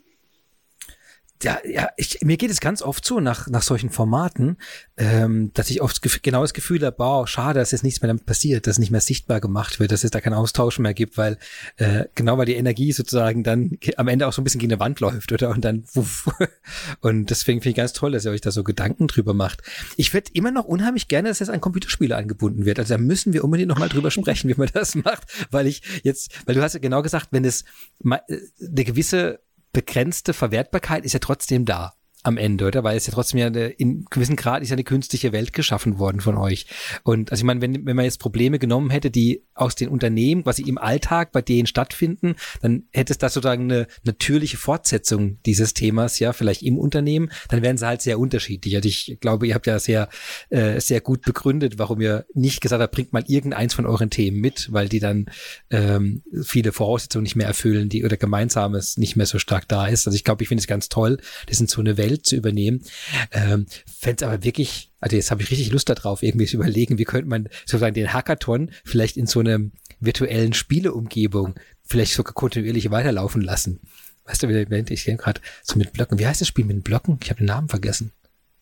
Ja, 1.43 1.59
ja, 1.65 1.89
ich, 1.97 2.19
mir 2.21 2.37
geht 2.37 2.49
es 2.49 2.59
ganz 2.59 2.81
oft 2.81 3.05
so 3.05 3.19
nach, 3.19 3.47
nach 3.47 3.61
solchen 3.61 3.89
Formaten, 3.89 4.57
ähm, 4.97 5.51
dass 5.53 5.69
ich 5.69 5.81
oft 5.81 6.01
genau 6.23 6.41
das 6.41 6.53
Gefühl 6.53 6.83
habe, 6.83 6.95
boah, 6.95 7.27
schade, 7.27 7.59
dass 7.59 7.71
jetzt 7.71 7.83
nichts 7.83 8.01
mehr 8.01 8.07
damit 8.07 8.25
passiert, 8.25 8.65
dass 8.65 8.73
es 8.73 8.79
nicht 8.79 8.91
mehr 8.91 9.01
sichtbar 9.01 9.39
gemacht 9.39 9.79
wird, 9.79 9.91
dass 9.91 10.03
es 10.03 10.11
da 10.11 10.19
keinen 10.19 10.33
Austausch 10.33 10.79
mehr 10.79 10.93
gibt, 10.93 11.17
weil 11.17 11.37
äh, 11.77 12.05
genau 12.15 12.37
weil 12.37 12.47
die 12.47 12.55
Energie 12.55 12.91
sozusagen 12.91 13.43
dann 13.43 13.77
am 13.97 14.07
Ende 14.07 14.27
auch 14.27 14.33
so 14.33 14.41
ein 14.41 14.43
bisschen 14.43 14.59
gegen 14.59 14.71
eine 14.73 14.79
Wand 14.79 14.99
läuft, 14.99 15.31
oder? 15.31 15.49
Und 15.49 15.63
dann 15.63 15.83
wuff. 15.93 16.27
Und 17.01 17.29
deswegen 17.29 17.61
finde 17.61 17.71
ich 17.71 17.75
ganz 17.75 17.93
toll, 17.93 18.11
dass 18.11 18.25
ihr 18.25 18.31
euch 18.31 18.41
da 18.41 18.51
so 18.51 18.63
Gedanken 18.63 19.07
drüber 19.07 19.33
macht. 19.33 19.61
Ich 19.95 20.13
würde 20.13 20.31
immer 20.33 20.51
noch 20.51 20.65
unheimlich 20.65 21.07
gerne, 21.07 21.29
dass 21.29 21.41
es 21.41 21.49
an 21.49 21.61
Computerspiele 21.61 22.15
angebunden 22.15 22.65
wird. 22.65 22.79
Also 22.79 22.95
da 22.95 22.97
müssen 22.97 23.33
wir 23.33 23.43
unbedingt 23.43 23.69
nochmal 23.69 23.89
drüber 23.89 24.11
sprechen, 24.11 24.49
wie 24.49 24.55
man 24.55 24.69
das 24.73 24.95
macht, 24.95 25.23
weil 25.51 25.67
ich 25.67 25.81
jetzt, 26.03 26.31
weil 26.45 26.55
du 26.55 26.61
hast 26.61 26.73
ja 26.73 26.79
genau 26.79 27.01
gesagt, 27.01 27.27
wenn 27.31 27.45
es 27.45 27.63
äh, 28.03 28.17
eine 28.59 28.83
gewisse 28.83 29.39
begrenzte 29.73 30.33
Verwertbarkeit 30.33 31.05
ist 31.05 31.13
ja 31.13 31.19
trotzdem 31.19 31.65
da 31.65 31.93
am 32.23 32.37
Ende, 32.37 32.65
oder? 32.65 32.83
Weil 32.83 32.97
es 32.97 33.07
ja 33.07 33.13
trotzdem 33.13 33.39
ja 33.39 33.47
in 33.47 34.05
gewissen 34.09 34.35
Grad 34.35 34.61
ist 34.61 34.69
ja 34.69 34.73
eine 34.73 34.83
künstliche 34.83 35.31
Welt 35.31 35.53
geschaffen 35.53 35.99
worden 35.99 36.19
von 36.19 36.37
euch. 36.37 36.65
Und 37.03 37.31
also 37.31 37.41
ich 37.41 37.45
meine, 37.45 37.61
wenn, 37.61 37.85
wenn 37.85 37.95
man 37.95 38.05
jetzt 38.05 38.19
Probleme 38.19 38.59
genommen 38.59 38.89
hätte, 38.89 39.11
die 39.11 39.43
aus 39.53 39.75
den 39.75 39.89
Unternehmen 39.89 40.43
quasi 40.43 40.63
im 40.63 40.77
Alltag 40.77 41.31
bei 41.31 41.41
denen 41.41 41.67
stattfinden, 41.67 42.35
dann 42.61 42.83
hätte 42.91 43.13
es 43.13 43.17
da 43.17 43.29
sozusagen 43.29 43.63
eine 43.63 43.87
natürliche 44.03 44.57
Fortsetzung 44.57 45.37
dieses 45.45 45.73
Themas, 45.73 46.19
ja, 46.19 46.33
vielleicht 46.33 46.63
im 46.63 46.77
Unternehmen, 46.77 47.31
dann 47.49 47.61
wären 47.61 47.77
sie 47.77 47.87
halt 47.87 48.01
sehr 48.01 48.19
unterschiedlich. 48.19 48.75
Also 48.75 48.89
ich 48.89 49.17
glaube, 49.21 49.47
ihr 49.47 49.55
habt 49.55 49.67
ja 49.67 49.79
sehr, 49.79 50.09
äh, 50.49 50.81
sehr 50.81 51.01
gut 51.01 51.21
begründet, 51.21 51.79
warum 51.79 52.01
ihr 52.01 52.25
nicht 52.33 52.61
gesagt 52.61 52.81
habt, 52.81 52.93
bringt 52.93 53.13
mal 53.13 53.23
irgendeins 53.27 53.73
von 53.73 53.85
euren 53.85 54.09
Themen 54.09 54.39
mit, 54.39 54.71
weil 54.71 54.89
die 54.89 54.99
dann 54.99 55.27
ähm, 55.69 56.23
viele 56.43 56.71
Voraussetzungen 56.71 57.23
nicht 57.23 57.35
mehr 57.35 57.47
erfüllen, 57.47 57.89
die 57.89 58.03
oder 58.03 58.17
Gemeinsames 58.17 58.97
nicht 58.97 59.15
mehr 59.15 59.25
so 59.25 59.39
stark 59.39 59.67
da 59.67 59.87
ist. 59.87 60.07
Also 60.07 60.15
ich 60.15 60.23
glaube, 60.23 60.43
ich 60.43 60.49
finde 60.49 60.61
es 60.61 60.67
ganz 60.67 60.89
toll. 60.89 61.19
Das 61.47 61.57
sind 61.57 61.69
so 61.69 61.79
eine 61.79 61.97
Welt, 61.97 62.06
Welt 62.09 62.25
zu 62.25 62.35
übernehmen. 62.35 62.83
Ähm, 63.31 63.65
Fände 63.85 64.23
es 64.23 64.27
aber 64.27 64.43
wirklich, 64.43 64.91
also 64.99 65.15
jetzt 65.15 65.31
habe 65.31 65.41
ich 65.41 65.51
richtig 65.51 65.71
Lust 65.71 65.89
darauf, 65.89 66.23
irgendwie 66.23 66.45
zu 66.45 66.57
überlegen, 66.57 66.97
wie 66.97 67.03
könnte 67.03 67.29
man 67.29 67.49
sozusagen 67.65 67.93
den 67.93 68.13
Hackathon 68.13 68.71
vielleicht 68.83 69.17
in 69.17 69.27
so 69.27 69.39
einer 69.39 69.59
virtuellen 69.99 70.53
Spieleumgebung 70.53 71.55
vielleicht 71.83 72.13
sogar 72.13 72.33
kontinuierlich 72.33 72.91
weiterlaufen 72.91 73.41
lassen. 73.41 73.79
Weißt 74.25 74.43
du, 74.43 74.49
ich 74.49 75.03
sehe 75.03 75.17
gerade 75.17 75.41
so 75.63 75.77
mit 75.77 75.93
Blöcken. 75.93 76.19
Wie 76.19 76.27
heißt 76.27 76.41
das 76.41 76.47
Spiel 76.47 76.65
mit 76.65 76.83
Blöcken? 76.83 77.17
Ich 77.23 77.29
habe 77.29 77.39
den 77.39 77.47
Namen 77.47 77.69
vergessen. 77.69 78.11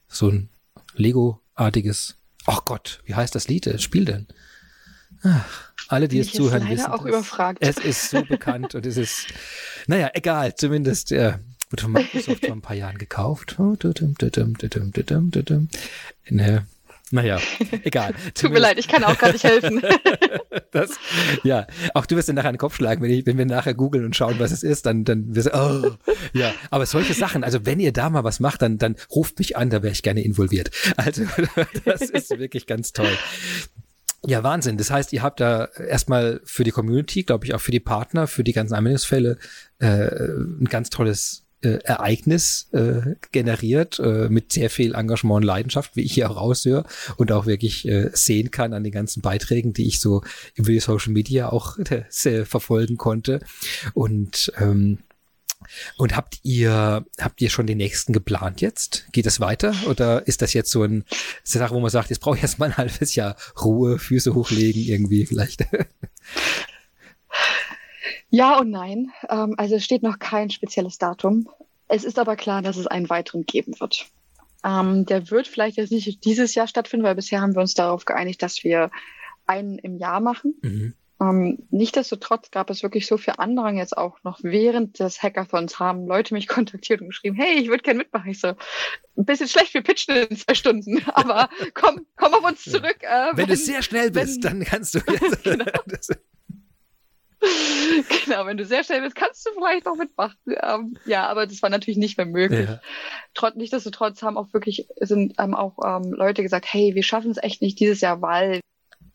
So 0.08 0.30
ein 0.30 0.50
Lego-artiges. 0.96 2.18
Ach 2.46 2.64
Gott, 2.66 3.02
wie 3.06 3.16
heißt 3.16 3.34
das 3.34 3.48
Lied, 3.48 3.66
das 3.66 3.82
Spiel 3.82 4.06
denn? 4.06 4.28
Ach, 5.24 5.74
alle, 5.88 6.08
die 6.08 6.18
jetzt 6.18 6.36
zuhören, 6.36 6.70
wissen. 6.70 6.86
Auch 6.86 7.06
überfragt. 7.06 7.58
Es 7.62 7.78
ist 7.78 8.12
so 8.12 8.24
bekannt 8.24 8.76
und 8.76 8.86
es 8.86 8.98
ist, 8.98 9.28
naja, 9.88 10.12
egal, 10.14 10.54
zumindest, 10.56 11.10
ja, 11.10 11.40
Wurde 11.76 11.84
von 11.84 11.92
Microsoft 11.92 12.46
vor 12.46 12.56
ein 12.56 12.62
paar 12.62 12.78
Jahren 12.78 12.98
gekauft. 12.98 13.58
Ne, 16.30 16.66
naja, 17.12 17.38
egal. 17.84 18.14
Tut 18.34 18.54
mir 18.54 18.60
leid, 18.60 18.80
ich 18.80 18.88
kann 18.88 19.04
auch 19.04 19.18
gar 19.18 19.34
nicht 19.34 19.44
helfen. 19.44 19.82
das, 20.72 20.92
ja, 21.44 21.68
auch 21.94 22.06
du 22.06 22.16
wirst 22.16 22.30
dir 22.30 22.34
nachher 22.34 22.48
einen 22.48 22.58
Kopf 22.58 22.78
schlagen, 22.78 23.02
wenn, 23.02 23.12
ich, 23.12 23.26
wenn 23.26 23.38
wir 23.38 23.46
nachher 23.46 23.74
googeln 23.74 24.06
und 24.06 24.16
schauen, 24.16 24.40
was 24.40 24.52
es 24.52 24.64
ist, 24.64 24.86
dann, 24.86 25.04
dann 25.04 25.36
wirst 25.36 25.50
du, 25.50 25.54
oh, 25.54 25.92
ja. 26.32 26.54
Aber 26.72 26.86
solche 26.86 27.14
Sachen, 27.14 27.44
also 27.44 27.66
wenn 27.66 27.82
ihr 27.82 27.92
da 27.92 28.10
mal 28.10 28.24
was 28.24 28.40
macht, 28.40 28.62
dann, 28.62 28.78
dann 28.78 28.96
ruft 29.12 29.38
mich 29.38 29.58
an, 29.58 29.70
da 29.70 29.84
wäre 29.84 29.92
ich 29.92 30.02
gerne 30.02 30.24
involviert. 30.24 30.72
Also, 30.96 31.26
das 31.84 32.04
ist 32.04 32.30
wirklich 32.40 32.68
ganz 32.68 32.94
toll. 32.94 33.12
Ja, 34.26 34.44
Wahnsinn. 34.44 34.78
Das 34.78 34.90
heißt, 34.90 35.12
ihr 35.12 35.22
habt 35.22 35.42
da 35.42 35.66
erstmal 35.66 36.40
für 36.46 36.64
die 36.64 36.72
Community, 36.72 37.24
glaube 37.24 37.46
ich, 37.46 37.54
auch 37.54 37.62
für 37.62 37.72
die 37.72 37.82
Partner, 37.82 38.28
für 38.28 38.46
die 38.46 38.54
ganzen 38.54 38.74
Anwendungsfälle 38.74 39.38
äh, 39.80 40.08
ein 40.08 40.68
ganz 40.70 40.90
tolles 40.90 41.45
äh, 41.62 41.80
Ereignis 41.84 42.70
äh, 42.74 43.16
generiert 43.32 44.00
äh, 44.00 44.30
mit 44.30 44.52
sehr 44.52 44.70
viel 44.70 44.94
Engagement 44.94 45.38
und 45.38 45.44
Leidenschaft, 45.44 45.96
wie 45.96 46.02
ich 46.02 46.14
hier 46.14 46.30
auch 46.30 46.38
raushöre 46.38 46.86
und 47.18 47.32
auch 47.32 47.46
wirklich 47.46 47.88
äh, 47.88 48.10
sehen 48.14 48.52
kann 48.52 48.74
an 48.74 48.84
den 48.84 48.92
ganzen 48.92 49.22
Beiträgen, 49.22 49.74
die 49.74 49.88
ich 49.88 50.00
so 50.00 50.22
über 50.56 50.80
Social 50.80 51.14
Media 51.14 51.50
auch 51.50 51.78
äh, 52.24 52.46
verfolgen 52.46 52.98
konnte. 52.98 53.40
Und 53.94 54.52
ähm, 54.58 55.00
und 55.98 56.16
habt 56.16 56.40
ihr, 56.44 57.06
habt 57.20 57.42
ihr 57.42 57.50
schon 57.50 57.66
den 57.66 57.78
nächsten 57.78 58.14
geplant 58.14 58.62
jetzt? 58.62 59.08
Geht 59.12 59.26
das 59.26 59.40
weiter? 59.40 59.74
Oder 59.88 60.28
ist 60.28 60.44
das 60.44 60.54
jetzt 60.54 60.70
so 60.72 60.84
ein, 60.84 61.06
so 61.44 61.58
eine 61.58 61.66
Sache, 61.66 61.76
wo 61.76 61.80
man 61.80 61.90
sagt, 61.90 62.10
jetzt 62.10 62.20
brauche 62.20 62.38
ich 62.38 62.44
erst 62.44 62.60
mal 62.60 62.68
ein 62.68 62.78
halbes 62.78 63.16
Jahr 63.16 63.36
Ruhe, 63.62 63.98
Füße 63.98 64.36
hochlegen, 64.36 64.84
irgendwie 64.84 65.26
vielleicht? 65.26 65.66
Ja 68.30 68.60
und 68.60 68.70
nein. 68.70 69.12
Ähm, 69.30 69.56
also 69.58 69.76
es 69.76 69.84
steht 69.84 70.04
noch 70.04 70.20
kein 70.20 70.50
spezielles 70.50 70.98
Datum. 70.98 71.50
Es 71.88 72.04
ist 72.04 72.20
aber 72.20 72.36
klar, 72.36 72.62
dass 72.62 72.78
es 72.78 72.88
einen 72.88 73.10
weiteren 73.10 73.46
geben 73.46 73.80
wird. 73.80 74.08
Ähm, 74.64 75.06
der 75.06 75.30
wird 75.30 75.48
vielleicht 75.48 75.78
jetzt 75.78 75.92
nicht 75.92 76.26
dieses 76.26 76.56
Jahr 76.56 76.68
stattfinden, 76.68 77.06
weil 77.06 77.16
bisher 77.16 77.42
haben 77.42 77.54
wir 77.54 77.62
uns 77.62 77.76
darauf 77.76 78.06
geeinigt, 78.06 78.42
dass 78.42 78.64
wir 78.64 78.90
einen 79.46 79.78
im 79.78 79.98
Jahr 79.98 80.20
machen. 80.20 80.56
Mhm. 80.62 80.94
Ähm, 81.22 81.60
Nichtsdestotrotz 81.70 82.52
gab 82.52 82.70
es 82.70 82.84
wirklich 82.84 83.08
so 83.08 83.18
viel 83.18 83.36
Andrang 83.38 83.78
jetzt 83.78 83.98
auch 83.98 84.18
noch 84.24 84.40
während 84.42 85.00
des 85.00 85.24
Hackathons 85.24 85.80
haben 85.80 86.08
Leute 86.08 86.34
mich 86.34 86.48
kontaktiert 86.48 87.02
und 87.02 87.08
geschrieben, 87.08 87.36
hey, 87.36 87.60
ich 87.60 87.70
würde 87.70 87.84
gerne 87.84 88.00
mitmachen. 88.00 88.32
Ich 88.32 88.40
so, 88.40 88.50
ein 88.50 89.26
bisschen 89.26 89.48
schlecht, 89.48 89.74
wir 89.74 89.82
pitchen 89.82 90.16
in 90.16 90.36
zwei 90.36 90.56
Stunden, 90.56 91.04
aber 91.14 91.50
komm, 91.74 92.06
komm 92.16 92.34
auf 92.34 92.44
uns 92.44 92.64
zurück. 92.64 92.98
Äh, 93.02 93.28
wenn, 93.32 93.38
wenn, 93.38 93.48
du 93.48 93.56
sehr 93.56 93.82
schnell 93.82 94.12
bist, 94.12 94.44
wenn, 94.44 94.60
dann 94.60 94.66
kannst 94.66 94.96
du 94.96 95.00
jetzt. 95.08 95.44
genau. 95.44 95.66
genau, 98.26 98.46
wenn 98.46 98.58
du 98.58 98.66
sehr 98.66 98.84
schnell 98.84 99.02
bist, 99.02 99.16
kannst 99.16 99.46
du 99.46 99.52
vielleicht 99.54 99.88
auch 99.88 99.96
mitmachen. 99.96 100.38
Ähm, 100.48 100.98
ja, 101.06 101.28
aber 101.28 101.48
das 101.48 101.62
war 101.62 101.70
natürlich 101.70 101.98
nicht 101.98 102.18
mehr 102.18 102.26
möglich. 102.26 102.68
Ja. 102.68 102.80
Trotz, 103.34 103.56
nichtsdestotrotz 103.56 104.22
haben 104.22 104.38
auch 104.38 104.54
wirklich, 104.54 104.88
sind 105.00 105.36
ähm, 105.40 105.54
auch 105.54 105.78
ähm, 105.84 106.12
Leute 106.12 106.44
gesagt, 106.44 106.66
hey, 106.72 106.96
wir 106.96 107.04
schaffen 107.04 107.32
es 107.32 107.42
echt 107.42 107.62
nicht 107.62 107.80
dieses 107.80 108.02
Jahr, 108.02 108.22
weil 108.22 108.62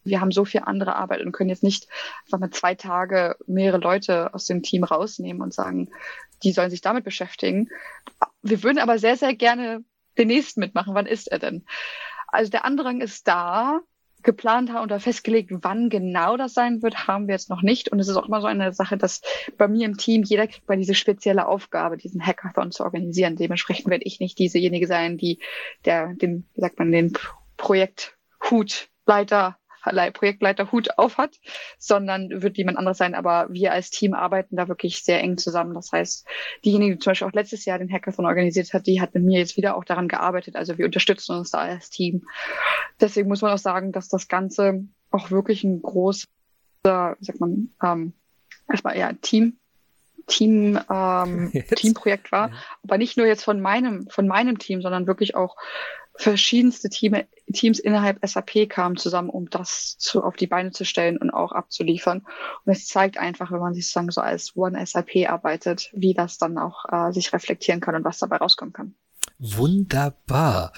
wir 0.04 0.20
haben 0.20 0.32
so 0.32 0.44
viel 0.44 0.62
andere 0.64 0.96
Arbeit 0.96 1.20
und 1.20 1.32
können 1.32 1.50
jetzt 1.50 1.62
nicht 1.62 1.86
einfach 2.24 2.38
mal 2.38 2.50
zwei 2.50 2.74
Tage 2.74 3.36
mehrere 3.46 3.78
Leute 3.78 4.32
aus 4.34 4.46
dem 4.46 4.62
Team 4.62 4.84
rausnehmen 4.84 5.42
und 5.42 5.52
sagen, 5.52 5.90
die 6.42 6.52
sollen 6.52 6.70
sich 6.70 6.80
damit 6.80 7.04
beschäftigen. 7.04 7.68
Wir 8.42 8.62
würden 8.62 8.78
aber 8.78 8.98
sehr, 8.98 9.16
sehr 9.16 9.34
gerne 9.34 9.84
den 10.16 10.28
nächsten 10.28 10.60
mitmachen. 10.60 10.94
Wann 10.94 11.06
ist 11.06 11.30
er 11.30 11.38
denn? 11.38 11.64
Also 12.28 12.50
der 12.50 12.64
Andrang 12.64 13.00
ist 13.00 13.28
da 13.28 13.80
geplant 14.22 14.72
haben 14.72 14.82
oder 14.82 15.00
festgelegt, 15.00 15.50
wann 15.62 15.88
genau 15.88 16.36
das 16.36 16.54
sein 16.54 16.82
wird, 16.82 17.06
haben 17.06 17.28
wir 17.28 17.34
jetzt 17.34 17.50
noch 17.50 17.62
nicht. 17.62 17.90
Und 17.90 18.00
es 18.00 18.08
ist 18.08 18.16
auch 18.16 18.26
immer 18.26 18.40
so 18.40 18.46
eine 18.46 18.72
Sache, 18.72 18.96
dass 18.96 19.20
bei 19.56 19.68
mir 19.68 19.86
im 19.86 19.96
Team 19.96 20.22
jeder 20.22 20.46
kriegt 20.46 20.66
bei 20.66 20.76
diese 20.76 20.94
spezielle 20.94 21.46
Aufgabe, 21.46 21.96
diesen 21.96 22.24
Hackathon 22.24 22.72
zu 22.72 22.84
organisieren. 22.84 23.36
Dementsprechend 23.36 23.88
werde 23.88 24.04
ich 24.04 24.20
nicht 24.20 24.38
diesejenige 24.38 24.86
sein, 24.86 25.18
die 25.18 25.40
der, 25.84 26.14
den, 26.14 26.46
wie 26.54 26.60
sagt 26.60 26.78
man, 26.78 26.92
den 26.92 27.12
Projekthutleiter 27.56 29.56
Projektleiter 30.12 30.72
Hut 30.72 30.98
auf 30.98 31.18
hat, 31.18 31.36
sondern 31.78 32.42
wird 32.42 32.58
jemand 32.58 32.78
anderes 32.78 32.98
sein. 32.98 33.14
Aber 33.14 33.48
wir 33.50 33.72
als 33.72 33.90
Team 33.90 34.14
arbeiten 34.14 34.56
da 34.56 34.68
wirklich 34.68 35.02
sehr 35.02 35.20
eng 35.20 35.38
zusammen. 35.38 35.74
Das 35.74 35.92
heißt, 35.92 36.26
diejenige, 36.64 36.94
die 36.94 36.98
zum 36.98 37.10
Beispiel 37.10 37.28
auch 37.28 37.32
letztes 37.32 37.64
Jahr 37.64 37.78
den 37.78 37.92
Hackathon 37.92 38.26
organisiert 38.26 38.72
hat, 38.72 38.86
die 38.86 39.00
hat 39.00 39.14
mit 39.14 39.24
mir 39.24 39.38
jetzt 39.38 39.56
wieder 39.56 39.76
auch 39.76 39.84
daran 39.84 40.08
gearbeitet. 40.08 40.56
Also 40.56 40.78
wir 40.78 40.86
unterstützen 40.86 41.36
uns 41.36 41.50
da 41.50 41.58
als 41.58 41.90
Team. 41.90 42.26
Deswegen 43.00 43.28
muss 43.28 43.42
man 43.42 43.52
auch 43.52 43.58
sagen, 43.58 43.92
dass 43.92 44.08
das 44.08 44.28
Ganze 44.28 44.84
auch 45.10 45.30
wirklich 45.30 45.64
ein 45.64 45.82
großer, 45.82 46.26
wie 46.84 47.24
sagt 47.24 47.40
man, 47.40 47.70
ähm, 47.82 48.12
erstmal 48.68 48.98
ja 48.98 49.12
Team 49.14 49.56
Team, 50.30 50.78
ähm, 50.90 51.52
Teamprojekt 51.76 52.32
war. 52.32 52.50
Ja. 52.50 52.54
Aber 52.84 52.98
nicht 52.98 53.16
nur 53.16 53.26
jetzt 53.26 53.44
von 53.44 53.60
meinem, 53.60 54.06
von 54.08 54.26
meinem 54.26 54.58
Team, 54.58 54.80
sondern 54.80 55.06
wirklich 55.06 55.34
auch 55.34 55.56
verschiedenste 56.20 56.88
Team, 56.88 57.16
Teams 57.52 57.78
innerhalb 57.78 58.18
SAP 58.26 58.68
kamen 58.68 58.96
zusammen, 58.96 59.30
um 59.30 59.48
das 59.48 59.96
zu, 59.98 60.22
auf 60.22 60.36
die 60.36 60.46
Beine 60.46 60.70
zu 60.70 60.84
stellen 60.84 61.16
und 61.16 61.30
auch 61.30 61.52
abzuliefern. 61.52 62.26
Und 62.64 62.72
es 62.72 62.86
zeigt 62.86 63.18
einfach, 63.18 63.50
wenn 63.50 63.60
man 63.60 63.74
sich 63.74 63.86
sozusagen 63.86 64.10
so 64.10 64.20
als 64.20 64.56
One 64.56 64.84
SAP 64.84 65.28
arbeitet, 65.28 65.90
wie 65.94 66.14
das 66.14 66.38
dann 66.38 66.58
auch 66.58 66.84
äh, 66.90 67.12
sich 67.12 67.32
reflektieren 67.32 67.80
kann 67.80 67.94
und 67.94 68.04
was 68.04 68.18
dabei 68.18 68.36
rauskommen 68.36 68.72
kann. 68.72 68.94
Wunderbar. 69.42 70.74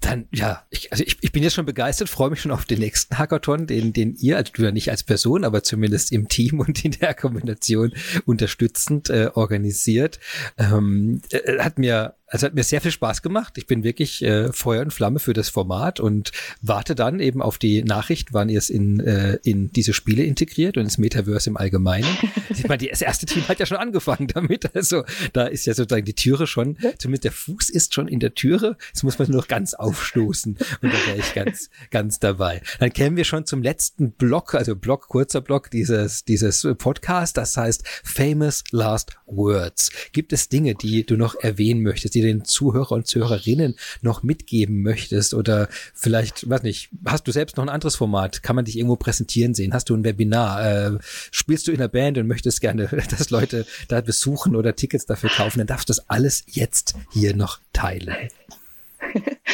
Dann, 0.00 0.28
ja, 0.34 0.66
ich, 0.68 0.92
also 0.92 1.02
ich, 1.02 1.16
ich 1.22 1.32
bin 1.32 1.42
jetzt 1.42 1.54
schon 1.54 1.64
begeistert, 1.64 2.10
freue 2.10 2.28
mich 2.28 2.42
schon 2.42 2.50
auf 2.50 2.66
den 2.66 2.78
nächsten 2.78 3.16
Hackathon, 3.16 3.66
den, 3.66 3.94
den 3.94 4.14
ihr, 4.16 4.36
also 4.36 4.70
nicht 4.70 4.90
als 4.90 5.02
Person, 5.02 5.44
aber 5.44 5.62
zumindest 5.62 6.12
im 6.12 6.28
Team 6.28 6.60
und 6.60 6.84
in 6.84 6.90
der 6.92 7.14
Kombination 7.14 7.94
unterstützend 8.26 9.08
äh, 9.08 9.30
organisiert. 9.32 10.20
Ähm, 10.58 11.22
äh, 11.30 11.58
hat 11.60 11.78
mir 11.78 12.16
also 12.32 12.46
hat 12.46 12.54
mir 12.54 12.64
sehr 12.64 12.80
viel 12.80 12.90
Spaß 12.90 13.20
gemacht. 13.20 13.58
Ich 13.58 13.66
bin 13.66 13.84
wirklich 13.84 14.22
äh, 14.22 14.50
Feuer 14.52 14.80
und 14.80 14.90
Flamme 14.90 15.18
für 15.18 15.34
das 15.34 15.50
Format 15.50 16.00
und 16.00 16.32
warte 16.62 16.94
dann 16.94 17.20
eben 17.20 17.42
auf 17.42 17.58
die 17.58 17.84
Nachricht, 17.84 18.32
wann 18.32 18.48
ihr 18.48 18.56
es 18.56 18.70
in, 18.70 19.00
äh, 19.00 19.38
in 19.44 19.70
diese 19.70 19.92
Spiele 19.92 20.22
integriert 20.22 20.78
und 20.78 20.84
ins 20.84 20.96
Metaverse 20.96 21.50
im 21.50 21.58
Allgemeinen. 21.58 22.08
ich 22.48 22.66
meine, 22.66 22.88
das 22.88 23.02
erste 23.02 23.26
Team 23.26 23.46
hat 23.48 23.60
ja 23.60 23.66
schon 23.66 23.76
angefangen 23.76 24.28
damit. 24.28 24.74
Also 24.74 25.04
da 25.34 25.44
ist 25.44 25.66
ja 25.66 25.74
sozusagen 25.74 26.06
die 26.06 26.14
Türe 26.14 26.46
schon, 26.46 26.78
zumindest 26.96 27.24
der 27.24 27.32
Fuß 27.32 27.68
ist 27.68 27.92
schon 27.92 28.08
in 28.08 28.18
der 28.18 28.34
Türe. 28.34 28.78
Jetzt 28.88 29.02
muss 29.02 29.18
man 29.18 29.28
nur 29.28 29.42
noch 29.42 29.48
ganz 29.48 29.74
aufstoßen 29.74 30.56
und 30.80 30.92
da 30.92 31.06
wäre 31.06 31.18
ich 31.18 31.34
ganz, 31.34 31.68
ganz 31.90 32.18
dabei. 32.18 32.62
Dann 32.80 32.94
kämen 32.94 33.18
wir 33.18 33.24
schon 33.24 33.44
zum 33.44 33.62
letzten 33.62 34.12
Block, 34.12 34.54
also 34.54 34.74
Block, 34.74 35.08
kurzer 35.08 35.42
Block 35.42 35.70
dieses, 35.70 36.24
dieses 36.24 36.66
Podcast. 36.78 37.36
Das 37.36 37.58
heißt 37.58 37.86
Famous 38.02 38.64
Last 38.70 39.18
Words. 39.26 39.90
Gibt 40.12 40.32
es 40.32 40.48
Dinge, 40.48 40.74
die 40.74 41.04
du 41.04 41.18
noch 41.18 41.34
erwähnen 41.34 41.82
möchtest, 41.82 42.14
die 42.14 42.21
dir 42.22 42.32
den 42.32 42.44
Zuhörer 42.44 42.92
und 42.92 43.06
Zuhörerinnen 43.06 43.76
noch 44.00 44.22
mitgeben 44.22 44.82
möchtest 44.82 45.34
oder 45.34 45.68
vielleicht, 45.94 46.48
weiß 46.48 46.62
nicht, 46.62 46.90
hast 47.04 47.26
du 47.26 47.32
selbst 47.32 47.56
noch 47.56 47.64
ein 47.64 47.68
anderes 47.68 47.96
Format? 47.96 48.42
Kann 48.42 48.56
man 48.56 48.64
dich 48.64 48.76
irgendwo 48.76 48.96
präsentieren 48.96 49.54
sehen? 49.54 49.74
Hast 49.74 49.90
du 49.90 49.94
ein 49.94 50.04
Webinar? 50.04 50.64
Äh, 50.64 50.98
spielst 51.30 51.68
du 51.68 51.72
in 51.72 51.78
der 51.78 51.88
Band 51.88 52.18
und 52.18 52.26
möchtest 52.26 52.60
gerne, 52.60 52.86
dass 53.10 53.30
Leute 53.30 53.66
da 53.88 54.00
besuchen 54.00 54.56
oder 54.56 54.74
Tickets 54.74 55.06
dafür 55.06 55.30
kaufen? 55.30 55.58
Dann 55.58 55.66
darfst 55.66 55.88
du 55.88 55.92
das 55.92 56.08
alles 56.08 56.44
jetzt 56.46 56.94
hier 57.12 57.34
noch 57.34 57.60
teilen. 57.72 58.28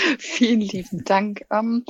Vielen 0.18 0.60
lieben 0.60 1.05
Dank. 1.05 1.44
Ähm, 1.51 1.85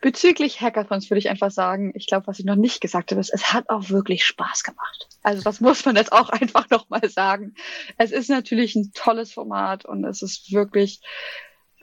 bezüglich 0.00 0.60
Hackathons 0.60 1.10
würde 1.10 1.18
ich 1.18 1.30
einfach 1.30 1.50
sagen, 1.50 1.92
ich 1.94 2.06
glaube, 2.06 2.26
was 2.26 2.38
ich 2.38 2.44
noch 2.44 2.56
nicht 2.56 2.80
gesagt 2.80 3.10
habe, 3.10 3.20
ist, 3.20 3.32
es 3.32 3.52
hat 3.52 3.68
auch 3.70 3.90
wirklich 3.90 4.24
Spaß 4.24 4.64
gemacht. 4.64 5.08
Also 5.22 5.42
das 5.42 5.60
muss 5.60 5.84
man 5.84 5.96
jetzt 5.96 6.12
auch 6.12 6.28
einfach 6.30 6.68
nochmal 6.70 7.08
sagen. 7.08 7.54
Es 7.98 8.10
ist 8.10 8.28
natürlich 8.28 8.74
ein 8.74 8.92
tolles 8.94 9.32
Format 9.32 9.84
und 9.84 10.04
es 10.04 10.22
ist 10.22 10.52
wirklich, 10.52 11.00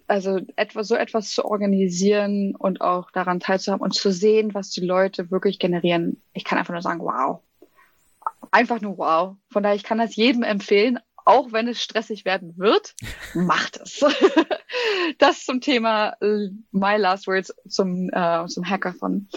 also 0.08 0.40
etwas, 0.56 0.88
so 0.88 0.96
etwas 0.96 1.32
zu 1.32 1.46
organisieren 1.46 2.56
und 2.56 2.82
auch 2.82 3.12
daran 3.12 3.40
teilzuhaben 3.40 3.84
und 3.84 3.94
zu 3.94 4.12
sehen, 4.12 4.54
was 4.54 4.72
die 4.72 4.86
Leute 4.86 5.32
wirklich 5.32 5.60
generieren. 5.60 6.22
Ich 6.34 6.44
kann 6.44 6.58
einfach 6.58 6.74
nur 6.74 6.82
sagen, 6.82 7.02
wow. 7.02 7.42
Einfach 8.52 8.82
nur 8.82 8.98
wow. 8.98 9.36
Von 9.50 9.64
daher, 9.64 9.76
ich 9.76 9.84
kann 9.84 9.98
das 9.98 10.16
jedem 10.16 10.44
empfehlen, 10.44 11.00
auch 11.30 11.52
wenn 11.52 11.68
es 11.68 11.82
stressig 11.82 12.26
werden 12.26 12.58
wird, 12.58 12.96
macht 13.36 13.78
es. 13.78 14.04
das 15.20 15.46
zum 15.46 15.62
Thema 15.62 16.16
äh, 16.22 16.50
My 16.72 16.98
Last 16.98 17.28
Words 17.28 17.54
zum, 17.68 18.10
äh, 18.12 18.48
zum 18.48 18.68
Hackathon. 18.68 19.30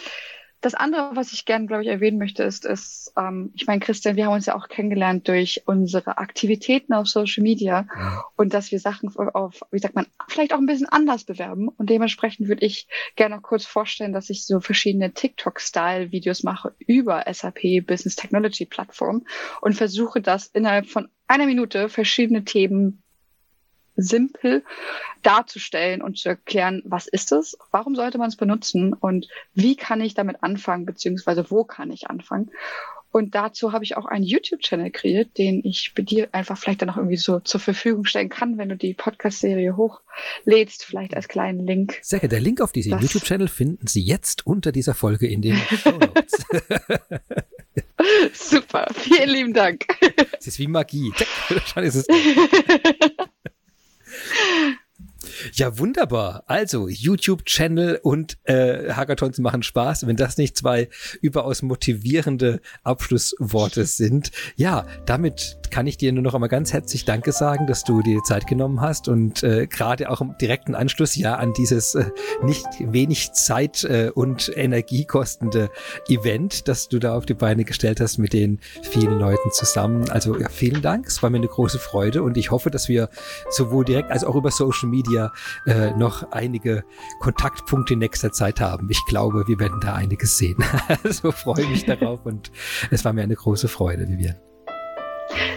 Das 0.62 0.74
andere, 0.74 1.10
was 1.14 1.32
ich 1.32 1.44
gerne, 1.44 1.66
glaube 1.66 1.82
ich, 1.82 1.88
erwähnen 1.88 2.18
möchte, 2.18 2.44
ist, 2.44 2.64
ist 2.64 3.12
ähm, 3.18 3.50
ich 3.54 3.66
meine, 3.66 3.80
Christian, 3.80 4.14
wir 4.14 4.26
haben 4.26 4.34
uns 4.34 4.46
ja 4.46 4.54
auch 4.54 4.68
kennengelernt 4.68 5.26
durch 5.26 5.62
unsere 5.66 6.18
Aktivitäten 6.18 6.92
auf 6.92 7.08
Social 7.08 7.42
Media 7.42 7.86
ja. 7.94 8.24
und 8.36 8.54
dass 8.54 8.70
wir 8.70 8.78
Sachen 8.78 9.14
auf, 9.16 9.60
wie 9.72 9.80
sagt 9.80 9.96
man, 9.96 10.06
vielleicht 10.28 10.54
auch 10.54 10.58
ein 10.58 10.66
bisschen 10.66 10.88
anders 10.88 11.24
bewerben. 11.24 11.68
Und 11.68 11.90
dementsprechend 11.90 12.46
würde 12.46 12.64
ich 12.64 12.86
gerne 13.16 13.34
noch 13.34 13.42
kurz 13.42 13.66
vorstellen, 13.66 14.12
dass 14.12 14.30
ich 14.30 14.46
so 14.46 14.60
verschiedene 14.60 15.12
TikTok-Style-Videos 15.12 16.44
mache 16.44 16.72
über 16.78 17.24
SAP 17.28 17.84
Business 17.84 18.14
Technology 18.14 18.64
Plattform 18.64 19.26
und 19.60 19.74
versuche 19.74 20.20
das 20.20 20.46
innerhalb 20.46 20.86
von 20.86 21.08
einer 21.26 21.46
Minute 21.46 21.88
verschiedene 21.88 22.44
Themen 22.44 23.01
simpel 24.02 24.64
darzustellen 25.22 26.02
und 26.02 26.18
zu 26.18 26.30
erklären, 26.30 26.82
was 26.84 27.06
ist 27.06 27.32
es, 27.32 27.56
warum 27.70 27.94
sollte 27.94 28.18
man 28.18 28.28
es 28.28 28.36
benutzen 28.36 28.92
und 28.92 29.28
wie 29.54 29.76
kann 29.76 30.00
ich 30.00 30.14
damit 30.14 30.42
anfangen, 30.42 30.84
beziehungsweise 30.86 31.50
wo 31.50 31.64
kann 31.64 31.90
ich 31.90 32.08
anfangen. 32.08 32.50
Und 33.12 33.34
dazu 33.34 33.72
habe 33.72 33.84
ich 33.84 33.98
auch 33.98 34.06
einen 34.06 34.24
YouTube-Channel 34.24 34.90
kreiert, 34.90 35.36
den 35.36 35.60
ich 35.64 35.92
dir 35.94 36.30
einfach 36.32 36.56
vielleicht 36.56 36.80
dann 36.80 36.88
noch 36.88 36.96
irgendwie 36.96 37.18
so 37.18 37.40
zur 37.40 37.60
Verfügung 37.60 38.06
stellen 38.06 38.30
kann, 38.30 38.56
wenn 38.56 38.70
du 38.70 38.76
die 38.76 38.94
Podcast-Serie 38.94 39.76
hochlädst, 39.76 40.84
vielleicht 40.84 41.14
als 41.14 41.28
kleinen 41.28 41.66
Link. 41.66 41.98
Sehr 42.00 42.20
gerne. 42.20 42.30
Der 42.30 42.40
Link 42.40 42.62
auf 42.62 42.72
diesen 42.72 42.98
YouTube-Channel 42.98 43.48
finden 43.48 43.86
Sie 43.86 44.00
jetzt 44.00 44.46
unter 44.46 44.72
dieser 44.72 44.94
Folge 44.94 45.28
in 45.28 45.42
den 45.42 45.56
Show 45.56 45.90
Notes. 45.90 46.46
Super. 48.32 48.86
Vielen 48.94 49.28
lieben 49.28 49.52
Dank. 49.52 49.86
Es 50.38 50.46
ist 50.46 50.58
wie 50.58 50.66
Magie. 50.66 51.12
Schon 51.66 51.84
ist 51.84 51.96
es. 51.96 52.06
Ja, 55.54 55.78
wunderbar. 55.78 56.44
Also, 56.46 56.88
YouTube-Channel 56.88 58.00
und 58.02 58.38
äh, 58.44 58.92
Hackathons 58.92 59.38
machen 59.38 59.62
Spaß. 59.62 60.06
Wenn 60.06 60.16
das 60.16 60.36
nicht 60.36 60.56
zwei 60.56 60.88
überaus 61.20 61.62
motivierende 61.62 62.60
Abschlussworte 62.82 63.84
sind. 63.86 64.30
Ja, 64.56 64.86
damit 65.06 65.58
kann 65.72 65.86
ich 65.86 65.96
dir 65.96 66.12
nur 66.12 66.22
noch 66.22 66.34
einmal 66.34 66.50
ganz 66.50 66.72
herzlich 66.72 67.06
Danke 67.06 67.32
sagen, 67.32 67.66
dass 67.66 67.82
du 67.82 68.02
dir 68.02 68.22
Zeit 68.22 68.46
genommen 68.46 68.82
hast 68.82 69.08
und 69.08 69.42
äh, 69.42 69.66
gerade 69.66 70.10
auch 70.10 70.20
im 70.20 70.36
direkten 70.38 70.74
Anschluss 70.74 71.16
ja 71.16 71.36
an 71.36 71.54
dieses 71.54 71.94
äh, 71.94 72.04
nicht 72.42 72.66
wenig 72.80 73.32
Zeit 73.32 73.82
äh, 73.84 74.10
und 74.14 74.52
Energie 74.54 75.06
kostende 75.06 75.70
Event, 76.08 76.68
das 76.68 76.90
du 76.90 76.98
da 76.98 77.16
auf 77.16 77.24
die 77.24 77.34
Beine 77.34 77.64
gestellt 77.64 78.00
hast 78.00 78.18
mit 78.18 78.34
den 78.34 78.60
vielen 78.82 79.18
Leuten 79.18 79.50
zusammen. 79.50 80.10
Also 80.10 80.38
ja, 80.38 80.50
vielen 80.50 80.82
Dank. 80.82 81.06
Es 81.06 81.22
war 81.22 81.30
mir 81.30 81.38
eine 81.38 81.48
große 81.48 81.78
Freude 81.78 82.22
und 82.22 82.36
ich 82.36 82.50
hoffe, 82.50 82.70
dass 82.70 82.88
wir 82.88 83.08
sowohl 83.48 83.86
direkt 83.86 84.10
als 84.10 84.24
auch 84.24 84.34
über 84.34 84.50
Social 84.50 84.90
Media 84.90 85.31
äh, 85.66 85.90
noch 85.92 86.30
einige 86.32 86.84
Kontaktpunkte 87.20 87.94
in 87.94 88.00
nächster 88.00 88.32
Zeit 88.32 88.60
haben. 88.60 88.88
Ich 88.90 89.04
glaube, 89.06 89.46
wir 89.46 89.58
werden 89.58 89.80
da 89.80 89.94
einiges 89.94 90.38
sehen. 90.38 90.56
also 91.04 91.32
freue 91.32 91.66
mich 91.66 91.84
darauf 91.84 92.24
und 92.24 92.50
es 92.90 93.04
war 93.04 93.12
mir 93.12 93.22
eine 93.22 93.36
große 93.36 93.68
Freude, 93.68 94.08
Vivian. 94.08 94.36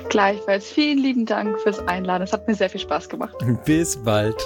Gleichfalls 0.10 0.70
vielen 0.70 1.00
lieben 1.00 1.26
Dank 1.26 1.60
fürs 1.60 1.80
Einladen. 1.88 2.24
Es 2.24 2.32
hat 2.32 2.48
mir 2.48 2.56
sehr 2.56 2.70
viel 2.70 2.80
Spaß 2.80 3.10
gemacht. 3.10 3.36
Bis 3.66 3.98
bald. 3.98 4.42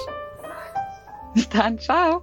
Bis 1.34 1.48
dann. 1.48 1.78
Ciao. 1.78 2.22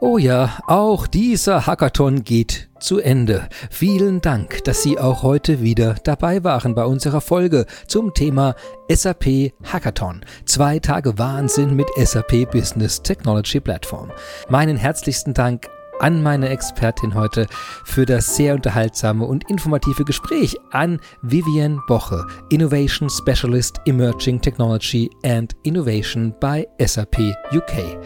Oh 0.00 0.16
ja, 0.16 0.58
auch 0.66 1.08
dieser 1.08 1.66
Hackathon 1.66 2.22
geht 2.22 2.67
zu 2.80 2.98
Ende. 2.98 3.48
Vielen 3.70 4.20
Dank, 4.20 4.64
dass 4.64 4.82
Sie 4.82 4.98
auch 4.98 5.22
heute 5.22 5.60
wieder 5.60 5.96
dabei 6.04 6.44
waren 6.44 6.74
bei 6.74 6.84
unserer 6.84 7.20
Folge 7.20 7.66
zum 7.86 8.14
Thema 8.14 8.54
SAP 8.88 9.52
Hackathon. 9.64 10.24
Zwei 10.44 10.78
Tage 10.78 11.18
Wahnsinn 11.18 11.74
mit 11.74 11.88
SAP 11.96 12.50
Business 12.50 13.02
Technology 13.02 13.60
Platform. 13.60 14.10
Meinen 14.48 14.76
herzlichsten 14.76 15.34
Dank 15.34 15.68
an 16.00 16.22
meine 16.22 16.48
Expertin 16.48 17.14
heute 17.14 17.46
für 17.84 18.06
das 18.06 18.36
sehr 18.36 18.54
unterhaltsame 18.54 19.24
und 19.24 19.48
informative 19.50 20.04
Gespräch 20.04 20.56
an 20.70 21.00
Vivian 21.22 21.80
Boche, 21.86 22.26
Innovation 22.50 23.10
Specialist 23.10 23.80
Emerging 23.86 24.40
Technology 24.40 25.10
and 25.24 25.54
Innovation 25.62 26.34
bei 26.40 26.66
SAP 26.78 27.18
UK. 27.52 27.98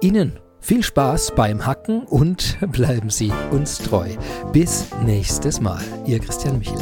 Ihnen 0.00 0.38
viel 0.60 0.82
Spaß 0.82 1.32
beim 1.36 1.66
Hacken 1.66 2.02
und 2.02 2.58
bleiben 2.72 3.10
Sie 3.10 3.32
uns 3.50 3.78
treu. 3.78 4.08
Bis 4.52 4.86
nächstes 5.04 5.60
Mal. 5.60 5.82
Ihr 6.06 6.18
Christian 6.18 6.58
Michel. 6.58 6.78